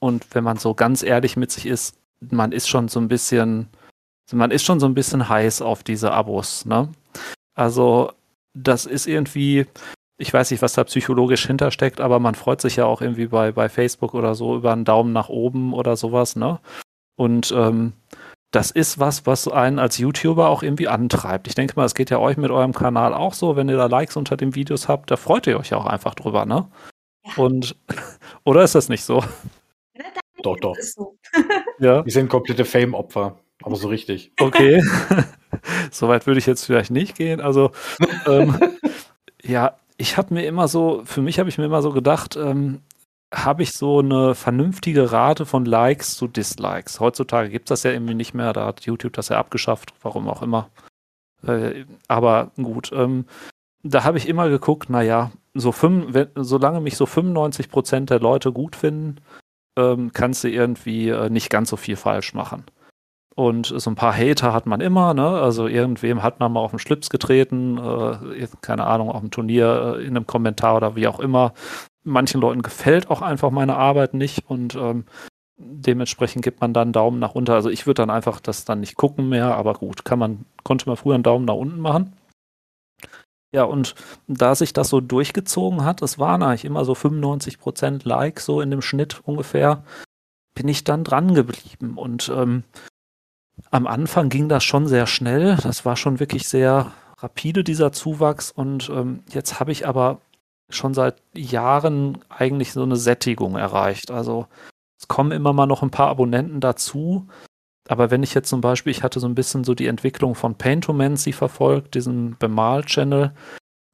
Und 0.00 0.26
wenn 0.34 0.44
man 0.44 0.56
so 0.56 0.74
ganz 0.74 1.02
ehrlich 1.02 1.36
mit 1.36 1.52
sich 1.52 1.66
ist, 1.66 1.96
man 2.20 2.50
ist 2.52 2.68
schon 2.68 2.88
so 2.88 2.98
ein 2.98 3.08
bisschen, 3.08 3.68
man 4.32 4.50
ist 4.50 4.64
schon 4.64 4.80
so 4.80 4.86
ein 4.86 4.94
bisschen 4.94 5.28
heiß 5.28 5.62
auf 5.62 5.84
diese 5.84 6.10
Abos, 6.10 6.64
ne? 6.64 6.88
Also 7.56 8.12
das 8.54 8.86
ist 8.86 9.06
irgendwie, 9.06 9.66
ich 10.18 10.32
weiß 10.32 10.50
nicht, 10.50 10.62
was 10.62 10.74
da 10.74 10.84
psychologisch 10.84 11.46
hintersteckt, 11.46 12.00
aber 12.00 12.20
man 12.20 12.36
freut 12.36 12.60
sich 12.60 12.76
ja 12.76 12.84
auch 12.84 13.00
irgendwie 13.00 13.26
bei, 13.26 13.50
bei 13.50 13.68
Facebook 13.68 14.14
oder 14.14 14.34
so 14.34 14.56
über 14.56 14.72
einen 14.72 14.84
Daumen 14.84 15.12
nach 15.12 15.28
oben 15.28 15.72
oder 15.74 15.96
sowas, 15.96 16.36
ne? 16.36 16.60
Und 17.16 17.52
ähm, 17.56 17.94
das 18.50 18.70
ist 18.70 18.98
was, 18.98 19.26
was 19.26 19.48
einen 19.48 19.78
als 19.78 19.98
YouTuber 19.98 20.48
auch 20.48 20.62
irgendwie 20.62 20.88
antreibt. 20.88 21.48
Ich 21.48 21.54
denke 21.54 21.74
mal, 21.76 21.84
es 21.84 21.94
geht 21.94 22.10
ja 22.10 22.18
euch 22.18 22.36
mit 22.36 22.50
eurem 22.50 22.72
Kanal 22.72 23.12
auch 23.12 23.34
so, 23.34 23.56
wenn 23.56 23.68
ihr 23.68 23.76
da 23.76 23.86
Likes 23.86 24.16
unter 24.16 24.36
den 24.36 24.54
Videos 24.54 24.86
habt, 24.88 25.10
da 25.10 25.16
freut 25.16 25.46
ihr 25.46 25.58
euch 25.58 25.74
auch 25.74 25.86
einfach 25.86 26.14
drüber, 26.14 26.46
ne? 26.46 26.68
Ja. 27.24 27.42
Und 27.42 27.76
oder 28.44 28.62
ist 28.62 28.74
das 28.74 28.88
nicht 28.88 29.04
so? 29.04 29.24
Ja, 29.94 30.04
doch, 30.42 30.58
doch. 30.60 30.76
So. 30.76 31.18
ja. 31.78 32.02
Die 32.02 32.10
sind 32.10 32.28
komplette 32.28 32.64
Fame-Opfer, 32.64 33.38
aber 33.62 33.76
so 33.76 33.88
richtig. 33.88 34.32
Okay. 34.38 34.82
Soweit 35.90 36.26
würde 36.26 36.38
ich 36.38 36.46
jetzt 36.46 36.64
vielleicht 36.64 36.90
nicht 36.90 37.16
gehen. 37.16 37.40
Also 37.40 37.70
ähm, 38.26 38.58
ja, 39.42 39.76
ich 39.96 40.16
habe 40.16 40.34
mir 40.34 40.46
immer 40.46 40.68
so, 40.68 41.02
für 41.04 41.22
mich 41.22 41.38
habe 41.38 41.48
ich 41.48 41.58
mir 41.58 41.64
immer 41.64 41.82
so 41.82 41.92
gedacht, 41.92 42.36
ähm, 42.36 42.82
habe 43.34 43.62
ich 43.62 43.72
so 43.72 43.98
eine 43.98 44.34
vernünftige 44.34 45.10
Rate 45.12 45.46
von 45.46 45.64
Likes 45.64 46.16
zu 46.16 46.28
Dislikes. 46.28 47.00
Heutzutage 47.00 47.50
gibt 47.50 47.68
es 47.70 47.80
das 47.80 47.82
ja 47.82 47.90
irgendwie 47.90 48.14
nicht 48.14 48.34
mehr, 48.34 48.52
da 48.52 48.66
hat 48.66 48.82
YouTube 48.82 49.14
das 49.14 49.28
ja 49.30 49.38
abgeschafft, 49.38 49.92
warum 50.02 50.28
auch 50.28 50.42
immer. 50.42 50.70
Äh, 51.46 51.84
aber 52.08 52.52
gut, 52.56 52.92
ähm, 52.92 53.26
da 53.82 54.04
habe 54.04 54.18
ich 54.18 54.28
immer 54.28 54.48
geguckt, 54.48 54.90
naja, 54.90 55.32
so 55.54 55.72
fünf, 55.72 56.14
wenn, 56.14 56.28
solange 56.34 56.80
mich 56.80 56.96
so 56.96 57.06
95 57.06 57.70
Prozent 57.70 58.10
der 58.10 58.20
Leute 58.20 58.52
gut 58.52 58.76
finden, 58.76 59.16
ähm, 59.76 60.12
kannst 60.12 60.44
du 60.44 60.48
irgendwie 60.48 61.08
äh, 61.08 61.30
nicht 61.30 61.50
ganz 61.50 61.70
so 61.70 61.76
viel 61.76 61.96
falsch 61.96 62.34
machen. 62.34 62.64
Und 63.36 63.66
so 63.66 63.90
ein 63.90 63.96
paar 63.96 64.16
Hater 64.16 64.54
hat 64.54 64.64
man 64.64 64.80
immer, 64.80 65.12
ne? 65.12 65.28
Also 65.28 65.66
irgendwem 65.66 66.22
hat 66.22 66.40
man 66.40 66.52
mal 66.52 66.60
auf 66.60 66.70
den 66.70 66.78
Schlips 66.78 67.10
getreten, 67.10 67.76
äh, 67.76 68.48
keine 68.62 68.86
Ahnung, 68.86 69.10
auf 69.10 69.20
dem 69.20 69.30
Turnier, 69.30 69.98
äh, 69.98 70.02
in 70.02 70.16
einem 70.16 70.26
Kommentar 70.26 70.74
oder 70.74 70.96
wie 70.96 71.06
auch 71.06 71.20
immer. 71.20 71.52
Manchen 72.02 72.40
Leuten 72.40 72.62
gefällt 72.62 73.10
auch 73.10 73.20
einfach 73.20 73.50
meine 73.50 73.76
Arbeit 73.76 74.14
nicht 74.14 74.48
und 74.48 74.74
ähm, 74.76 75.04
dementsprechend 75.58 76.44
gibt 76.44 76.62
man 76.62 76.72
dann 76.72 76.94
Daumen 76.94 77.18
nach 77.18 77.34
unten. 77.34 77.50
Also 77.50 77.68
ich 77.68 77.86
würde 77.86 78.02
dann 78.02 78.10
einfach 78.10 78.40
das 78.40 78.64
dann 78.64 78.80
nicht 78.80 78.96
gucken 78.96 79.28
mehr, 79.28 79.54
aber 79.54 79.74
gut, 79.74 80.06
kann 80.06 80.18
man, 80.18 80.46
konnte 80.64 80.88
man 80.88 80.96
früher 80.96 81.14
einen 81.14 81.22
Daumen 81.22 81.44
nach 81.44 81.54
unten 81.54 81.80
machen. 81.80 82.14
Ja, 83.52 83.64
und 83.64 83.94
da 84.28 84.54
sich 84.54 84.72
das 84.72 84.88
so 84.88 85.02
durchgezogen 85.02 85.84
hat, 85.84 86.00
es 86.00 86.18
waren 86.18 86.42
eigentlich 86.42 86.64
immer 86.64 86.86
so 86.86 86.94
95% 86.94 88.00
Like, 88.08 88.40
so 88.40 88.62
in 88.62 88.70
dem 88.70 88.82
Schnitt 88.82 89.20
ungefähr, 89.24 89.84
bin 90.54 90.68
ich 90.68 90.84
dann 90.84 91.04
dran 91.04 91.34
geblieben. 91.34 91.98
Und 91.98 92.32
ähm, 92.34 92.64
am 93.70 93.86
Anfang 93.86 94.28
ging 94.28 94.48
das 94.48 94.64
schon 94.64 94.86
sehr 94.86 95.06
schnell. 95.06 95.56
Das 95.62 95.84
war 95.84 95.96
schon 95.96 96.20
wirklich 96.20 96.48
sehr 96.48 96.92
rapide, 97.18 97.64
dieser 97.64 97.92
Zuwachs. 97.92 98.50
Und 98.50 98.90
ähm, 98.90 99.22
jetzt 99.30 99.60
habe 99.60 99.72
ich 99.72 99.86
aber 99.86 100.20
schon 100.68 100.94
seit 100.94 101.16
Jahren 101.34 102.18
eigentlich 102.28 102.72
so 102.72 102.82
eine 102.82 102.96
Sättigung 102.96 103.56
erreicht. 103.56 104.10
Also 104.10 104.46
es 104.98 105.08
kommen 105.08 105.32
immer 105.32 105.52
mal 105.52 105.66
noch 105.66 105.82
ein 105.82 105.90
paar 105.90 106.08
Abonnenten 106.08 106.60
dazu. 106.60 107.26
Aber 107.88 108.10
wenn 108.10 108.22
ich 108.22 108.34
jetzt 108.34 108.48
zum 108.48 108.60
Beispiel, 108.60 108.90
ich 108.90 109.02
hatte 109.02 109.20
so 109.20 109.28
ein 109.28 109.34
bisschen 109.34 109.62
so 109.62 109.74
die 109.74 109.86
Entwicklung 109.86 110.34
von 110.34 110.56
Paintomancy 110.56 111.32
verfolgt, 111.32 111.94
diesen 111.94 112.36
Bemal-Channel, 112.38 113.32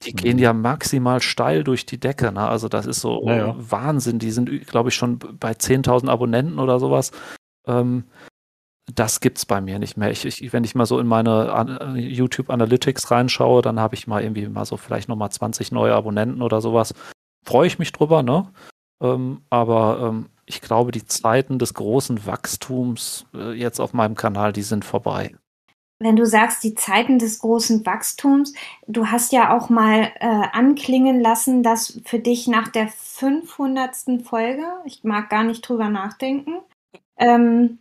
die 0.05 0.13
mhm. 0.13 0.17
gehen 0.17 0.39
ja 0.39 0.53
maximal 0.53 1.21
steil 1.21 1.63
durch 1.63 1.87
die 1.87 2.01
Decke. 2.01 2.33
Ne? 2.33 2.49
Also 2.49 2.69
das 2.69 2.87
ist 2.87 3.01
so 3.01 3.25
naja. 3.27 3.55
Wahnsinn. 3.59 4.19
Die 4.19 4.31
sind, 4.31 4.67
glaube 4.67 4.89
ich, 4.89 4.95
schon 4.95 5.19
bei 5.19 5.53
10.000 5.53 6.09
Abonnenten 6.09 6.59
oder 6.59 6.81
sowas. 6.81 7.13
Ähm, 7.67 8.05
das 8.87 9.21
gibt's 9.21 9.47
bei 9.47 9.61
mir 9.61 9.79
nicht 9.79 9.97
mehr. 9.97 10.11
Ich, 10.11 10.25
ich, 10.25 10.53
wenn 10.53 10.65
ich 10.65 10.75
mal 10.75 10.87
so 10.87 10.99
in 10.99 11.07
meine 11.07 11.55
uh, 11.55 11.97
YouTube 11.97 12.51
Analytics 12.51 13.11
reinschaue, 13.11 13.63
dann 13.63 13.79
habe 13.79 13.95
ich 13.95 14.07
mal 14.07 14.23
irgendwie 14.23 14.49
mal 14.49 14.65
so 14.65 14.77
vielleicht 14.77 15.09
nochmal 15.09 15.31
20 15.31 15.73
neue 15.73 15.95
Abonnenten 15.95 16.43
oder 16.43 16.61
sowas. 16.61 16.95
Freue 17.45 17.67
ich 17.67 17.79
mich 17.79 17.93
drüber, 17.93 18.23
ne? 18.23 18.53
Ähm, 19.01 19.43
aber 19.51 20.09
ähm, 20.09 20.27
ich 20.47 20.61
glaube, 20.61 20.93
die 20.93 21.07
Zeiten 21.07 21.59
des 21.59 21.75
großen 21.75 22.27
Wachstums 22.27 23.27
äh, 23.35 23.53
jetzt 23.53 23.81
auf 23.81 23.93
meinem 23.93 24.15
Kanal, 24.15 24.53
die 24.53 24.63
sind 24.63 24.85
vorbei. 24.85 25.35
Wenn 25.99 26.17
du 26.17 26.27
sagst, 26.27 26.65
die 26.65 26.75
Zeiten 26.75 27.21
des 27.21 27.39
großen 27.39 27.87
Wachstums, 27.87 28.55
du 28.89 29.07
hast 29.07 29.33
ja 29.33 29.57
auch 29.57 29.69
mal 29.69 30.11
äh, 30.19 30.49
anklingen 30.53 31.21
lassen, 31.21 31.63
dass 31.63 32.01
für 32.05 32.19
dich 32.19 32.49
nach 32.49 32.69
der 32.69 32.89
500. 32.89 34.25
Folge, 34.25 34.65
ich 34.85 35.05
mag 35.05 35.31
gar 35.31 35.45
nicht 35.45 35.61
drüber 35.61 35.89
nachdenken, 35.89 36.59
ähm, 37.17 37.79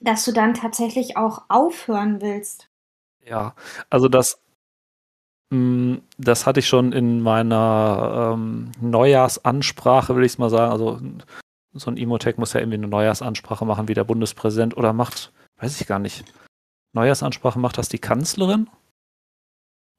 dass 0.00 0.24
du 0.24 0.32
dann 0.32 0.54
tatsächlich 0.54 1.16
auch 1.16 1.42
aufhören 1.48 2.20
willst. 2.20 2.68
Ja, 3.24 3.54
also 3.90 4.08
das, 4.08 4.38
mm, 5.50 5.96
das 6.18 6.46
hatte 6.46 6.60
ich 6.60 6.68
schon 6.68 6.92
in 6.92 7.20
meiner 7.20 8.32
ähm, 8.34 8.72
Neujahrsansprache, 8.80 10.14
will 10.14 10.24
ich 10.24 10.32
es 10.32 10.38
mal 10.38 10.50
sagen. 10.50 10.72
Also 10.72 11.00
so 11.72 11.90
ein 11.90 11.96
Imotech 11.96 12.36
muss 12.36 12.52
ja 12.52 12.60
irgendwie 12.60 12.78
eine 12.78 12.88
Neujahrsansprache 12.88 13.64
machen, 13.64 13.88
wie 13.88 13.94
der 13.94 14.04
Bundespräsident 14.04 14.76
oder 14.76 14.92
macht, 14.92 15.32
weiß 15.58 15.80
ich 15.80 15.86
gar 15.86 15.98
nicht. 15.98 16.24
Neujahrsansprache 16.92 17.58
macht 17.58 17.78
das 17.78 17.88
die 17.88 17.98
Kanzlerin? 17.98 18.68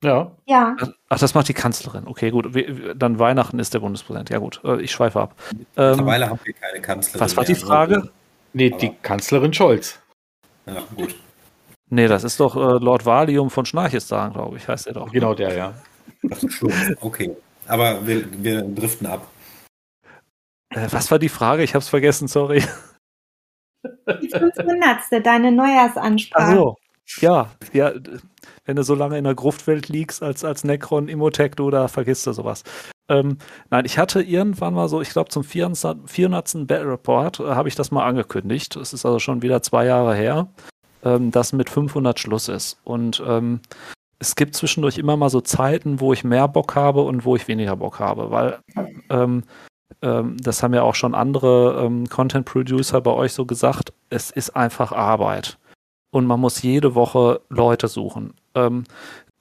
Ja. 0.03 0.31
Ja. 0.45 0.75
Ach, 1.09 1.19
das 1.19 1.33
macht 1.33 1.47
die 1.47 1.53
Kanzlerin. 1.53 2.07
Okay, 2.07 2.29
gut. 2.29 2.49
Dann 2.95 3.19
Weihnachten 3.19 3.59
ist 3.59 3.73
der 3.73 3.79
Bundespräsident. 3.79 4.29
Ja, 4.29 4.37
gut. 4.37 4.61
Äh, 4.63 4.81
ich 4.81 4.91
schweife 4.91 5.19
ab. 5.19 5.35
Mittlerweile 5.51 6.25
ähm, 6.25 6.31
haben 6.31 6.39
wir 6.43 6.53
keine 6.53 6.81
Kanzlerin. 6.81 7.21
Was 7.21 7.35
war 7.35 7.43
die 7.43 7.55
Frage? 7.55 8.11
Nee, 8.55 8.69
die 8.69 8.95
Kanzlerin 9.01 9.53
Scholz. 9.53 9.99
Ja, 10.65 10.81
gut. 10.95 11.13
Nee, 11.89 12.07
das 12.07 12.23
ist 12.23 12.39
doch 12.39 12.55
äh, 12.55 12.83
Lord 12.83 13.05
Valium 13.05 13.49
von 13.49 13.65
Schnarchistan, 13.65 14.31
glaube 14.31 14.55
ich, 14.55 14.65
heißt 14.65 14.87
er 14.87 14.93
doch. 14.93 15.11
Genau 15.11 15.33
der, 15.33 15.53
ja. 15.53 15.73
okay. 17.01 17.35
Aber 17.67 18.07
wir, 18.07 18.25
wir 18.41 18.61
driften 18.61 19.07
ab. 19.07 19.27
Äh, 20.69 20.87
was 20.89 21.11
war 21.11 21.19
die 21.19 21.27
Frage? 21.27 21.63
Ich 21.63 21.73
habe 21.73 21.81
es 21.81 21.89
vergessen, 21.89 22.29
sorry. 22.29 22.63
Die 24.21 24.29
500. 24.29 25.25
deine 25.25 25.51
Neujahrsansprache. 25.51 26.45
Ach 26.45 26.55
so. 26.55 26.75
Ja, 27.19 27.51
ja, 27.73 27.91
wenn 28.65 28.75
du 28.75 28.83
so 28.83 28.95
lange 28.95 29.17
in 29.17 29.23
der 29.23 29.35
Gruftwelt 29.35 29.87
liegst 29.89 30.21
als, 30.23 30.43
als 30.43 30.63
Necron 30.63 31.07
Immotech, 31.07 31.51
du, 31.55 31.69
da 31.69 31.87
vergisst 31.87 32.27
du 32.27 32.33
sowas. 32.33 32.63
Ähm, 33.07 33.37
nein, 33.69 33.85
ich 33.85 33.97
hatte 33.97 34.21
irgendwann 34.21 34.73
mal 34.73 34.89
so, 34.89 35.01
ich 35.01 35.09
glaube 35.09 35.29
zum 35.29 35.43
400. 35.43 36.09
400. 36.09 36.67
Battle 36.67 36.91
Report 36.91 37.39
äh, 37.39 37.43
habe 37.43 37.69
ich 37.69 37.75
das 37.75 37.91
mal 37.91 38.05
angekündigt. 38.05 38.75
Es 38.75 38.93
ist 38.93 39.05
also 39.05 39.19
schon 39.19 39.41
wieder 39.41 39.61
zwei 39.61 39.85
Jahre 39.85 40.15
her, 40.15 40.47
ähm, 41.03 41.31
dass 41.31 41.53
mit 41.53 41.69
500 41.69 42.19
Schluss 42.19 42.49
ist. 42.49 42.79
Und 42.83 43.21
ähm, 43.25 43.61
es 44.17 44.35
gibt 44.35 44.55
zwischendurch 44.55 44.97
immer 44.97 45.17
mal 45.17 45.29
so 45.29 45.41
Zeiten, 45.41 45.99
wo 45.99 46.13
ich 46.13 46.23
mehr 46.23 46.47
Bock 46.47 46.75
habe 46.75 47.01
und 47.01 47.25
wo 47.25 47.35
ich 47.35 47.47
weniger 47.47 47.75
Bock 47.75 47.99
habe, 47.99 48.31
weil 48.31 48.59
ähm, 49.09 49.43
ähm, 50.01 50.37
das 50.39 50.63
haben 50.63 50.73
ja 50.73 50.81
auch 50.81 50.95
schon 50.95 51.13
andere 51.13 51.83
ähm, 51.85 52.07
Content 52.09 52.45
Producer 52.45 53.01
bei 53.01 53.11
euch 53.11 53.33
so 53.33 53.45
gesagt, 53.45 53.93
es 54.09 54.31
ist 54.31 54.55
einfach 54.55 54.91
Arbeit. 54.91 55.57
Und 56.15 56.27
man 56.27 56.39
muss 56.39 56.61
jede 56.61 56.95
Woche 56.95 57.41
Leute 57.49 57.89
suchen. 57.89 58.35
Ähm, 58.53 58.85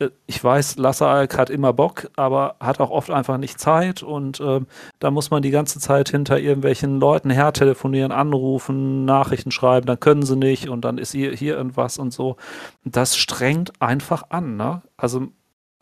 äh, 0.00 0.08
ich 0.26 0.42
weiß, 0.42 0.76
Lassealk 0.76 1.38
hat 1.38 1.48
immer 1.48 1.72
Bock, 1.72 2.10
aber 2.16 2.56
hat 2.58 2.80
auch 2.80 2.90
oft 2.90 3.12
einfach 3.12 3.38
nicht 3.38 3.60
Zeit 3.60 4.02
und 4.02 4.40
äh, 4.40 4.60
da 4.98 5.12
muss 5.12 5.30
man 5.30 5.40
die 5.40 5.52
ganze 5.52 5.78
Zeit 5.78 6.08
hinter 6.08 6.40
irgendwelchen 6.40 6.98
Leuten 6.98 7.30
her 7.30 7.52
telefonieren, 7.52 8.10
anrufen, 8.10 9.04
Nachrichten 9.04 9.52
schreiben, 9.52 9.86
dann 9.86 10.00
können 10.00 10.24
sie 10.24 10.34
nicht 10.34 10.68
und 10.68 10.84
dann 10.84 10.98
ist 10.98 11.12
hier, 11.12 11.30
hier 11.30 11.56
irgendwas 11.56 11.96
und 11.96 12.12
so. 12.12 12.38
Das 12.84 13.16
strengt 13.16 13.80
einfach 13.80 14.30
an, 14.30 14.56
ne? 14.56 14.82
Also 14.96 15.28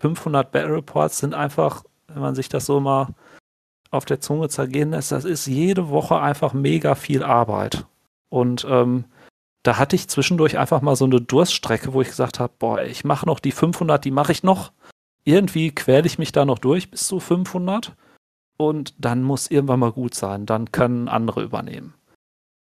500 0.01 0.53
Battle 0.53 0.75
Reports 0.75 1.17
sind 1.17 1.33
einfach, 1.33 1.85
wenn 2.09 2.21
man 2.21 2.35
sich 2.35 2.51
das 2.51 2.67
so 2.67 2.81
mal 2.81 3.15
auf 3.91 4.05
der 4.05 4.21
Zunge 4.21 4.51
zergehen 4.51 4.91
lässt, 4.91 5.11
das 5.11 5.25
ist 5.25 5.47
jede 5.47 5.89
Woche 5.89 6.21
einfach 6.21 6.53
mega 6.53 6.95
viel 6.95 7.23
Arbeit. 7.23 7.87
Und 8.29 8.67
ähm, 8.69 9.07
da 9.63 9.79
hatte 9.79 9.97
ich 9.97 10.09
zwischendurch 10.09 10.59
einfach 10.59 10.81
mal 10.83 10.97
so 10.97 11.05
eine 11.05 11.21
Durststrecke, 11.21 11.93
wo 11.93 12.03
ich 12.03 12.09
gesagt 12.09 12.41
habe, 12.41 12.53
boah, 12.59 12.83
ich 12.83 13.05
mache 13.05 13.27
noch 13.27 13.39
die 13.39 13.53
500, 13.53 14.05
die 14.05 14.11
mache 14.11 14.33
ich 14.33 14.43
noch. 14.43 14.73
Irgendwie 15.25 15.73
quäle 15.73 16.07
ich 16.07 16.19
mich 16.19 16.33
da 16.33 16.45
noch 16.45 16.59
durch 16.59 16.91
bis 16.91 17.07
zu 17.07 17.21
500 17.21 17.95
und 18.57 18.95
dann 18.99 19.23
muss 19.23 19.51
irgendwann 19.51 19.81
mal 19.81 19.93
gut 19.93 20.15
sein. 20.15 20.47
Dann 20.47 20.73
können 20.73 21.09
andere 21.09 21.43
übernehmen. 21.43 21.95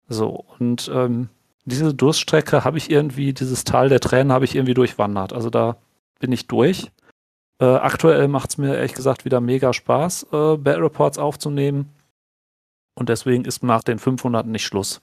So, 0.08 0.44
und 0.58 0.90
ähm, 0.92 1.28
diese 1.64 1.94
Durststrecke 1.94 2.64
habe 2.64 2.78
ich 2.78 2.90
irgendwie, 2.90 3.32
dieses 3.32 3.62
Tal 3.62 3.88
der 3.88 4.00
Tränen 4.00 4.32
habe 4.32 4.44
ich 4.44 4.56
irgendwie 4.56 4.74
durchwandert. 4.74 5.32
Also 5.32 5.50
da 5.50 5.76
bin 6.18 6.32
ich 6.32 6.48
durch. 6.48 6.90
Äh, 7.60 7.66
aktuell 7.66 8.26
macht 8.26 8.50
es 8.50 8.58
mir 8.58 8.74
ehrlich 8.74 8.94
gesagt 8.94 9.24
wieder 9.24 9.40
mega 9.40 9.72
Spaß, 9.72 10.24
äh, 10.32 10.56
Battle 10.56 10.84
Reports 10.84 11.18
aufzunehmen. 11.18 11.90
Und 12.94 13.08
deswegen 13.08 13.44
ist 13.44 13.62
nach 13.62 13.84
den 13.84 14.00
500 14.00 14.46
nicht 14.46 14.64
Schluss. 14.64 15.00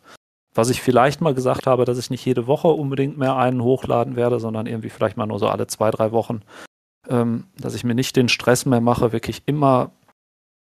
Was 0.57 0.71
ich 0.71 0.81
vielleicht 0.81 1.21
mal 1.21 1.35
gesagt 1.35 1.67
habe, 1.67 1.85
dass 1.85 1.99
ich 1.99 2.09
nicht 2.09 2.25
jede 2.25 2.47
Woche 2.47 2.69
unbedingt 2.69 3.15
mehr 3.15 3.35
einen 3.35 3.61
hochladen 3.61 4.15
werde, 4.15 4.39
sondern 4.39 4.65
irgendwie 4.65 4.89
vielleicht 4.89 5.15
mal 5.15 5.27
nur 5.27 5.37
so 5.37 5.47
alle 5.47 5.67
zwei, 5.67 5.91
drei 5.91 6.11
Wochen, 6.11 6.41
ähm, 7.07 7.45
dass 7.59 7.75
ich 7.75 7.83
mir 7.83 7.93
nicht 7.93 8.15
den 8.15 8.27
Stress 8.27 8.65
mehr 8.65 8.81
mache, 8.81 9.11
wirklich 9.11 9.43
immer 9.45 9.91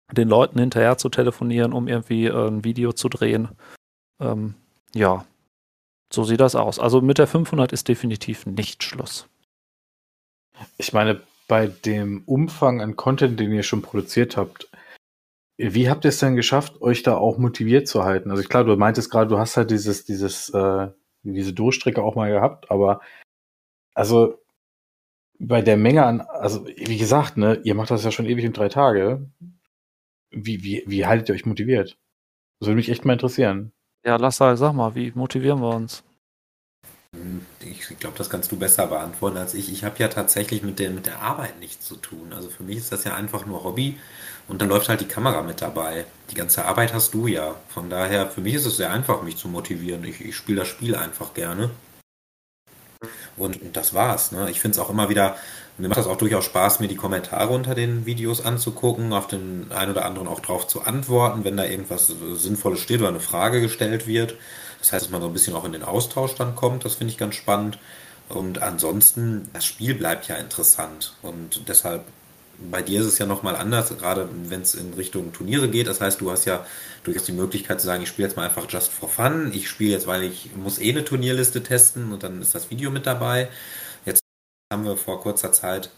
den 0.10 0.30
Leuten 0.30 0.58
hinterher 0.58 0.98
zu 0.98 1.10
telefonieren, 1.10 1.74
um 1.74 1.90
irgendwie 1.90 2.28
äh, 2.28 2.48
ein 2.48 2.64
Video 2.64 2.94
zu 2.94 3.10
drehen. 3.10 3.50
Ähm, 4.22 4.56
ja, 4.96 5.26
so 6.14 6.24
sieht 6.24 6.40
das 6.40 6.56
aus. 6.56 6.80
Also 6.80 7.02
mit 7.02 7.18
der 7.18 7.28
500 7.28 7.74
ist 7.74 7.90
definitiv 7.90 8.46
nicht 8.46 8.84
Schluss. 8.84 9.28
Ich 10.78 10.94
meine, 10.94 11.20
bei 11.50 11.68
dem 11.68 12.24
Umfang 12.26 12.80
an 12.80 12.96
Content, 12.96 13.38
den 13.38 13.52
ihr 13.52 13.64
schon 13.64 13.82
produziert 13.82 14.38
habt, 14.38 14.70
wie 15.58 15.90
habt 15.90 16.06
ihr 16.06 16.10
es 16.10 16.20
denn 16.20 16.36
geschafft, 16.36 16.82
euch 16.82 17.04
da 17.04 17.16
auch 17.16 17.38
motiviert 17.38 17.88
zu 17.88 18.04
halten? 18.04 18.32
Also 18.32 18.44
klar, 18.44 18.64
du 18.64 18.76
meintest 18.76 19.12
gerade, 19.12 19.30
du 19.30 19.38
hast 19.38 19.58
halt 19.58 19.72
dieses, 19.72 20.06
dieses, 20.06 20.50
äh, 20.50 20.88
diese 21.24 21.54
Durchstrecke 21.54 22.02
auch 22.02 22.16
mal 22.16 22.32
gehabt, 22.32 22.72
aber 22.72 23.02
also 23.94 24.40
bei 25.40 25.62
der 25.62 25.78
Menge 25.78 26.06
an, 26.06 26.22
also 26.22 26.66
wie 26.66 26.98
gesagt, 26.98 27.38
ne, 27.38 27.60
ihr 27.64 27.76
macht 27.76 27.92
das 27.92 28.04
ja 28.04 28.12
schon 28.12 28.26
ewig 28.26 28.46
in 28.46 28.54
drei 28.54 28.70
Tage. 28.70 29.30
Wie, 30.32 30.64
wie, 30.64 30.84
wie 30.88 31.06
haltet 31.06 31.30
ihr 31.30 31.36
euch 31.36 31.46
motiviert? 31.46 31.98
Das 32.60 32.68
würde 32.68 32.78
mich 32.78 32.90
echt 32.90 33.06
mal 33.06 33.14
interessieren. 33.14 33.72
Ja, 34.06 34.16
Lasse, 34.16 34.58
sag 34.58 34.74
mal, 34.74 34.96
wie 34.96 35.12
motivieren 35.16 35.62
wir 35.62 35.76
uns? 35.76 36.04
Ich 37.62 38.00
glaube, 38.00 38.18
das 38.18 38.30
kannst 38.30 38.52
du 38.52 38.58
besser 38.58 38.88
beantworten 38.88 39.38
als 39.38 39.54
ich. 39.54 39.72
Ich 39.72 39.84
habe 39.84 40.00
ja 40.00 40.08
tatsächlich 40.08 40.64
mit 40.64 40.80
der, 40.80 40.90
mit 40.90 41.06
der 41.06 41.22
Arbeit 41.22 41.60
nichts 41.60 41.86
zu 41.86 41.96
tun. 41.96 42.34
Also 42.34 42.50
für 42.50 42.64
mich 42.64 42.78
ist 42.78 42.92
das 42.92 43.04
ja 43.04 43.14
einfach 43.14 43.46
nur 43.46 43.64
Hobby 43.64 43.98
und 44.48 44.62
dann 44.62 44.70
läuft 44.70 44.90
halt 44.90 45.02
die 45.02 45.08
Kamera 45.08 45.42
mit 45.42 45.62
dabei. 45.62 46.06
Die 46.32 46.36
ganze 46.36 46.66
Arbeit 46.66 46.94
hast 46.94 47.14
du 47.14 47.28
ja. 47.28 47.56
Von 47.70 47.90
daher, 47.90 48.30
für 48.30 48.42
mich 48.42 48.56
ist 48.56 48.66
es 48.66 48.78
sehr 48.78 48.92
einfach, 48.92 49.22
mich 49.24 49.38
zu 49.38 49.48
motivieren. 49.48 50.04
Ich, 50.04 50.22
ich 50.22 50.36
spiele 50.36 50.60
das 50.60 50.68
Spiel 50.68 50.96
einfach 50.96 51.34
gerne. 51.34 51.70
Und, 53.38 53.62
und 53.62 53.76
das 53.76 53.94
war's. 53.94 54.32
Ne? 54.32 54.50
Ich 54.50 54.60
finde 54.60 54.78
es 54.78 54.84
auch 54.84 54.90
immer 54.90 55.10
wieder, 55.10 55.38
mir 55.78 55.88
macht 55.88 55.98
das 55.98 56.08
auch 56.08 56.18
durchaus 56.18 56.46
Spaß, 56.46 56.80
mir 56.82 56.88
die 56.88 56.96
Kommentare 56.96 57.52
unter 57.52 57.74
den 57.74 58.06
Videos 58.06 58.46
anzugucken, 58.46 59.12
auf 59.12 59.28
den 59.28 59.72
einen 59.72 59.92
oder 59.92 60.06
anderen 60.06 60.28
auch 60.28 60.40
drauf 60.40 60.68
zu 60.68 60.84
antworten, 60.84 61.44
wenn 61.44 61.58
da 61.58 61.66
irgendwas 61.66 62.08
Sinnvolles 62.08 62.80
steht 62.80 63.00
oder 63.00 63.10
eine 63.10 63.20
Frage 63.20 63.60
gestellt 63.60 64.06
wird. 64.06 64.36
Das 64.80 64.92
heißt, 64.94 65.06
dass 65.06 65.12
man 65.12 65.22
so 65.22 65.28
ein 65.28 65.34
bisschen 65.34 65.56
auch 65.56 65.66
in 65.66 65.72
den 65.72 65.84
Austausch 65.84 66.36
dann 66.36 66.56
kommt, 66.56 66.86
das 66.86 66.96
finde 66.96 67.12
ich 67.12 67.18
ganz 67.18 67.36
spannend. 67.36 67.80
Und 68.30 68.62
ansonsten, 68.62 69.50
das 69.54 69.66
Spiel 69.66 69.96
bleibt 69.96 70.28
ja 70.28 70.36
interessant. 70.36 71.14
Und 71.22 71.68
deshalb, 71.68 72.04
bei 72.72 72.82
dir 72.82 73.02
ist 73.02 73.08
es 73.08 73.18
ja 73.18 73.26
nochmal 73.26 73.56
anders, 73.56 73.90
gerade 73.98 74.30
wenn 74.48 74.62
es 74.62 74.76
in 74.76 74.94
Richtung 74.94 75.34
Turniere 75.34 75.70
geht. 75.70 75.88
Das 75.88 76.02
heißt, 76.02 76.22
du 76.22 76.32
hast 76.32 76.46
ja 76.46 76.66
durchaus 77.04 77.26
die 77.26 77.32
Möglichkeit 77.32 77.82
zu 77.82 77.88
sagen, 77.88 78.04
ich 78.04 78.10
spiele 78.10 78.28
jetzt 78.28 78.38
mal 78.38 78.46
einfach 78.46 78.66
just 78.70 78.92
for 78.92 79.10
fun. 79.10 79.52
Ich 79.54 79.70
spiele 79.70 79.92
jetzt, 79.92 80.08
weil 80.08 80.24
ich 80.24 80.56
muss 80.56 80.80
eh 80.80 80.92
eine 80.92 81.04
Turnierliste 81.04 81.64
testen 81.64 82.12
und 82.12 82.24
dann 82.24 82.42
ist 82.42 82.56
das 82.56 82.70
Video 82.70 82.92
mit 82.92 83.06
dabei. 83.06 83.50
Jetzt 84.06 84.22
haben 84.72 84.86
wir 84.86 84.98
vor 84.98 85.22
kurzer 85.22 85.52
Zeit 85.52 85.90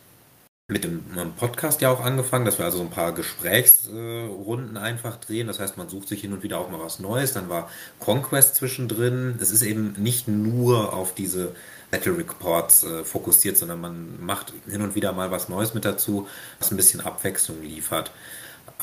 mit 0.67 0.83
dem 0.83 1.03
Podcast 1.37 1.81
ja 1.81 1.91
auch 1.91 1.99
angefangen, 2.03 2.45
dass 2.45 2.57
wir 2.57 2.65
also 2.65 2.79
so 2.79 2.83
ein 2.83 2.89
paar 2.89 3.13
Gesprächsrunden 3.13 4.77
einfach 4.77 5.17
drehen. 5.17 5.45
Das 5.45 5.59
heißt, 5.59 5.77
man 5.77 5.89
sucht 5.89 6.07
sich 6.07 6.21
hin 6.21 6.33
und 6.33 6.41
wieder 6.41 6.57
auch 6.57 6.71
mal 6.71 6.79
was 6.79 6.99
Neues. 6.99 7.33
Dann 7.33 7.49
war 7.49 7.69
Conquest 7.99 8.55
zwischendrin. 8.55 9.37
Es 9.39 9.51
ist 9.51 9.61
eben 9.61 9.93
nicht 9.97 10.27
nur 10.27 10.93
auf 10.93 11.13
diese 11.13 11.55
Battle 11.91 12.17
Reports 12.17 12.83
äh, 12.83 13.03
fokussiert, 13.03 13.57
sondern 13.57 13.81
man 13.81 14.25
macht 14.25 14.53
hin 14.67 14.81
und 14.81 14.95
wieder 14.95 15.13
mal 15.13 15.31
was 15.31 15.49
Neues 15.49 15.73
mit 15.73 15.85
dazu, 15.85 16.27
was 16.59 16.71
ein 16.71 16.77
bisschen 16.77 17.01
Abwechslung 17.01 17.61
liefert. 17.61 18.11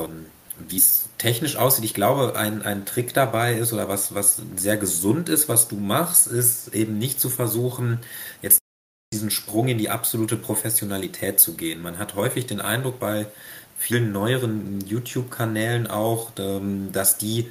Ähm, 0.00 0.26
wie 0.68 0.76
es 0.76 1.08
technisch 1.18 1.56
aussieht, 1.56 1.84
ich 1.84 1.94
glaube, 1.94 2.36
ein, 2.36 2.62
ein 2.62 2.84
Trick 2.84 3.14
dabei 3.14 3.54
ist 3.54 3.72
oder 3.72 3.88
was, 3.88 4.14
was 4.14 4.42
sehr 4.56 4.76
gesund 4.76 5.28
ist, 5.28 5.48
was 5.48 5.68
du 5.68 5.76
machst, 5.76 6.26
ist 6.26 6.74
eben 6.74 6.98
nicht 6.98 7.20
zu 7.20 7.30
versuchen, 7.30 7.98
jetzt 8.42 8.60
diesen 9.12 9.30
Sprung 9.30 9.68
in 9.68 9.78
die 9.78 9.90
absolute 9.90 10.36
Professionalität 10.36 11.40
zu 11.40 11.54
gehen. 11.54 11.82
Man 11.82 11.98
hat 11.98 12.14
häufig 12.14 12.46
den 12.46 12.60
Eindruck 12.60 12.98
bei 12.98 13.26
vielen 13.76 14.12
neueren 14.12 14.80
YouTube-Kanälen 14.86 15.86
auch, 15.86 16.32
ähm, 16.38 16.92
dass 16.92 17.18
die, 17.18 17.50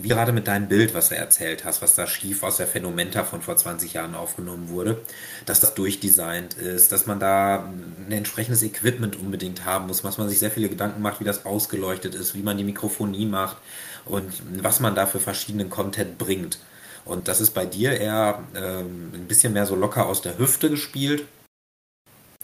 wie 0.00 0.08
gerade 0.08 0.32
mit 0.32 0.46
deinem 0.46 0.68
Bild, 0.68 0.94
was 0.94 1.08
du 1.08 1.16
erzählt 1.16 1.64
hast, 1.64 1.82
was 1.82 1.94
da 1.94 2.06
schief 2.06 2.42
aus 2.42 2.56
der 2.56 2.66
Phänomenta 2.66 3.24
von 3.24 3.42
vor 3.42 3.56
20 3.56 3.92
Jahren 3.92 4.14
aufgenommen 4.14 4.68
wurde, 4.68 5.00
dass 5.46 5.60
das 5.60 5.74
durchdesignt 5.74 6.54
ist, 6.54 6.92
dass 6.92 7.06
man 7.06 7.20
da 7.20 7.68
ein 8.06 8.12
entsprechendes 8.12 8.62
Equipment 8.62 9.16
unbedingt 9.16 9.64
haben 9.64 9.86
muss, 9.86 10.04
was 10.04 10.18
man 10.18 10.28
sich 10.28 10.38
sehr 10.38 10.50
viele 10.50 10.68
Gedanken 10.68 11.02
macht, 11.02 11.20
wie 11.20 11.24
das 11.24 11.46
ausgeleuchtet 11.46 12.14
ist, 12.14 12.34
wie 12.34 12.42
man 12.42 12.56
die 12.56 12.64
Mikrofonie 12.64 13.26
macht 13.26 13.56
und 14.04 14.32
was 14.62 14.80
man 14.80 14.94
da 14.94 15.06
für 15.06 15.20
verschiedenen 15.20 15.70
Content 15.70 16.18
bringt. 16.18 16.58
Und 17.04 17.28
das 17.28 17.40
ist 17.40 17.50
bei 17.50 17.66
dir 17.66 17.92
eher 17.92 18.42
ähm, 18.54 19.12
ein 19.14 19.26
bisschen 19.26 19.52
mehr 19.52 19.66
so 19.66 19.76
locker 19.76 20.06
aus 20.06 20.22
der 20.22 20.38
Hüfte 20.38 20.70
gespielt. 20.70 21.26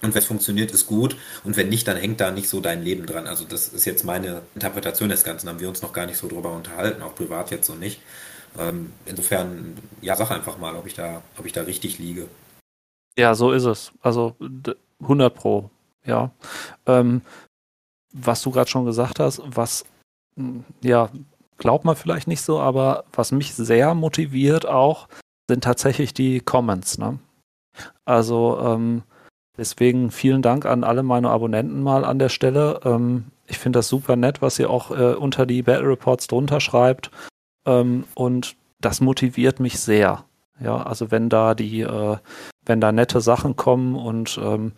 Und 0.02 0.14
wenn 0.14 0.18
es 0.18 0.26
funktioniert, 0.26 0.70
ist 0.70 0.86
gut. 0.86 1.16
Und 1.44 1.56
wenn 1.56 1.68
nicht, 1.68 1.86
dann 1.86 1.96
hängt 1.96 2.20
da 2.20 2.30
nicht 2.30 2.48
so 2.48 2.60
dein 2.60 2.82
Leben 2.82 3.06
dran. 3.06 3.26
Also 3.26 3.44
das 3.44 3.68
ist 3.68 3.84
jetzt 3.84 4.04
meine 4.04 4.42
Interpretation 4.54 5.08
des 5.08 5.24
Ganzen. 5.24 5.48
Haben 5.48 5.60
wir 5.60 5.68
uns 5.68 5.82
noch 5.82 5.92
gar 5.92 6.06
nicht 6.06 6.16
so 6.16 6.28
drüber 6.28 6.52
unterhalten, 6.52 7.02
auch 7.02 7.14
privat 7.14 7.50
jetzt 7.50 7.66
so 7.66 7.74
nicht. 7.74 8.00
Ähm, 8.58 8.92
insofern, 9.06 9.76
ja, 10.00 10.16
sag 10.16 10.30
einfach 10.30 10.58
mal, 10.58 10.74
ob 10.76 10.86
ich 10.86 10.94
da, 10.94 11.22
ob 11.38 11.46
ich 11.46 11.52
da 11.52 11.62
richtig 11.62 11.98
liege. 11.98 12.26
Ja, 13.18 13.34
so 13.34 13.52
ist 13.52 13.64
es. 13.64 13.92
Also 14.00 14.36
100 15.00 15.34
pro. 15.34 15.70
Ja. 16.04 16.30
Ähm, 16.86 17.20
was 18.12 18.42
du 18.42 18.50
gerade 18.50 18.70
schon 18.70 18.86
gesagt 18.86 19.20
hast, 19.20 19.42
was 19.44 19.84
ja 20.82 21.10
glaubt 21.58 21.84
man 21.84 21.94
vielleicht 21.94 22.26
nicht 22.26 22.40
so, 22.40 22.58
aber 22.58 23.04
was 23.12 23.30
mich 23.32 23.54
sehr 23.54 23.94
motiviert 23.94 24.66
auch, 24.66 25.08
sind 25.48 25.62
tatsächlich 25.62 26.14
die 26.14 26.40
Comments. 26.40 26.98
Ne? 26.98 27.18
Also 28.04 28.58
ähm, 28.60 29.02
deswegen 29.56 30.10
vielen 30.10 30.42
Dank 30.42 30.66
an 30.66 30.84
alle 30.84 31.02
meine 31.02 31.30
Abonnenten 31.30 31.82
mal 31.82 32.04
an 32.04 32.18
der 32.18 32.28
Stelle. 32.28 32.80
Ähm, 32.84 33.26
ich 33.46 33.58
finde 33.58 33.78
das 33.78 33.88
super 33.88 34.16
nett, 34.16 34.42
was 34.42 34.58
ihr 34.58 34.70
auch 34.70 34.90
äh, 34.90 35.14
unter 35.14 35.46
die 35.46 35.62
Battle 35.62 35.88
Reports 35.88 36.26
drunter 36.26 36.60
schreibt. 36.60 37.10
Ähm, 37.66 38.04
und 38.14 38.56
das 38.80 39.00
motiviert 39.00 39.60
mich 39.60 39.80
sehr. 39.80 40.24
Ja, 40.60 40.82
also 40.82 41.10
wenn 41.10 41.28
da 41.28 41.54
die, 41.54 41.80
äh, 41.80 42.16
wenn 42.64 42.80
da 42.80 42.92
nette 42.92 43.20
Sachen 43.20 43.56
kommen 43.56 43.96
und 43.96 44.38
ähm, 44.42 44.72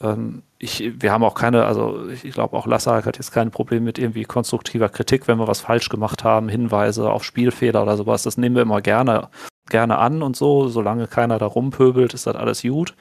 ähm, 0.00 0.42
ich, 0.58 0.92
wir 1.00 1.12
haben 1.12 1.24
auch 1.24 1.34
keine, 1.34 1.64
also 1.64 2.08
ich 2.08 2.32
glaube 2.32 2.56
auch 2.56 2.66
Lassak 2.66 3.06
hat 3.06 3.16
jetzt 3.16 3.32
kein 3.32 3.50
Problem 3.50 3.84
mit 3.84 3.98
irgendwie 3.98 4.24
konstruktiver 4.24 4.88
Kritik, 4.88 5.28
wenn 5.28 5.38
wir 5.38 5.48
was 5.48 5.60
falsch 5.60 5.88
gemacht 5.88 6.24
haben, 6.24 6.48
Hinweise 6.48 7.10
auf 7.10 7.24
Spielfehler 7.24 7.82
oder 7.82 7.96
sowas. 7.96 8.22
Das 8.22 8.36
nehmen 8.36 8.56
wir 8.56 8.62
immer 8.62 8.82
gerne, 8.82 9.28
gerne 9.68 9.98
an 9.98 10.22
und 10.22 10.36
so. 10.36 10.68
Solange 10.68 11.06
keiner 11.06 11.38
da 11.38 11.46
rumpöbelt, 11.46 12.14
ist 12.14 12.26
das 12.26 12.36
alles 12.36 12.62
gut. 12.62 12.94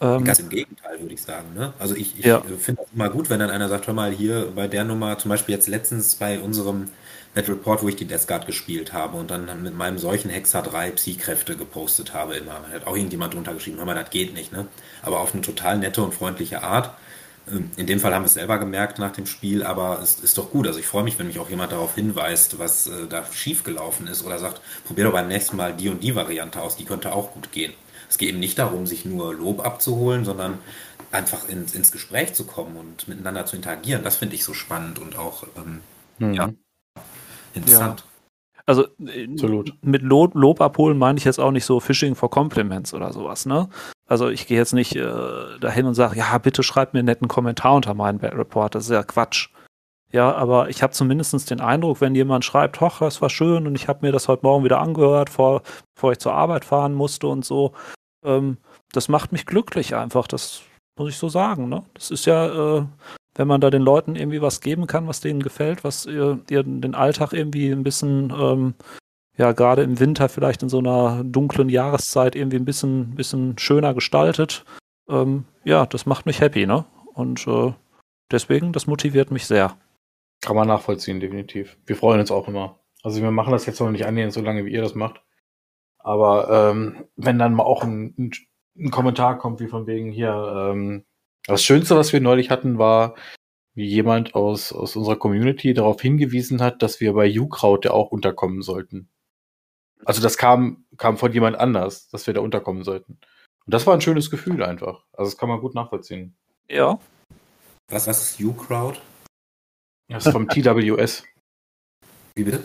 Ähm, 0.00 0.24
Ganz 0.24 0.38
im 0.38 0.48
Gegenteil, 0.48 1.00
würde 1.00 1.14
ich 1.14 1.22
sagen. 1.22 1.54
Ne? 1.54 1.72
Also 1.78 1.94
ich, 1.94 2.18
ich 2.18 2.24
ja. 2.24 2.40
finde 2.40 2.82
es 2.82 2.92
immer 2.92 3.08
gut, 3.08 3.30
wenn 3.30 3.40
dann 3.40 3.50
einer 3.50 3.68
sagt, 3.68 3.86
hör 3.86 3.94
mal, 3.94 4.12
hier 4.12 4.52
bei 4.54 4.68
der 4.68 4.84
Nummer, 4.84 5.18
zum 5.18 5.30
Beispiel 5.30 5.54
jetzt 5.54 5.68
letztens 5.68 6.14
bei 6.16 6.38
unserem 6.38 6.88
Net 7.34 7.48
Report, 7.48 7.82
wo 7.82 7.88
ich 7.88 7.96
die 7.96 8.06
Death 8.06 8.26
Guard 8.26 8.46
gespielt 8.46 8.92
habe 8.92 9.18
und 9.18 9.30
dann 9.30 9.62
mit 9.62 9.76
meinem 9.76 9.98
solchen 9.98 10.30
Hexer 10.30 10.62
3 10.62 10.92
Psy-Kräfte 10.92 11.56
gepostet 11.56 12.14
habe 12.14 12.34
immer. 12.34 12.60
Da 12.70 12.76
hat 12.76 12.86
auch 12.86 12.96
irgendjemand 12.96 13.34
drunter 13.34 13.54
geschrieben, 13.54 13.76
hör 13.78 13.84
mal, 13.84 13.94
das 13.94 14.10
geht 14.10 14.32
nicht, 14.32 14.52
ne? 14.52 14.66
Aber 15.02 15.20
auf 15.20 15.34
eine 15.34 15.42
total 15.42 15.78
nette 15.78 16.02
und 16.02 16.14
freundliche 16.14 16.62
Art. 16.62 16.96
Ähm, 17.50 17.70
in 17.76 17.86
dem 17.86 18.00
Fall 18.00 18.14
haben 18.14 18.22
wir 18.22 18.26
es 18.26 18.34
selber 18.34 18.58
gemerkt 18.58 18.98
nach 18.98 19.12
dem 19.12 19.26
Spiel, 19.26 19.62
aber 19.62 20.00
es 20.02 20.20
ist 20.20 20.38
doch 20.38 20.50
gut. 20.50 20.66
Also 20.66 20.78
ich 20.78 20.86
freue 20.86 21.04
mich, 21.04 21.18
wenn 21.18 21.26
mich 21.26 21.38
auch 21.38 21.50
jemand 21.50 21.72
darauf 21.72 21.94
hinweist, 21.94 22.58
was 22.58 22.86
äh, 22.86 23.06
da 23.08 23.24
schiefgelaufen 23.30 24.06
ist 24.06 24.24
oder 24.24 24.38
sagt, 24.38 24.60
probier 24.86 25.04
doch 25.04 25.12
beim 25.12 25.28
nächsten 25.28 25.56
Mal 25.56 25.74
die 25.74 25.88
und 25.88 26.02
die 26.02 26.14
Variante 26.14 26.60
aus, 26.60 26.76
die 26.76 26.84
könnte 26.84 27.12
auch 27.12 27.32
gut 27.32 27.52
gehen. 27.52 27.72
Es 28.16 28.18
geht 28.18 28.30
eben 28.30 28.40
nicht 28.40 28.58
darum, 28.58 28.86
sich 28.86 29.04
nur 29.04 29.34
Lob 29.34 29.62
abzuholen, 29.62 30.24
sondern 30.24 30.56
einfach 31.12 31.50
ins, 31.50 31.74
ins 31.74 31.92
Gespräch 31.92 32.32
zu 32.32 32.46
kommen 32.46 32.78
und 32.78 33.06
miteinander 33.08 33.44
zu 33.44 33.56
interagieren. 33.56 34.02
Das 34.04 34.16
finde 34.16 34.36
ich 34.36 34.42
so 34.42 34.54
spannend 34.54 34.98
und 34.98 35.18
auch 35.18 35.44
ähm, 35.54 35.82
mhm. 36.16 36.32
ja, 36.32 36.48
interessant. 37.52 38.00
Ja. 38.00 38.62
Also 38.64 38.86
Absolut. 39.32 39.74
mit 39.82 40.00
Lob, 40.00 40.34
Lob 40.34 40.62
abholen 40.62 40.96
meine 40.96 41.18
ich 41.18 41.26
jetzt 41.26 41.38
auch 41.38 41.50
nicht 41.50 41.66
so 41.66 41.78
Phishing 41.78 42.14
for 42.14 42.30
Compliments 42.30 42.94
oder 42.94 43.12
sowas, 43.12 43.44
ne? 43.44 43.68
Also 44.06 44.30
ich 44.30 44.46
gehe 44.46 44.56
jetzt 44.56 44.72
nicht 44.72 44.96
äh, 44.96 45.58
dahin 45.60 45.84
und 45.84 45.92
sage, 45.92 46.16
ja, 46.16 46.38
bitte 46.38 46.62
schreibt 46.62 46.94
mir 46.94 47.00
einen 47.00 47.06
netten 47.08 47.28
Kommentar 47.28 47.74
unter 47.74 47.92
meinen 47.92 48.18
Bad 48.18 48.32
Report, 48.34 48.74
das 48.74 48.84
ist 48.84 48.92
ja 48.92 49.02
Quatsch. 49.02 49.50
Ja, 50.10 50.34
aber 50.34 50.70
ich 50.70 50.82
habe 50.82 50.94
zumindest 50.94 51.50
den 51.50 51.60
Eindruck, 51.60 52.00
wenn 52.00 52.14
jemand 52.14 52.46
schreibt, 52.46 52.80
hoch, 52.80 53.00
das 53.00 53.20
war 53.20 53.28
schön 53.28 53.66
und 53.66 53.74
ich 53.74 53.88
habe 53.88 54.06
mir 54.06 54.12
das 54.12 54.26
heute 54.26 54.46
Morgen 54.46 54.64
wieder 54.64 54.80
angehört, 54.80 55.28
vor, 55.28 55.60
bevor 55.94 56.12
ich 56.12 56.18
zur 56.18 56.32
Arbeit 56.32 56.64
fahren 56.64 56.94
musste 56.94 57.26
und 57.26 57.44
so, 57.44 57.72
ähm, 58.26 58.58
das 58.92 59.08
macht 59.08 59.32
mich 59.32 59.46
glücklich 59.46 59.94
einfach, 59.94 60.26
das 60.26 60.62
muss 60.98 61.10
ich 61.10 61.16
so 61.16 61.28
sagen. 61.28 61.68
Ne? 61.68 61.84
Das 61.94 62.10
ist 62.10 62.26
ja, 62.26 62.78
äh, 62.78 62.86
wenn 63.34 63.48
man 63.48 63.60
da 63.60 63.70
den 63.70 63.82
Leuten 63.82 64.16
irgendwie 64.16 64.42
was 64.42 64.60
geben 64.60 64.86
kann, 64.86 65.06
was 65.06 65.20
denen 65.20 65.42
gefällt, 65.42 65.84
was 65.84 66.06
ihr, 66.06 66.40
ihr 66.50 66.62
den 66.62 66.94
Alltag 66.94 67.32
irgendwie 67.32 67.70
ein 67.70 67.82
bisschen, 67.82 68.32
ähm, 68.36 68.74
ja, 69.36 69.52
gerade 69.52 69.82
im 69.82 70.00
Winter 70.00 70.28
vielleicht 70.28 70.62
in 70.62 70.68
so 70.68 70.78
einer 70.78 71.22
dunklen 71.22 71.68
Jahreszeit 71.68 72.34
irgendwie 72.34 72.56
ein 72.56 72.64
bisschen, 72.64 73.14
bisschen 73.14 73.58
schöner 73.58 73.92
gestaltet. 73.94 74.64
Ähm, 75.08 75.44
ja, 75.64 75.86
das 75.86 76.06
macht 76.06 76.26
mich 76.26 76.40
happy, 76.40 76.66
ne? 76.66 76.86
Und 77.12 77.46
äh, 77.46 77.72
deswegen, 78.30 78.72
das 78.72 78.86
motiviert 78.86 79.30
mich 79.30 79.46
sehr. 79.46 79.76
Kann 80.40 80.56
man 80.56 80.68
nachvollziehen, 80.68 81.20
definitiv. 81.20 81.76
Wir 81.86 81.96
freuen 81.96 82.20
uns 82.20 82.30
auch 82.30 82.48
immer. 82.48 82.78
Also 83.02 83.22
wir 83.22 83.30
machen 83.30 83.52
das 83.52 83.66
jetzt 83.66 83.80
noch 83.80 83.90
nicht 83.90 84.06
annähernd 84.06 84.32
so 84.32 84.40
lange, 84.40 84.64
wie 84.64 84.72
ihr 84.72 84.82
das 84.82 84.94
macht. 84.94 85.22
Aber 86.06 86.70
ähm, 86.70 87.04
wenn 87.16 87.36
dann 87.36 87.52
mal 87.52 87.64
auch 87.64 87.82
ein, 87.82 88.14
ein, 88.16 88.30
ein 88.78 88.90
Kommentar 88.92 89.38
kommt, 89.38 89.58
wie 89.58 89.66
von 89.66 89.88
wegen 89.88 90.12
hier, 90.12 90.70
ähm, 90.70 91.04
das 91.48 91.64
Schönste, 91.64 91.96
was 91.96 92.12
wir 92.12 92.20
neulich 92.20 92.48
hatten, 92.48 92.78
war, 92.78 93.16
wie 93.74 93.86
jemand 93.86 94.36
aus, 94.36 94.72
aus 94.72 94.94
unserer 94.94 95.16
Community 95.16 95.74
darauf 95.74 96.00
hingewiesen 96.00 96.62
hat, 96.62 96.80
dass 96.80 97.00
wir 97.00 97.12
bei 97.14 97.26
Jukraut 97.26 97.84
ja 97.84 97.90
auch 97.90 98.12
unterkommen 98.12 98.62
sollten. 98.62 99.08
Also 100.04 100.22
das 100.22 100.38
kam, 100.38 100.84
kam 100.96 101.16
von 101.16 101.32
jemand 101.32 101.58
anders, 101.58 102.08
dass 102.08 102.28
wir 102.28 102.34
da 102.34 102.40
unterkommen 102.40 102.84
sollten. 102.84 103.18
Und 103.64 103.74
das 103.74 103.84
war 103.84 103.94
ein 103.94 104.00
schönes 104.00 104.30
Gefühl 104.30 104.62
einfach. 104.62 105.02
Also 105.12 105.32
das 105.32 105.36
kann 105.36 105.48
man 105.48 105.60
gut 105.60 105.74
nachvollziehen. 105.74 106.36
Ja. 106.70 107.00
Was, 107.88 108.06
was 108.06 108.22
ist 108.22 108.40
U-Crowd? 108.40 109.00
Das 110.08 110.24
ist 110.24 110.32
vom 110.32 110.48
TWS. 110.48 111.24
Wie 112.36 112.44
bitte? 112.44 112.62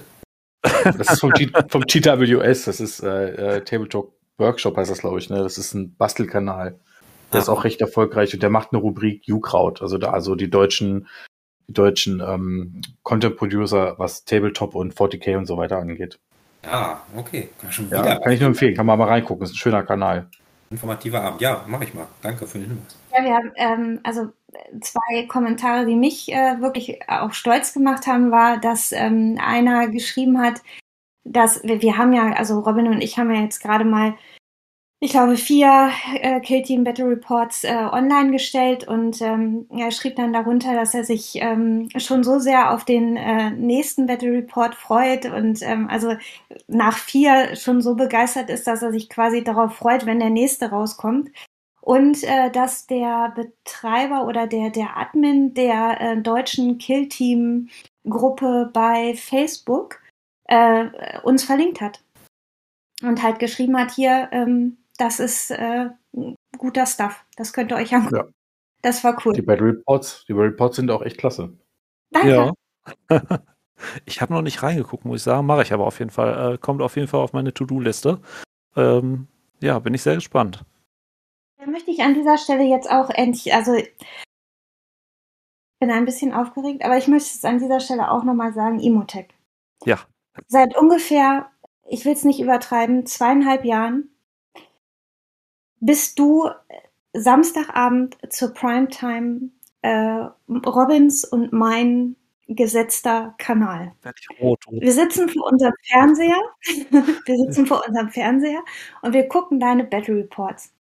Das 0.63 1.13
ist 1.13 1.19
vom, 1.19 1.31
vom 1.69 1.87
TWS. 1.87 2.65
Das 2.65 2.79
ist 2.79 3.01
äh, 3.03 3.57
äh, 3.57 3.61
Tabletop 3.63 4.13
Workshop, 4.37 4.77
heißt 4.77 4.91
das, 4.91 4.99
glaube 4.99 5.19
ich. 5.19 5.29
Ne? 5.29 5.37
Das 5.37 5.57
ist 5.57 5.73
ein 5.73 5.95
Bastelkanal. 5.95 6.79
Der 7.33 7.39
Ah. 7.39 7.41
ist 7.43 7.49
auch 7.49 7.63
recht 7.63 7.79
erfolgreich 7.81 8.33
und 8.33 8.43
der 8.43 8.49
macht 8.49 8.69
eine 8.73 8.81
Rubrik 8.81 9.23
U-Crowd. 9.29 9.81
Also, 9.81 9.97
da, 9.97 10.11
also 10.11 10.35
die 10.35 10.49
deutschen, 10.49 11.07
die 11.67 11.73
deutschen 11.73 12.19
ähm, 12.25 12.81
Content 13.03 13.37
Producer, 13.37 13.95
was 13.97 14.25
Tabletop 14.25 14.75
und 14.75 14.93
40k 14.93 15.37
und 15.37 15.45
so 15.45 15.57
weiter 15.57 15.77
angeht. 15.77 16.19
Ah, 16.69 16.97
okay. 17.15 17.49
Schon 17.69 17.89
Ja, 17.89 18.03
wieder 18.03 18.19
kann 18.19 18.31
ich 18.33 18.39
nur 18.39 18.49
empfehlen. 18.49 18.75
Kann 18.75 18.85
man 18.85 18.99
mal 18.99 19.07
reingucken. 19.07 19.43
Ist 19.43 19.53
ein 19.53 19.55
schöner 19.57 19.83
Kanal. 19.83 20.29
informativer 20.69 21.21
Abend. 21.21 21.41
Ja, 21.41 21.63
mache 21.67 21.85
ich 21.85 21.93
mal. 21.93 22.07
Danke 22.21 22.45
für 22.45 22.59
den 22.59 22.67
Hinweis. 22.67 22.95
Ja, 23.15 23.23
wir 23.23 23.33
haben 23.33 23.51
ähm, 23.55 23.99
also 24.03 24.27
zwei 24.81 25.25
Kommentare, 25.27 25.85
die 25.85 25.95
mich 25.95 26.31
äh, 26.31 26.61
wirklich 26.61 26.99
auch 27.09 27.33
stolz 27.33 27.73
gemacht 27.73 28.07
haben, 28.07 28.31
war, 28.31 28.59
dass 28.59 28.91
ähm, 28.91 29.37
einer 29.41 29.87
geschrieben 29.87 30.39
hat, 30.39 30.61
dass 31.23 31.63
wir, 31.63 31.81
wir 31.81 31.97
haben 31.97 32.13
ja, 32.13 32.33
also 32.33 32.59
Robin 32.59 32.87
und 32.87 33.01
ich 33.01 33.17
haben 33.17 33.33
ja 33.33 33.41
jetzt 33.41 33.61
gerade 33.61 33.85
mal, 33.85 34.15
ich 35.03 35.11
glaube, 35.11 35.35
vier 35.35 35.89
äh, 36.21 36.39
Kill 36.41 36.61
Team 36.61 36.83
Battle 36.83 37.09
Reports 37.09 37.63
äh, 37.63 37.73
online 37.91 38.31
gestellt 38.31 38.87
und 38.87 39.19
ähm, 39.21 39.65
er 39.71 39.91
schrieb 39.91 40.15
dann 40.15 40.31
darunter, 40.31 40.75
dass 40.75 40.93
er 40.93 41.03
sich 41.03 41.37
ähm, 41.41 41.89
schon 41.97 42.23
so 42.23 42.37
sehr 42.37 42.71
auf 42.71 42.85
den 42.85 43.17
äh, 43.17 43.49
nächsten 43.49 44.05
Battle 44.05 44.31
Report 44.31 44.75
freut 44.75 45.25
und 45.25 45.63
ähm, 45.63 45.89
also 45.89 46.13
nach 46.67 46.97
vier 46.97 47.55
schon 47.55 47.81
so 47.81 47.95
begeistert 47.95 48.51
ist, 48.51 48.67
dass 48.67 48.83
er 48.83 48.91
sich 48.91 49.09
quasi 49.09 49.43
darauf 49.43 49.75
freut, 49.75 50.05
wenn 50.05 50.19
der 50.19 50.29
nächste 50.29 50.69
rauskommt. 50.69 51.31
Und 51.81 52.23
äh, 52.23 52.51
dass 52.51 52.85
der 52.85 53.33
Betreiber 53.35 54.27
oder 54.27 54.47
der, 54.47 54.69
der 54.69 54.97
Admin 54.97 55.53
der 55.55 55.99
äh, 55.99 56.21
deutschen 56.21 56.77
Kill-Team-Gruppe 56.77 58.69
bei 58.71 59.15
Facebook 59.15 59.99
äh, 60.45 60.85
uns 61.23 61.43
verlinkt 61.43 61.81
hat. 61.81 62.03
Und 63.01 63.23
halt 63.23 63.39
geschrieben 63.39 63.77
hat, 63.77 63.91
hier, 63.91 64.29
ähm, 64.31 64.77
das 64.97 65.19
ist 65.19 65.49
äh, 65.49 65.89
guter 66.57 66.85
Stuff. 66.85 67.25
Das 67.35 67.51
könnt 67.51 67.71
ihr 67.71 67.77
euch 67.77 67.93
angucken. 67.93 68.15
Ja. 68.15 68.33
Das 68.83 69.03
war 69.03 69.19
cool. 69.25 69.33
Die 69.33 69.41
Battle 69.41 69.67
Reports, 69.67 70.25
die 70.27 70.33
Battle 70.33 70.49
Reports 70.51 70.75
sind 70.75 70.91
auch 70.91 71.01
echt 71.01 71.17
klasse. 71.17 71.53
Danke. 72.11 72.29
Ja. 72.29 72.53
ich 74.05 74.21
habe 74.21 74.33
noch 74.33 74.41
nicht 74.41 74.61
reingeguckt, 74.61 75.05
muss 75.05 75.17
ich 75.17 75.23
sagen. 75.23 75.47
Mache 75.47 75.63
ich 75.63 75.73
aber 75.73 75.85
auf 75.85 75.99
jeden 75.99 76.11
Fall. 76.11 76.53
Äh, 76.53 76.57
kommt 76.57 76.81
auf 76.81 76.95
jeden 76.95 77.07
Fall 77.07 77.21
auf 77.21 77.33
meine 77.33 77.53
To-Do-Liste. 77.53 78.19
Ähm, 78.75 79.27
ja, 79.61 79.79
bin 79.79 79.93
ich 79.93 80.01
sehr 80.01 80.15
gespannt. 80.15 80.63
Da 81.61 81.67
möchte 81.67 81.91
ich 81.91 82.01
an 82.01 82.15
dieser 82.15 82.39
Stelle 82.39 82.63
jetzt 82.63 82.89
auch 82.89 83.11
endlich, 83.11 83.53
also 83.53 83.75
ich 83.75 83.93
bin 85.79 85.91
ein 85.91 86.05
bisschen 86.05 86.33
aufgeregt, 86.33 86.83
aber 86.83 86.97
ich 86.97 87.07
möchte 87.07 87.29
es 87.29 87.45
an 87.45 87.59
dieser 87.59 87.79
Stelle 87.79 88.09
auch 88.09 88.23
nochmal 88.23 88.51
sagen, 88.51 88.79
Imotech. 88.79 89.27
Ja. 89.85 89.99
Seit 90.47 90.75
ungefähr, 90.75 91.51
ich 91.87 92.03
will 92.03 92.13
es 92.13 92.23
nicht 92.23 92.39
übertreiben, 92.39 93.05
zweieinhalb 93.05 93.63
Jahren 93.63 94.09
bist 95.79 96.17
du 96.17 96.49
Samstagabend 97.13 98.17
zur 98.29 98.55
Primetime 98.55 99.51
äh, 99.83 100.29
Robins 100.49 101.25
und 101.25 101.53
mein 101.53 102.15
gesetzter 102.47 103.35
Kanal. 103.37 103.93
Wir 104.71 104.93
sitzen 104.93 105.29
vor 105.29 105.51
unserem 105.51 105.75
Fernseher, 105.83 106.41
wir 106.89 107.37
sitzen 107.37 107.67
vor 107.67 107.83
unserem 107.87 108.09
Fernseher 108.09 108.63
und 109.03 109.13
wir 109.13 109.27
gucken 109.27 109.59
deine 109.59 109.83
Battle 109.83 110.15
Reports. 110.15 110.73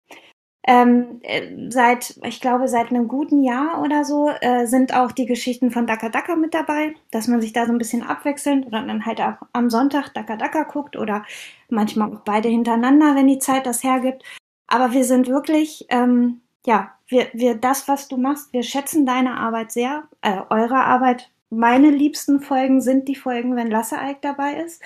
Ähm, 0.63 1.19
äh, 1.23 1.69
seit, 1.69 2.19
ich 2.23 2.39
glaube, 2.39 2.67
seit 2.67 2.89
einem 2.91 3.07
guten 3.07 3.43
Jahr 3.43 3.81
oder 3.81 4.05
so 4.05 4.29
äh, 4.41 4.67
sind 4.67 4.93
auch 4.95 5.11
die 5.11 5.25
Geschichten 5.25 5.71
von 5.71 5.87
Daka 5.87 6.09
Daka 6.09 6.35
mit 6.35 6.53
dabei, 6.53 6.93
dass 7.09 7.27
man 7.27 7.41
sich 7.41 7.51
da 7.51 7.65
so 7.65 7.71
ein 7.71 7.79
bisschen 7.79 8.03
abwechselnd 8.03 8.67
oder 8.67 8.85
dann 8.85 9.05
halt 9.05 9.19
auch 9.21 9.37
am 9.53 9.71
Sonntag 9.71 10.13
Daka 10.13 10.35
Daka 10.35 10.63
guckt 10.63 10.97
oder 10.97 11.25
manchmal 11.69 12.13
auch 12.13 12.19
beide 12.19 12.49
hintereinander, 12.49 13.15
wenn 13.15 13.27
die 13.27 13.39
Zeit 13.39 13.65
das 13.65 13.83
hergibt. 13.83 14.23
Aber 14.67 14.93
wir 14.93 15.03
sind 15.03 15.27
wirklich, 15.27 15.87
ähm, 15.89 16.41
ja, 16.65 16.91
wir, 17.07 17.27
wir, 17.33 17.55
das, 17.55 17.87
was 17.87 18.07
du 18.07 18.17
machst, 18.17 18.53
wir 18.53 18.63
schätzen 18.63 19.05
deine 19.05 19.37
Arbeit 19.37 19.71
sehr, 19.71 20.03
äh, 20.21 20.41
eure 20.49 20.83
Arbeit. 20.83 21.31
Meine 21.49 21.89
liebsten 21.89 22.39
Folgen 22.39 22.81
sind 22.81 23.07
die 23.07 23.15
Folgen, 23.15 23.55
wenn 23.55 23.71
Lasse 23.71 23.97
Eick 23.99 24.21
dabei 24.21 24.61
ist. 24.61 24.81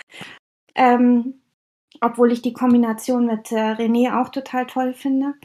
Ähm, 0.73 1.35
obwohl 2.01 2.31
ich 2.31 2.41
die 2.41 2.53
Kombination 2.53 3.25
mit 3.25 3.51
äh, 3.51 3.73
René 3.73 4.21
auch 4.21 4.29
total 4.29 4.65
toll 4.65 4.93
finde. 4.93 5.35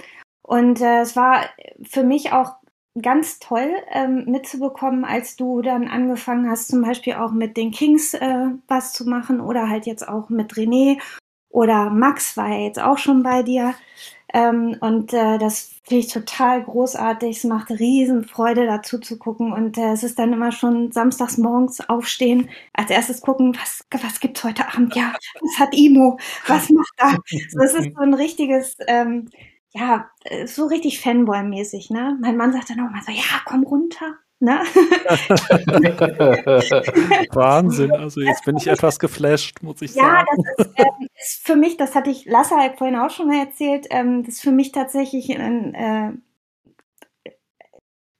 Und 0.42 0.80
äh, 0.80 1.00
es 1.00 1.16
war 1.16 1.44
für 1.82 2.02
mich 2.02 2.32
auch 2.32 2.54
ganz 3.00 3.38
toll 3.38 3.72
ähm, 3.92 4.24
mitzubekommen, 4.26 5.04
als 5.04 5.36
du 5.36 5.62
dann 5.62 5.88
angefangen 5.88 6.50
hast, 6.50 6.68
zum 6.68 6.82
Beispiel 6.82 7.14
auch 7.14 7.32
mit 7.32 7.56
den 7.56 7.70
Kings 7.70 8.14
äh, 8.14 8.46
was 8.66 8.92
zu 8.92 9.08
machen 9.08 9.40
oder 9.40 9.68
halt 9.68 9.86
jetzt 9.86 10.06
auch 10.08 10.28
mit 10.28 10.54
René 10.54 11.00
oder 11.50 11.90
Max 11.90 12.36
war 12.36 12.48
ja 12.48 12.60
jetzt 12.60 12.80
auch 12.80 12.98
schon 12.98 13.22
bei 13.22 13.42
dir. 13.42 13.74
Ähm, 14.32 14.76
und 14.80 15.12
äh, 15.12 15.38
das 15.38 15.72
finde 15.82 16.04
ich 16.04 16.12
total 16.12 16.62
großartig. 16.62 17.38
Es 17.38 17.44
macht 17.44 17.70
riesen 17.70 18.24
Freude, 18.24 18.66
dazu 18.66 18.98
zu 18.98 19.18
gucken. 19.18 19.52
Und 19.52 19.76
äh, 19.76 19.92
es 19.92 20.04
ist 20.04 20.18
dann 20.20 20.32
immer 20.32 20.52
schon 20.52 20.92
samstags 20.92 21.36
morgens 21.36 21.80
aufstehen, 21.88 22.48
als 22.72 22.90
erstes 22.90 23.20
gucken, 23.22 23.56
was, 23.56 23.84
was 23.90 24.20
gibt's 24.20 24.44
heute 24.44 24.68
Abend? 24.68 24.94
Ja, 24.94 25.14
was 25.40 25.58
hat 25.58 25.74
Imo? 25.76 26.18
Was 26.46 26.70
macht 26.70 26.92
da? 26.96 27.16
So, 27.50 27.60
es 27.60 27.74
ist 27.74 27.92
so 27.92 28.00
ein 28.00 28.14
richtiges, 28.14 28.76
ähm, 28.86 29.28
ja, 29.72 30.10
äh, 30.24 30.46
so 30.46 30.66
richtig 30.66 31.00
Fanboy-mäßig, 31.00 31.90
ne? 31.90 32.18
Mein 32.20 32.36
Mann 32.36 32.52
sagt 32.52 32.70
dann 32.70 32.80
auch 32.80 32.90
mal 32.90 33.02
so, 33.02 33.12
ja, 33.12 33.40
komm 33.44 33.64
runter. 33.64 34.16
Ne? 34.42 34.52
Wahnsinn. 37.34 37.92
Also 37.92 38.22
jetzt 38.22 38.42
bin 38.46 38.56
ich 38.56 38.66
etwas 38.68 38.98
geflasht, 38.98 39.62
muss 39.62 39.82
ich 39.82 39.94
Ja, 39.94 40.24
sagen. 40.24 40.26
das 40.56 40.66
ist, 40.66 40.78
ähm, 40.78 41.08
ist 41.14 41.46
für 41.46 41.56
mich, 41.56 41.76
das 41.76 41.94
hatte 41.94 42.08
ich 42.10 42.24
Lasse 42.24 42.56
halt 42.56 42.78
vorhin 42.78 42.96
auch 42.96 43.10
schon 43.10 43.26
mal 43.28 43.38
erzählt, 43.38 43.86
ähm, 43.90 44.22
das 44.24 44.36
ist 44.36 44.40
für 44.40 44.50
mich 44.50 44.72
tatsächlich 44.72 45.38
ein, 45.38 45.74
äh, 45.74 46.12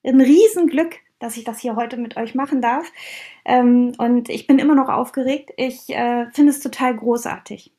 ein 0.05 0.21
Riesenglück, 0.21 0.97
dass 1.21 1.39
ich 1.39 1.45
das 1.45 1.59
hier 1.59 1.75
heute 1.75 1.97
mit 1.97 2.19
euch 2.19 2.35
machen 2.35 2.61
darf. 2.61 2.87
Ähm, 3.47 3.95
und 3.97 4.29
ich 4.29 4.47
bin 4.47 4.59
immer 4.59 4.75
noch 4.75 4.91
aufgeregt. 4.91 5.53
Ich 5.57 5.89
äh, 5.89 6.27
finde 6.33 6.51
es 6.51 6.61
total 6.61 6.97
großartig. 6.97 7.73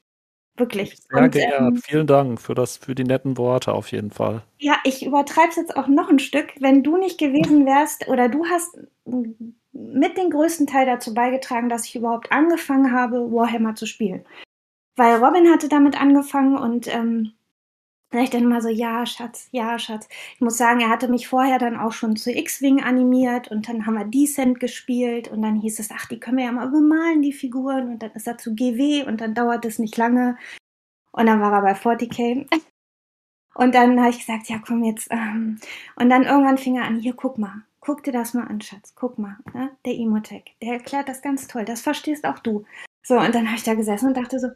Wirklich. 0.61 0.97
Sehr 1.09 1.23
und, 1.23 1.31
geehrt. 1.31 1.59
ähm, 1.59 1.81
Vielen 1.83 2.07
Dank 2.07 2.39
für 2.39 2.53
das, 2.55 2.77
für 2.77 2.95
die 2.95 3.03
netten 3.03 3.38
Worte 3.38 3.73
auf 3.73 3.91
jeden 3.91 4.11
Fall. 4.11 4.43
ja, 4.59 4.75
ich 4.83 5.05
übertreibe 5.05 5.49
es 5.49 5.55
jetzt 5.55 5.75
auch 5.75 5.88
noch 5.88 6.09
ein 6.09 6.19
Stück. 6.19 6.53
Wenn 6.59 6.83
du 6.83 6.97
nicht 6.97 7.17
gewesen 7.19 7.65
wärst 7.65 8.07
oder 8.07 8.29
du 8.29 8.45
hast 8.45 8.77
mit 9.73 10.17
den 10.17 10.29
größten 10.29 10.67
Teil 10.67 10.85
dazu 10.85 11.13
beigetragen, 11.13 11.69
dass 11.69 11.85
ich 11.85 11.95
überhaupt 11.95 12.31
angefangen 12.31 12.91
habe, 12.91 13.31
Warhammer 13.31 13.75
zu 13.75 13.85
spielen. 13.85 14.23
Weil 14.95 15.15
Robin 15.15 15.49
hatte 15.49 15.69
damit 15.69 15.99
angefangen 15.99 16.57
und 16.57 16.93
ähm, 16.93 17.31
da 18.11 18.19
ich 18.19 18.29
dann 18.29 18.43
immer 18.43 18.61
so, 18.61 18.69
ja, 18.69 19.05
Schatz, 19.05 19.47
ja, 19.51 19.79
Schatz. 19.79 20.07
Ich 20.35 20.41
muss 20.41 20.57
sagen, 20.57 20.81
er 20.81 20.89
hatte 20.89 21.07
mich 21.07 21.27
vorher 21.27 21.59
dann 21.59 21.77
auch 21.77 21.93
schon 21.93 22.15
zu 22.15 22.31
X-Wing 22.31 22.83
animiert 22.83 23.49
und 23.49 23.67
dann 23.67 23.85
haben 23.85 23.95
wir 23.95 24.05
Descent 24.05 24.59
gespielt 24.59 25.29
und 25.29 25.41
dann 25.41 25.55
hieß 25.55 25.79
es, 25.79 25.89
ach, 25.91 26.07
die 26.07 26.19
können 26.19 26.38
wir 26.38 26.45
ja 26.45 26.51
mal 26.51 26.69
bemalen, 26.69 27.21
die 27.21 27.33
Figuren 27.33 27.89
und 27.89 28.03
dann 28.03 28.11
ist 28.11 28.27
er 28.27 28.38
zu 28.38 28.53
GW 28.53 29.05
und 29.05 29.21
dann 29.21 29.33
dauert 29.33 29.65
es 29.65 29.79
nicht 29.79 29.97
lange 29.97 30.38
und 31.11 31.25
dann 31.25 31.41
war 31.41 31.53
er 31.53 31.61
bei 31.61 31.73
40k 31.73 32.47
und 33.55 33.75
dann 33.75 33.99
habe 33.99 34.09
ich 34.09 34.19
gesagt, 34.19 34.47
ja, 34.47 34.59
komm 34.65 34.83
jetzt. 34.83 35.07
Ähm, 35.11 35.59
und 35.95 36.09
dann 36.09 36.23
irgendwann 36.23 36.57
fing 36.57 36.77
er 36.77 36.85
an, 36.85 36.99
hier, 36.99 37.13
guck 37.13 37.38
mal, 37.38 37.63
guck 37.79 38.03
dir 38.03 38.13
das 38.13 38.33
mal 38.33 38.47
an, 38.47 38.61
Schatz, 38.61 38.93
guck 38.95 39.17
mal, 39.19 39.38
ne? 39.53 39.71
der 39.85 39.93
Emotech, 39.93 40.55
der 40.61 40.73
erklärt 40.73 41.09
das 41.09 41.21
ganz 41.21 41.47
toll, 41.47 41.65
das 41.65 41.81
verstehst 41.81 42.25
auch 42.25 42.39
du. 42.39 42.65
So, 43.03 43.17
und 43.17 43.33
dann 43.33 43.47
habe 43.47 43.57
ich 43.57 43.63
da 43.63 43.73
gesessen 43.73 44.07
und 44.07 44.17
dachte 44.17 44.39
so, 44.39 44.49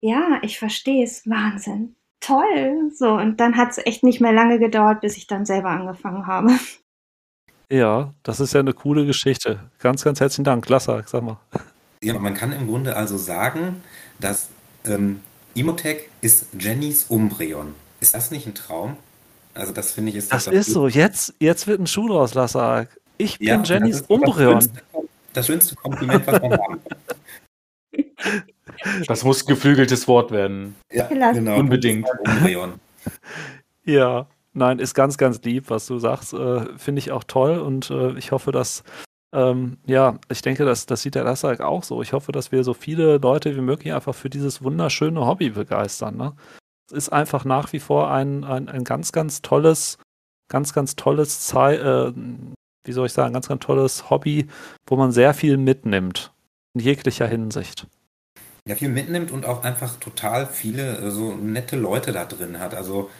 ja, 0.00 0.40
ich 0.42 0.58
verstehe 0.58 1.04
es, 1.04 1.28
Wahnsinn, 1.28 1.96
toll. 2.20 2.90
So, 2.94 3.12
und 3.14 3.38
dann 3.40 3.56
hat 3.56 3.70
es 3.70 3.78
echt 3.78 4.02
nicht 4.04 4.20
mehr 4.20 4.32
lange 4.32 4.58
gedauert, 4.58 5.00
bis 5.00 5.16
ich 5.16 5.26
dann 5.26 5.46
selber 5.46 5.70
angefangen 5.70 6.26
habe. 6.26 6.50
Ja, 7.72 8.12
das 8.22 8.40
ist 8.40 8.52
ja 8.52 8.60
eine 8.60 8.72
coole 8.72 9.06
Geschichte. 9.06 9.60
Ganz, 9.78 10.02
ganz 10.02 10.20
herzlichen 10.20 10.44
Dank. 10.44 10.68
Lasse, 10.68 11.04
sag 11.06 11.22
mal. 11.22 11.38
Ja, 12.02 12.18
man 12.18 12.34
kann 12.34 12.52
im 12.52 12.66
Grunde 12.66 12.96
also 12.96 13.16
sagen, 13.16 13.82
dass 14.18 14.48
ähm, 14.86 15.20
Imotech 15.54 16.08
ist 16.20 16.46
Jennys 16.58 17.04
Umbreon. 17.04 17.74
Ist 18.00 18.14
das 18.14 18.30
nicht 18.30 18.46
ein 18.46 18.54
Traum? 18.54 18.96
Also 19.54 19.72
das 19.72 19.92
finde 19.92 20.10
ich 20.10 20.16
ist 20.16 20.32
Das 20.32 20.46
ist 20.46 20.72
so. 20.72 20.88
Jetzt, 20.88 21.34
jetzt 21.38 21.66
wird 21.66 21.80
ein 21.80 21.86
Schuh 21.86 22.08
draus, 22.08 22.34
Lasse. 22.34 22.88
Ich 23.18 23.38
bin 23.38 23.48
Ja, 23.48 23.56
das 23.58 23.68
Jennys 23.68 23.98
das 23.98 24.06
Umbreon. 24.08 24.60
schönste, 24.62 24.82
das 25.32 25.46
schönste 25.46 25.76
Kompliment, 25.76 26.26
was 26.26 26.40
man 26.40 26.52
haben 26.52 26.80
kann. 26.88 26.94
Das 29.06 29.24
muss 29.24 29.44
geflügeltes 29.46 30.08
Wort 30.08 30.30
werden. 30.30 30.76
Ja, 30.92 31.06
genau. 31.08 31.58
Unbedingt. 31.58 32.06
Ja, 33.82 34.26
nein, 34.52 34.78
ist 34.78 34.94
ganz, 34.94 35.16
ganz 35.16 35.40
lieb, 35.42 35.70
was 35.70 35.86
du 35.86 35.98
sagst. 35.98 36.34
Äh, 36.34 36.66
Finde 36.76 36.98
ich 36.98 37.10
auch 37.12 37.24
toll 37.24 37.58
und 37.58 37.90
äh, 37.90 38.12
ich 38.18 38.30
hoffe, 38.30 38.52
dass, 38.52 38.84
ähm, 39.34 39.78
ja, 39.86 40.18
ich 40.30 40.42
denke, 40.42 40.66
das, 40.66 40.84
das 40.84 41.00
sieht 41.00 41.14
der 41.14 41.24
Lassak 41.24 41.60
auch 41.60 41.82
so. 41.82 42.02
Ich 42.02 42.12
hoffe, 42.12 42.30
dass 42.30 42.52
wir 42.52 42.62
so 42.62 42.74
viele 42.74 43.16
Leute 43.16 43.56
wie 43.56 43.62
möglich 43.62 43.94
einfach 43.94 44.14
für 44.14 44.28
dieses 44.28 44.62
wunderschöne 44.62 45.26
Hobby 45.26 45.50
begeistern. 45.50 46.18
Ne? 46.18 46.34
Es 46.88 46.92
ist 46.92 47.08
einfach 47.08 47.46
nach 47.46 47.72
wie 47.72 47.80
vor 47.80 48.10
ein, 48.12 48.44
ein, 48.44 48.68
ein 48.68 48.84
ganz, 48.84 49.12
ganz 49.12 49.40
tolles 49.40 49.98
ganz, 50.48 50.74
ganz 50.74 50.94
tolles 50.96 51.46
Zei 51.46 51.76
äh, 51.76 52.12
wie 52.84 52.92
soll 52.92 53.06
ich 53.06 53.12
sagen, 53.12 53.34
ganz, 53.34 53.48
ganz 53.48 53.64
tolles 53.64 54.10
Hobby, 54.10 54.46
wo 54.86 54.96
man 54.96 55.12
sehr 55.12 55.34
viel 55.34 55.56
mitnimmt. 55.56 56.32
In 56.74 56.80
jeglicher 56.80 57.26
Hinsicht. 57.26 57.86
Ja, 58.70 58.76
viel 58.76 58.88
mitnimmt 58.88 59.32
und 59.32 59.46
auch 59.46 59.64
einfach 59.64 59.96
total 59.98 60.46
viele 60.46 60.98
äh, 60.98 61.10
so 61.10 61.34
nette 61.34 61.74
Leute 61.74 62.12
da 62.12 62.24
drin 62.24 62.60
hat. 62.60 62.72
Also, 62.72 63.10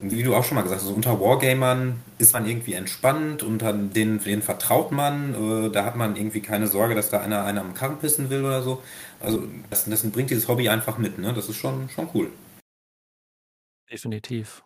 wie 0.00 0.24
du 0.24 0.34
auch 0.34 0.42
schon 0.42 0.56
mal 0.56 0.62
gesagt 0.62 0.80
hast, 0.80 0.88
so 0.88 0.92
unter 0.92 1.20
Wargamern 1.20 2.02
ist 2.18 2.32
man 2.32 2.46
irgendwie 2.46 2.72
entspannt, 2.72 3.44
unter 3.44 3.72
denen, 3.72 4.18
denen 4.18 4.42
vertraut 4.42 4.90
man, 4.90 5.66
äh, 5.66 5.70
da 5.70 5.84
hat 5.84 5.94
man 5.94 6.16
irgendwie 6.16 6.40
keine 6.40 6.66
Sorge, 6.66 6.96
dass 6.96 7.10
da 7.10 7.20
einer, 7.20 7.44
einer 7.44 7.60
am 7.60 7.74
Karren 7.74 8.00
pissen 8.00 8.28
will 8.28 8.44
oder 8.44 8.60
so. 8.64 8.82
Also, 9.20 9.44
das, 9.70 9.84
das 9.84 10.02
bringt 10.10 10.30
dieses 10.30 10.48
Hobby 10.48 10.68
einfach 10.68 10.98
mit, 10.98 11.16
ne? 11.16 11.32
Das 11.32 11.48
ist 11.48 11.58
schon, 11.58 11.88
schon 11.88 12.08
cool. 12.12 12.32
Definitiv. 13.88 14.64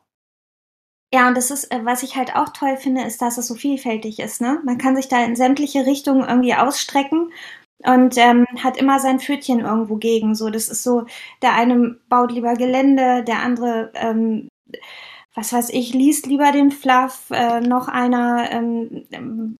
Ja, 1.12 1.28
und 1.28 1.36
das 1.36 1.50
ist, 1.50 1.70
äh, 1.70 1.84
was 1.84 2.02
ich 2.02 2.16
halt 2.16 2.34
auch 2.34 2.48
toll 2.50 2.76
finde, 2.78 3.04
ist, 3.04 3.20
dass 3.20 3.36
es 3.36 3.46
so 3.46 3.54
vielfältig 3.54 4.18
ist. 4.18 4.40
Ne? 4.40 4.60
Man 4.64 4.78
kann 4.78 4.96
sich 4.96 5.08
da 5.08 5.24
in 5.24 5.36
sämtliche 5.36 5.84
Richtungen 5.86 6.26
irgendwie 6.26 6.54
ausstrecken 6.54 7.32
und 7.84 8.16
ähm, 8.16 8.46
hat 8.62 8.76
immer 8.76 8.98
sein 9.00 9.20
Pfötchen 9.20 9.60
irgendwo 9.60 9.96
gegen. 9.96 10.34
So, 10.34 10.50
das 10.50 10.68
ist 10.68 10.82
so, 10.82 11.06
der 11.42 11.54
eine 11.54 11.96
baut 12.08 12.32
lieber 12.32 12.54
Gelände, 12.54 13.22
der 13.24 13.40
andere, 13.40 13.92
ähm, 13.94 14.48
was 15.34 15.52
weiß 15.52 15.70
ich, 15.70 15.92
liest 15.92 16.26
lieber 16.26 16.52
den 16.52 16.70
Fluff, 16.70 17.30
äh, 17.30 17.60
noch 17.60 17.88
einer 17.88 18.50
ähm, 18.50 19.56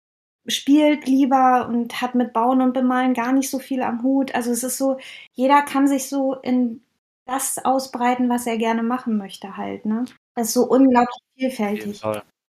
spielt 0.49 1.07
lieber 1.07 1.69
und 1.69 2.01
hat 2.01 2.15
mit 2.15 2.33
Bauen 2.33 2.63
und 2.63 2.73
Bemalen 2.73 3.15
gar 3.15 3.33
nicht 3.33 3.51
so 3.51 3.59
viel 3.59 3.83
am 3.83 4.03
Hut. 4.03 4.35
Also 4.35 4.51
es 4.51 4.63
ist 4.63 4.79
so, 4.79 4.97
jeder 5.33 5.63
kann 5.63 5.89
sich 5.89 6.09
so 6.09 6.35
in 6.35 6.83
das 7.27 7.59
ausbreiten, 7.65 8.29
was 8.29 8.47
er 8.47 8.57
gerne 8.57 8.83
machen 8.83 9.19
möchte 9.19 9.57
halt, 9.57 9.85
ne? 9.85 10.05
Das 10.37 10.49
ist 10.49 10.55
so 10.55 10.65
unglaublich 10.65 11.23
vielfältig. 11.37 12.01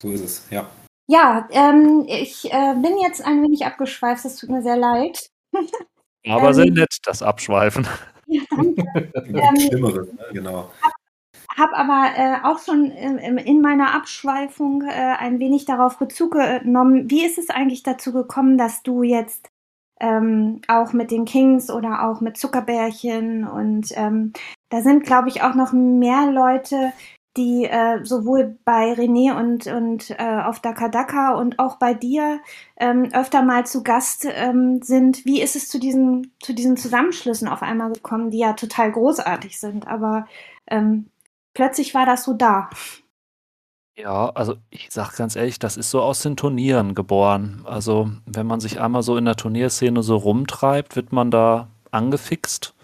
So 0.02 0.10
ist 0.10 0.20
es, 0.20 0.50
ja. 0.50 0.70
Ja, 1.08 1.48
ähm, 1.50 2.04
ich 2.06 2.52
äh, 2.52 2.74
bin 2.76 2.96
jetzt 2.98 3.24
ein 3.24 3.42
wenig 3.42 3.66
abgeschweift, 3.66 4.24
es 4.24 4.36
tut 4.36 4.50
mir 4.50 4.62
sehr 4.62 4.76
leid. 4.76 5.28
Aber 6.26 6.48
ähm, 6.48 6.54
sehr 6.54 6.70
nett, 6.70 6.98
das 7.04 7.22
Abschweifen. 7.22 7.86
Ja, 8.32 8.42
danke. 8.48 8.84
ähm, 9.26 9.60
Schlimmeres, 9.60 10.12
ne? 10.12 10.24
genau. 10.32 10.70
Hab, 10.82 10.92
hab 11.56 11.72
aber 11.72 12.12
äh, 12.16 12.36
auch 12.44 12.60
schon 12.60 12.92
in, 12.92 13.38
in 13.38 13.60
meiner 13.60 13.92
Abschweifung 13.92 14.82
äh, 14.82 15.16
ein 15.18 15.40
wenig 15.40 15.64
darauf 15.64 15.98
Bezug 15.98 16.34
genommen. 16.34 17.10
Wie 17.10 17.24
ist 17.24 17.38
es 17.38 17.50
eigentlich 17.50 17.82
dazu 17.82 18.12
gekommen, 18.12 18.56
dass 18.56 18.84
du 18.84 19.02
jetzt 19.02 19.50
ähm, 20.00 20.60
auch 20.68 20.92
mit 20.92 21.10
den 21.10 21.24
Kings 21.24 21.70
oder 21.70 22.08
auch 22.08 22.20
mit 22.20 22.36
Zuckerbärchen 22.36 23.48
und 23.48 23.88
ähm, 23.96 24.32
da 24.70 24.80
sind, 24.80 25.04
glaube 25.04 25.28
ich, 25.28 25.42
auch 25.42 25.54
noch 25.54 25.72
mehr 25.72 26.30
Leute, 26.30 26.92
die 27.36 27.64
äh, 27.64 28.04
sowohl 28.04 28.58
bei 28.64 28.92
René 28.92 29.36
und, 29.36 29.66
und 29.68 30.10
äh, 30.10 30.42
auf 30.44 30.60
Dakadaka 30.60 31.34
und 31.34 31.58
auch 31.58 31.76
bei 31.76 31.94
dir 31.94 32.40
ähm, 32.76 33.08
öfter 33.12 33.42
mal 33.42 33.66
zu 33.66 33.82
Gast 33.82 34.26
ähm, 34.28 34.82
sind. 34.82 35.24
Wie 35.24 35.40
ist 35.40 35.54
es 35.54 35.68
zu 35.68 35.78
diesen, 35.78 36.32
zu 36.40 36.52
diesen 36.52 36.76
Zusammenschlüssen 36.76 37.46
auf 37.46 37.62
einmal 37.62 37.92
gekommen, 37.92 38.30
die 38.30 38.38
ja 38.38 38.54
total 38.54 38.90
großartig 38.90 39.60
sind, 39.60 39.86
aber 39.86 40.26
ähm, 40.66 41.10
plötzlich 41.54 41.94
war 41.94 42.04
das 42.04 42.24
so 42.24 42.32
da. 42.32 42.68
Ja, 43.96 44.30
also 44.30 44.56
ich 44.70 44.88
sag 44.90 45.16
ganz 45.16 45.36
ehrlich, 45.36 45.58
das 45.58 45.76
ist 45.76 45.90
so 45.90 46.00
aus 46.00 46.22
den 46.22 46.36
Turnieren 46.36 46.94
geboren. 46.94 47.62
Also 47.64 48.10
wenn 48.26 48.46
man 48.46 48.60
sich 48.60 48.80
einmal 48.80 49.02
so 49.02 49.16
in 49.16 49.26
der 49.26 49.36
Turnierszene 49.36 50.02
so 50.02 50.16
rumtreibt, 50.16 50.96
wird 50.96 51.12
man 51.12 51.30
da 51.30 51.68
angefixt. 51.90 52.74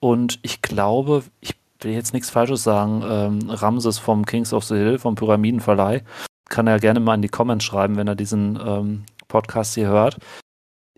Und 0.00 0.40
ich 0.42 0.60
glaube, 0.62 1.22
ich 1.40 1.56
will 1.80 1.92
jetzt 1.92 2.12
nichts 2.12 2.30
Falsches 2.30 2.62
sagen, 2.62 3.02
ähm, 3.08 3.50
Ramses 3.50 3.98
vom 3.98 4.26
Kings 4.26 4.52
of 4.52 4.64
the 4.64 4.74
Hill, 4.74 4.98
vom 4.98 5.14
Pyramidenverleih, 5.14 6.02
kann 6.48 6.66
er 6.66 6.80
gerne 6.80 7.00
mal 7.00 7.14
in 7.14 7.22
die 7.22 7.28
Comments 7.28 7.64
schreiben, 7.64 7.96
wenn 7.96 8.08
er 8.08 8.16
diesen 8.16 8.58
ähm, 8.64 9.04
Podcast 9.28 9.74
hier 9.74 9.88
hört. 9.88 10.18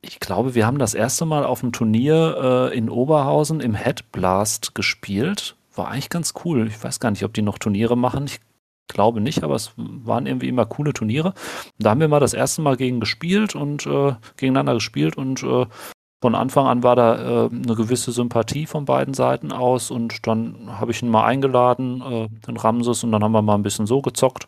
Ich 0.02 0.20
glaube, 0.20 0.54
wir 0.54 0.66
haben 0.66 0.78
das 0.78 0.94
erste 0.94 1.26
Mal 1.26 1.44
auf 1.44 1.60
dem 1.60 1.72
Turnier 1.72 2.70
äh, 2.72 2.76
in 2.76 2.88
Oberhausen 2.88 3.60
im 3.60 3.74
Headblast 3.74 4.74
gespielt. 4.74 5.56
War 5.74 5.88
eigentlich 5.88 6.08
ganz 6.08 6.32
cool. 6.44 6.68
Ich 6.68 6.82
weiß 6.82 7.00
gar 7.00 7.10
nicht, 7.10 7.24
ob 7.24 7.34
die 7.34 7.42
noch 7.42 7.58
Turniere 7.58 7.96
machen. 7.96 8.24
Ich 8.24 8.40
glaube 8.88 9.20
nicht, 9.20 9.44
aber 9.44 9.54
es 9.56 9.72
waren 9.76 10.26
irgendwie 10.26 10.48
immer 10.48 10.64
coole 10.64 10.94
Turniere. 10.94 11.34
Da 11.78 11.90
haben 11.90 12.00
wir 12.00 12.08
mal 12.08 12.20
das 12.20 12.34
erste 12.34 12.62
Mal 12.62 12.76
gegen 12.76 13.00
gespielt 13.00 13.54
und 13.54 13.86
äh, 13.86 14.14
gegeneinander 14.36 14.74
gespielt 14.74 15.16
und 15.16 15.42
äh, 15.42 15.66
von 16.22 16.34
Anfang 16.34 16.66
an 16.66 16.82
war 16.82 16.96
da 16.96 17.46
äh, 17.46 17.48
eine 17.48 17.74
gewisse 17.74 18.12
Sympathie 18.12 18.66
von 18.66 18.84
beiden 18.84 19.14
Seiten 19.14 19.52
aus 19.52 19.90
und 19.90 20.26
dann 20.26 20.78
habe 20.78 20.90
ich 20.90 21.02
ihn 21.02 21.08
mal 21.08 21.24
eingeladen, 21.24 22.02
äh, 22.02 22.28
den 22.46 22.56
Ramses, 22.56 23.02
und 23.04 23.12
dann 23.12 23.24
haben 23.24 23.32
wir 23.32 23.42
mal 23.42 23.54
ein 23.54 23.62
bisschen 23.62 23.86
so 23.86 24.02
gezockt. 24.02 24.46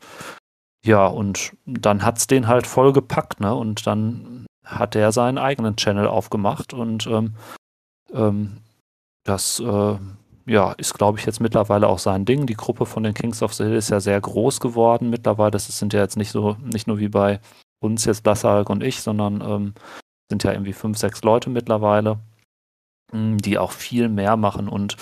Ja, 0.85 1.07
und 1.07 1.53
dann 1.65 2.03
hat 2.03 2.19
es 2.19 2.27
den 2.27 2.49
halt 2.49 2.67
voll 2.67 2.93
gepackt, 2.93 3.41
ne? 3.41 3.55
Und 3.55 3.87
dann 3.87 4.47
hat 4.65 4.97
er 4.97 5.13
seinen 5.13 5.39
eigenen 5.39 5.77
Channel 5.77 6.07
aufgemacht 6.07 6.75
und 6.75 7.07
ähm, 7.07 7.35
ähm, 8.13 8.59
das 9.25 9.61
äh, 9.61 9.97
ja, 10.47 10.73
ist, 10.73 10.95
glaube 10.95 11.19
ich, 11.19 11.27
jetzt 11.27 11.41
mittlerweile 11.41 11.89
auch 11.89 11.99
sein 11.99 12.25
Ding. 12.25 12.47
Die 12.47 12.55
Gruppe 12.55 12.87
von 12.87 13.03
den 13.03 13.15
Kings 13.15 13.43
of 13.43 13.55
the 13.55 13.65
Hill 13.65 13.75
ist 13.75 13.91
ja 13.91 14.01
sehr 14.01 14.21
groß 14.21 14.61
geworden 14.61 15.11
mittlerweile. 15.11 15.53
Das 15.53 15.67
sind 15.67 15.93
ja 15.93 16.01
jetzt 16.01 16.17
nicht 16.17 16.31
so, 16.31 16.57
nicht 16.61 16.87
nur 16.87 16.99
wie 16.99 17.09
bei 17.09 17.41
uns 17.81 18.05
jetzt 18.05 18.27
Lassalk 18.27 18.69
und 18.71 18.83
ich, 18.83 19.01
sondern 19.03 19.41
ähm, 19.41 19.75
sind 20.31 20.45
ja 20.45 20.53
irgendwie 20.53 20.73
fünf, 20.73 20.99
sechs 20.99 21.23
Leute 21.23 21.51
mittlerweile, 21.51 22.19
hm, 23.11 23.39
die 23.39 23.59
auch 23.59 23.73
viel 23.73 24.09
mehr 24.09 24.37
machen. 24.37 24.69
Und 24.69 24.97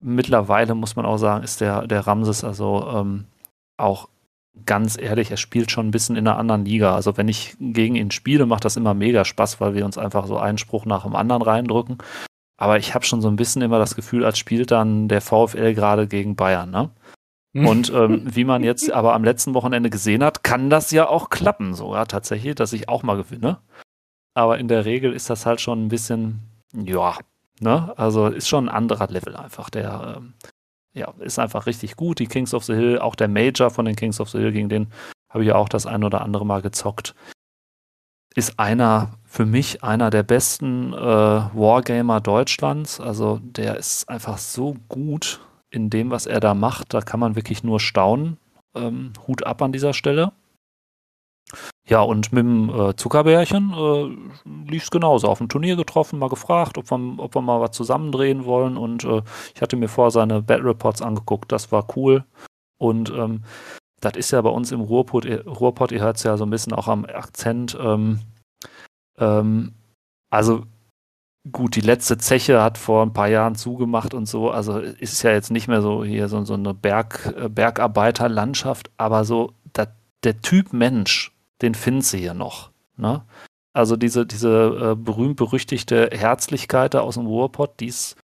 mittlerweile 0.00 0.74
muss 0.74 0.96
man 0.96 1.06
auch 1.06 1.18
sagen, 1.18 1.44
ist 1.44 1.60
der, 1.60 1.86
der 1.86 2.06
Ramses 2.06 2.44
also 2.44 2.86
ähm, 2.88 3.26
auch 3.76 4.08
ganz 4.64 4.98
ehrlich, 4.98 5.30
er 5.30 5.36
spielt 5.36 5.70
schon 5.70 5.88
ein 5.88 5.90
bisschen 5.90 6.16
in 6.16 6.26
einer 6.26 6.38
anderen 6.38 6.64
Liga. 6.64 6.94
Also 6.94 7.16
wenn 7.16 7.28
ich 7.28 7.56
gegen 7.60 7.96
ihn 7.96 8.10
spiele, 8.10 8.46
macht 8.46 8.64
das 8.64 8.76
immer 8.76 8.94
mega 8.94 9.24
Spaß, 9.24 9.60
weil 9.60 9.74
wir 9.74 9.84
uns 9.84 9.98
einfach 9.98 10.26
so 10.26 10.38
einen 10.38 10.58
Spruch 10.58 10.86
nach 10.86 11.04
dem 11.04 11.14
anderen 11.14 11.42
reindrücken. 11.42 11.98
Aber 12.58 12.78
ich 12.78 12.94
habe 12.94 13.04
schon 13.04 13.20
so 13.20 13.28
ein 13.28 13.36
bisschen 13.36 13.60
immer 13.60 13.78
das 13.78 13.96
Gefühl, 13.96 14.24
als 14.24 14.38
spielt 14.38 14.70
dann 14.70 15.08
der 15.08 15.20
VfL 15.20 15.74
gerade 15.74 16.06
gegen 16.06 16.36
Bayern, 16.36 16.70
ne? 16.70 16.90
Hm. 17.54 17.66
Und 17.66 17.92
ähm, 17.92 18.22
wie 18.34 18.44
man 18.44 18.64
jetzt 18.64 18.90
aber 18.90 19.14
am 19.14 19.24
letzten 19.24 19.52
Wochenende 19.52 19.90
gesehen 19.90 20.24
hat, 20.24 20.42
kann 20.42 20.70
das 20.70 20.90
ja 20.90 21.08
auch 21.08 21.28
klappen, 21.28 21.74
sogar 21.74 22.06
tatsächlich, 22.06 22.54
dass 22.54 22.72
ich 22.72 22.88
auch 22.88 23.02
mal 23.02 23.16
gewinne. 23.16 23.58
Aber 24.36 24.58
in 24.58 24.68
der 24.68 24.84
Regel 24.84 25.14
ist 25.14 25.30
das 25.30 25.46
halt 25.46 25.62
schon 25.62 25.86
ein 25.86 25.88
bisschen, 25.88 26.42
ja, 26.74 27.16
ne? 27.58 27.94
Also 27.96 28.26
ist 28.26 28.48
schon 28.48 28.68
ein 28.68 28.74
anderer 28.74 29.06
Level 29.08 29.34
einfach. 29.34 29.70
Der, 29.70 30.18
ähm, 30.18 30.34
ja, 30.92 31.14
ist 31.20 31.38
einfach 31.38 31.64
richtig 31.64 31.96
gut. 31.96 32.18
Die 32.18 32.26
Kings 32.26 32.52
of 32.52 32.62
the 32.64 32.74
Hill, 32.74 32.98
auch 32.98 33.14
der 33.14 33.28
Major 33.28 33.70
von 33.70 33.86
den 33.86 33.96
Kings 33.96 34.20
of 34.20 34.28
the 34.28 34.38
Hill, 34.38 34.52
gegen 34.52 34.68
den 34.68 34.88
habe 35.30 35.42
ich 35.42 35.48
ja 35.48 35.54
auch 35.54 35.70
das 35.70 35.86
ein 35.86 36.04
oder 36.04 36.20
andere 36.20 36.44
Mal 36.44 36.60
gezockt. 36.60 37.14
Ist 38.34 38.60
einer, 38.60 39.14
für 39.24 39.46
mich 39.46 39.82
einer 39.82 40.10
der 40.10 40.22
besten 40.22 40.92
äh, 40.92 40.96
Wargamer 40.96 42.20
Deutschlands. 42.20 43.00
Also 43.00 43.40
der 43.42 43.78
ist 43.78 44.06
einfach 44.10 44.36
so 44.36 44.76
gut 44.90 45.40
in 45.70 45.88
dem, 45.88 46.10
was 46.10 46.26
er 46.26 46.40
da 46.40 46.52
macht. 46.52 46.92
Da 46.92 47.00
kann 47.00 47.20
man 47.20 47.36
wirklich 47.36 47.64
nur 47.64 47.80
staunen. 47.80 48.36
Ähm, 48.74 49.14
Hut 49.26 49.46
ab 49.46 49.62
an 49.62 49.72
dieser 49.72 49.94
Stelle. 49.94 50.32
Ja, 51.88 52.00
und 52.00 52.32
mit 52.32 52.44
dem 52.44 52.68
äh, 52.68 52.96
Zuckerbärchen 52.96 53.72
äh, 53.72 54.70
lief 54.70 54.84
es 54.84 54.90
genauso. 54.90 55.28
Auf 55.28 55.38
dem 55.38 55.48
Turnier 55.48 55.76
getroffen, 55.76 56.18
mal 56.18 56.28
gefragt, 56.28 56.78
ob 56.78 56.90
wir, 56.90 57.14
ob 57.18 57.34
wir 57.34 57.42
mal 57.42 57.60
was 57.60 57.72
zusammendrehen 57.72 58.44
wollen. 58.44 58.76
Und 58.76 59.04
äh, 59.04 59.22
ich 59.54 59.62
hatte 59.62 59.76
mir 59.76 59.88
vorher 59.88 60.10
seine 60.10 60.42
Battle 60.42 60.70
Reports 60.70 61.00
angeguckt, 61.00 61.52
das 61.52 61.70
war 61.70 61.86
cool. 61.96 62.24
Und 62.78 63.10
ähm, 63.10 63.44
das 64.00 64.16
ist 64.16 64.32
ja 64.32 64.42
bei 64.42 64.50
uns 64.50 64.72
im 64.72 64.80
Ruhrpott, 64.80 65.26
Ruhrpott 65.46 65.92
ihr 65.92 66.00
hört 66.00 66.16
es 66.16 66.24
ja 66.24 66.36
so 66.36 66.44
ein 66.44 66.50
bisschen 66.50 66.72
auch 66.72 66.88
am 66.88 67.04
Akzent. 67.04 67.78
Ähm, 67.80 68.20
ähm, 69.18 69.72
also 70.28 70.64
gut, 71.52 71.76
die 71.76 71.80
letzte 71.80 72.18
Zeche 72.18 72.62
hat 72.62 72.78
vor 72.78 73.02
ein 73.02 73.12
paar 73.12 73.28
Jahren 73.28 73.54
zugemacht 73.54 74.12
und 74.12 74.26
so. 74.26 74.50
Also 74.50 74.78
ist 74.78 75.12
es 75.12 75.22
ja 75.22 75.30
jetzt 75.30 75.52
nicht 75.52 75.68
mehr 75.68 75.82
so 75.82 76.04
hier 76.04 76.28
so, 76.28 76.44
so 76.44 76.54
eine 76.54 76.74
Berg, 76.74 77.32
äh, 77.36 77.48
Bergarbeiterlandschaft, 77.48 78.90
aber 78.96 79.24
so 79.24 79.52
dat, 79.72 79.90
der 80.24 80.40
Typ 80.40 80.72
Mensch 80.72 81.35
den 81.62 81.74
findest 81.74 82.12
du 82.12 82.18
hier 82.18 82.34
noch. 82.34 82.70
Ne? 82.96 83.22
Also 83.72 83.96
diese, 83.96 84.26
diese 84.26 84.92
äh, 84.92 84.94
berühmt-berüchtigte 84.94 86.10
Herzlichkeit 86.12 86.94
da 86.94 87.00
aus 87.00 87.14
dem 87.14 87.26
Ruhrpott, 87.26 87.78
die 87.80 87.86
ist, 87.86 88.16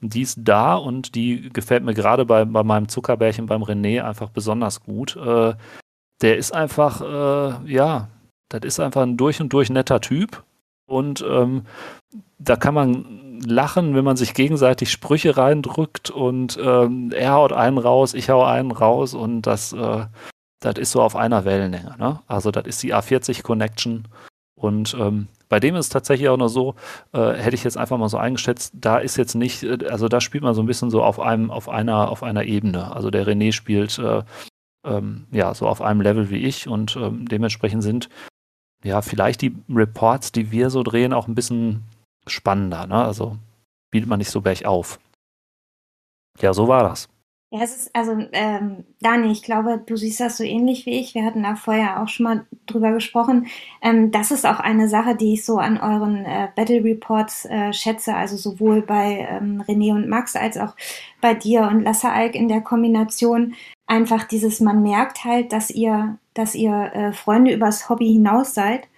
die 0.00 0.22
ist 0.22 0.38
da 0.42 0.74
und 0.74 1.14
die 1.14 1.50
gefällt 1.50 1.84
mir 1.84 1.94
gerade 1.94 2.24
bei, 2.24 2.44
bei 2.44 2.62
meinem 2.62 2.88
Zuckerbärchen 2.88 3.46
beim 3.46 3.62
René 3.62 4.02
einfach 4.02 4.30
besonders 4.30 4.82
gut. 4.82 5.16
Äh, 5.16 5.54
der 6.20 6.36
ist 6.36 6.52
einfach, 6.52 7.00
äh, 7.00 7.72
ja, 7.72 8.08
das 8.48 8.62
ist 8.64 8.80
einfach 8.80 9.02
ein 9.02 9.16
durch 9.16 9.40
und 9.40 9.52
durch 9.52 9.70
netter 9.70 10.00
Typ. 10.00 10.42
Und 10.86 11.24
ähm, 11.28 11.64
da 12.38 12.56
kann 12.56 12.74
man 12.74 13.40
lachen, 13.46 13.94
wenn 13.94 14.04
man 14.04 14.16
sich 14.16 14.34
gegenseitig 14.34 14.90
Sprüche 14.90 15.36
reindrückt 15.36 16.10
und 16.10 16.58
ähm, 16.60 17.12
er 17.12 17.34
haut 17.34 17.52
einen 17.52 17.78
raus, 17.78 18.14
ich 18.14 18.30
hau 18.30 18.42
einen 18.42 18.70
raus 18.70 19.14
und 19.14 19.42
das, 19.42 19.72
äh, 19.72 20.06
das 20.60 20.76
ist 20.76 20.92
so 20.92 21.02
auf 21.02 21.16
einer 21.16 21.44
Wellenlänge. 21.44 21.96
Ne? 21.98 22.20
Also 22.26 22.50
das 22.50 22.66
ist 22.66 22.82
die 22.82 22.94
A40 22.94 23.42
Connection 23.42 24.08
und 24.58 24.96
ähm, 24.98 25.28
bei 25.48 25.60
dem 25.60 25.76
ist 25.76 25.86
es 25.86 25.90
tatsächlich 25.90 26.28
auch 26.28 26.36
noch 26.36 26.48
so, 26.48 26.74
äh, 27.12 27.32
hätte 27.34 27.54
ich 27.54 27.64
jetzt 27.64 27.78
einfach 27.78 27.96
mal 27.96 28.08
so 28.08 28.18
eingeschätzt, 28.18 28.74
da 28.74 28.98
ist 28.98 29.16
jetzt 29.16 29.34
nicht, 29.34 29.62
äh, 29.62 29.86
also 29.88 30.08
da 30.08 30.20
spielt 30.20 30.44
man 30.44 30.54
so 30.54 30.62
ein 30.62 30.66
bisschen 30.66 30.90
so 30.90 31.02
auf 31.02 31.20
einem, 31.20 31.50
auf 31.50 31.68
einer, 31.68 32.10
auf 32.10 32.22
einer 32.22 32.44
Ebene. 32.44 32.94
Also 32.94 33.10
der 33.10 33.26
René 33.26 33.52
spielt 33.52 33.98
äh, 33.98 34.22
ähm, 34.84 35.26
ja 35.30 35.54
so 35.54 35.68
auf 35.68 35.80
einem 35.80 36.00
Level 36.00 36.30
wie 36.30 36.38
ich 36.38 36.68
und 36.68 36.96
ähm, 36.96 37.26
dementsprechend 37.28 37.82
sind 37.82 38.08
ja 38.84 39.00
vielleicht 39.00 39.42
die 39.42 39.56
Reports, 39.68 40.32
die 40.32 40.50
wir 40.50 40.70
so 40.70 40.82
drehen, 40.82 41.12
auch 41.12 41.28
ein 41.28 41.34
bisschen 41.34 41.84
spannender. 42.26 42.86
Ne? 42.86 42.96
Also 42.96 43.38
bietet 43.90 44.08
man 44.08 44.18
nicht 44.18 44.30
so 44.30 44.40
bergauf. 44.40 44.98
Ja, 46.40 46.52
so 46.52 46.68
war 46.68 46.82
das. 46.82 47.08
Ja, 47.50 47.62
es 47.62 47.74
ist, 47.74 47.96
also, 47.96 48.12
ähm, 48.32 48.84
Dani, 49.00 49.32
ich 49.32 49.42
glaube, 49.42 49.82
du 49.86 49.96
siehst 49.96 50.20
das 50.20 50.36
so 50.36 50.44
ähnlich 50.44 50.84
wie 50.84 51.00
ich. 51.00 51.14
Wir 51.14 51.24
hatten 51.24 51.42
da 51.44 51.56
vorher 51.56 52.02
auch 52.02 52.08
schon 52.08 52.24
mal 52.24 52.46
drüber 52.66 52.92
gesprochen. 52.92 53.46
Ähm, 53.80 54.10
das 54.10 54.30
ist 54.30 54.44
auch 54.44 54.60
eine 54.60 54.86
Sache, 54.86 55.16
die 55.16 55.32
ich 55.32 55.46
so 55.46 55.56
an 55.56 55.78
euren 55.78 56.26
äh, 56.26 56.48
Battle 56.54 56.84
Reports 56.84 57.46
äh, 57.46 57.72
schätze, 57.72 58.14
also 58.14 58.36
sowohl 58.36 58.82
bei 58.82 59.26
ähm, 59.30 59.62
René 59.66 59.94
und 59.94 60.08
Max 60.10 60.36
als 60.36 60.58
auch 60.58 60.76
bei 61.22 61.32
dir 61.32 61.62
und 61.62 61.80
Lasse 61.80 62.10
Alk 62.10 62.34
in 62.34 62.48
der 62.48 62.60
Kombination. 62.60 63.54
Einfach 63.86 64.24
dieses, 64.24 64.60
man 64.60 64.82
merkt 64.82 65.24
halt, 65.24 65.50
dass 65.54 65.70
ihr, 65.70 66.18
dass 66.34 66.54
ihr 66.54 66.92
äh, 66.92 67.12
Freunde 67.14 67.54
übers 67.54 67.88
Hobby 67.88 68.08
hinaus 68.12 68.52
seid. 68.52 68.88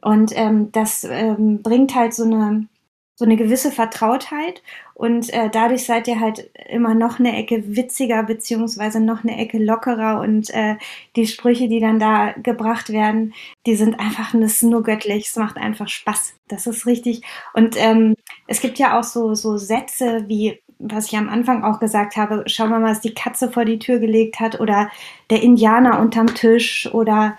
Und 0.00 0.32
ähm, 0.34 0.72
das 0.72 1.04
ähm, 1.04 1.62
bringt 1.62 1.94
halt 1.94 2.14
so 2.14 2.24
eine, 2.24 2.68
so 3.16 3.26
eine 3.26 3.36
gewisse 3.36 3.70
Vertrautheit 3.70 4.62
und 4.98 5.32
äh, 5.32 5.48
dadurch 5.48 5.84
seid 5.84 6.08
ihr 6.08 6.18
halt 6.18 6.50
immer 6.68 6.92
noch 6.92 7.20
eine 7.20 7.36
Ecke 7.36 7.76
witziger 7.76 8.24
beziehungsweise 8.24 8.98
noch 8.98 9.22
eine 9.22 9.38
Ecke 9.38 9.58
lockerer 9.58 10.20
und 10.20 10.50
äh, 10.50 10.74
die 11.14 11.28
Sprüche, 11.28 11.68
die 11.68 11.78
dann 11.78 12.00
da 12.00 12.32
gebracht 12.32 12.90
werden, 12.90 13.32
die 13.64 13.76
sind 13.76 14.00
einfach 14.00 14.34
das 14.34 14.60
nur 14.60 14.82
göttlich. 14.82 15.28
Es 15.28 15.36
macht 15.36 15.56
einfach 15.56 15.88
Spaß. 15.88 16.34
Das 16.48 16.66
ist 16.66 16.84
richtig. 16.84 17.22
Und 17.54 17.76
ähm, 17.78 18.16
es 18.48 18.60
gibt 18.60 18.80
ja 18.80 18.98
auch 18.98 19.04
so 19.04 19.34
so 19.34 19.56
Sätze 19.56 20.24
wie 20.26 20.60
was 20.80 21.06
ich 21.06 21.18
am 21.18 21.28
Anfang 21.28 21.64
auch 21.64 21.80
gesagt 21.80 22.16
habe, 22.16 22.44
schauen 22.46 22.70
wir 22.70 22.78
mal, 22.78 22.92
was 22.92 23.00
die 23.00 23.14
Katze 23.14 23.50
vor 23.50 23.64
die 23.64 23.80
Tür 23.80 23.98
gelegt 23.98 24.38
hat 24.38 24.60
oder 24.60 24.88
der 25.30 25.42
Indianer 25.42 25.98
unterm 25.98 26.28
Tisch 26.34 26.88
oder 26.92 27.36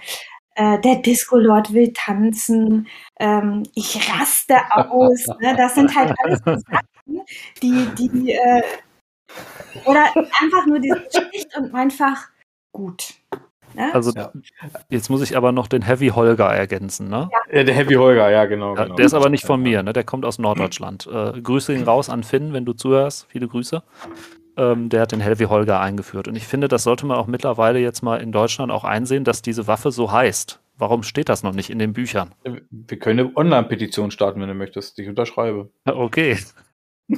äh, 0.59 0.77
der 0.81 0.95
Disco-Lord 0.95 1.73
will 1.73 1.93
tanzen, 1.93 2.87
ähm, 3.17 3.63
ich 3.75 3.95
raste 4.11 4.57
aus. 4.75 5.25
Ne? 5.39 5.55
Das 5.55 5.75
sind 5.75 5.95
halt 5.95 6.13
alles 6.21 6.39
so 6.45 6.55
Sachen, 6.55 7.21
die, 7.63 7.87
die 7.97 8.33
äh, 8.33 8.61
oder 9.85 10.03
einfach 10.15 10.65
nur 10.67 10.79
dieses 10.79 10.99
schlicht 11.13 11.57
und 11.57 11.73
einfach 11.73 12.27
gut. 12.73 13.13
Ne? 13.73 13.93
Also 13.93 14.11
ja. 14.11 14.33
jetzt 14.89 15.09
muss 15.09 15.21
ich 15.21 15.37
aber 15.37 15.53
noch 15.53 15.67
den 15.67 15.83
Heavy 15.83 16.09
Holger 16.09 16.47
ergänzen, 16.47 17.07
ne? 17.07 17.29
Ja, 17.31 17.57
ja 17.57 17.63
der 17.63 17.75
Heavy 17.75 17.93
Holger, 17.93 18.29
ja 18.29 18.45
genau, 18.45 18.75
ja, 18.75 18.83
genau. 18.83 18.95
Der 18.95 19.05
ist 19.05 19.13
aber 19.13 19.29
nicht 19.29 19.45
von 19.45 19.61
mir, 19.61 19.81
ne? 19.81 19.93
Der 19.93 20.03
kommt 20.03 20.25
aus 20.25 20.39
Norddeutschland. 20.39 21.07
Äh, 21.07 21.39
Grüße 21.39 21.73
ihn 21.73 21.83
raus 21.83 22.09
an 22.09 22.23
Finn, 22.23 22.51
wenn 22.51 22.65
du 22.65 22.73
zuhörst. 22.73 23.27
Viele 23.29 23.47
Grüße 23.47 23.81
ähm, 24.59 24.89
der 24.89 25.01
hat 25.01 25.11
den 25.11 25.21
Heavy 25.21 25.45
Holger 25.45 25.79
eingeführt. 25.79 26.27
Und 26.27 26.35
ich 26.35 26.45
finde, 26.45 26.67
das 26.67 26.83
sollte 26.83 27.05
man 27.05 27.17
auch 27.17 27.27
mittlerweile 27.27 27.79
jetzt 27.79 28.03
mal 28.03 28.21
in 28.21 28.31
Deutschland 28.31 28.71
auch 28.71 28.83
einsehen, 28.83 29.23
dass 29.23 29.41
diese 29.41 29.67
Waffe 29.67 29.91
so 29.91 30.11
heißt. 30.11 30.59
Warum 30.77 31.03
steht 31.03 31.29
das 31.29 31.43
noch 31.43 31.53
nicht 31.53 31.69
in 31.69 31.79
den 31.79 31.93
Büchern? 31.93 32.33
Wir 32.69 32.99
können 32.99 33.19
eine 33.19 33.35
Online-Petition 33.35 34.11
starten, 34.11 34.39
wenn 34.41 34.47
du 34.47 34.53
möchtest. 34.53 34.99
Ich 34.99 35.07
unterschreibe. 35.09 35.69
Okay. 35.85 36.37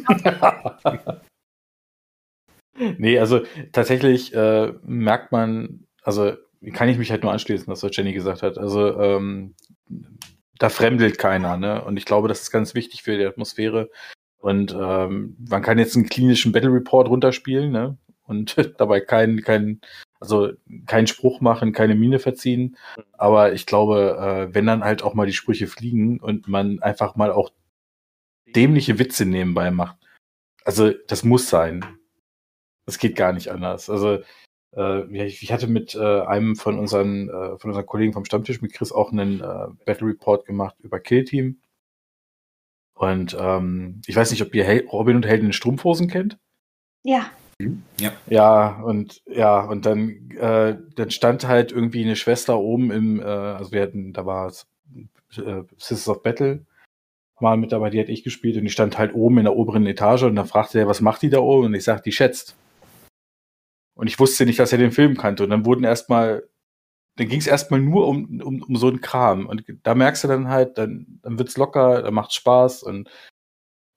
nee, 2.97 3.19
also 3.19 3.41
tatsächlich 3.71 4.33
äh, 4.33 4.73
merkt 4.83 5.31
man, 5.31 5.85
also 6.01 6.33
kann 6.73 6.89
ich 6.89 6.97
mich 6.97 7.11
halt 7.11 7.23
nur 7.23 7.31
anschließen, 7.31 7.67
was 7.67 7.85
Jenny 7.91 8.13
gesagt 8.13 8.41
hat. 8.41 8.57
Also 8.57 8.99
ähm, 8.99 9.55
da 10.57 10.69
fremdelt 10.69 11.17
keiner, 11.17 11.57
ne? 11.57 11.83
Und 11.83 11.97
ich 11.97 12.05
glaube, 12.05 12.27
das 12.27 12.41
ist 12.41 12.51
ganz 12.51 12.75
wichtig 12.75 13.03
für 13.03 13.17
die 13.17 13.25
Atmosphäre. 13.25 13.89
Und 14.41 14.75
ähm, 14.77 15.37
man 15.49 15.61
kann 15.61 15.79
jetzt 15.79 15.95
einen 15.95 16.09
klinischen 16.09 16.51
Battle 16.51 16.73
Report 16.73 17.07
runterspielen, 17.07 17.71
ne? 17.71 17.97
Und 18.25 18.55
dabei 18.79 18.99
keinen, 18.99 19.41
keinen, 19.43 19.81
also 20.19 20.51
keinen 20.87 21.07
Spruch 21.07 21.41
machen, 21.41 21.73
keine 21.73 21.95
Mine 21.95 22.19
verziehen. 22.19 22.75
Aber 23.13 23.53
ich 23.53 23.65
glaube, 23.65 24.49
äh, 24.51 24.55
wenn 24.55 24.65
dann 24.65 24.83
halt 24.83 25.03
auch 25.03 25.13
mal 25.13 25.27
die 25.27 25.33
Sprüche 25.33 25.67
fliegen 25.67 26.19
und 26.19 26.47
man 26.47 26.79
einfach 26.79 27.15
mal 27.15 27.31
auch 27.31 27.51
dämliche 28.55 28.99
Witze 28.99 29.25
nebenbei 29.25 29.71
macht. 29.71 29.97
Also 30.65 30.91
das 31.07 31.23
muss 31.23 31.49
sein. 31.49 31.85
Das 32.85 32.97
geht 32.97 33.15
gar 33.15 33.33
nicht 33.33 33.49
anders. 33.49 33.89
Also 33.89 34.19
äh, 34.75 35.27
ich, 35.27 35.51
hatte 35.51 35.67
mit 35.67 35.95
äh, 35.95 36.21
einem 36.21 36.55
von 36.55 36.79
unseren, 36.79 37.29
äh, 37.29 37.57
von 37.57 37.69
unseren 37.69 37.85
Kollegen 37.85 38.13
vom 38.13 38.25
Stammtisch, 38.25 38.61
mit 38.61 38.73
Chris, 38.73 38.91
auch 38.91 39.11
einen 39.11 39.41
äh, 39.41 39.67
Battle 39.85 40.07
Report 40.07 40.45
gemacht 40.45 40.75
über 40.79 40.99
Kill 40.99 41.25
Team. 41.25 41.61
Und 43.01 43.35
ähm, 43.39 43.99
ich 44.05 44.15
weiß 44.15 44.29
nicht, 44.29 44.43
ob 44.43 44.53
ihr 44.53 44.63
Hel 44.63 44.85
Robin 44.85 45.15
und 45.15 45.25
Helden 45.25 45.47
in 45.47 45.53
Strumpfhosen 45.53 46.07
kennt. 46.07 46.37
Ja. 47.01 47.31
Ja. 47.99 48.11
Ja, 48.27 48.79
und 48.83 49.23
ja, 49.25 49.61
und 49.61 49.87
dann, 49.87 50.29
äh, 50.39 50.77
dann 50.95 51.09
stand 51.09 51.47
halt 51.47 51.71
irgendwie 51.71 52.03
eine 52.03 52.15
Schwester 52.15 52.59
oben 52.59 52.91
im, 52.91 53.19
äh, 53.19 53.23
also 53.23 53.71
wir 53.71 53.81
hatten, 53.81 54.13
da 54.13 54.27
war 54.27 54.49
äh, 54.49 55.63
Sisters 55.77 56.09
of 56.09 56.21
Battle 56.21 56.67
mal 57.39 57.57
mit 57.57 57.71
dabei, 57.71 57.89
die 57.89 57.99
hatte 57.99 58.11
ich 58.11 58.23
gespielt 58.23 58.55
und 58.57 58.65
die 58.65 58.69
stand 58.69 58.99
halt 58.99 59.15
oben 59.15 59.39
in 59.39 59.45
der 59.45 59.55
oberen 59.55 59.87
Etage 59.87 60.23
und 60.23 60.35
dann 60.35 60.45
fragte 60.45 60.77
er, 60.77 60.87
was 60.87 61.01
macht 61.01 61.23
die 61.23 61.31
da 61.31 61.39
oben? 61.39 61.65
Und 61.65 61.73
ich 61.73 61.83
sagte, 61.83 62.03
die 62.03 62.11
schätzt. 62.11 62.55
Und 63.95 64.05
ich 64.05 64.19
wusste 64.19 64.45
nicht, 64.45 64.59
dass 64.59 64.71
er 64.71 64.77
den 64.77 64.91
Film 64.91 65.17
kannte. 65.17 65.43
Und 65.43 65.49
dann 65.49 65.65
wurden 65.65 65.83
erstmal 65.83 66.43
dann 67.17 67.27
ging 67.27 67.39
es 67.39 67.47
erstmal 67.47 67.81
nur 67.81 68.07
um, 68.07 68.41
um, 68.41 68.63
um 68.63 68.75
so 68.75 68.87
einen 68.87 69.01
Kram. 69.01 69.45
Und 69.45 69.63
da 69.83 69.95
merkst 69.95 70.23
du 70.23 70.27
dann 70.27 70.47
halt, 70.47 70.77
dann, 70.77 71.19
dann 71.21 71.37
wird's 71.37 71.57
locker, 71.57 72.01
dann 72.01 72.13
macht's 72.13 72.35
Spaß 72.35 72.83
und 72.83 73.09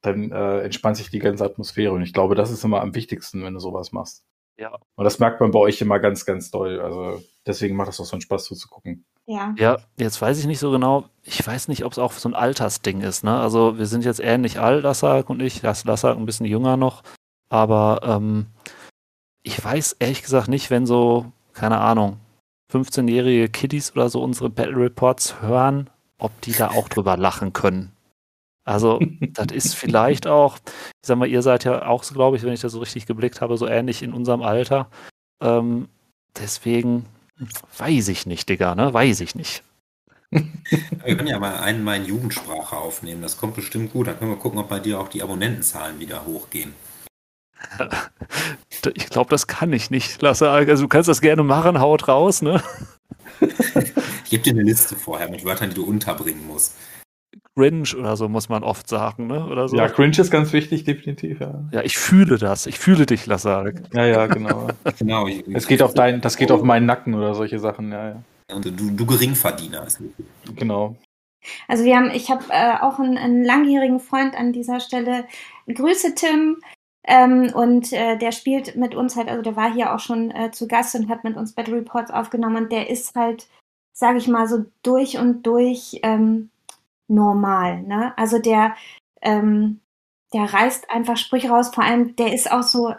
dann 0.03 0.33
äh, 0.33 0.61
entspannt 0.61 0.97
sich 0.97 1.11
die 1.11 1.21
ganze 1.21 1.45
Atmosphäre. 1.45 1.93
Und 1.93 2.03
ich 2.03 2.13
glaube, 2.13 2.35
das 2.35 2.51
ist 2.51 2.65
immer 2.65 2.81
am 2.81 2.95
wichtigsten, 2.95 3.43
wenn 3.43 3.55
du 3.55 3.61
sowas 3.61 3.93
machst. 3.93 4.25
Ja. 4.57 4.79
Und 4.95 5.05
das 5.05 5.19
merkt 5.19 5.41
man 5.41 5.51
bei 5.51 5.59
euch 5.59 5.81
immer 5.81 5.99
ganz, 5.99 6.27
ganz 6.27 6.51
doll. 6.51 6.81
Also 6.81 7.23
deswegen 7.47 7.77
macht 7.77 7.89
es 7.89 8.01
auch 8.01 8.05
so 8.05 8.13
einen 8.15 8.21
Spaß 8.21 8.45
zuzugucken. 8.45 9.05
Ja. 9.27 9.55
ja, 9.57 9.79
jetzt 9.97 10.21
weiß 10.21 10.39
ich 10.39 10.47
nicht 10.47 10.59
so 10.59 10.71
genau. 10.71 11.09
Ich 11.23 11.45
weiß 11.45 11.69
nicht, 11.69 11.85
ob 11.85 11.93
es 11.93 11.99
auch 11.99 12.13
so 12.13 12.29
ein 12.29 12.35
Altersding 12.35 13.01
ist. 13.01 13.25
Ne? 13.25 13.35
Also 13.35 13.79
wir 13.79 13.87
sind 13.87 14.05
jetzt 14.05 14.21
ähnlich 14.21 14.61
alt, 14.61 14.85
Lassak 14.85 15.31
und 15.31 15.41
ich. 15.41 15.63
Lassak 15.63 16.17
ein 16.17 16.27
bisschen 16.27 16.47
jünger 16.47 16.77
noch. 16.77 17.03
Aber 17.49 18.01
ähm, 18.05 18.47
ich 19.43 19.63
weiß 19.63 19.97
ehrlich 19.99 20.23
gesagt 20.23 20.49
nicht, 20.49 20.71
wenn 20.71 20.87
so, 20.87 21.33
keine 21.55 21.79
Ahnung, 21.81 22.19
15-jährige 22.75 23.49
Kiddies 23.49 23.93
oder 23.93 24.09
so 24.09 24.23
unsere 24.23 24.51
Battle 24.51 24.77
Reports 24.77 25.41
hören, 25.41 25.91
ob 26.19 26.39
die 26.43 26.53
da 26.53 26.69
auch 26.69 26.89
drüber 26.89 27.17
lachen 27.17 27.53
können. 27.53 27.93
Also, 28.65 28.99
das 29.21 29.53
ist 29.53 29.75
vielleicht 29.75 30.27
auch, 30.27 30.59
ich 30.59 31.07
sag 31.07 31.19
mal, 31.19 31.29
ihr 31.29 31.43
seid 31.43 31.65
ja 31.65 31.87
auch 31.87 32.03
so, 32.03 32.15
glaube 32.15 32.37
ich, 32.37 32.43
wenn 32.43 32.53
ich 32.53 32.61
das 32.61 32.73
so 32.73 32.81
richtig 32.81 33.07
geblickt 33.07 33.41
habe, 33.41 33.57
so 33.57 33.67
ähnlich 33.67 34.03
in 34.03 34.13
unserem 34.13 34.43
Alter. 34.43 34.89
Ähm, 35.41 35.89
deswegen 36.37 37.07
weiß 37.79 38.09
ich 38.09 38.27
nicht, 38.27 38.49
Digga, 38.49 38.75
ne? 38.75 38.93
Weiß 38.93 39.21
ich 39.21 39.35
nicht. 39.35 39.63
Wir 40.31 41.17
können 41.17 41.29
ja 41.29 41.39
mal 41.39 41.59
einen 41.59 41.85
mal 41.85 41.97
in 41.97 42.07
Jugendsprache 42.07 42.77
aufnehmen, 42.77 43.23
das 43.23 43.37
kommt 43.37 43.55
bestimmt 43.55 43.93
gut. 43.93 44.09
Dann 44.09 44.19
können 44.19 44.33
wir 44.33 44.39
gucken, 44.39 44.59
ob 44.59 44.69
bei 44.69 44.81
dir 44.81 44.99
auch 44.99 45.09
die 45.09 45.23
Abonnentenzahlen 45.23 46.01
wieder 46.01 46.27
hochgehen. 46.27 46.73
Ich 48.95 49.09
glaube, 49.09 49.31
das 49.31 49.47
kann 49.47 49.73
ich 49.73 49.91
nicht. 49.91 50.21
Lasse, 50.21 50.51
also 50.51 50.83
du 50.83 50.89
kannst 50.89 51.09
das 51.09 51.21
gerne 51.21 51.43
machen, 51.43 51.81
haut 51.81 52.09
raus, 52.09 52.43
ne? 52.43 52.63
Ich 53.41 54.31
gebe 54.31 54.43
dir 54.43 54.53
eine 54.53 54.63
Liste 54.63 54.97
vorher 54.97 55.31
mit 55.31 55.45
Wörtern, 55.45 55.71
die 55.71 55.77
du 55.77 55.85
unterbringen 55.85 56.47
musst. 56.47 56.77
Cringe 57.57 57.89
oder 57.97 58.17
so 58.17 58.29
muss 58.29 58.49
man 58.49 58.65
oft 58.65 58.89
sagen, 58.89 59.29
ne? 59.29 59.47
Oder 59.47 59.69
so. 59.69 59.77
Ja, 59.77 59.89
Cringe 59.89 60.19
ist 60.19 60.31
ganz 60.31 60.53
wichtig, 60.53 60.85
definitiv, 60.85 61.41
ja. 61.41 61.65
Ja, 61.71 61.83
ich 61.83 61.97
fühle 61.97 62.37
das. 62.37 62.67
Ich 62.67 62.79
fühle 62.79 63.07
dich, 63.07 63.27
Lasse. 63.27 63.73
Ja, 63.93 64.07
ja, 64.07 64.27
genau. 64.27 64.69
genau. 64.99 65.27
Ich, 65.29 65.45
es 65.53 65.67
geht 65.67 65.83
auf 65.83 65.95
dein, 65.95 66.21
das 66.21 66.37
geht 66.37 66.51
auf 66.51 66.63
meinen 66.63 66.87
Nacken 66.87 67.15
oder 67.15 67.35
solche 67.35 67.59
Sachen, 67.59 67.93
ja, 67.93 68.09
ja. 68.09 68.23
Und 68.53 68.65
du, 68.65 68.71
du 68.71 69.07
Geringverdiener. 69.07 69.87
Genau. 70.57 70.97
Also 71.69 71.85
wir 71.85 71.97
haben, 71.97 72.11
ich 72.11 72.31
habe 72.31 72.45
äh, 72.51 72.77
auch 72.81 72.99
einen, 72.99 73.19
einen 73.19 73.45
langjährigen 73.45 74.01
Freund 74.01 74.35
an 74.35 74.53
dieser 74.53 74.81
Stelle. 74.81 75.25
Grüße 75.73 76.15
Tim. 76.15 76.59
Ähm, 77.07 77.53
und 77.55 77.93
äh, 77.93 78.17
der 78.17 78.33
spielt 78.33 78.77
mit 78.77 78.95
uns 78.95 79.17
halt, 79.17 79.29
also 79.29 79.43
der 79.43 79.57
war 79.57 79.73
hier 79.73 79.95
auch 79.95 79.99
schon 79.99 80.31
äh, 80.31 80.51
zu 80.53 80.67
Gast 80.67 80.95
und 80.95 81.09
hat 81.09 81.23
mit 81.25 81.37
uns 81.37 81.53
Battle 81.53 81.77
Reports 81.77 82.11
aufgenommen 82.11 82.57
und 82.57 82.73
der 82.73 82.89
ist 82.89 83.15
halt, 83.15 83.47
sage 83.93 84.19
ich 84.19 84.29
mal, 84.29 84.49
so 84.49 84.65
durch 84.83 85.19
und 85.19 85.43
durch 85.47 86.01
ähm, 86.03 86.51
normal. 87.09 87.83
Ne? 87.83 88.17
Also 88.17 88.39
der, 88.39 88.75
ähm, 89.21 89.81
der 90.33 90.53
reißt 90.53 90.91
einfach 90.91 91.17
Sprüche 91.19 91.51
raus, 91.51 91.75
vor 91.75 91.85
allem 91.85 92.17
der 92.17 92.33
ist 92.33 92.51
auch 92.51 92.63
so 92.63 92.95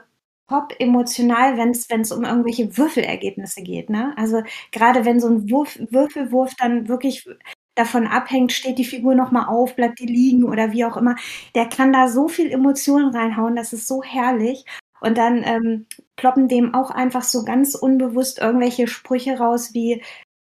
top 0.48 0.74
emotional, 0.80 1.58
wenn 1.58 1.72
es 2.02 2.12
um 2.12 2.24
irgendwelche 2.24 2.78
Würfelergebnisse 2.78 3.64
geht. 3.64 3.90
Ne? 3.90 4.14
Also 4.18 4.44
gerade 4.72 5.06
wenn 5.06 5.20
so 5.20 5.28
ein 5.28 5.50
Wurf, 5.50 5.80
Würfelwurf 5.90 6.54
dann 6.56 6.88
wirklich 6.88 7.28
davon 7.76 8.08
abhängt, 8.08 8.52
steht 8.54 8.78
die 8.80 8.86
Figur 8.86 9.16
nochmal 9.16 9.48
auf, 9.48 9.76
bleibt 9.76 10.00
die 10.00 10.06
liegen 10.06 10.44
oder 10.46 10.72
wie 10.72 10.86
auch 10.86 10.98
immer. 10.98 11.16
Der 11.56 11.68
kann 11.68 11.94
da 11.94 12.08
so 12.08 12.28
viel 12.28 12.52
Emotionen 12.52 13.14
reinhauen, 13.16 13.56
das 13.56 13.74
ist 13.74 13.88
so 13.88 14.02
herrlich. 14.04 14.66
Und 15.02 15.18
dann 15.18 15.44
ähm, 15.44 15.86
ploppen 16.16 16.48
dem 16.48 16.74
auch 16.74 16.90
einfach 16.90 17.24
so 17.24 17.44
ganz 17.44 17.76
unbewusst 17.76 18.40
irgendwelche 18.40 18.88
Sprüche 18.88 19.38
raus, 19.38 19.74
wie 19.74 20.02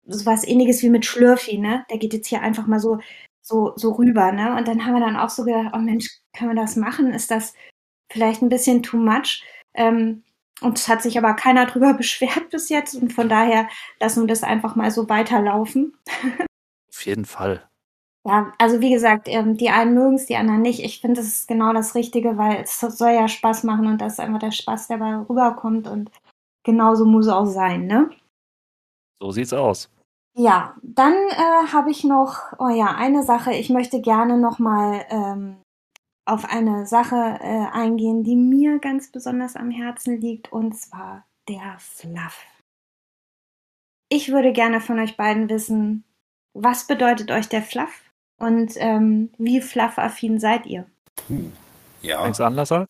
sowas 0.07 0.47
ähnliches 0.47 0.83
wie 0.83 0.89
mit 0.91 1.05
Schlürfi, 1.05 1.59
ne? 1.59 1.85
Der 1.91 1.99
geht 1.99 2.15
jetzt 2.15 2.29
hier 2.29 2.41
einfach 2.43 2.67
mal 2.67 2.81
so, 2.81 2.99
so, 3.43 3.73
so 3.77 3.93
rüber, 3.93 4.33
ne? 4.33 4.57
Und 4.57 4.69
dann 4.69 4.85
haben 4.87 4.95
wir 4.95 5.01
dann 5.01 5.17
auch 5.17 5.31
so 5.31 5.45
gedacht, 5.45 5.73
oh 5.75 5.79
Mensch, 5.79 6.09
kann 6.33 6.47
man 6.49 6.57
das 6.57 6.77
machen? 6.77 7.13
Ist 7.13 7.31
das 7.31 7.55
vielleicht 8.11 8.43
ein 8.43 8.49
bisschen 8.49 8.83
too 8.83 8.99
much? 8.99 9.45
Ähm, 9.75 10.23
Und 10.63 10.79
es 10.79 10.89
hat 10.89 11.03
sich 11.03 11.19
aber 11.19 11.35
keiner 11.35 11.67
drüber 11.67 11.95
beschwert 11.99 12.51
bis 12.51 12.69
jetzt. 12.69 12.95
Und 12.95 13.13
von 13.13 13.29
daher 13.29 13.69
lassen 14.01 14.23
wir 14.23 14.29
das 14.29 14.43
einfach 14.45 14.77
mal 14.77 14.91
so 14.91 15.09
weiterlaufen. 15.09 15.95
Auf 16.97 17.05
jeden 17.05 17.27
Fall. 17.27 17.69
Ja, 18.27 18.55
also 18.59 18.81
wie 18.81 18.91
gesagt, 18.91 19.29
ähm, 19.29 19.59
die 19.59 19.69
einen 19.69 19.93
mögen 19.93 20.15
es, 20.15 20.25
die 20.25 20.37
anderen 20.37 20.63
nicht. 20.63 20.83
Ich 20.83 21.03
finde, 21.03 21.21
das 21.21 21.27
ist 21.27 21.47
genau 21.47 21.75
das 21.75 21.95
Richtige, 21.95 22.39
weil 22.39 22.63
es 22.63 22.81
soll 22.81 23.11
ja 23.11 23.29
Spaß 23.29 23.65
machen 23.65 23.87
und 23.87 24.01
das 24.01 24.15
ist 24.15 24.21
einfach 24.21 24.39
der 24.39 24.51
Spaß, 24.51 24.89
der 24.89 24.97
dabei 24.97 25.17
rüberkommt. 25.29 25.87
Und 25.87 26.11
genauso 26.65 27.05
muss 27.05 27.27
es 27.27 27.33
auch 27.33 27.45
sein, 27.45 27.87
ne? 27.87 28.11
So 29.23 29.31
sieht's 29.31 29.53
aus. 29.53 29.91
Ja, 30.39 30.75
dann 30.83 31.13
äh, 31.13 31.67
habe 31.71 31.91
ich 31.91 32.03
noch, 32.03 32.55
oh 32.59 32.69
ja, 32.69 32.95
eine 32.95 33.23
Sache. 33.23 33.53
Ich 33.53 33.69
möchte 33.69 34.01
gerne 34.01 34.39
nochmal 34.39 35.05
ähm, 35.11 35.59
auf 36.25 36.47
eine 36.47 36.87
Sache 36.87 37.39
äh, 37.43 37.67
eingehen, 37.73 38.25
die 38.25 38.37
mir 38.37 38.79
ganz 38.79 39.13
besonders 39.13 39.55
am 39.55 39.71
Herzen 39.71 40.19
liegt, 40.19 40.51
und 40.51 40.75
zwar 40.79 41.27
der 41.47 41.77
Fluff. 41.79 42.43
Ich 44.09 44.33
würde 44.33 44.53
gerne 44.53 44.81
von 44.81 44.99
euch 44.99 45.19
beiden 45.19 45.51
wissen, 45.51 46.06
was 46.63 46.87
bedeutet 46.87 47.31
euch 47.31 47.49
der 47.49 47.63
Fluff 47.63 48.03
und 48.39 48.73
ähm, 48.77 49.31
wie 49.39 49.61
fluffaffin 49.61 50.39
seid 50.39 50.67
ihr? 50.67 50.87
Puh, 51.27 51.51
ja. 52.03 52.23
Fängst 52.23 52.41
du 52.41 52.45
an, 52.45 52.55
Lassal? 52.55 52.87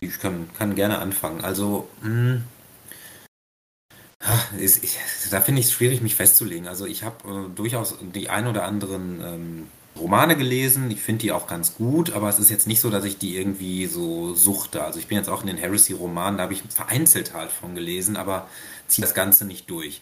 Ich 0.00 0.18
kann, 0.18 0.48
kann 0.58 0.74
gerne 0.74 0.98
anfangen. 0.98 1.42
Also, 1.42 1.88
mh, 2.02 2.42
Ah, 4.20 4.40
ist, 4.58 4.82
ich, 4.82 4.98
da 5.30 5.40
finde 5.40 5.60
ich 5.60 5.66
es 5.66 5.72
schwierig, 5.72 6.00
mich 6.00 6.14
festzulegen. 6.16 6.66
Also 6.66 6.86
ich 6.86 7.04
habe 7.04 7.28
äh, 7.48 7.54
durchaus 7.54 7.96
die 8.00 8.28
ein 8.28 8.46
oder 8.48 8.64
anderen 8.64 9.20
ähm, 9.22 9.66
Romane 9.96 10.36
gelesen. 10.36 10.90
Ich 10.90 11.00
finde 11.00 11.22
die 11.22 11.32
auch 11.32 11.46
ganz 11.46 11.74
gut, 11.76 12.12
aber 12.12 12.28
es 12.28 12.38
ist 12.38 12.50
jetzt 12.50 12.66
nicht 12.66 12.80
so, 12.80 12.90
dass 12.90 13.04
ich 13.04 13.18
die 13.18 13.36
irgendwie 13.36 13.86
so 13.86 14.34
suchte. 14.34 14.82
Also 14.84 14.98
ich 14.98 15.06
bin 15.06 15.18
jetzt 15.18 15.28
auch 15.28 15.42
in 15.42 15.46
den 15.48 15.58
Heresy-Romanen, 15.58 16.38
da 16.38 16.44
habe 16.44 16.54
ich 16.54 16.62
vereinzelt 16.68 17.34
halt 17.34 17.52
von 17.52 17.74
gelesen, 17.74 18.16
aber 18.16 18.48
ziehe 18.88 19.04
das 19.04 19.14
Ganze 19.14 19.44
nicht 19.44 19.70
durch. 19.70 20.00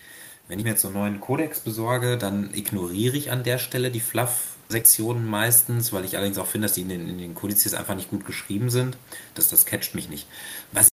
Wenn 0.49 0.59
ich 0.59 0.65
mir 0.65 0.73
jetzt 0.73 0.83
so 0.83 0.89
einen 0.89 0.99
neuen 0.99 1.21
Kodex 1.21 1.61
besorge, 1.61 2.19
dann 2.19 2.53
ignoriere 2.53 3.16
ich 3.16 3.31
an 3.31 3.45
der 3.45 3.59
Stelle 3.59 3.91
die 3.91 4.01
Fluff-Sektionen 4.01 5.27
meistens, 5.27 5.93
weil 5.93 6.05
ich 6.05 6.16
allerdings 6.16 6.39
auch 6.39 6.47
finde, 6.47 6.66
dass 6.66 6.75
die 6.75 6.83
in 6.83 6.91
den, 6.91 7.09
in 7.09 7.19
den 7.19 7.35
Kodizes 7.35 7.73
einfach 7.73 7.95
nicht 7.95 8.11
gut 8.11 8.27
geschrieben 8.27 8.69
sind. 8.69 8.99
Das, 9.35 9.49
das 9.49 9.65
catcht 9.65 9.95
mich 9.95 10.09
nicht. 10.09 10.27
Was 10.73 10.89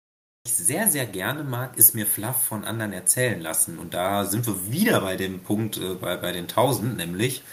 ich 0.45 0.53
sehr, 0.53 0.88
sehr 0.88 1.06
gerne 1.06 1.44
mag, 1.44 1.78
ist 1.78 1.95
mir 1.95 2.07
Fluff 2.07 2.41
von 2.41 2.64
anderen 2.64 2.94
erzählen 2.94 3.41
lassen. 3.41 3.78
Und 3.78 3.94
da 3.94 4.26
sind 4.26 4.48
wir 4.48 4.72
wieder 4.72 5.02
bei 5.02 5.18
dem 5.18 5.41
Punkt 5.41 5.78
äh, 5.78 5.95
bei, 5.95 6.15
bei 6.15 6.32
den 6.32 6.44
1000, 6.44 6.95
nämlich, 6.95 7.44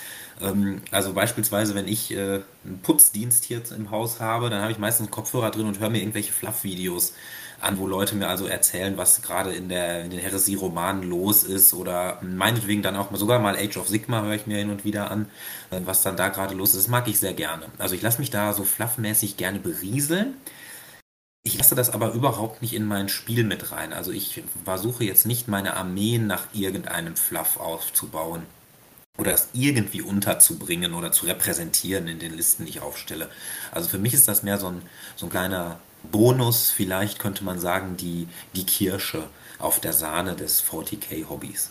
ähm, 0.40 0.82
also 0.92 1.12
beispielsweise, 1.12 1.74
wenn 1.74 1.88
ich 1.88 2.12
äh, 2.12 2.42
einen 2.64 2.80
Putzdienst 2.82 3.44
hier 3.44 3.60
im 3.76 3.90
Haus 3.90 4.20
habe, 4.20 4.50
dann 4.50 4.62
habe 4.62 4.70
ich 4.70 4.78
meistens 4.78 5.06
einen 5.06 5.10
Kopfhörer 5.10 5.50
drin 5.50 5.66
und 5.66 5.80
höre 5.80 5.90
mir 5.90 5.98
irgendwelche 5.98 6.32
Fluff-Videos 6.32 7.12
an, 7.60 7.78
wo 7.78 7.86
Leute 7.86 8.14
mir 8.14 8.28
also 8.28 8.46
erzählen, 8.46 8.96
was 8.96 9.22
gerade 9.22 9.52
in, 9.52 9.64
in 9.64 10.10
den 10.10 10.18
Heresie-Romanen 10.18 11.02
los 11.02 11.42
ist 11.42 11.74
oder 11.74 12.18
meinetwegen 12.22 12.82
dann 12.82 12.96
auch 12.96 13.14
sogar 13.16 13.38
mal 13.38 13.56
Age 13.56 13.76
of 13.78 13.88
Sigma 13.88 14.22
höre 14.22 14.34
ich 14.34 14.46
mir 14.46 14.58
hin 14.58 14.70
und 14.70 14.84
wieder 14.84 15.10
an, 15.10 15.28
äh, 15.70 15.80
was 15.84 16.02
dann 16.02 16.16
da 16.16 16.28
gerade 16.28 16.54
los 16.54 16.74
ist. 16.74 16.84
Das 16.84 16.88
mag 16.88 17.08
ich 17.08 17.18
sehr 17.18 17.34
gerne. 17.34 17.66
Also 17.78 17.94
ich 17.94 18.02
lasse 18.02 18.20
mich 18.20 18.30
da 18.30 18.52
so 18.52 18.64
fluffmäßig 18.64 19.36
gerne 19.36 19.58
berieseln. 19.58 20.34
Ich 21.42 21.56
lasse 21.56 21.74
das 21.74 21.90
aber 21.90 22.12
überhaupt 22.12 22.62
nicht 22.62 22.74
in 22.74 22.84
mein 22.84 23.08
Spiel 23.08 23.44
mit 23.44 23.72
rein. 23.72 23.92
Also 23.92 24.12
ich 24.12 24.42
versuche 24.64 25.04
jetzt 25.04 25.26
nicht 25.26 25.48
meine 25.48 25.76
Armeen 25.76 26.26
nach 26.26 26.44
irgendeinem 26.52 27.16
Fluff 27.16 27.58
aufzubauen 27.58 28.42
oder 29.18 29.32
das 29.32 29.48
irgendwie 29.52 30.02
unterzubringen 30.02 30.94
oder 30.94 31.10
zu 31.10 31.26
repräsentieren 31.26 32.06
in 32.06 32.18
den 32.18 32.36
Listen, 32.36 32.64
die 32.64 32.70
ich 32.70 32.80
aufstelle. 32.80 33.28
Also 33.72 33.88
für 33.88 33.98
mich 33.98 34.14
ist 34.14 34.28
das 34.28 34.42
mehr 34.42 34.58
so 34.58 34.68
ein, 34.68 34.82
so 35.16 35.26
ein 35.26 35.30
kleiner 35.30 35.80
Bonus, 36.10 36.70
vielleicht 36.70 37.18
könnte 37.18 37.44
man 37.44 37.58
sagen, 37.58 37.96
die, 37.96 38.28
die 38.54 38.64
Kirsche 38.64 39.24
auf 39.58 39.80
der 39.80 39.92
Sahne 39.92 40.34
des 40.34 40.62
40k-Hobbys. 40.62 41.70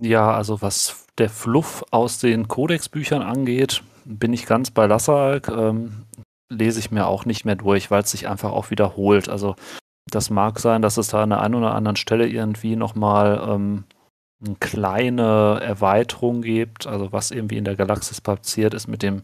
Ja, 0.00 0.32
also 0.32 0.62
was 0.62 1.06
der 1.18 1.28
Fluff 1.28 1.84
aus 1.90 2.18
den 2.18 2.48
Codex-Büchern 2.48 3.22
angeht, 3.22 3.82
bin 4.04 4.32
ich 4.32 4.46
ganz 4.46 4.70
bei 4.70 4.86
Lassalk. 4.86 5.48
Ähm, 5.48 6.04
lese 6.50 6.78
ich 6.80 6.90
mir 6.90 7.06
auch 7.06 7.24
nicht 7.24 7.44
mehr 7.44 7.56
durch, 7.56 7.90
weil 7.90 8.02
es 8.02 8.10
sich 8.10 8.28
einfach 8.28 8.52
auch 8.52 8.70
wiederholt. 8.70 9.28
Also 9.28 9.56
das 10.10 10.30
mag 10.30 10.58
sein, 10.58 10.82
dass 10.82 10.96
es 10.96 11.08
da 11.08 11.22
an 11.22 11.30
der 11.30 11.40
einen 11.40 11.54
oder 11.54 11.74
anderen 11.74 11.96
Stelle 11.96 12.26
irgendwie 12.26 12.76
nochmal 12.76 13.42
ähm, 13.46 13.84
eine 14.44 14.54
kleine 14.56 15.60
Erweiterung 15.60 16.42
gibt, 16.42 16.86
also 16.86 17.12
was 17.12 17.30
irgendwie 17.30 17.58
in 17.58 17.64
der 17.64 17.76
Galaxis 17.76 18.20
passiert 18.20 18.72
ist 18.72 18.86
mit 18.86 19.02
dem 19.02 19.22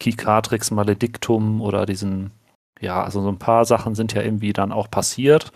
Kikatrix 0.00 0.70
Maledictum 0.70 1.60
oder 1.60 1.86
diesen, 1.86 2.32
ja, 2.80 3.02
also 3.02 3.22
so 3.22 3.28
ein 3.28 3.38
paar 3.38 3.64
Sachen 3.64 3.94
sind 3.94 4.12
ja 4.12 4.22
irgendwie 4.22 4.52
dann 4.52 4.72
auch 4.72 4.90
passiert. 4.90 5.52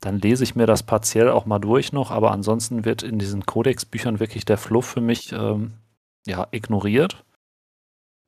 Dann 0.00 0.18
lese 0.18 0.42
ich 0.42 0.56
mir 0.56 0.66
das 0.66 0.82
partiell 0.82 1.30
auch 1.30 1.46
mal 1.46 1.60
durch 1.60 1.92
noch, 1.92 2.10
aber 2.10 2.32
ansonsten 2.32 2.84
wird 2.84 3.02
in 3.02 3.18
diesen 3.18 3.46
Codex-Büchern 3.46 4.18
wirklich 4.18 4.44
der 4.44 4.58
Fluff 4.58 4.86
für 4.86 5.00
mich 5.00 5.32
ähm, 5.32 5.74
ja, 6.26 6.48
ignoriert. 6.50 7.24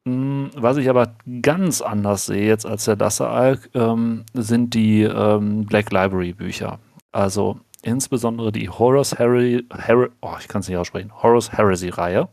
Hm, 0.06 0.50
was 0.54 0.76
ich 0.76 0.88
aber 0.88 1.16
ganz 1.42 1.80
anders 1.80 2.26
sehe 2.26 2.46
jetzt 2.46 2.66
als 2.66 2.84
der 2.84 2.96
Lassealk, 2.96 3.70
ähm, 3.74 4.24
sind 4.34 4.74
die 4.74 5.02
ähm, 5.02 5.66
Black 5.66 5.90
Library 5.90 6.32
Bücher. 6.32 6.78
Also 7.10 7.58
insbesondere 7.82 8.52
die 8.52 8.68
Horus 8.68 9.18
Harry, 9.18 9.66
Harry 9.72 10.08
oh, 10.20 10.36
ich 10.38 10.48
kann 10.48 10.60
es 10.60 10.68
nicht 10.68 10.76
aussprechen, 10.76 11.22
Horus 11.22 11.52
Heresy 11.52 11.88
Reihe. 11.88 12.28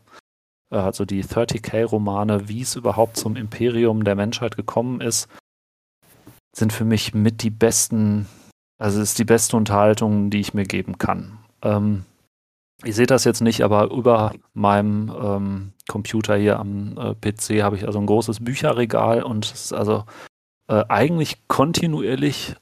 Äh, 0.70 0.76
also 0.76 1.04
die 1.04 1.24
30k 1.24 1.84
Romane, 1.84 2.48
wie 2.48 2.62
es 2.62 2.76
überhaupt 2.76 3.16
zum 3.16 3.36
Imperium 3.36 4.04
der 4.04 4.16
Menschheit 4.16 4.56
gekommen 4.56 5.00
ist, 5.00 5.28
sind 6.54 6.72
für 6.72 6.84
mich 6.84 7.14
mit 7.14 7.42
die 7.42 7.50
besten, 7.50 8.26
also 8.78 9.00
ist 9.00 9.18
die 9.18 9.24
beste 9.24 9.56
Unterhaltung, 9.56 10.30
die 10.30 10.40
ich 10.40 10.54
mir 10.54 10.64
geben 10.64 10.98
kann. 10.98 11.38
Ähm, 11.62 12.04
ich 12.84 12.96
sehe 12.96 13.06
das 13.06 13.24
jetzt 13.24 13.40
nicht, 13.40 13.62
aber 13.62 13.90
über 13.90 14.32
meinem 14.54 15.10
ähm, 15.10 15.72
Computer 15.88 16.36
hier 16.36 16.58
am 16.58 16.96
äh, 16.98 17.14
PC 17.14 17.62
habe 17.62 17.76
ich 17.76 17.86
also 17.86 17.98
ein 17.98 18.06
großes 18.06 18.40
Bücherregal 18.40 19.22
und 19.22 19.46
es 19.46 19.66
ist 19.66 19.72
also 19.72 20.04
äh, 20.68 20.84
eigentlich 20.88 21.46
kontinuierlich 21.48 22.56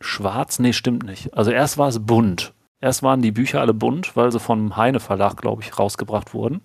schwarz. 0.00 0.58
Nee, 0.58 0.72
stimmt 0.72 1.04
nicht. 1.04 1.34
Also 1.34 1.50
erst 1.50 1.78
war 1.78 1.88
es 1.88 2.04
bunt. 2.04 2.52
Erst 2.80 3.02
waren 3.02 3.22
die 3.22 3.32
Bücher 3.32 3.60
alle 3.60 3.72
bunt, 3.72 4.16
weil 4.16 4.30
sie 4.30 4.40
vom 4.40 4.76
Heine 4.76 5.00
Verlag, 5.00 5.36
glaube 5.38 5.62
ich, 5.62 5.78
rausgebracht 5.78 6.34
wurden. 6.34 6.60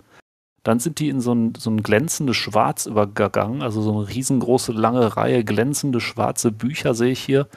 Dann 0.64 0.80
sind 0.80 1.00
die 1.00 1.10
in 1.10 1.22
so 1.22 1.34
ein, 1.34 1.54
so 1.56 1.72
ein 1.72 1.82
glänzendes 1.82 2.38
Schwarz 2.38 2.86
übergegangen, 2.86 3.62
also 3.62 3.82
so 3.82 3.98
eine 3.98 4.08
riesengroße, 4.08 4.72
lange 4.72 5.18
Reihe 5.18 5.44
glänzende 5.44 6.00
schwarze 6.00 6.52
Bücher 6.52 6.94
sehe 6.94 7.12
ich 7.12 7.20
hier. 7.20 7.48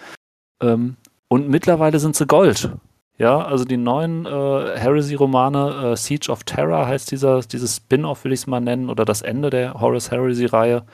Ähm, 0.62 0.96
und 1.28 1.48
mittlerweile 1.48 1.98
sind 1.98 2.16
sie 2.16 2.26
Gold. 2.26 2.70
Ja, 3.16 3.42
also 3.42 3.64
die 3.64 3.76
neuen 3.76 4.26
äh, 4.26 4.78
Heresy-Romane, 4.78 5.92
äh, 5.92 5.96
Siege 5.96 6.32
of 6.32 6.44
Terror 6.44 6.86
heißt 6.86 7.10
dieser, 7.10 7.40
dieses 7.40 7.76
Spin-off, 7.76 8.24
will 8.24 8.32
ich 8.32 8.40
es 8.40 8.46
mal 8.46 8.60
nennen, 8.60 8.90
oder 8.90 9.04
das 9.04 9.22
Ende 9.22 9.50
der 9.50 9.74
Horus 9.74 10.10
Heresy-Reihe, 10.10 10.84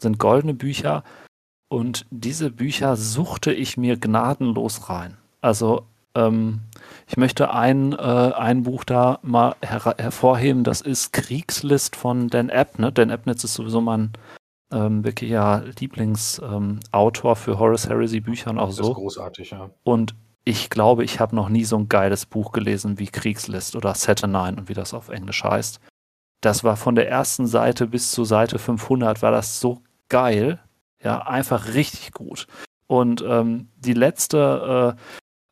sind 0.00 0.18
goldene 0.18 0.54
Bücher. 0.54 1.04
Und 1.68 2.04
diese 2.10 2.50
Bücher 2.50 2.96
suchte 2.96 3.52
ich 3.52 3.76
mir 3.76 3.96
gnadenlos 3.96 4.90
rein. 4.90 5.16
Also 5.40 5.86
ähm, 6.26 6.60
ich 7.06 7.16
möchte 7.16 7.52
ein, 7.52 7.92
äh, 7.92 7.96
ein 7.96 8.62
Buch 8.62 8.84
da 8.84 9.18
mal 9.22 9.56
her 9.62 9.94
hervorheben, 9.98 10.64
das 10.64 10.80
ist 10.80 11.12
Kriegslist 11.12 11.96
von 11.96 12.28
Dan 12.28 12.50
Abnett. 12.50 12.98
Dan 12.98 13.10
Abnett 13.10 13.42
ist 13.42 13.54
sowieso 13.54 13.80
mein 13.80 14.12
ähm, 14.72 15.04
wirklicher 15.04 15.64
Lieblingsautor 15.80 17.30
ähm, 17.32 17.36
für 17.36 17.58
Horus 17.58 17.88
Heresy 17.88 18.20
Bücher 18.20 18.50
und 18.50 18.58
auch 18.58 18.70
so. 18.70 18.82
Das 18.82 18.90
ist 18.90 18.94
großartig, 18.94 19.50
ja. 19.50 19.70
Und 19.82 20.14
ich 20.44 20.70
glaube, 20.70 21.04
ich 21.04 21.20
habe 21.20 21.36
noch 21.36 21.48
nie 21.48 21.64
so 21.64 21.76
ein 21.76 21.88
geiles 21.88 22.26
Buch 22.26 22.52
gelesen 22.52 22.98
wie 22.98 23.06
Kriegslist 23.06 23.76
oder 23.76 23.94
Saturnine 23.94 24.56
und 24.56 24.68
wie 24.68 24.74
das 24.74 24.94
auf 24.94 25.08
Englisch 25.08 25.44
heißt. 25.44 25.80
Das 26.40 26.64
war 26.64 26.76
von 26.76 26.94
der 26.94 27.08
ersten 27.08 27.46
Seite 27.46 27.86
bis 27.86 28.10
zur 28.12 28.24
Seite 28.24 28.58
500 28.58 29.20
war 29.20 29.30
das 29.30 29.60
so 29.60 29.82
geil. 30.08 30.60
Ja, 31.02 31.22
einfach 31.26 31.74
richtig 31.74 32.12
gut. 32.12 32.46
Und 32.86 33.22
ähm, 33.26 33.68
die 33.76 33.92
letzte, 33.92 34.96
äh, 34.96 35.00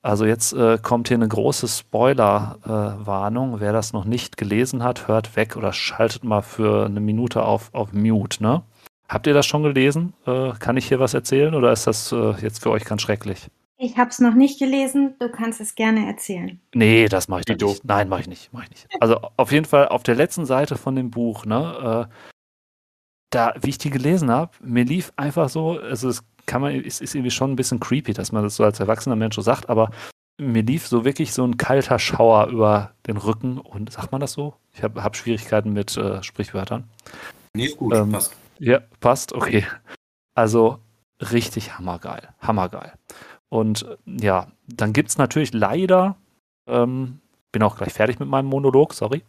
also 0.09 0.25
jetzt 0.25 0.55
äh, 0.55 0.79
kommt 0.81 1.09
hier 1.09 1.19
eine 1.19 1.29
große 1.29 1.69
Spoiler-Warnung. 1.69 3.57
Äh, 3.57 3.61
Wer 3.61 3.75
das 3.75 3.93
noch 3.93 4.07
nicht 4.07 4.39
gelesen 4.39 4.83
hat, 4.83 5.07
hört 5.07 5.37
weg 5.37 5.55
oder 5.55 5.75
schaltet 5.75 6.25
mal 6.25 6.41
für 6.41 6.87
eine 6.87 7.01
Minute 7.01 7.43
auf, 7.43 7.69
auf 7.75 7.93
Mute, 7.93 8.43
ne? 8.43 8.63
Habt 9.07 9.27
ihr 9.27 9.35
das 9.35 9.45
schon 9.45 9.63
gelesen? 9.63 10.15
Äh, 10.25 10.53
kann 10.59 10.79
ich 10.79 10.89
hier 10.89 10.99
was 10.99 11.13
erzählen 11.13 11.55
oder 11.55 11.73
ist 11.73 11.87
das 11.87 12.11
äh, 12.13 12.31
jetzt 12.41 12.63
für 12.63 12.71
euch 12.71 12.87
ganz 12.87 13.03
schrecklich? 13.03 13.49
Ich 13.77 13.99
habe 13.99 14.09
es 14.09 14.19
noch 14.19 14.33
nicht 14.33 14.59
gelesen. 14.59 15.15
Du 15.21 15.31
kannst 15.31 15.61
es 15.61 15.75
gerne 15.75 16.07
erzählen. 16.07 16.59
Nee, 16.75 17.09
das 17.09 17.29
mache 17.29 17.43
ich 17.43 17.61
nicht. 17.61 17.85
Nein, 17.85 18.09
mache 18.09 18.23
ich 18.23 18.29
nicht. 18.29 18.49
Mach 18.51 18.63
ich 18.63 18.71
nicht. 18.71 18.87
Also 19.01 19.21
auf 19.37 19.53
jeden 19.53 19.67
Fall 19.67 19.89
auf 19.89 20.05
der 20.05 20.15
letzten 20.15 20.47
Seite 20.47 20.77
von 20.77 20.97
dem 20.97 21.11
Buch, 21.11 21.45
ne, 21.45 22.09
äh, 22.09 22.15
da, 23.29 23.53
wie 23.61 23.69
ich 23.69 23.79
die 23.79 23.91
gelesen 23.91 24.31
habe, 24.31 24.53
mir 24.63 24.85
lief 24.85 25.13
einfach 25.17 25.51
so, 25.51 25.73
also 25.79 26.09
es 26.09 26.25
kann 26.49 26.63
man, 26.63 26.75
es 26.75 27.01
ist 27.01 27.15
irgendwie 27.15 27.31
schon 27.31 27.53
ein 27.53 27.57
bisschen 27.57 27.79
creepy, 27.79 28.13
dass 28.13 28.33
man 28.33 28.43
das 28.43 28.57
so 28.57 28.65
als 28.65 28.81
erwachsener 28.81 29.15
Mensch 29.15 29.37
so 29.37 29.43
sagt, 29.43 29.69
aber 29.69 29.91
mir 30.41 30.63
lief 30.63 30.87
so 30.87 31.05
wirklich 31.05 31.33
so 31.33 31.45
ein 31.45 31.57
kalter 31.57 31.99
Schauer 31.99 32.47
über 32.49 32.93
den 33.07 33.17
Rücken 33.17 33.59
und 33.59 33.93
sagt 33.93 34.11
man 34.11 34.21
das 34.21 34.33
so? 34.33 34.55
Ich 34.73 34.83
habe 34.83 35.03
hab 35.03 35.17
Schwierigkeiten 35.17 35.73
mit 35.73 35.97
äh, 35.97 36.23
Sprichwörtern. 36.23 36.89
Nee, 37.55 37.67
ist 37.67 37.77
gut, 37.77 37.95
ähm, 37.95 38.13
passt. 38.13 38.35
Ja, 38.59 38.81
passt, 39.01 39.33
okay. 39.33 39.65
Also 40.35 40.79
richtig 41.21 41.79
hammergeil, 41.79 42.29
hammergeil. 42.41 42.93
Und 43.49 43.87
ja, 44.07 44.49
dann 44.67 44.93
gibt 44.93 45.11
es 45.11 45.19
natürlich 45.19 45.53
leider, 45.53 46.17
ähm, 46.67 47.21
bin 47.53 47.63
auch 47.63 47.77
gleich 47.77 47.93
fertig 47.93 48.21
mit 48.21 48.29
meinem 48.29 48.47
Monolog, 48.47 48.95
sorry, 48.95 49.23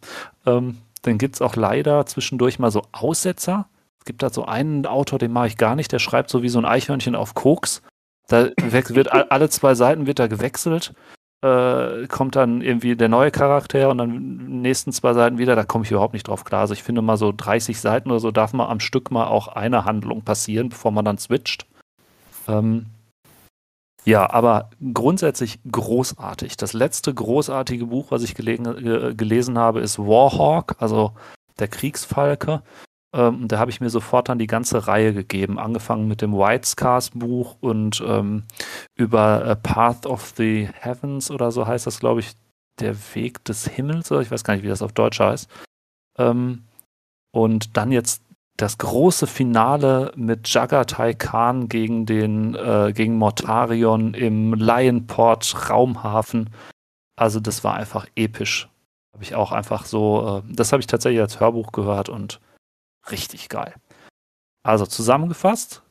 ähm, 0.46 0.78
dann 1.02 1.18
gibt 1.18 1.36
es 1.36 1.42
auch 1.42 1.56
leider 1.56 2.06
zwischendurch 2.06 2.58
mal 2.58 2.70
so 2.70 2.82
Aussetzer. 2.92 3.68
Es 4.00 4.06
gibt 4.06 4.22
da 4.22 4.30
so 4.30 4.46
einen 4.46 4.86
Autor, 4.86 5.18
den 5.18 5.32
mache 5.32 5.48
ich 5.48 5.56
gar 5.58 5.76
nicht, 5.76 5.92
der 5.92 5.98
schreibt 5.98 6.30
so 6.30 6.42
wie 6.42 6.48
so 6.48 6.58
ein 6.58 6.64
Eichhörnchen 6.64 7.14
auf 7.14 7.34
Koks. 7.34 7.82
Da 8.28 8.48
wird 8.56 9.12
alle 9.12 9.50
zwei 9.50 9.74
Seiten 9.74 10.06
wird 10.06 10.18
da 10.18 10.26
gewechselt. 10.26 10.94
Äh, 11.42 12.06
kommt 12.08 12.36
dann 12.36 12.60
irgendwie 12.60 12.96
der 12.96 13.08
neue 13.08 13.30
Charakter 13.30 13.88
und 13.88 13.98
dann 13.98 14.60
nächsten 14.60 14.92
zwei 14.92 15.14
Seiten 15.14 15.38
wieder, 15.38 15.56
da 15.56 15.64
komme 15.64 15.84
ich 15.84 15.90
überhaupt 15.90 16.12
nicht 16.12 16.28
drauf 16.28 16.44
klar. 16.44 16.62
Also 16.62 16.74
ich 16.74 16.82
finde 16.82 17.02
mal 17.02 17.16
so 17.16 17.32
30 17.34 17.80
Seiten 17.80 18.10
oder 18.10 18.20
so 18.20 18.30
darf 18.30 18.52
mal 18.52 18.68
am 18.68 18.80
Stück 18.80 19.10
mal 19.10 19.26
auch 19.26 19.48
eine 19.48 19.84
Handlung 19.84 20.22
passieren, 20.22 20.68
bevor 20.68 20.92
man 20.92 21.04
dann 21.04 21.18
switcht. 21.18 21.66
Ähm, 22.46 22.86
ja, 24.04 24.30
aber 24.30 24.70
grundsätzlich 24.94 25.60
großartig. 25.70 26.56
Das 26.56 26.72
letzte 26.72 27.12
großartige 27.12 27.86
Buch, 27.86 28.10
was 28.10 28.22
ich 28.22 28.34
gelegen, 28.34 28.66
äh, 28.66 29.14
gelesen 29.14 29.58
habe, 29.58 29.80
ist 29.80 29.98
Warhawk, 29.98 30.76
also 30.78 31.12
der 31.58 31.68
Kriegsfalke. 31.68 32.62
Ähm, 33.12 33.48
da 33.48 33.58
habe 33.58 33.70
ich 33.70 33.80
mir 33.80 33.90
sofort 33.90 34.28
dann 34.28 34.38
die 34.38 34.46
ganze 34.46 34.86
Reihe 34.86 35.12
gegeben, 35.12 35.58
angefangen 35.58 36.06
mit 36.06 36.22
dem 36.22 36.32
White 36.32 36.66
Scars 36.66 37.10
Buch 37.10 37.56
und 37.60 38.02
ähm, 38.06 38.44
über 38.94 39.44
A 39.44 39.54
Path 39.56 40.06
of 40.06 40.32
the 40.36 40.68
Heavens 40.72 41.30
oder 41.30 41.50
so 41.50 41.66
heißt 41.66 41.86
das, 41.86 41.98
glaube 41.98 42.20
ich, 42.20 42.34
der 42.78 42.94
Weg 43.14 43.44
des 43.44 43.66
Himmels, 43.66 44.10
oder 44.12 44.20
ich 44.20 44.30
weiß 44.30 44.44
gar 44.44 44.54
nicht, 44.54 44.62
wie 44.62 44.68
das 44.68 44.82
auf 44.82 44.92
Deutsch 44.92 45.18
heißt. 45.20 45.50
Ähm, 46.18 46.64
und 47.32 47.76
dann 47.76 47.92
jetzt 47.92 48.22
das 48.56 48.78
große 48.78 49.26
Finale 49.26 50.12
mit 50.16 50.52
Jagatai 50.52 51.14
Khan 51.14 51.68
gegen 51.68 52.06
den 52.06 52.54
äh, 52.54 52.92
gegen 52.94 53.16
Mortarion 53.16 54.14
im 54.14 54.54
Lionport 54.54 55.70
Raumhafen. 55.70 56.50
Also 57.16 57.40
das 57.40 57.64
war 57.64 57.74
einfach 57.74 58.06
episch. 58.16 58.68
Habe 59.14 59.24
ich 59.24 59.34
auch 59.34 59.52
einfach 59.52 59.86
so, 59.86 60.42
äh, 60.46 60.52
das 60.52 60.72
habe 60.72 60.80
ich 60.80 60.86
tatsächlich 60.86 61.20
als 61.20 61.40
Hörbuch 61.40 61.72
gehört 61.72 62.08
und 62.08 62.40
richtig 63.10 63.48
geil. 63.48 63.74
Also 64.62 64.86
zusammengefasst, 64.86 65.82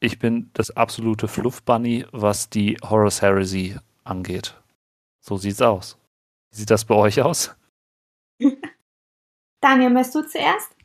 ich 0.00 0.18
bin 0.18 0.50
das 0.52 0.70
absolute 0.70 1.26
Fluff 1.26 1.62
Bunny, 1.62 2.04
was 2.12 2.50
die 2.50 2.76
Horus 2.82 3.22
Heresy 3.22 3.78
angeht. 4.04 4.60
So 5.20 5.36
sieht's 5.36 5.62
aus. 5.62 5.98
Wie 6.50 6.58
sieht 6.58 6.70
das 6.70 6.84
bei 6.84 6.94
euch 6.94 7.22
aus? 7.22 7.56
Daniel, 9.60 9.90
möchtest 9.90 10.14
du 10.14 10.28
zuerst? 10.28 10.76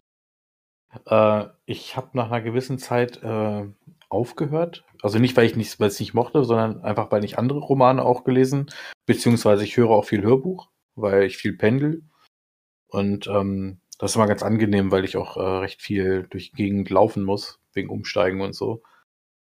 Äh, 1.06 1.50
ich 1.66 1.98
habe 1.98 2.10
nach 2.14 2.28
einer 2.28 2.42
gewissen 2.42 2.80
Zeit 2.80 3.22
äh, 3.22 3.68
aufgehört. 4.10 4.86
Also 5.02 5.20
nicht, 5.20 5.36
weil 5.36 5.46
ich 5.46 5.56
nicht, 5.56 5.80
weil 5.80 5.90
es 5.90 6.00
nicht 6.00 6.14
mochte, 6.14 6.44
sondern 6.44 6.82
einfach, 6.82 7.12
weil 7.12 7.24
ich 7.26 7.38
andere 7.38 7.60
Romane 7.60 8.04
auch 8.04 8.24
gelesen, 8.24 8.72
beziehungsweise 9.06 9.64
ich 9.64 9.76
höre 9.76 9.90
auch 9.90 10.06
viel 10.06 10.24
Hörbuch, 10.24 10.70
weil 10.96 11.24
ich 11.24 11.38
viel 11.38 11.58
pendel. 11.58 12.04
Und 12.88 13.28
ähm, 13.28 13.81
das 14.02 14.12
ist 14.12 14.16
immer 14.16 14.28
ganz 14.28 14.44
angenehm, 14.44 14.92
weil 14.92 15.06
ich 15.06 15.16
auch 15.16 15.38
äh, 15.38 15.60
recht 15.60 15.82
viel 15.82 16.28
durch 16.30 16.52
die 16.52 16.58
Gegend 16.58 16.90
laufen 16.90 17.24
muss, 17.24 17.60
wegen 17.74 17.90
Umsteigen 17.90 18.42
und 18.42 18.54
so. 18.54 18.84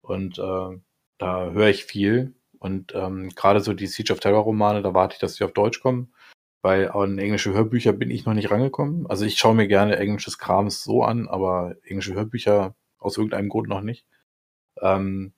Und 0.01 0.39
äh, 0.39 0.79
da 1.17 1.51
höre 1.51 1.67
ich 1.67 1.85
viel. 1.85 2.35
Und 2.59 2.93
ähm, 2.95 3.29
gerade 3.35 3.59
so 3.59 3.73
die 3.73 3.87
Siege 3.87 4.13
of 4.13 4.19
Terror 4.19 4.43
Romane, 4.43 4.81
da 4.81 4.93
warte 4.93 5.15
ich, 5.15 5.19
dass 5.19 5.35
sie 5.35 5.43
auf 5.43 5.53
Deutsch 5.53 5.81
kommen 5.81 6.13
weil 6.61 6.89
an 6.91 7.17
englische 7.17 7.53
Hörbücher 7.53 7.93
bin 7.93 8.11
ich 8.11 8.25
noch 8.25 8.33
nicht 8.33 8.51
rangekommen. 8.51 9.07
Also 9.07 9.25
ich 9.25 9.37
schaue 9.37 9.55
mir 9.55 9.67
gerne 9.67 9.97
englisches 9.97 10.37
Krams 10.37 10.83
so 10.83 11.03
an, 11.03 11.27
aber 11.27 11.75
englische 11.83 12.13
Hörbücher 12.13 12.75
aus 12.99 13.17
irgendeinem 13.17 13.49
Grund 13.49 13.67
noch 13.67 13.81
nicht. 13.81 14.05
Ähm, 14.81 15.33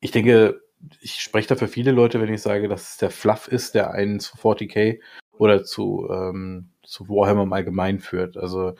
ich 0.00 0.12
denke, 0.12 0.62
ich 1.00 1.20
spreche 1.20 1.48
da 1.48 1.56
für 1.56 1.68
viele 1.68 1.90
Leute, 1.90 2.20
wenn 2.20 2.32
ich 2.32 2.42
sage, 2.42 2.68
dass 2.68 2.90
es 2.92 2.96
der 2.98 3.10
Fluff 3.10 3.48
ist, 3.48 3.74
der 3.74 3.92
einen 3.92 4.20
zu 4.20 4.36
40k 4.36 5.00
oder 5.32 5.64
zu, 5.64 6.08
ähm, 6.10 6.70
zu 6.86 7.08
Warhammer 7.08 7.42
im 7.44 7.52
Allgemeinen 7.52 8.00
führt. 8.00 8.36
Also 8.36 8.74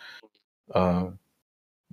äh, 0.68 1.04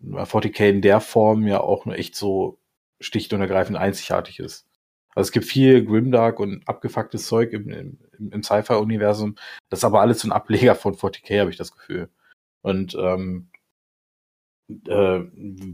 40k 0.02 0.70
in 0.70 0.82
der 0.82 1.02
Form 1.02 1.48
ja 1.48 1.62
auch 1.62 1.86
nur 1.86 1.96
echt 1.96 2.16
so 2.16 2.60
sticht 3.00 3.34
und 3.34 3.42
ergreifend 3.42 3.78
einzigartig 3.78 4.40
ist. 4.40 4.68
Also 5.16 5.28
es 5.28 5.32
gibt 5.32 5.46
viel 5.46 5.86
Grimdark 5.86 6.40
und 6.40 6.68
abgefucktes 6.68 7.28
Zeug 7.28 7.54
im, 7.54 7.70
im, 7.70 8.00
im 8.32 8.44
Sci-Fi-Universum. 8.44 9.36
Das 9.70 9.80
ist 9.80 9.86
aber 9.86 10.02
alles 10.02 10.20
so 10.20 10.28
ein 10.28 10.32
Ableger 10.32 10.76
von 10.76 10.96
40k, 10.96 11.40
habe 11.40 11.52
ich 11.52 11.58
das 11.58 11.72
Gefühl. 11.72 12.10
Und 12.62 12.96
ähm, 12.96 13.50
äh, 14.88 15.20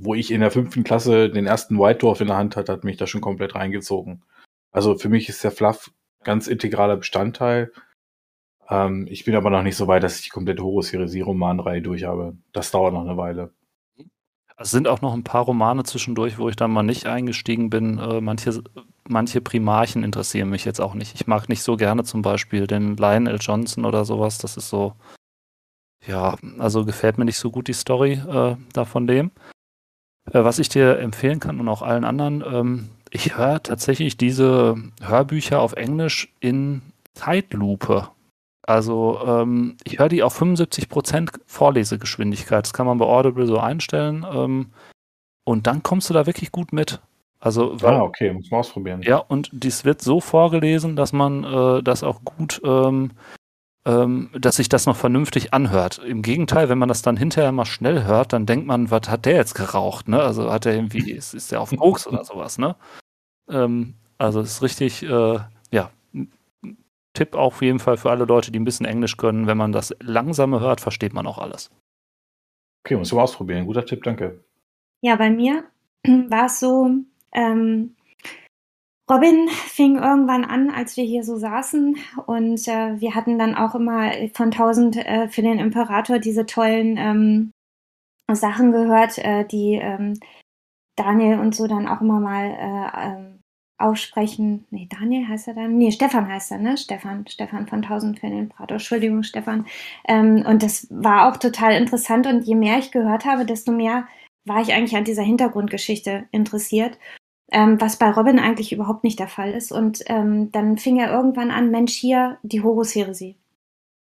wo 0.01 0.15
ich 0.15 0.31
in 0.31 0.41
der 0.41 0.51
fünften 0.51 0.83
Klasse 0.83 1.29
den 1.29 1.45
ersten 1.45 1.79
White 1.79 1.99
Dwarf 1.99 2.21
in 2.21 2.27
der 2.27 2.37
Hand 2.37 2.55
hatte, 2.55 2.71
hat 2.71 2.83
mich 2.83 2.97
da 2.97 3.07
schon 3.07 3.21
komplett 3.21 3.55
reingezogen. 3.55 4.23
Also 4.71 4.97
für 4.97 5.09
mich 5.09 5.29
ist 5.29 5.43
der 5.43 5.51
Fluff 5.51 5.91
ganz 6.23 6.47
integraler 6.47 6.97
Bestandteil. 6.97 7.71
Ähm, 8.69 9.07
ich 9.09 9.25
bin 9.25 9.35
aber 9.35 9.49
noch 9.49 9.63
nicht 9.63 9.75
so 9.75 9.87
weit, 9.87 10.03
dass 10.03 10.17
ich 10.17 10.25
die 10.25 10.29
komplette 10.29 10.63
Horus-Heresie-Romanreihe 10.63 11.81
durch 11.81 12.03
habe. 12.03 12.37
Das 12.51 12.71
dauert 12.71 12.93
noch 12.93 13.01
eine 13.01 13.17
Weile. 13.17 13.53
Es 14.57 14.71
sind 14.71 14.89
auch 14.89 15.01
noch 15.01 15.13
ein 15.13 15.23
paar 15.23 15.43
Romane 15.43 15.83
zwischendurch, 15.83 16.37
wo 16.37 16.49
ich 16.49 16.57
dann 16.57 16.71
mal 16.71 16.83
nicht 16.83 17.05
eingestiegen 17.05 17.69
bin. 17.69 17.97
Äh, 17.97 18.19
manche, 18.19 18.61
manche 19.07 19.39
Primarchen 19.39 20.03
interessieren 20.03 20.49
mich 20.49 20.65
jetzt 20.65 20.81
auch 20.81 20.93
nicht. 20.93 21.15
Ich 21.15 21.27
mag 21.27 21.47
nicht 21.47 21.63
so 21.63 21.77
gerne 21.77 22.03
zum 22.03 22.21
Beispiel 22.21 22.67
den 22.67 22.97
Lionel 22.97 23.37
Johnson 23.39 23.85
oder 23.85 24.03
sowas. 24.03 24.37
Das 24.37 24.57
ist 24.57 24.69
so, 24.69 24.93
ja, 26.05 26.35
also 26.57 26.83
gefällt 26.85 27.17
mir 27.17 27.25
nicht 27.25 27.37
so 27.37 27.51
gut 27.51 27.69
die 27.69 27.73
Story 27.73 28.13
äh, 28.13 28.57
da 28.73 28.85
von 28.85 29.07
dem. 29.07 29.31
Äh, 30.31 30.43
was 30.43 30.59
ich 30.59 30.67
dir 30.67 30.99
empfehlen 30.99 31.39
kann 31.39 31.59
und 31.61 31.69
auch 31.69 31.81
allen 31.81 32.03
anderen, 32.03 32.43
ähm, 32.45 32.89
ich 33.11 33.37
höre 33.37 33.63
tatsächlich 33.63 34.17
diese 34.17 34.75
Hörbücher 35.01 35.61
auf 35.61 35.73
Englisch 35.73 36.33
in 36.41 36.81
Zeitlupe. 37.13 38.09
Also 38.69 39.19
ähm, 39.25 39.77
ich 39.83 39.97
höre 39.97 40.09
die 40.09 40.21
auf 40.21 40.39
75% 40.39 41.39
Vorlesegeschwindigkeit. 41.47 42.65
Das 42.65 42.71
kann 42.71 42.85
man 42.85 42.99
bei 42.99 43.05
Audible 43.05 43.47
so 43.47 43.57
einstellen. 43.57 44.23
Ähm, 44.31 44.69
und 45.43 45.65
dann 45.65 45.81
kommst 45.81 46.07
du 46.07 46.13
da 46.13 46.27
wirklich 46.27 46.51
gut 46.51 46.71
mit. 46.71 47.01
Also, 47.39 47.81
weil, 47.81 47.95
ah, 47.95 48.03
okay, 48.03 48.31
muss 48.31 48.51
man 48.51 48.59
ausprobieren. 48.59 49.01
Ja, 49.01 49.17
und 49.17 49.49
dies 49.51 49.85
wird 49.85 50.03
so 50.03 50.21
vorgelesen, 50.21 50.95
dass 50.95 51.13
man 51.13 51.43
äh, 51.45 51.81
das 51.81 52.03
auch 52.03 52.23
gut, 52.23 52.61
ähm, 52.63 53.09
ähm, 53.87 54.29
dass 54.37 54.57
sich 54.57 54.69
das 54.69 54.85
noch 54.85 54.97
vernünftig 54.97 55.51
anhört. 55.51 55.97
Im 56.05 56.21
Gegenteil, 56.21 56.69
wenn 56.69 56.77
man 56.77 56.89
das 56.89 57.01
dann 57.01 57.17
hinterher 57.17 57.51
mal 57.51 57.65
schnell 57.65 58.03
hört, 58.03 58.33
dann 58.33 58.45
denkt 58.45 58.67
man, 58.67 58.91
was 58.91 59.09
hat 59.09 59.25
der 59.25 59.37
jetzt 59.37 59.55
geraucht, 59.55 60.07
ne? 60.07 60.21
Also 60.21 60.51
hat 60.51 60.67
er 60.67 60.75
irgendwie, 60.75 61.11
ist, 61.11 61.33
ist 61.33 61.51
der 61.51 61.61
auf 61.61 61.75
Koks 61.75 62.05
oder 62.05 62.23
sowas, 62.23 62.59
ne? 62.59 62.75
Ähm, 63.49 63.95
also 64.19 64.41
es 64.41 64.51
ist 64.51 64.61
richtig, 64.61 65.01
äh, 65.01 65.39
ja, 65.71 65.89
Tipp 67.13 67.35
auch 67.35 67.47
auf 67.47 67.61
jeden 67.61 67.79
Fall 67.79 67.97
für 67.97 68.11
alle 68.11 68.25
Leute, 68.25 68.51
die 68.51 68.59
ein 68.59 68.65
bisschen 68.65 68.85
Englisch 68.85 69.17
können. 69.17 69.47
Wenn 69.47 69.57
man 69.57 69.71
das 69.71 69.95
langsame 69.99 70.59
hört, 70.59 70.81
versteht 70.81 71.13
man 71.13 71.27
auch 71.27 71.37
alles. 71.37 71.71
Okay, 72.85 72.95
muss 72.95 73.09
ich 73.09 73.13
mal 73.13 73.23
ausprobieren. 73.23 73.65
Guter 73.65 73.85
Tipp, 73.85 74.03
danke. 74.03 74.43
Ja, 75.01 75.15
bei 75.15 75.29
mir 75.29 75.65
war 76.05 76.45
es 76.45 76.59
so, 76.59 76.89
ähm, 77.33 77.95
Robin 79.09 79.47
fing 79.49 79.97
irgendwann 79.97 80.45
an, 80.45 80.69
als 80.69 80.95
wir 80.95 81.03
hier 81.03 81.23
so 81.23 81.37
saßen 81.37 81.97
und 82.27 82.67
äh, 82.67 83.01
wir 83.01 83.15
hatten 83.15 83.39
dann 83.39 83.55
auch 83.55 83.73
immer 83.73 84.11
von 84.33 84.51
1000 84.51 84.97
äh, 84.97 85.27
für 85.29 85.41
den 85.41 85.57
Imperator 85.57 86.19
diese 86.19 86.45
tollen 86.45 86.95
ähm, 86.97 87.51
Sachen 88.31 88.71
gehört, 88.71 89.17
äh, 89.17 89.45
die 89.45 89.79
ähm, 89.81 90.19
Daniel 90.95 91.39
und 91.39 91.55
so 91.55 91.65
dann 91.65 91.87
auch 91.87 92.01
immer 92.01 92.19
mal 92.19 92.45
äh, 92.45 93.07
ähm, 93.07 93.38
aussprechen. 93.79 94.65
Nee, 94.71 94.87
Daniel 94.89 95.27
heißt 95.27 95.47
er 95.47 95.53
dann? 95.53 95.77
Nee, 95.77 95.91
Stefan 95.91 96.27
heißt 96.27 96.51
er, 96.51 96.57
ne? 96.57 96.77
Stefan, 96.77 97.25
Stefan 97.27 97.67
von 97.67 97.81
Tausend 97.81 98.19
für 98.19 98.29
den 98.29 98.49
Prater. 98.49 98.73
Entschuldigung, 98.73 99.23
Stefan. 99.23 99.65
Ähm, 100.07 100.43
und 100.47 100.63
das 100.63 100.87
war 100.89 101.29
auch 101.29 101.37
total 101.37 101.73
interessant. 101.73 102.27
Und 102.27 102.43
je 102.43 102.55
mehr 102.55 102.77
ich 102.77 102.91
gehört 102.91 103.25
habe, 103.25 103.45
desto 103.45 103.71
mehr 103.71 104.07
war 104.45 104.61
ich 104.61 104.73
eigentlich 104.73 104.95
an 104.95 105.03
dieser 105.03 105.23
Hintergrundgeschichte 105.23 106.25
interessiert. 106.31 106.97
Ähm, 107.51 107.81
was 107.81 107.97
bei 107.97 108.11
Robin 108.11 108.37
eigentlich 108.37 108.71
überhaupt 108.71 109.03
nicht 109.03 109.19
der 109.19 109.27
Fall 109.27 109.51
ist. 109.53 109.71
Und 109.71 110.03
ähm, 110.07 110.51
dann 110.51 110.77
fing 110.77 110.99
er 110.99 111.11
irgendwann 111.11 111.49
an, 111.49 111.71
Mensch, 111.71 111.93
hier 111.93 112.37
die 112.43 112.61
Horus-Heresie. 112.61 113.35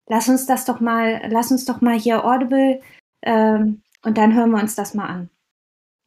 Lass 0.08 0.30
uns 0.30 0.46
das 0.46 0.66
doch 0.66 0.80
mal, 0.80 1.22
lass 1.30 1.52
uns 1.52 1.66
doch 1.66 1.82
mal 1.82 1.98
hier 1.98 2.26
Audible 2.26 2.82
ähm, 3.22 3.82
und 4.04 4.18
dann 4.18 4.34
hören 4.34 4.52
wir 4.52 4.62
uns 4.62 4.76
das 4.76 4.94
mal 4.94 5.08
an. 5.08 5.30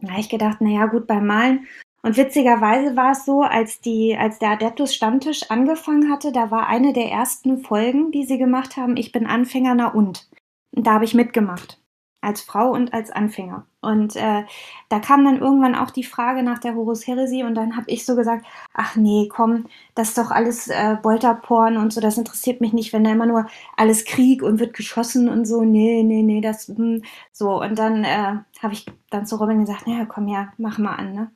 Da 0.00 0.10
habe 0.10 0.20
ich 0.20 0.28
gedacht, 0.28 0.60
naja, 0.60 0.86
gut, 0.86 1.06
beim 1.06 1.26
Malen 1.26 1.66
und 2.06 2.16
witzigerweise 2.16 2.94
war 2.94 3.10
es 3.10 3.24
so, 3.24 3.42
als 3.42 3.80
die, 3.80 4.16
als 4.16 4.38
der 4.38 4.50
Adeptus 4.50 4.94
Stammtisch 4.94 5.50
angefangen 5.50 6.08
hatte, 6.08 6.30
da 6.30 6.52
war 6.52 6.68
eine 6.68 6.92
der 6.92 7.10
ersten 7.10 7.58
Folgen, 7.58 8.12
die 8.12 8.24
sie 8.24 8.38
gemacht 8.38 8.76
haben, 8.76 8.96
ich 8.96 9.10
bin 9.10 9.26
Anfänger, 9.26 9.74
na 9.74 9.88
und. 9.88 10.30
Und 10.70 10.86
da 10.86 10.92
habe 10.92 11.04
ich 11.04 11.14
mitgemacht. 11.14 11.82
Als 12.20 12.42
Frau 12.42 12.70
und 12.70 12.94
als 12.94 13.10
Anfänger. 13.10 13.66
Und 13.80 14.14
äh, 14.14 14.44
da 14.88 15.00
kam 15.00 15.24
dann 15.24 15.40
irgendwann 15.40 15.74
auch 15.74 15.90
die 15.90 16.04
Frage 16.04 16.44
nach 16.44 16.60
der 16.60 16.76
Horus 16.76 17.08
Heresie 17.08 17.42
und 17.42 17.56
dann 17.56 17.76
habe 17.76 17.90
ich 17.90 18.06
so 18.06 18.14
gesagt, 18.14 18.46
ach 18.72 18.94
nee, 18.94 19.28
komm, 19.28 19.66
das 19.96 20.10
ist 20.10 20.18
doch 20.18 20.30
alles 20.30 20.68
äh, 20.68 20.98
Bolterporn 21.02 21.76
und 21.76 21.92
so, 21.92 22.00
das 22.00 22.18
interessiert 22.18 22.60
mich 22.60 22.72
nicht, 22.72 22.92
wenn 22.92 23.02
da 23.02 23.10
immer 23.10 23.26
nur 23.26 23.46
alles 23.76 24.04
Krieg 24.04 24.44
und 24.44 24.60
wird 24.60 24.74
geschossen 24.74 25.28
und 25.28 25.44
so, 25.44 25.64
nee, 25.64 26.04
nee, 26.04 26.22
nee, 26.22 26.40
das, 26.40 26.68
mh. 26.68 26.76
Hm, 26.76 27.02
so. 27.32 27.60
Und 27.60 27.76
dann 27.80 28.04
äh, 28.04 28.36
habe 28.62 28.74
ich 28.74 28.86
dann 29.10 29.26
zu 29.26 29.34
Robin 29.34 29.58
gesagt, 29.58 29.88
naja, 29.88 30.04
komm 30.04 30.28
ja, 30.28 30.52
mach 30.56 30.78
mal 30.78 30.94
an, 30.94 31.12
ne? 31.12 31.32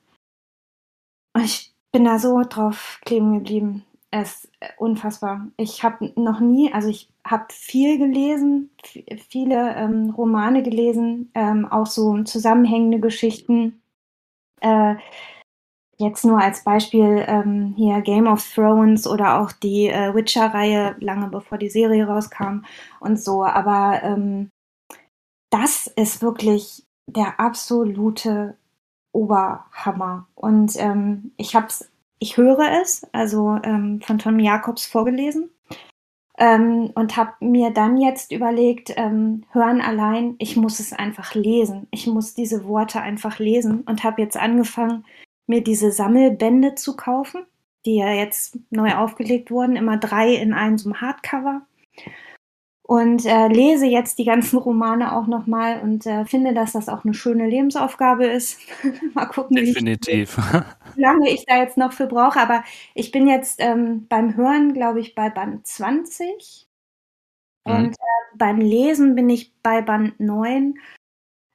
Und 1.34 1.44
ich 1.44 1.72
bin 1.92 2.04
da 2.04 2.18
so 2.18 2.42
drauf 2.42 3.00
kleben 3.04 3.34
geblieben. 3.34 3.84
Es 4.10 4.44
ist 4.44 4.52
unfassbar. 4.78 5.46
Ich 5.56 5.84
habe 5.84 6.12
noch 6.16 6.40
nie, 6.40 6.72
also 6.72 6.88
ich 6.88 7.08
habe 7.24 7.46
viel 7.50 7.98
gelesen, 7.98 8.70
viele 9.28 9.74
ähm, 9.76 10.10
Romane 10.10 10.62
gelesen, 10.62 11.30
ähm, 11.34 11.66
auch 11.66 11.86
so 11.86 12.22
zusammenhängende 12.24 12.98
Geschichten. 12.98 13.80
Äh, 14.60 14.96
jetzt 15.98 16.24
nur 16.24 16.40
als 16.40 16.64
Beispiel 16.64 17.24
ähm, 17.28 17.74
hier 17.76 18.00
Game 18.00 18.26
of 18.26 18.44
Thrones 18.52 19.06
oder 19.06 19.40
auch 19.40 19.52
die 19.52 19.88
äh, 19.88 20.14
Witcher-Reihe, 20.14 20.96
lange 20.98 21.28
bevor 21.28 21.58
die 21.58 21.68
Serie 21.70 22.06
rauskam 22.06 22.64
und 23.00 23.20
so. 23.20 23.44
Aber 23.44 24.02
ähm, 24.02 24.50
das 25.50 25.86
ist 25.86 26.22
wirklich 26.22 26.84
der 27.06 27.38
absolute 27.38 28.56
Oberhammer. 29.12 30.26
Und 30.34 30.74
ähm, 30.78 31.32
ich 31.36 31.54
hab's, 31.54 31.90
ich 32.18 32.36
höre 32.36 32.80
es, 32.82 33.06
also 33.12 33.58
ähm, 33.62 34.00
von 34.00 34.18
Tom 34.18 34.38
Jacobs 34.38 34.86
vorgelesen. 34.86 35.50
Ähm, 36.38 36.90
und 36.94 37.16
habe 37.16 37.32
mir 37.40 37.70
dann 37.70 37.98
jetzt 37.98 38.32
überlegt, 38.32 38.94
ähm, 38.96 39.44
hören 39.52 39.82
allein, 39.82 40.36
ich 40.38 40.56
muss 40.56 40.80
es 40.80 40.92
einfach 40.92 41.34
lesen. 41.34 41.86
Ich 41.90 42.06
muss 42.06 42.34
diese 42.34 42.64
Worte 42.64 43.02
einfach 43.02 43.38
lesen 43.38 43.82
und 43.82 44.04
habe 44.04 44.22
jetzt 44.22 44.38
angefangen, 44.38 45.04
mir 45.46 45.62
diese 45.62 45.92
Sammelbände 45.92 46.76
zu 46.76 46.96
kaufen, 46.96 47.44
die 47.84 47.96
ja 47.96 48.12
jetzt 48.12 48.58
neu 48.70 48.94
aufgelegt 48.94 49.50
wurden, 49.50 49.76
immer 49.76 49.98
drei 49.98 50.34
in 50.34 50.54
einem 50.54 50.78
so 50.78 50.88
einem 50.88 51.00
Hardcover 51.00 51.62
und 52.90 53.24
äh, 53.24 53.46
lese 53.46 53.86
jetzt 53.86 54.18
die 54.18 54.24
ganzen 54.24 54.58
Romane 54.58 55.16
auch 55.16 55.28
nochmal 55.28 55.80
und 55.80 56.06
äh, 56.06 56.24
finde, 56.24 56.54
dass 56.54 56.72
das 56.72 56.88
auch 56.88 57.04
eine 57.04 57.14
schöne 57.14 57.48
Lebensaufgabe 57.48 58.26
ist. 58.26 58.58
mal 59.14 59.26
gucken, 59.26 59.54
Definitiv. 59.54 60.36
Wie, 60.36 60.40
ich, 60.40 60.96
wie, 60.96 61.00
lange 61.00 61.30
ich 61.30 61.46
da 61.46 61.58
jetzt 61.58 61.76
noch 61.76 61.92
für 61.92 62.08
brauche. 62.08 62.40
Aber 62.40 62.64
ich 62.96 63.12
bin 63.12 63.28
jetzt 63.28 63.60
ähm, 63.62 64.08
beim 64.08 64.34
Hören, 64.34 64.74
glaube 64.74 64.98
ich, 64.98 65.14
bei 65.14 65.30
Band 65.30 65.64
20 65.68 66.66
mhm. 67.64 67.72
und 67.72 67.92
äh, 67.92 68.36
beim 68.36 68.58
Lesen 68.58 69.14
bin 69.14 69.30
ich 69.30 69.54
bei 69.62 69.82
Band 69.82 70.18
9. 70.18 70.74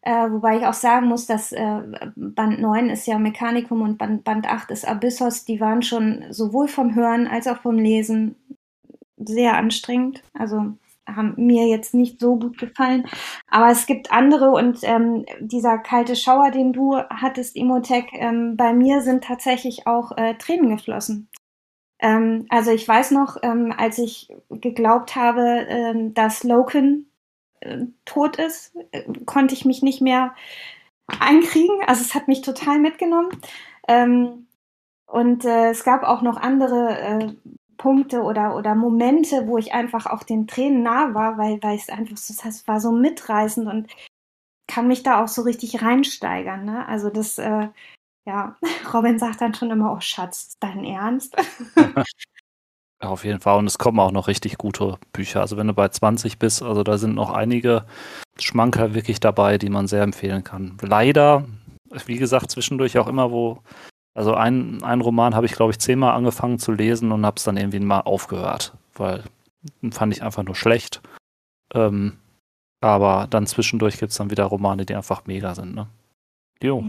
Äh, 0.03 0.31
wobei 0.31 0.59
ich 0.59 0.65
auch 0.65 0.73
sagen 0.73 1.07
muss, 1.07 1.25
dass 1.25 1.51
äh, 1.51 1.81
Band 2.15 2.61
9 2.61 2.89
ist 2.89 3.07
ja 3.07 3.19
Mechanikum 3.19 3.81
und 3.81 3.97
Band, 3.97 4.23
Band 4.23 4.47
8 4.47 4.71
ist 4.71 4.87
Abyssos. 4.87 5.43
Die 5.43 5.59
waren 5.59 5.81
schon 5.81 6.23
sowohl 6.29 6.69
vom 6.69 6.95
Hören 6.95 7.27
als 7.27 7.45
auch 7.47 7.57
vom 7.57 7.77
Lesen 7.77 8.37
sehr 9.17 9.57
anstrengend. 9.57 10.23
Also 10.33 10.77
haben 11.07 11.33
mir 11.37 11.67
jetzt 11.67 11.93
nicht 11.93 12.19
so 12.19 12.37
gut 12.37 12.57
gefallen. 12.57 13.05
Aber 13.47 13.69
es 13.71 13.85
gibt 13.85 14.11
andere 14.11 14.51
und 14.51 14.79
ähm, 14.83 15.25
dieser 15.39 15.77
kalte 15.77 16.15
Schauer, 16.15 16.51
den 16.51 16.73
du 16.73 16.97
hattest, 16.97 17.55
Imotech, 17.55 18.05
ähm, 18.13 18.57
bei 18.57 18.73
mir 18.73 19.01
sind 19.01 19.23
tatsächlich 19.23 19.87
auch 19.87 20.17
äh, 20.17 20.35
Tränen 20.35 20.69
geflossen. 20.69 21.29
Ähm, 21.99 22.45
also 22.49 22.71
ich 22.71 22.87
weiß 22.87 23.11
noch, 23.11 23.37
ähm, 23.41 23.73
als 23.75 23.97
ich 23.97 24.29
geglaubt 24.49 25.15
habe, 25.15 25.65
ähm, 25.69 26.13
dass 26.13 26.43
Loken 26.43 27.09
äh, 27.61 27.85
tot 28.05 28.37
ist, 28.37 28.75
äh, 28.91 29.03
konnte 29.25 29.53
ich 29.53 29.65
mich 29.65 29.81
nicht 29.81 30.01
mehr 30.01 30.35
einkriegen. 31.19 31.81
Also 31.87 32.01
es 32.01 32.15
hat 32.15 32.27
mich 32.27 32.41
total 32.41 32.79
mitgenommen. 32.79 33.29
Ähm, 33.87 34.47
und 35.07 35.45
äh, 35.45 35.69
es 35.69 35.83
gab 35.83 36.03
auch 36.03 36.21
noch 36.21 36.37
andere 36.37 36.99
äh, 36.99 37.33
Punkte 37.77 38.21
oder, 38.21 38.55
oder 38.55 38.75
Momente, 38.75 39.47
wo 39.47 39.57
ich 39.57 39.73
einfach 39.73 40.05
auch 40.05 40.23
den 40.23 40.47
Tränen 40.47 40.83
nah 40.83 41.13
war, 41.13 41.37
weil, 41.37 41.61
weil 41.63 41.77
es 41.77 41.89
einfach 41.89 42.17
so, 42.17 42.33
das 42.43 42.67
war 42.67 42.79
so 42.79 42.91
mitreißend 42.91 43.67
und 43.67 43.87
kann 44.67 44.87
mich 44.87 45.03
da 45.03 45.23
auch 45.23 45.27
so 45.27 45.43
richtig 45.43 45.81
reinsteigern. 45.81 46.65
Ne? 46.65 46.87
Also 46.87 47.09
das, 47.09 47.37
äh, 47.37 47.67
ja, 48.27 48.55
Robin 48.93 49.19
sagt 49.19 49.41
dann 49.41 49.53
schon 49.53 49.71
immer, 49.71 49.93
oh 49.93 49.99
Schatz, 49.99 50.57
dein 50.59 50.83
Ernst? 50.83 51.35
Auf 53.01 53.23
jeden 53.23 53.39
Fall. 53.39 53.59
Und 53.59 53.67
es 53.67 53.77
kommen 53.77 53.99
auch 53.99 54.11
noch 54.11 54.27
richtig 54.27 54.57
gute 54.57 54.97
Bücher. 55.11 55.41
Also 55.41 55.57
wenn 55.57 55.67
du 55.67 55.73
bei 55.73 55.89
20 55.89 56.39
bist, 56.39 56.63
also 56.63 56.83
da 56.83 56.97
sind 56.97 57.13
noch 57.13 57.31
einige 57.31 57.85
Schmanker 58.39 58.93
wirklich 58.93 59.19
dabei, 59.19 59.57
die 59.57 59.69
man 59.69 59.87
sehr 59.87 60.01
empfehlen 60.01 60.43
kann. 60.43 60.77
Leider, 60.81 61.45
wie 62.05 62.17
gesagt, 62.17 62.51
zwischendurch 62.51 62.97
auch 62.97 63.07
immer, 63.07 63.31
wo 63.31 63.59
also 64.15 64.33
ein, 64.33 64.81
ein 64.81 65.01
Roman 65.01 65.35
habe 65.35 65.45
ich, 65.45 65.51
glaube 65.51 65.71
ich, 65.71 65.79
zehnmal 65.79 66.15
angefangen 66.15 66.57
zu 66.57 66.71
lesen 66.71 67.11
und 67.11 67.25
habe 67.25 67.35
es 67.37 67.43
dann 67.43 67.57
irgendwie 67.57 67.79
mal 67.79 67.99
aufgehört, 67.99 68.73
weil 68.95 69.23
fand 69.91 70.15
ich 70.15 70.23
einfach 70.23 70.43
nur 70.43 70.55
schlecht. 70.55 71.01
Ähm, 71.73 72.17
aber 72.81 73.27
dann 73.29 73.45
zwischendurch 73.45 73.97
gibt 73.99 74.11
es 74.11 74.17
dann 74.17 74.31
wieder 74.31 74.45
Romane, 74.45 74.85
die 74.85 74.95
einfach 74.95 75.25
mega 75.25 75.53
sind. 75.53 75.75
Ne? 75.75 75.87
Jo. 76.63 76.83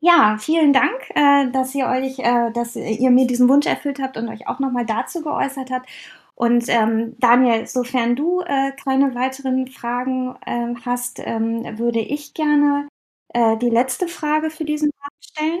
Ja, 0.00 0.36
vielen 0.38 0.72
Dank, 0.72 1.10
äh, 1.14 1.50
dass 1.52 1.74
ihr 1.74 1.86
euch, 1.86 2.18
äh, 2.18 2.50
dass 2.52 2.76
ihr 2.76 3.10
mir 3.10 3.26
diesen 3.26 3.48
Wunsch 3.48 3.66
erfüllt 3.66 4.00
habt 4.00 4.16
und 4.16 4.28
euch 4.28 4.48
auch 4.48 4.58
nochmal 4.58 4.84
dazu 4.84 5.22
geäußert 5.22 5.70
habt. 5.70 5.88
Und 6.34 6.64
ähm, 6.68 7.14
Daniel, 7.20 7.66
sofern 7.66 8.16
du 8.16 8.40
äh, 8.40 8.72
keine 8.72 9.14
weiteren 9.14 9.68
Fragen 9.68 10.34
äh, 10.44 10.74
hast, 10.84 11.20
ähm, 11.24 11.78
würde 11.78 12.00
ich 12.00 12.34
gerne 12.34 12.88
äh, 13.28 13.56
die 13.58 13.70
letzte 13.70 14.08
Frage 14.08 14.50
für 14.50 14.64
diesen 14.64 14.90
Tag 14.90 15.12
stellen. 15.20 15.60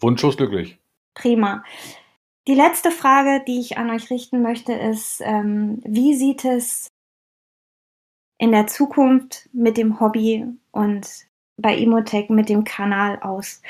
Wunschlos 0.00 0.36
glücklich. 0.36 0.78
Prima. 1.14 1.64
Die 2.46 2.54
letzte 2.54 2.90
Frage, 2.90 3.44
die 3.46 3.60
ich 3.60 3.76
an 3.76 3.90
euch 3.90 4.10
richten 4.10 4.42
möchte, 4.42 4.72
ist, 4.72 5.20
ähm, 5.22 5.80
wie 5.84 6.14
sieht 6.14 6.44
es 6.44 6.88
in 8.38 8.52
der 8.52 8.66
Zukunft 8.66 9.48
mit 9.52 9.76
dem 9.76 10.00
Hobby 10.00 10.46
und 10.70 11.26
bei 11.58 11.76
Imotech 11.76 12.30
mit 12.30 12.48
dem 12.48 12.64
Kanal 12.64 13.18
aus? 13.20 13.60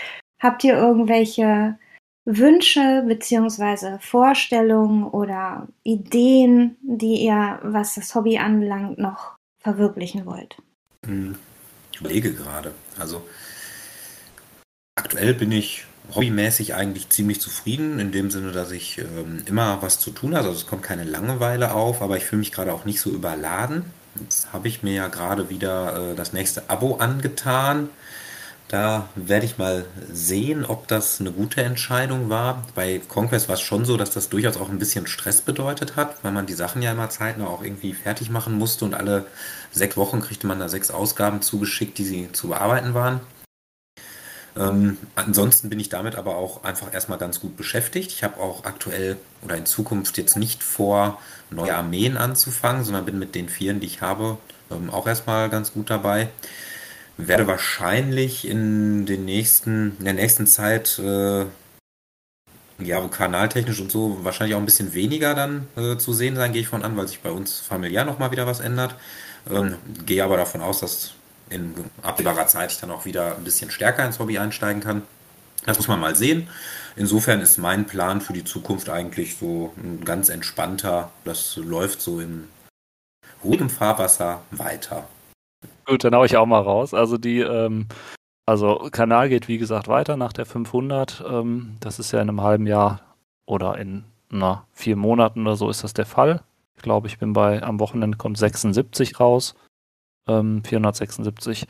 Habt 0.41 0.63
ihr 0.63 0.77
irgendwelche 0.77 1.79
Wünsche 2.25 3.05
beziehungsweise 3.09 3.99
Vorstellungen 4.01 5.05
oder 5.05 5.67
Ideen, 5.83 6.77
die 6.83 7.25
ihr, 7.25 7.59
was 7.63 7.95
das 7.95 8.15
Hobby 8.15 8.39
anbelangt, 8.39 8.99
noch 8.99 9.37
verwirklichen 9.59 10.27
wollt? 10.27 10.57
Hm, 11.05 11.37
ich 11.91 12.01
überlege 12.01 12.33
gerade. 12.35 12.75
Also 12.99 13.27
aktuell 14.95 15.35
bin 15.35 15.51
ich 15.51 15.85
hobbymäßig 16.15 16.75
eigentlich 16.75 17.09
ziemlich 17.11 17.41
zufrieden, 17.41 17.99
in 17.99 18.13
dem 18.13 18.31
Sinne, 18.31 18.53
dass 18.53 18.71
ich 18.71 18.99
ähm, 18.99 19.43
immer 19.47 19.79
was 19.83 19.99
zu 20.01 20.11
tun 20.11 20.35
habe. 20.35 20.49
Also 20.49 20.61
es 20.61 20.67
kommt 20.67 20.83
keine 20.83 21.05
Langeweile 21.05 21.73
auf, 21.73 22.03
aber 22.03 22.17
ich 22.17 22.25
fühle 22.25 22.41
mich 22.41 22.53
gerade 22.53 22.73
auch 22.73 22.85
nicht 22.85 23.01
so 23.01 23.11
überladen. 23.11 23.85
Jetzt 24.21 24.53
habe 24.53 24.69
ich 24.69 24.83
mir 24.83 24.95
ja 24.95 25.09
gerade 25.09 25.51
wieder 25.51 26.13
äh, 26.13 26.15
das 26.15 26.33
nächste 26.33 26.69
Abo 26.71 26.97
angetan. 26.97 27.91
Da 28.69 29.09
werde 29.15 29.47
ich 29.47 29.57
mal 29.57 29.87
sehen, 30.13 30.67
ob 30.67 30.89
das 30.89 31.21
eine 31.21 31.33
gute 31.33 31.63
Entscheidung 31.63 32.29
war. 32.29 32.67
Bei 32.75 33.01
Conquest 33.09 33.49
war 33.49 33.55
es 33.55 33.63
schon 33.63 33.87
so, 33.87 33.97
dass 33.97 34.11
das 34.11 34.29
durchaus 34.29 34.59
auch 34.59 34.69
ein 34.69 34.79
bisschen 34.79 35.07
Stress 35.07 35.41
bedeutet 35.41 35.97
hat, 35.97 36.23
weil 36.23 36.33
man 36.33 36.45
die 36.45 36.53
Sachen 36.53 36.83
ja 36.83 36.93
immer 36.93 37.09
zeitnah 37.09 37.47
auch 37.47 37.63
irgendwie 37.63 37.95
fertig 37.95 38.29
machen 38.29 38.53
musste 38.53 38.85
und 38.85 38.93
alle 38.93 39.25
sechs 39.73 39.97
Wochen 39.97 40.21
kriegte 40.21 40.47
man 40.47 40.59
da 40.59 40.69
sechs 40.69 40.91
Ausgaben 40.91 41.41
zugeschickt, 41.41 41.97
die 41.97 42.05
sie 42.05 42.33
zu 42.33 42.49
bearbeiten 42.49 42.93
waren. 42.93 43.21
Ähm, 44.57 44.99
ansonsten 45.15 45.69
bin 45.69 45.81
ich 45.81 45.89
damit 45.89 46.17
aber 46.17 46.37
auch 46.37 46.65
einfach 46.65 46.93
erstmal 46.93 47.19
ganz 47.19 47.41
gut 47.41 47.57
beschäftigt. 47.57 48.13
Ich 48.13 48.25
habe 48.25 48.41
auch 48.41 48.65
aktuell 48.65 49.17
oder 49.43 49.57
in 49.57 49.67
Zukunft 49.67 50.19
jetzt 50.19 50.37
nicht 50.37 50.63
vor, 50.63 51.21
neue 51.51 51.75
Armeen 51.75 52.17
anzufangen, 52.17 52.85
sondern 52.85 53.05
bin 53.05 53.19
mit 53.19 53.35
den 53.35 53.49
Vieren, 53.49 53.81
die 53.81 53.87
ich 53.87 54.01
habe, 54.01 54.39
ähm, 54.71 54.91
auch 54.91 55.07
erstmal 55.07 55.49
ganz 55.49 55.73
gut 55.73 55.91
dabei. 55.91 56.29
Werde 57.17 57.47
wahrscheinlich 57.47 58.47
in 58.47 59.07
den 59.07 59.25
nächsten, 59.25 59.97
in 59.99 60.05
der 60.05 60.15
nächsten 60.15 60.47
Zeit 60.47 60.99
äh, 61.01 61.47
ja, 62.81 63.09
kanaltechnisch 63.09 63.81
und 63.81 63.91
so 63.91 64.19
wahrscheinlich 64.23 64.55
auch 64.55 64.61
ein 64.61 64.67
bisschen 64.67 64.95
weniger 64.95 65.35
dann 65.35 65.67
äh, 65.77 65.97
zu 65.97 66.13
sehen 66.13 66.37
sein, 66.37 66.53
gehe 66.53 66.63
ich 66.63 66.69
von 66.69 66.85
an, 66.85 66.97
weil 66.97 67.09
sich 67.09 67.21
bei 67.21 67.31
uns 67.31 67.59
familiär 67.59 68.05
nochmal 68.05 68.31
wieder 68.31 68.47
was 68.47 68.61
ändert. 68.61 68.95
Ähm, 69.51 69.77
gehe 70.07 70.23
aber 70.23 70.37
davon 70.37 70.61
aus, 70.61 70.81
dass 70.81 71.13
in 71.51 71.75
absehbarer 72.03 72.47
Zeit 72.47 72.73
ich 72.73 72.81
dann 72.81 72.91
auch 72.91 73.05
wieder 73.05 73.37
ein 73.37 73.45
bisschen 73.45 73.71
stärker 73.71 74.05
ins 74.05 74.19
Hobby 74.19 74.39
einsteigen 74.39 74.83
kann. 74.83 75.03
Das 75.67 75.77
muss 75.77 75.89
man 75.89 76.01
mal 76.01 76.17
sehen. 76.17 76.49
Insofern 76.97 77.41
ist 77.41 77.59
mein 77.59 77.87
Plan 77.87 78.21
für 78.21 78.33
die 78.33 78.45
Zukunft 78.45 78.89
eigentlich 78.89 79.37
so 79.37 79.73
ein 79.77 80.05
ganz 80.05 80.29
entspannter. 80.29 81.11
Das 81.25 81.57
läuft 81.57 82.01
so 82.01 82.21
in 82.21 82.49
ruhigem 83.45 83.71
Fahrwasser 83.71 84.43
weiter. 84.51 85.09
Gut, 85.85 86.05
dann 86.05 86.15
hau 86.15 86.25
ich 86.25 86.37
auch 86.37 86.47
mal 86.47 86.61
raus. 86.61 86.95
Also 86.95 87.19
die, 87.19 87.41
ähm, 87.41 87.87
also 88.47 88.89
Kanal 88.91 89.29
geht 89.29 89.49
wie 89.49 89.59
gesagt 89.59 89.89
weiter 89.89 90.17
nach 90.17 90.33
der 90.33 90.47
500. 90.47 91.25
Ähm, 91.29 91.77
das 91.81 91.99
ist 91.99 92.13
ja 92.13 92.21
in 92.21 92.29
einem 92.29 92.43
halben 92.43 92.67
Jahr 92.67 93.01
oder 93.47 93.79
in 93.79 94.05
na, 94.31 94.67
vier 94.73 94.97
Monaten 94.97 95.43
oder 95.43 95.57
so 95.57 95.71
ist 95.71 95.85
das 95.85 95.95
der 95.95 96.07
Fall. 96.07 96.43
Ich 96.77 96.83
glaube, 96.83 97.09
ich 97.09 97.19
bin 97.19 97.33
bei, 97.33 97.63
am 97.63 97.81
Wochenende 97.81 98.19
kommt 98.19 98.39
76 98.39 99.19
raus 99.21 99.55
ähm, 100.29 100.63
476. 100.65 101.67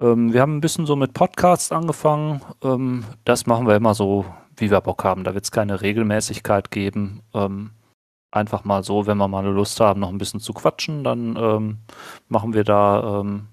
Ähm, 0.00 0.32
wir 0.32 0.40
haben 0.40 0.56
ein 0.56 0.60
bisschen 0.60 0.86
so 0.86 0.96
mit 0.96 1.14
Podcasts 1.14 1.72
angefangen. 1.72 2.42
Ähm, 2.62 3.04
das 3.24 3.46
machen 3.46 3.66
wir 3.66 3.76
immer 3.76 3.94
so, 3.94 4.24
wie 4.56 4.70
wir 4.70 4.80
Bock 4.80 5.04
haben. 5.04 5.24
Da 5.24 5.34
wird 5.34 5.44
es 5.44 5.50
keine 5.50 5.80
Regelmäßigkeit 5.80 6.70
geben. 6.70 7.22
Ähm, 7.34 7.70
einfach 8.30 8.64
mal 8.64 8.82
so, 8.82 9.06
wenn 9.06 9.18
wir 9.18 9.28
mal 9.28 9.40
eine 9.40 9.50
Lust 9.50 9.78
haben, 9.80 10.00
noch 10.00 10.08
ein 10.08 10.18
bisschen 10.18 10.40
zu 10.40 10.52
quatschen, 10.52 11.04
dann 11.04 11.36
ähm, 11.36 11.78
machen 12.28 12.54
wir 12.54 12.64
da, 12.64 13.20
ähm, 13.20 13.48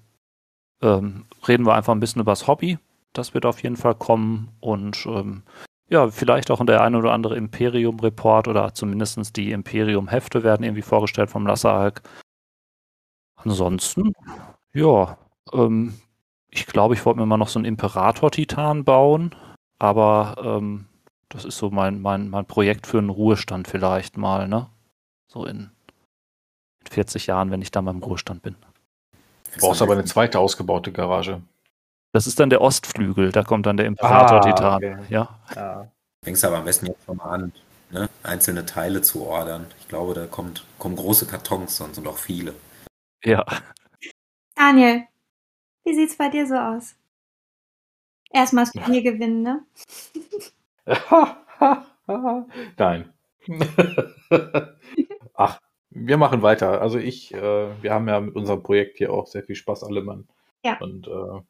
reden 1.46 1.66
wir 1.66 1.74
einfach 1.74 1.92
ein 1.92 2.00
bisschen 2.00 2.22
über 2.22 2.32
das 2.32 2.46
Hobby. 2.46 2.78
Das 3.12 3.34
wird 3.34 3.44
auf 3.44 3.62
jeden 3.62 3.76
Fall 3.76 3.94
kommen 3.94 4.48
und 4.60 5.06
ja, 5.90 6.08
vielleicht 6.08 6.50
auch 6.50 6.64
der 6.64 6.80
ein 6.80 6.94
oder 6.94 7.12
andere 7.12 7.36
Imperium-Report 7.36 8.48
oder 8.48 8.72
zumindest 8.72 9.36
die 9.36 9.50
Imperium-Hefte 9.50 10.42
werden 10.44 10.62
irgendwie 10.62 10.82
vorgestellt 10.82 11.30
vom 11.30 11.46
Lasseralk. 11.46 12.02
Ansonsten, 13.44 14.12
ja, 14.72 15.16
ähm, 15.52 15.94
ich 16.50 16.66
glaube, 16.66 16.94
ich 16.94 17.04
wollte 17.04 17.20
mir 17.20 17.26
mal 17.26 17.36
noch 17.36 17.48
so 17.48 17.58
einen 17.58 17.66
Imperator-Titan 17.66 18.84
bauen, 18.84 19.34
aber 19.78 20.36
ähm, 20.42 20.86
das 21.28 21.44
ist 21.44 21.58
so 21.58 21.70
mein, 21.70 22.02
mein, 22.02 22.28
mein 22.28 22.44
Projekt 22.44 22.86
für 22.86 22.98
einen 22.98 23.10
Ruhestand 23.10 23.68
vielleicht 23.68 24.16
mal, 24.16 24.48
ne? 24.48 24.66
So 25.28 25.46
in, 25.46 25.70
in 26.80 26.86
40 26.90 27.26
Jahren, 27.28 27.50
wenn 27.50 27.62
ich 27.62 27.70
dann 27.70 27.84
beim 27.84 28.02
Ruhestand 28.02 28.42
bin. 28.42 28.56
Du 29.54 29.60
brauchst 29.60 29.82
aber 29.82 29.92
eine 29.92 30.04
zweite 30.04 30.38
ausgebaute 30.38 30.92
Garage. 30.92 31.40
Das 32.12 32.26
ist 32.26 32.40
dann 32.40 32.50
der 32.50 32.60
Ostflügel, 32.60 33.30
da 33.30 33.44
kommt 33.44 33.66
dann 33.66 33.76
der 33.76 33.86
Imperator-Titan. 33.86 34.64
Ah, 34.64 34.76
okay. 34.76 34.98
Ja. 35.08 35.28
ja. 35.54 35.86
Fängst 36.24 36.44
aber 36.44 36.58
am 36.58 36.64
besten 36.64 36.86
jetzt 36.86 37.04
schon 37.04 37.16
mal 37.16 37.30
an, 37.30 37.52
ne? 37.90 38.08
einzelne 38.24 38.66
Teile 38.66 39.00
zu 39.02 39.24
ordern. 39.24 39.66
Ich 39.78 39.88
glaube, 39.88 40.14
da 40.14 40.26
kommt, 40.26 40.64
kommen 40.78 40.96
große 40.96 41.26
Kartons 41.26 41.76
sonst 41.76 41.98
und 41.98 42.08
auch 42.08 42.18
viele. 42.18 42.54
Ja. 43.24 43.44
Daniel, 44.54 45.06
wie 45.84 45.94
sieht's 45.94 46.16
bei 46.16 46.28
dir 46.28 46.46
so 46.46 46.54
aus? 46.56 46.96
Erstmal 48.32 48.64
das 48.64 48.82
Spiel 48.82 49.04
ja. 49.04 49.12
gewinnen, 49.12 49.42
ne? 49.42 49.64
Nein. 52.78 53.12
Ach, 55.34 55.60
wir 55.90 56.16
machen 56.16 56.42
weiter. 56.42 56.80
Also 56.80 56.98
ich, 56.98 57.34
äh, 57.34 57.82
wir 57.82 57.92
haben 57.92 58.08
ja 58.08 58.20
mit 58.20 58.36
unserem 58.36 58.62
Projekt 58.62 58.98
hier 58.98 59.12
auch 59.12 59.26
sehr 59.26 59.42
viel 59.42 59.56
Spaß, 59.56 59.84
alle 59.84 60.02
Mann. 60.02 60.28
Ja. 60.64 60.78
Und 60.78 61.08
äh, 61.08 61.40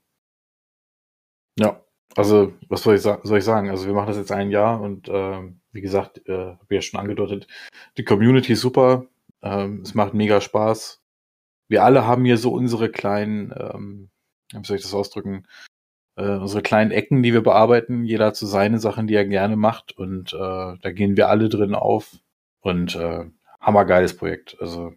ja, 1.58 1.80
also 2.16 2.52
was 2.68 2.82
soll 2.82 2.96
ich, 2.96 3.02
soll 3.02 3.38
ich, 3.38 3.44
sagen? 3.44 3.70
Also 3.70 3.86
wir 3.86 3.94
machen 3.94 4.08
das 4.08 4.16
jetzt 4.16 4.32
ein 4.32 4.50
Jahr 4.50 4.80
und 4.80 5.08
äh, 5.08 5.42
wie 5.72 5.80
gesagt, 5.80 6.26
äh, 6.28 6.32
habe 6.32 6.66
ich 6.70 6.76
ja 6.76 6.82
schon 6.82 7.00
angedeutet, 7.00 7.46
die 7.96 8.04
Community 8.04 8.54
ist 8.54 8.60
super, 8.62 9.06
ähm, 9.42 9.82
es 9.82 9.94
macht 9.94 10.14
mega 10.14 10.40
Spaß. 10.40 11.02
Wir 11.70 11.84
alle 11.84 12.04
haben 12.04 12.24
hier 12.24 12.36
so 12.36 12.52
unsere 12.52 12.90
kleinen, 12.90 13.54
ähm, 13.56 14.10
wie 14.52 14.64
soll 14.64 14.76
ich 14.76 14.82
das 14.82 14.92
ausdrücken, 14.92 15.46
äh, 16.16 16.36
unsere 16.36 16.62
kleinen 16.62 16.90
Ecken, 16.90 17.22
die 17.22 17.32
wir 17.32 17.44
bearbeiten. 17.44 18.04
Jeder 18.04 18.26
hat 18.26 18.36
so 18.36 18.46
seine 18.46 18.80
Sachen, 18.80 19.06
die 19.06 19.14
er 19.14 19.24
gerne 19.24 19.54
macht 19.54 19.96
und 19.96 20.32
äh, 20.32 20.36
da 20.82 20.90
gehen 20.90 21.16
wir 21.16 21.28
alle 21.28 21.48
drin 21.48 21.76
auf 21.76 22.16
und 22.60 22.96
äh, 22.96 23.24
hammergeiles 23.60 24.16
Projekt. 24.16 24.56
Also 24.60 24.94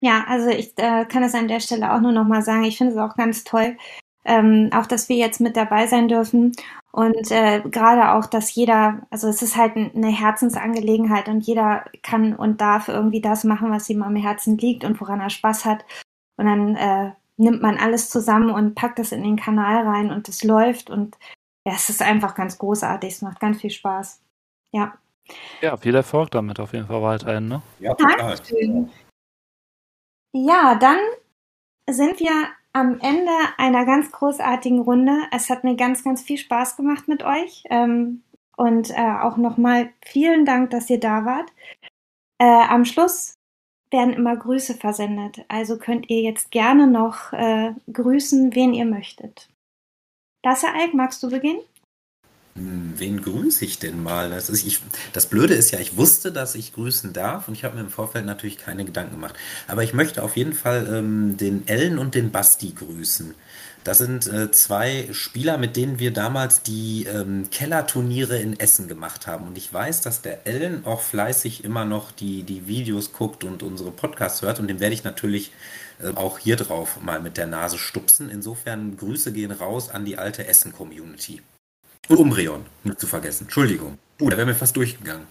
ja, 0.00 0.24
also 0.26 0.48
ich 0.48 0.72
äh, 0.78 1.04
kann 1.04 1.22
es 1.22 1.34
an 1.34 1.46
der 1.46 1.60
Stelle 1.60 1.92
auch 1.92 2.00
nur 2.00 2.12
noch 2.12 2.26
mal 2.26 2.40
sagen. 2.40 2.64
Ich 2.64 2.78
finde 2.78 2.94
es 2.94 2.98
auch 2.98 3.16
ganz 3.16 3.44
toll, 3.44 3.76
ähm, 4.24 4.70
auch 4.74 4.86
dass 4.86 5.10
wir 5.10 5.16
jetzt 5.16 5.42
mit 5.42 5.58
dabei 5.58 5.86
sein 5.86 6.08
dürfen 6.08 6.52
und 6.90 7.30
äh, 7.32 7.60
gerade 7.60 8.12
auch, 8.12 8.24
dass 8.24 8.54
jeder, 8.54 9.02
also 9.10 9.28
es 9.28 9.42
ist 9.42 9.56
halt 9.56 9.76
eine 9.76 10.08
Herzensangelegenheit 10.08 11.28
und 11.28 11.40
jeder 11.40 11.84
kann 12.02 12.34
und 12.34 12.62
darf 12.62 12.88
irgendwie 12.88 13.20
das 13.20 13.44
machen, 13.44 13.70
was 13.70 13.90
ihm 13.90 14.02
am 14.02 14.16
Herzen 14.16 14.56
liegt 14.56 14.84
und 14.84 14.98
woran 15.02 15.20
er 15.20 15.28
Spaß 15.28 15.66
hat. 15.66 15.84
Und 16.36 16.46
dann 16.46 16.76
äh, 16.76 17.12
nimmt 17.36 17.62
man 17.62 17.78
alles 17.78 18.10
zusammen 18.10 18.50
und 18.50 18.74
packt 18.74 18.98
es 18.98 19.12
in 19.12 19.22
den 19.22 19.36
Kanal 19.36 19.86
rein 19.86 20.10
und 20.10 20.28
es 20.28 20.44
läuft 20.44 20.90
und 20.90 21.16
ja, 21.66 21.74
es 21.74 21.88
ist 21.88 22.02
einfach 22.02 22.34
ganz 22.34 22.58
großartig. 22.58 23.14
Es 23.14 23.22
macht 23.22 23.40
ganz 23.40 23.60
viel 23.60 23.70
Spaß. 23.70 24.20
Ja. 24.72 24.98
Ja, 25.62 25.76
viel 25.76 25.94
Erfolg 25.94 26.30
damit 26.30 26.60
auf 26.60 26.72
jeden 26.74 26.86
Fall 26.86 27.02
weiterhin, 27.02 27.48
ne? 27.48 27.62
Ja, 27.80 27.94
total. 27.94 28.16
Dankeschön. 28.18 28.90
Ja, 30.32 30.74
dann 30.74 30.98
sind 31.88 32.20
wir 32.20 32.48
am 32.72 32.98
Ende 33.00 33.32
einer 33.56 33.86
ganz 33.86 34.10
großartigen 34.10 34.80
Runde. 34.80 35.12
Es 35.30 35.48
hat 35.48 35.64
mir 35.64 35.76
ganz, 35.76 36.04
ganz 36.04 36.22
viel 36.22 36.36
Spaß 36.36 36.76
gemacht 36.76 37.08
mit 37.08 37.22
euch. 37.22 37.62
Ähm, 37.70 38.22
und 38.56 38.90
äh, 38.90 39.16
auch 39.22 39.36
nochmal 39.36 39.90
vielen 40.04 40.44
Dank, 40.44 40.70
dass 40.70 40.90
ihr 40.90 41.00
da 41.00 41.24
wart. 41.24 41.50
Äh, 42.38 42.44
am 42.44 42.84
Schluss 42.84 43.33
werden 43.94 44.12
immer 44.12 44.36
Grüße 44.36 44.74
versendet. 44.74 45.38
Also 45.48 45.78
könnt 45.78 46.10
ihr 46.10 46.20
jetzt 46.20 46.50
gerne 46.50 46.86
noch 46.86 47.32
äh, 47.32 47.72
grüßen, 47.90 48.54
wen 48.54 48.74
ihr 48.74 48.84
möchtet. 48.84 49.48
Lasse 50.44 50.66
Alk, 50.68 50.92
magst 50.92 51.22
du 51.22 51.30
beginnen? 51.30 51.60
Hm, 52.56 52.94
wen 52.96 53.22
grüße 53.22 53.64
ich 53.64 53.78
denn 53.78 54.02
mal? 54.02 54.30
Das, 54.30 54.50
ist, 54.50 54.66
ich, 54.66 54.80
das 55.12 55.26
Blöde 55.26 55.54
ist 55.54 55.70
ja, 55.70 55.78
ich 55.78 55.96
wusste, 55.96 56.32
dass 56.32 56.54
ich 56.56 56.74
grüßen 56.74 57.12
darf 57.12 57.48
und 57.48 57.54
ich 57.54 57.64
habe 57.64 57.76
mir 57.76 57.82
im 57.82 57.88
Vorfeld 57.88 58.26
natürlich 58.26 58.58
keine 58.58 58.84
Gedanken 58.84 59.14
gemacht. 59.14 59.36
Aber 59.68 59.82
ich 59.84 59.94
möchte 59.94 60.22
auf 60.22 60.36
jeden 60.36 60.52
Fall 60.52 60.86
ähm, 60.92 61.36
den 61.36 61.66
Ellen 61.68 61.98
und 61.98 62.14
den 62.14 62.30
Basti 62.32 62.72
grüßen. 62.72 63.34
Das 63.84 63.98
sind 63.98 64.26
äh, 64.26 64.50
zwei 64.50 65.08
Spieler, 65.12 65.58
mit 65.58 65.76
denen 65.76 65.98
wir 65.98 66.10
damals 66.10 66.62
die 66.62 67.04
ähm, 67.04 67.50
Kellerturniere 67.50 68.38
in 68.38 68.58
Essen 68.58 68.88
gemacht 68.88 69.26
haben. 69.26 69.46
Und 69.46 69.58
ich 69.58 69.72
weiß, 69.72 70.00
dass 70.00 70.22
der 70.22 70.46
Ellen 70.46 70.86
auch 70.86 71.02
fleißig 71.02 71.64
immer 71.64 71.84
noch 71.84 72.10
die, 72.10 72.44
die 72.44 72.66
Videos 72.66 73.12
guckt 73.12 73.44
und 73.44 73.62
unsere 73.62 73.90
Podcasts 73.90 74.40
hört. 74.40 74.58
Und 74.58 74.68
dem 74.68 74.80
werde 74.80 74.94
ich 74.94 75.04
natürlich 75.04 75.52
äh, 76.02 76.16
auch 76.16 76.38
hier 76.38 76.56
drauf 76.56 77.02
mal 77.02 77.20
mit 77.20 77.36
der 77.36 77.46
Nase 77.46 77.76
stupsen. 77.76 78.30
Insofern 78.30 78.96
Grüße 78.96 79.34
gehen 79.34 79.52
raus 79.52 79.90
an 79.90 80.06
die 80.06 80.16
alte 80.16 80.46
Essen-Community. 80.46 81.42
Und 82.08 82.16
Umbreon, 82.16 82.64
nicht 82.84 83.00
zu 83.00 83.06
vergessen. 83.06 83.44
Entschuldigung. 83.44 83.98
Uh, 84.18 84.30
da 84.30 84.38
wäre 84.38 84.46
mir 84.46 84.54
fast 84.54 84.76
durchgegangen. 84.76 85.26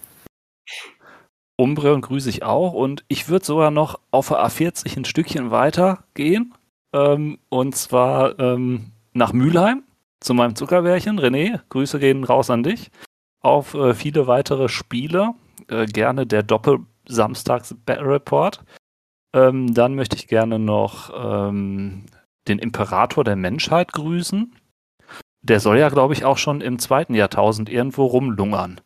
Umbreon 1.57 2.01
grüße 2.01 2.29
ich 2.29 2.43
auch 2.43 2.73
und 2.73 3.03
ich 3.07 3.29
würde 3.29 3.45
sogar 3.45 3.71
noch 3.71 3.99
auf 4.11 4.27
der 4.27 4.45
A40 4.45 4.97
ein 4.97 5.05
Stückchen 5.05 5.49
weiter 5.49 6.03
gehen. 6.13 6.53
Ähm, 6.93 7.39
und 7.49 7.75
zwar 7.75 8.39
ähm, 8.39 8.91
nach 9.13 9.33
Mülheim 9.33 9.83
zu 10.19 10.33
meinem 10.33 10.55
Zuckerbärchen. 10.55 11.19
René, 11.19 11.59
Grüße 11.69 11.99
gehen 11.99 12.23
raus 12.23 12.49
an 12.49 12.63
dich. 12.63 12.91
Auf 13.41 13.73
äh, 13.73 13.93
viele 13.93 14.27
weitere 14.27 14.69
Spiele. 14.69 15.33
Äh, 15.67 15.85
gerne 15.85 16.25
der 16.25 16.43
Doppel-Samstags-Battle 16.43 18.07
Report. 18.07 18.63
Ähm, 19.33 19.73
dann 19.73 19.95
möchte 19.95 20.15
ich 20.15 20.27
gerne 20.27 20.59
noch 20.59 21.11
ähm, 21.15 22.05
den 22.47 22.59
Imperator 22.59 23.23
der 23.23 23.35
Menschheit 23.35 23.91
grüßen. 23.91 24.55
Der 25.41 25.59
soll 25.59 25.79
ja, 25.79 25.89
glaube 25.89 26.13
ich, 26.13 26.23
auch 26.23 26.37
schon 26.37 26.61
im 26.61 26.79
zweiten 26.79 27.15
Jahrtausend 27.15 27.69
irgendwo 27.69 28.05
rumlungern. 28.05 28.79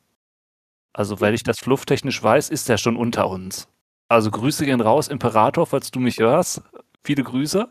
Also, 0.93 1.21
weil 1.21 1.35
ich 1.35 1.43
das 1.43 1.59
flufftechnisch 1.59 2.23
weiß, 2.23 2.49
ist 2.49 2.69
der 2.69 2.77
schon 2.77 2.95
unter 2.95 3.29
uns. 3.29 3.67
Also 4.09 4.31
Grüße 4.31 4.65
gehen 4.65 4.81
raus, 4.81 5.09
Imperator, 5.09 5.67
falls 5.67 5.91
du 5.91 5.99
mich 5.99 6.19
hörst. 6.19 6.63
Viele 7.07 7.23
Grüße. 7.23 7.69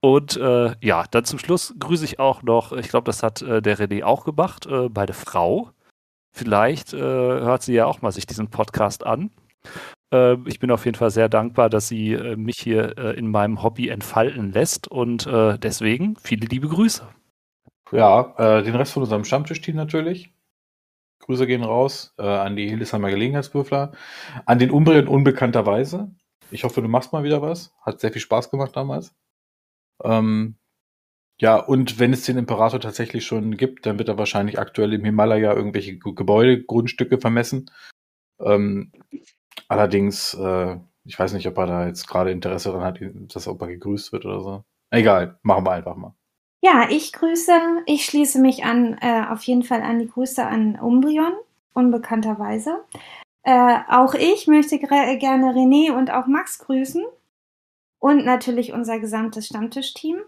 Und 0.00 0.38
äh, 0.38 0.74
ja, 0.80 1.04
dann 1.10 1.26
zum 1.26 1.38
Schluss 1.38 1.74
grüße 1.78 2.06
ich 2.06 2.18
auch 2.18 2.42
noch, 2.42 2.72
ich 2.72 2.88
glaube, 2.88 3.04
das 3.04 3.22
hat 3.22 3.42
äh, 3.42 3.60
der 3.60 3.76
René 3.76 4.02
auch 4.02 4.24
gemacht, 4.24 4.64
äh, 4.64 4.88
bei 4.88 5.04
der 5.04 5.14
Frau. 5.14 5.72
Vielleicht 6.34 6.94
äh, 6.94 6.98
hört 6.98 7.62
sie 7.62 7.74
ja 7.74 7.84
auch 7.84 8.00
mal 8.00 8.12
sich 8.12 8.26
diesen 8.26 8.48
Podcast 8.48 9.04
an. 9.04 9.30
Äh, 10.10 10.36
ich 10.46 10.58
bin 10.58 10.70
auf 10.70 10.86
jeden 10.86 10.96
Fall 10.96 11.10
sehr 11.10 11.28
dankbar, 11.28 11.68
dass 11.68 11.88
sie 11.88 12.14
äh, 12.14 12.34
mich 12.34 12.58
hier 12.58 12.96
in 13.14 13.30
meinem 13.30 13.62
Hobby 13.62 13.88
entfalten 13.88 14.52
lässt 14.52 14.88
und 14.88 15.26
deswegen 15.26 16.16
viele 16.16 16.46
liebe 16.46 16.68
Grüße. 16.68 17.06
Ja, 17.92 18.34
äh, 18.38 18.62
den 18.62 18.74
Rest 18.74 18.94
von 18.94 19.02
unserem 19.02 19.24
Stammtischteam 19.24 19.76
natürlich. 19.76 20.32
Grüße 21.20 21.46
gehen 21.46 21.62
raus 21.62 22.14
äh, 22.18 22.22
an 22.22 22.56
die 22.56 22.68
Hildesheimer 22.70 23.10
Gelegenheitswürfler, 23.10 23.92
an 24.46 24.58
den 24.58 24.70
Umbrien 24.70 25.08
unbekannterweise. 25.08 26.10
Ich 26.52 26.64
hoffe, 26.64 26.82
du 26.82 26.88
machst 26.88 27.12
mal 27.12 27.24
wieder 27.24 27.42
was. 27.42 27.74
Hat 27.80 28.00
sehr 28.00 28.12
viel 28.12 28.20
Spaß 28.20 28.50
gemacht 28.50 28.76
damals. 28.76 29.14
Ähm, 30.04 30.56
ja, 31.38 31.56
und 31.56 31.98
wenn 31.98 32.12
es 32.12 32.24
den 32.24 32.36
Imperator 32.36 32.78
tatsächlich 32.78 33.24
schon 33.24 33.56
gibt, 33.56 33.86
dann 33.86 33.98
wird 33.98 34.08
er 34.08 34.18
wahrscheinlich 34.18 34.58
aktuell 34.58 34.92
im 34.92 35.04
Himalaya 35.04 35.54
irgendwelche 35.54 35.98
Gebäude, 35.98 36.62
Grundstücke 36.62 37.18
vermessen. 37.18 37.70
Ähm, 38.38 38.92
allerdings, 39.66 40.34
äh, 40.34 40.76
ich 41.04 41.18
weiß 41.18 41.32
nicht, 41.32 41.48
ob 41.48 41.58
er 41.58 41.66
da 41.66 41.86
jetzt 41.86 42.06
gerade 42.06 42.30
Interesse 42.30 42.70
daran 42.70 42.84
hat, 42.84 43.00
dass 43.34 43.46
er 43.46 43.54
gegrüßt 43.54 44.12
wird 44.12 44.24
oder 44.24 44.40
so. 44.40 44.64
Egal, 44.90 45.38
machen 45.42 45.64
wir 45.64 45.72
einfach 45.72 45.96
mal. 45.96 46.14
Ja, 46.60 46.86
ich 46.90 47.12
grüße, 47.12 47.52
ich 47.86 48.04
schließe 48.04 48.40
mich 48.40 48.64
an, 48.64 48.96
äh, 49.00 49.24
auf 49.28 49.42
jeden 49.44 49.64
Fall 49.64 49.82
an 49.82 49.98
die 49.98 50.06
Grüße 50.08 50.46
an 50.46 50.78
Umbrion, 50.78 51.32
unbekannterweise. 51.72 52.84
Äh, 53.44 53.78
auch 53.88 54.14
ich 54.14 54.46
möchte 54.46 54.78
gerne 54.78 55.52
René 55.52 55.92
und 55.92 56.10
auch 56.10 56.26
Max 56.26 56.58
grüßen 56.60 57.04
und 57.98 58.24
natürlich 58.24 58.72
unser 58.72 59.00
gesamtes 59.00 59.46
Stammtischteam, 59.46 60.18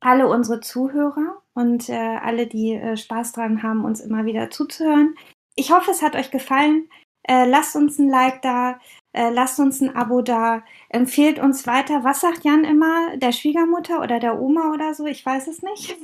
alle 0.00 0.28
unsere 0.28 0.60
Zuhörer 0.60 1.42
und 1.54 1.88
äh, 1.88 1.94
alle, 1.94 2.46
die 2.46 2.74
äh, 2.74 2.96
Spaß 2.96 3.32
dran 3.32 3.62
haben, 3.62 3.84
uns 3.84 4.00
immer 4.00 4.24
wieder 4.26 4.50
zuzuhören. 4.50 5.16
Ich 5.56 5.72
hoffe, 5.72 5.90
es 5.90 6.02
hat 6.02 6.16
euch 6.16 6.30
gefallen. 6.30 6.88
Äh, 7.26 7.46
lasst 7.46 7.74
uns 7.74 7.98
ein 7.98 8.10
Like 8.10 8.42
da, 8.42 8.78
äh, 9.12 9.30
lasst 9.30 9.58
uns 9.58 9.80
ein 9.80 9.96
Abo 9.96 10.20
da, 10.20 10.62
empfehlt 10.90 11.38
uns 11.38 11.66
weiter. 11.66 12.04
Was 12.04 12.20
sagt 12.20 12.44
Jan 12.44 12.64
immer? 12.64 13.16
Der 13.16 13.32
Schwiegermutter 13.32 14.02
oder 14.02 14.20
der 14.20 14.38
Oma 14.38 14.72
oder 14.72 14.94
so? 14.94 15.06
Ich 15.06 15.24
weiß 15.24 15.48
es 15.48 15.62
nicht. 15.62 15.96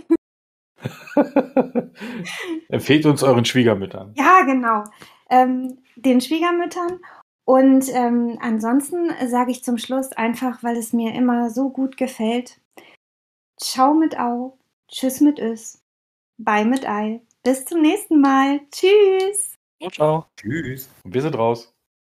empfehlt 2.68 3.04
uns 3.04 3.22
euren 3.22 3.44
Schwiegermüttern. 3.44 4.14
Ja, 4.16 4.42
genau. 4.42 4.84
Ähm, 5.30 5.78
den 5.96 6.20
Schwiegermüttern. 6.20 7.00
Und 7.44 7.88
ähm, 7.92 8.38
ansonsten 8.40 9.10
sage 9.28 9.50
ich 9.50 9.64
zum 9.64 9.78
Schluss 9.78 10.12
einfach, 10.12 10.62
weil 10.62 10.76
es 10.76 10.92
mir 10.92 11.14
immer 11.14 11.50
so 11.50 11.70
gut 11.70 11.96
gefällt. 11.96 12.60
Ciao 13.60 13.94
mit 13.94 14.18
Au, 14.18 14.58
Tschüss 14.88 15.20
mit 15.20 15.38
Ös, 15.38 15.82
Bye 16.38 16.64
mit 16.64 16.88
Ei. 16.88 17.20
Bis 17.42 17.64
zum 17.64 17.82
nächsten 17.82 18.20
Mal. 18.20 18.60
Tschüss. 18.70 19.54
Ciao, 19.80 19.90
ciao. 19.90 20.26
Tschüss. 20.36 20.88
Und 21.04 21.14
wir 21.14 21.22
sind 21.22 21.36
raus. 21.36 21.72